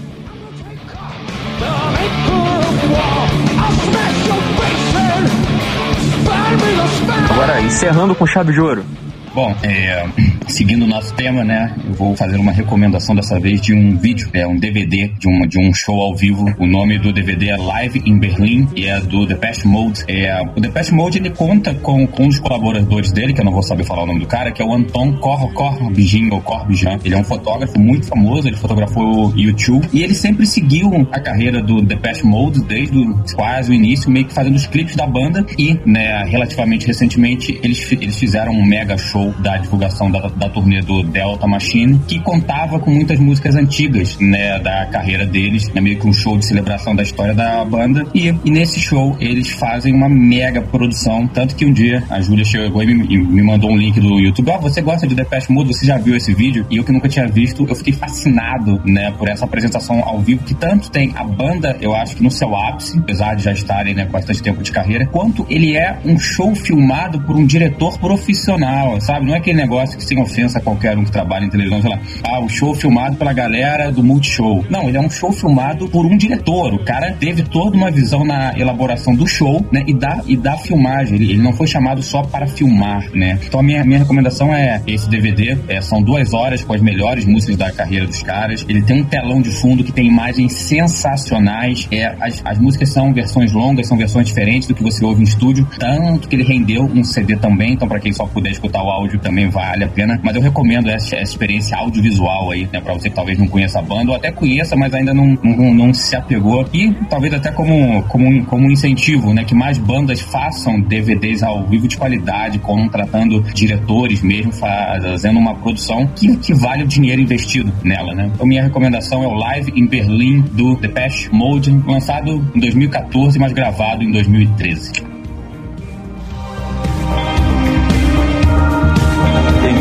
Agora, 7.41 7.59
encerrando 7.63 8.15
com 8.15 8.27
chave 8.27 8.53
de 8.53 8.61
ouro. 8.61 8.85
Bom, 9.33 9.55
é, 9.63 10.05
seguindo 10.49 10.83
o 10.83 10.89
nosso 10.89 11.15
tema, 11.15 11.45
né, 11.45 11.73
eu 11.87 11.95
vou 11.95 12.17
fazer 12.17 12.37
uma 12.37 12.51
recomendação 12.51 13.15
dessa 13.15 13.39
vez 13.39 13.61
de 13.61 13.73
um 13.73 13.97
vídeo, 13.97 14.29
é 14.33 14.45
um 14.45 14.57
DVD 14.57 15.07
de 15.07 15.29
um, 15.29 15.47
de 15.47 15.57
um 15.57 15.73
show 15.73 16.01
ao 16.01 16.17
vivo. 16.17 16.53
O 16.59 16.67
nome 16.67 16.99
do 16.99 17.13
DVD 17.13 17.51
é 17.51 17.57
Live 17.57 18.03
in 18.05 18.19
Berlin 18.19 18.69
e 18.75 18.87
é 18.87 19.01
do 19.01 19.25
Depeche 19.27 19.69
Mode. 19.69 20.03
É, 20.09 20.37
o 20.57 20.61
Depeche 20.61 20.93
Mode 20.93 21.19
ele 21.19 21.31
conta 21.31 21.73
com, 21.75 22.09
com 22.09 22.25
um 22.25 22.29
dos 22.29 22.41
colaboradores 22.41 23.13
dele, 23.13 23.33
que 23.33 23.41
eu 23.41 23.45
não 23.45 23.53
vou 23.53 23.63
saber 23.63 23.85
falar 23.85 24.03
o 24.03 24.07
nome 24.07 24.19
do 24.19 24.27
cara, 24.27 24.51
que 24.51 24.61
é 24.61 24.65
o 24.65 24.75
Anton 24.75 25.13
Cor 25.19 25.53
Corbijn 25.53 26.33
ou 26.33 26.41
Corbijan. 26.41 26.99
Ele 27.05 27.15
é 27.15 27.19
um 27.19 27.25
fotógrafo 27.25 27.79
muito 27.79 28.07
famoso, 28.07 28.49
ele 28.49 28.57
fotografou 28.57 29.29
o 29.29 29.39
YouTube 29.39 29.89
e 29.93 30.03
ele 30.03 30.15
sempre 30.15 30.45
seguiu 30.45 31.07
a 31.13 31.21
carreira 31.21 31.63
do 31.63 31.81
Depeche 31.81 32.27
Mode 32.27 32.65
desde 32.65 32.99
o, 32.99 33.15
quase 33.37 33.71
o 33.71 33.75
início, 33.75 34.11
meio 34.11 34.27
que 34.27 34.35
fazendo 34.35 34.57
os 34.57 34.67
clipes 34.67 34.97
da 34.97 35.07
banda 35.07 35.47
e, 35.57 35.79
né, 35.87 36.25
relativamente 36.25 36.85
recentemente 36.85 37.61
eles, 37.63 37.93
eles 37.93 38.19
fizeram 38.19 38.53
um 38.53 38.65
mega 38.65 38.99
show 38.99 39.20
show 39.21 39.35
da 39.39 39.59
divulgação 39.59 40.11
da, 40.11 40.29
da 40.29 40.49
turnê 40.49 40.81
do 40.81 41.03
Delta 41.03 41.47
Machine, 41.47 42.01
que 42.09 42.19
contava 42.21 42.79
com 42.79 42.91
muitas 42.91 43.19
músicas 43.19 43.55
antigas, 43.55 44.17
né, 44.19 44.59
da 44.59 44.87
carreira 44.87 45.27
deles, 45.27 45.71
é 45.75 45.81
meio 45.81 45.99
que 45.99 46.07
um 46.07 46.13
show 46.13 46.39
de 46.39 46.47
celebração 46.47 46.95
da 46.97 47.03
história 47.03 47.35
da 47.35 47.65
banda. 47.65 48.07
E, 48.15 48.29
e 48.45 48.51
nesse 48.51 48.81
show 48.81 49.17
eles 49.21 49.51
fazem 49.51 49.95
uma 49.95 50.09
mega 50.09 50.63
produção, 50.63 51.27
tanto 51.27 51.55
que 51.55 51.67
um 51.67 51.73
dia 51.73 52.03
a 52.09 52.21
Júlia 52.21 52.45
chegou 52.45 52.83
e 52.83 52.87
me, 52.87 53.19
me 53.19 53.43
mandou 53.43 53.71
um 53.71 53.77
link 53.77 54.01
do 54.01 54.19
YouTube. 54.19 54.51
Ah, 54.51 54.59
você 54.59 54.81
gosta 54.81 55.07
de 55.07 55.15
Depeche 55.15 55.53
Mode? 55.53 55.75
Você 55.75 55.85
já 55.85 55.99
viu 55.99 56.17
esse 56.17 56.33
vídeo? 56.33 56.67
E 56.71 56.79
eu 56.79 56.85
que 56.85 56.93
nunca 56.93 57.09
tinha 57.09 57.27
visto, 57.29 57.67
eu 57.69 57.75
fiquei 57.75 57.93
fascinado, 57.93 58.81
né, 58.85 59.13
por 59.19 59.29
essa 59.29 59.45
apresentação 59.45 60.03
ao 60.03 60.21
vivo 60.21 60.45
que 60.45 60.55
tanto 60.55 60.91
tem 60.91 61.13
a 61.15 61.25
banda, 61.25 61.77
eu 61.81 61.95
acho 61.95 62.17
que 62.17 62.23
no 62.23 62.31
seu 62.31 62.57
ápice, 62.57 62.99
apesar 62.99 63.35
de 63.35 63.45
já 63.45 63.53
estarem, 63.53 63.95
né, 63.95 64.07
com 64.07 64.13
bastante 64.13 64.43
tempo 64.43 64.63
de 64.63 64.73
carreira, 64.73 65.07
quanto 65.07 65.47
ele 65.49 65.77
é 65.77 65.99
um 66.05 66.19
show 66.19 66.55
filmado 66.55 67.21
por 67.21 67.37
um 67.37 67.45
diretor 67.45 67.99
profissional, 67.99 69.01
sabe? 69.01 69.10
Não 69.19 69.35
é 69.35 69.39
aquele 69.39 69.57
negócio 69.57 69.97
que, 69.97 70.05
sem 70.05 70.21
ofensa 70.21 70.59
a 70.59 70.63
qualquer 70.63 70.97
um 70.97 71.05
que 71.05 71.11
trabalha 71.11 71.45
em 71.45 71.51
televisão, 71.51 71.81
sei 71.81 71.91
lá, 71.91 72.01
ah, 72.25 72.41
o 72.41 72.49
show 72.49 72.75
filmado 72.75 73.17
pela 73.17 73.33
galera 73.33 73.91
do 73.91 74.03
Multishow. 74.03 74.65
Não, 74.69 74.89
ele 74.89 74.97
é 74.97 75.01
um 75.01 75.11
show 75.11 75.33
filmado 75.33 75.89
por 75.89 76.07
um 76.07 76.17
diretor. 76.17 76.75
O 76.75 76.85
cara 76.85 77.13
teve 77.19 77.43
toda 77.43 77.77
uma 77.77 77.91
visão 77.91 78.25
na 78.25 78.57
elaboração 78.57 79.15
do 79.15 79.27
show, 79.27 79.67
né? 79.73 79.83
E 79.87 79.95
da, 79.95 80.23
e 80.27 80.37
da 80.37 80.57
filmagem. 80.57 81.17
Ele, 81.17 81.33
ele 81.33 81.43
não 81.43 81.53
foi 81.53 81.67
chamado 81.67 82.03
só 82.03 82.23
para 82.23 82.47
filmar, 82.47 83.11
né? 83.15 83.39
Então 83.47 83.61
a 83.61 83.63
minha, 83.63 83.85
minha 83.85 83.99
recomendação 83.99 84.55
é 84.55 84.83
esse 84.87 85.09
DVD. 85.09 85.59
É, 85.69 85.81
são 85.81 86.03
duas 86.03 86.33
horas 86.33 86.63
com 86.63 86.75
as 86.75 86.81
melhores 86.81 87.25
músicas 87.25 87.57
da 87.57 87.73
carreira 87.73 88.07
dos 88.07 88.23
caras. 88.23 88.65
Ele 88.69 88.83
tem 88.83 89.03
um 89.03 89.05
telão 89.05 89.41
de 89.41 89.51
fundo 89.51 89.83
que 89.83 89.93
tem 89.93 90.07
imagens 90.07 90.53
sensacionais. 90.53 91.89
É, 91.91 92.15
as, 92.21 92.43
as 92.45 92.59
músicas 92.59 92.91
são 92.91 93.13
versões 93.13 93.53
longas, 93.53 93.87
são 93.87 93.97
versões 93.97 94.27
diferentes 94.27 94.69
do 94.69 94.75
que 94.75 94.83
você 94.83 95.05
ouve 95.05 95.23
em 95.23 95.25
estúdio. 95.25 95.67
Tanto 95.79 96.29
que 96.29 96.37
ele 96.37 96.45
rendeu 96.45 96.85
um 96.85 97.03
CD 97.03 97.37
também. 97.37 97.73
Então, 97.73 97.89
para 97.89 98.01
quem 98.01 98.13
só 98.13 98.27
puder 98.27 98.51
escutar 98.51 98.83
o 98.83 98.91
áudio 98.91 99.00
também 99.19 99.49
vale 99.49 99.85
a 99.85 99.89
pena. 99.89 100.21
Mas 100.23 100.37
eu 100.37 100.43
recomendo 100.43 100.89
essa, 100.89 101.17
experiência 101.17 101.77
audiovisual 101.77 102.51
aí, 102.51 102.69
né? 102.73 102.81
Pra 102.81 102.95
você 102.95 103.09
que 103.09 103.17
talvez 103.17 103.39
não 103.39 103.47
conheça 103.47 103.79
a 103.79 103.83
banda, 103.83 104.11
ou 104.11 104.17
até 104.17 104.31
conheça, 104.31 104.77
mas 104.77 104.93
ainda 104.95 105.13
não, 105.15 105.39
não, 105.43 105.75
não 105.75 105.95
se 105.95 106.17
apegou. 106.17 106.67
E 106.73 106.93
talvez 107.09 107.35
até 107.35 107.51
como, 107.51 108.03
como, 108.05 108.45
como 108.45 108.71
incentivo, 108.71 109.33
né? 109.33 109.45
Que 109.45 109.55
mais 109.55 109.79
bandas 109.79 110.21
façam 110.21 110.81
DVDs 110.81 111.43
ao 111.43 111.67
vivo 111.67 111.89
de 111.89 111.97
qualidade, 111.97 112.59
contratando 112.59 113.43
diretores 113.55 114.23
mesmo, 114.23 114.53
fazendo 114.53 115.39
uma 115.39 115.55
produção 115.55 116.07
que, 116.07 116.37
que 116.37 116.55
vale 116.55 116.85
o 116.85 116.87
dinheiro 116.87 117.21
investido 117.21 117.73
nela, 117.83 118.15
né? 118.15 118.31
Então 118.35 118.47
minha 118.47 118.63
recomendação 118.63 119.23
é 119.23 119.27
o 119.27 119.35
Live 119.35 119.73
em 119.75 119.87
Berlim 119.87 120.41
do 120.53 120.77
Depeche 120.77 121.29
Mode, 121.33 121.71
lançado 121.87 122.45
em 122.55 122.61
2014, 122.61 123.39
mas 123.39 123.53
gravado 123.53 124.03
em 124.03 124.11
2013. 124.11 125.10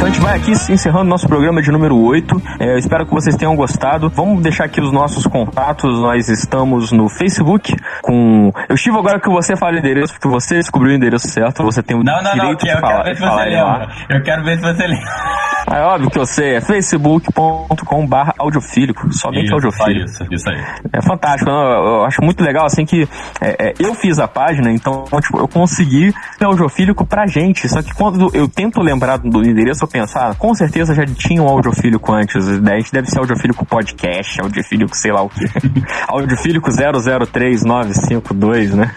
A 0.10 0.12
gente 0.12 0.22
vai 0.22 0.38
aqui 0.38 0.52
encerrando 0.74 1.04
nosso 1.06 1.28
programa 1.28 1.62
de 1.62 1.72
número 1.72 1.96
8. 1.96 2.42
É, 2.60 2.74
eu 2.74 2.78
espero 2.80 3.06
que 3.06 3.14
vocês 3.14 3.36
tenham 3.36 3.56
gostado. 3.56 4.10
Vamos 4.10 4.42
deixar 4.42 4.64
aqui 4.64 4.82
os 4.82 4.92
nossos 4.92 5.28
contatos. 5.28 6.00
Nós 6.00 6.28
estamos 6.30 6.92
no 6.92 7.08
Facebook 7.08 7.76
com. 8.02 8.52
Eu 8.68 8.74
estive 8.74 8.98
agora 8.98 9.20
que 9.20 9.30
você 9.30 9.56
fala 9.56 9.76
o 9.76 9.78
endereço, 9.78 10.14
porque 10.14 10.28
você 10.28 10.56
descobriu 10.56 10.94
o 10.94 10.96
endereço 10.96 11.28
certo. 11.28 11.64
Você 11.64 11.84
tem 11.84 11.96
o 11.96 12.04
não, 12.04 12.24
não, 12.24 12.34
direito 12.34 12.66
não, 12.66 12.74
de 12.74 12.82
falar. 12.82 13.04
Não, 13.04 13.12
eu 13.12 13.14
quero 13.14 13.14
ver 13.14 13.16
se 13.16 13.22
você 13.22 13.46
lembra. 13.46 13.90
Eu 14.10 14.24
quero 14.24 14.44
ver 14.44 14.56
se 14.56 14.62
você 14.64 14.88
lembra. 14.88 15.40
É 15.72 15.82
óbvio 15.84 16.10
que 16.10 16.18
eu 16.18 16.26
sei, 16.26 16.56
é 16.56 16.62
facebook.com 16.62 18.08
barra 18.08 18.34
audiofílico, 18.40 19.14
somente 19.14 19.46
Isso, 19.46 19.54
audiofílico. 19.54 20.06
Isso, 20.06 20.26
isso 20.32 20.50
aí. 20.50 20.60
É 20.92 21.02
fantástico, 21.02 21.50
eu, 21.50 22.04
acho 22.06 22.24
muito 22.24 22.44
legal 22.44 22.66
assim 22.66 22.86
que 22.86 23.08
é, 23.40 23.68
é, 23.70 23.74
eu 23.80 23.94
fiz 23.94 24.18
a 24.18 24.28
página, 24.28 24.72
então 24.72 25.04
tipo, 25.22 25.38
eu 25.38 25.48
consegui 25.48 26.14
ter 26.40 26.46
audiofílico 26.46 27.06
pra 27.06 27.28
gente. 27.28 27.70
Só 27.70 27.84
que 27.84 27.94
quando 27.94 28.32
eu 28.34 28.48
tento 28.48 28.82
lembrar 28.82 29.18
do 29.18 29.44
endereço, 29.46 29.84
eu 29.84 29.88
penso, 29.88 29.99
ah, 30.04 30.36
com 30.38 30.54
certeza 30.54 30.94
já 30.94 31.06
tinha 31.06 31.42
um 31.42 31.48
audiofílico 31.48 32.12
antes. 32.12 32.46
Gente 32.46 32.92
deve 32.92 33.10
ser 33.10 33.20
audiofílico 33.20 33.66
podcast, 33.66 34.42
audiofílico 34.42 34.96
sei 34.96 35.12
lá 35.12 35.22
o 35.22 35.30
que. 35.30 35.46
audiofílico 36.08 36.70
003952, 36.72 38.74
né? 38.74 38.94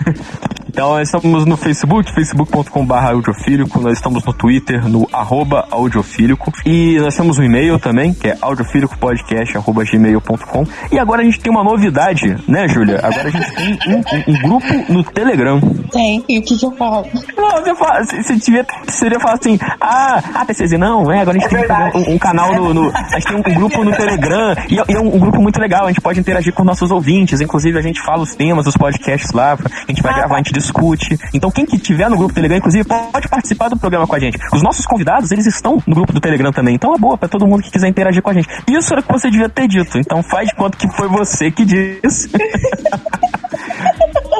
Então 0.72 0.88
nós 0.92 1.06
estamos 1.08 1.44
no 1.44 1.54
Facebook, 1.54 2.10
facebook.com.br 2.14 2.94
audiofílico, 2.94 3.78
nós 3.78 3.92
estamos 3.98 4.24
no 4.24 4.32
Twitter, 4.32 4.88
no 4.88 5.06
arroba 5.12 5.66
audiofílico, 5.70 6.50
e 6.64 6.98
nós 6.98 7.14
temos 7.14 7.38
um 7.38 7.42
e-mail 7.42 7.78
também, 7.78 8.14
que 8.14 8.28
é 8.28 8.38
audiofílicopodcast.gmail.com. 8.40 10.64
E 10.90 10.98
agora 10.98 11.20
a 11.20 11.24
gente 11.26 11.38
tem 11.40 11.52
uma 11.52 11.62
novidade, 11.62 12.38
né, 12.48 12.66
Júlia? 12.68 13.00
Agora 13.02 13.28
a 13.28 13.30
gente 13.30 13.54
tem 13.54 13.78
um, 13.86 13.98
um- 13.98 14.24
um 14.28 14.32
grupo 14.40 14.66
no 14.90 15.04
Telegram. 15.04 15.60
Tem, 15.90 16.24
e 16.26 16.38
o 16.38 16.42
que 16.42 16.56
que 16.56 16.64
eu 16.64 16.72
falo? 16.72 17.06
Não, 17.36 17.50
você, 17.50 17.74
fala, 17.74 18.02
você, 18.04 18.22
você 18.22 18.34
devia, 18.36 18.64
devia 19.02 19.20
falar 19.20 19.34
assim, 19.34 19.58
ah, 19.78 20.22
ah, 20.34 20.44
PCZ, 20.46 20.78
não, 20.78 21.12
é, 21.12 21.20
agora 21.20 21.36
a 21.36 21.40
gente 21.40 21.50
tem 21.50 21.60
que 21.60 21.66
fazer 21.68 21.98
um, 21.98 22.14
um 22.14 22.18
canal 22.18 22.54
no, 22.54 22.72
no- 22.72 22.90
A 22.96 23.18
gente 23.20 23.26
tem 23.26 23.36
um, 23.36 23.42
grupo 23.42 23.84
no 23.84 23.92
Telegram, 23.94 24.54
e, 24.70 24.80
é- 24.80 24.84
e 24.88 24.94
é 24.94 24.98
um, 25.00 25.16
um 25.16 25.18
grupo 25.18 25.38
muito 25.42 25.60
legal, 25.60 25.84
a 25.84 25.88
gente 25.88 26.00
pode 26.00 26.18
interagir 26.18 26.54
com 26.54 26.64
nossos 26.64 26.90
ouvintes, 26.90 27.42
inclusive 27.42 27.78
a 27.78 27.82
gente 27.82 28.00
fala 28.00 28.22
os 28.22 28.34
temas 28.34 28.64
dos 28.64 28.74
podcasts 28.74 29.32
lá, 29.32 29.52
a 29.52 29.56
gente 29.90 30.00
vai 30.02 30.14
gravar, 30.14 30.36
a 30.36 30.38
gente 30.38 30.61
discute. 30.62 31.18
Então 31.34 31.50
quem 31.50 31.66
que 31.66 31.78
tiver 31.78 32.08
no 32.08 32.16
grupo 32.16 32.32
Telegram, 32.32 32.58
inclusive, 32.58 32.84
pode 32.84 33.28
participar 33.28 33.68
do 33.68 33.76
programa 33.76 34.06
com 34.06 34.14
a 34.14 34.18
gente. 34.18 34.38
Os 34.52 34.62
nossos 34.62 34.86
convidados, 34.86 35.30
eles 35.30 35.46
estão 35.46 35.82
no 35.86 35.94
grupo 35.94 36.12
do 36.12 36.20
Telegram 36.20 36.52
também, 36.52 36.74
então 36.74 36.94
é 36.94 36.98
boa 36.98 37.18
pra 37.18 37.28
todo 37.28 37.46
mundo 37.46 37.62
que 37.62 37.70
quiser 37.70 37.88
interagir 37.88 38.22
com 38.22 38.30
a 38.30 38.34
gente. 38.34 38.48
Isso 38.68 38.92
era 38.92 39.00
o 39.00 39.04
que 39.04 39.12
você 39.12 39.30
devia 39.30 39.48
ter 39.48 39.68
dito, 39.68 39.98
então 39.98 40.22
faz 40.22 40.48
de 40.48 40.54
conta 40.54 40.78
que 40.78 40.88
foi 40.96 41.08
você 41.08 41.50
que 41.50 41.64
disse. 41.64 42.30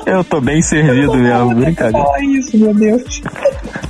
Eu 0.05 0.25
tô 0.25 0.41
bem 0.41 0.61
servido 0.63 1.15
mesmo, 1.15 1.55
brincadeira. 1.55 2.05
Fala 2.07 2.25
isso, 2.25 2.59
meu 2.59 2.75
Deus. 2.75 3.23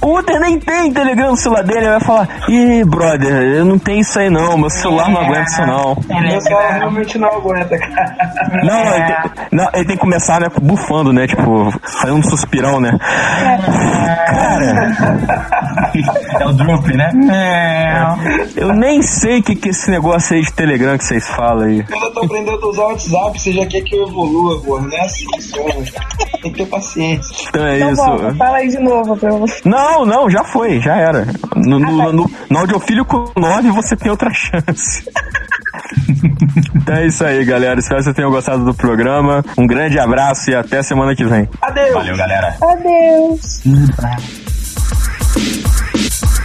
O 0.01 0.19
Uter 0.19 0.41
nem 0.41 0.59
tem 0.59 0.93
Telegram 0.93 1.31
no 1.31 1.37
celular 1.37 1.63
dele, 1.63 1.81
ele 1.81 1.89
vai 1.91 2.01
falar, 2.01 2.29
ih, 2.49 2.85
brother, 2.85 3.43
eu 3.43 3.65
não 3.65 3.79
tenho 3.79 4.01
isso 4.01 4.19
aí 4.19 4.29
não, 4.29 4.59
meu 4.59 4.71
celular 4.71 5.09
não 5.09 5.21
aguenta 5.21 5.51
isso 5.51 5.67
não. 5.67 5.97
Meu 6.09 6.41
celular 6.41 6.73
realmente 6.73 7.19
não 7.19 7.29
aguenta, 7.29 7.79
cara. 7.79 8.17
Não, 8.65 8.95
ele 8.95 9.05
tem, 9.05 9.17
não, 9.53 9.69
ele 9.73 9.85
tem 9.85 9.97
que 9.97 10.03
começar, 10.03 10.41
né, 10.41 10.49
bufando, 10.61 11.13
né, 11.13 11.27
tipo, 11.27 11.73
fazendo 11.83 12.19
um 12.19 12.23
suspirão, 12.23 12.81
né. 12.81 12.99
Cara, 12.99 14.93
É 16.41 16.47
o 16.47 16.53
Droop, 16.53 16.97
né? 16.97 17.11
É. 17.31 18.61
eu 18.61 18.73
nem 18.75 19.03
sei 19.03 19.39
o 19.39 19.43
que, 19.43 19.55
que 19.55 19.69
esse 19.69 19.91
negócio 19.91 20.37
aí 20.37 20.43
de 20.43 20.53
Telegram 20.53 20.99
que 20.99 21.05
vocês 21.05 21.27
falam 21.29 21.67
aí. 21.67 21.85
Eu 21.89 21.95
ainda 21.95 22.11
tô 22.11 22.25
aprendendo 22.25 22.65
a 22.65 22.69
usar 22.69 22.83
o 22.83 22.89
WhatsApp, 22.89 23.41
você 23.41 23.53
já 23.53 23.67
quer 23.67 23.83
que 23.83 23.97
eu 23.97 24.09
evolua, 24.09 24.61
pô. 24.63 24.81
Não 24.81 24.93
é 24.93 25.01
assim 25.03 25.27
que 25.27 25.43
funciona. 25.43 25.85
Tem 26.43 26.53
que 26.53 26.59
ter 26.59 26.67
paciência. 26.67 27.37
Então 27.49 27.65
é 27.65 27.77
Então 27.77 27.93
isso. 27.93 28.05
volta, 28.05 28.35
fala 28.35 28.57
aí 28.57 28.69
de 28.69 28.79
novo 28.79 29.17
pra 29.17 29.31
eu... 29.31 29.45
Não, 29.65 30.05
não, 30.05 30.31
já 30.31 30.45
foi, 30.45 30.81
já 30.81 30.97
era. 30.97 31.27
No, 31.57 31.79
no, 31.79 32.13
no, 32.13 32.31
no 32.51 32.59
Audiofílico 32.59 33.33
9 33.37 33.71
você 33.71 33.97
tem 33.97 34.11
outra 34.11 34.31
chance. 34.33 35.05
então 36.75 36.95
é 36.97 37.07
isso 37.07 37.25
aí, 37.25 37.45
galera. 37.45 37.79
Espero 37.79 37.99
que 37.99 38.05
vocês 38.05 38.17
tenham 38.17 38.31
gostado 38.31 38.65
do 38.65 38.75
programa. 38.75 39.45
Um 39.57 39.67
grande 39.67 39.99
abraço 39.99 40.51
e 40.51 40.55
até 40.55 40.83
semana 40.83 41.15
que 41.15 41.25
vem. 41.25 41.49
Adeus! 41.61 41.95
Valeu, 41.95 42.17
galera. 42.17 42.57
Adeus. 42.61 43.63
Thank 45.35 46.42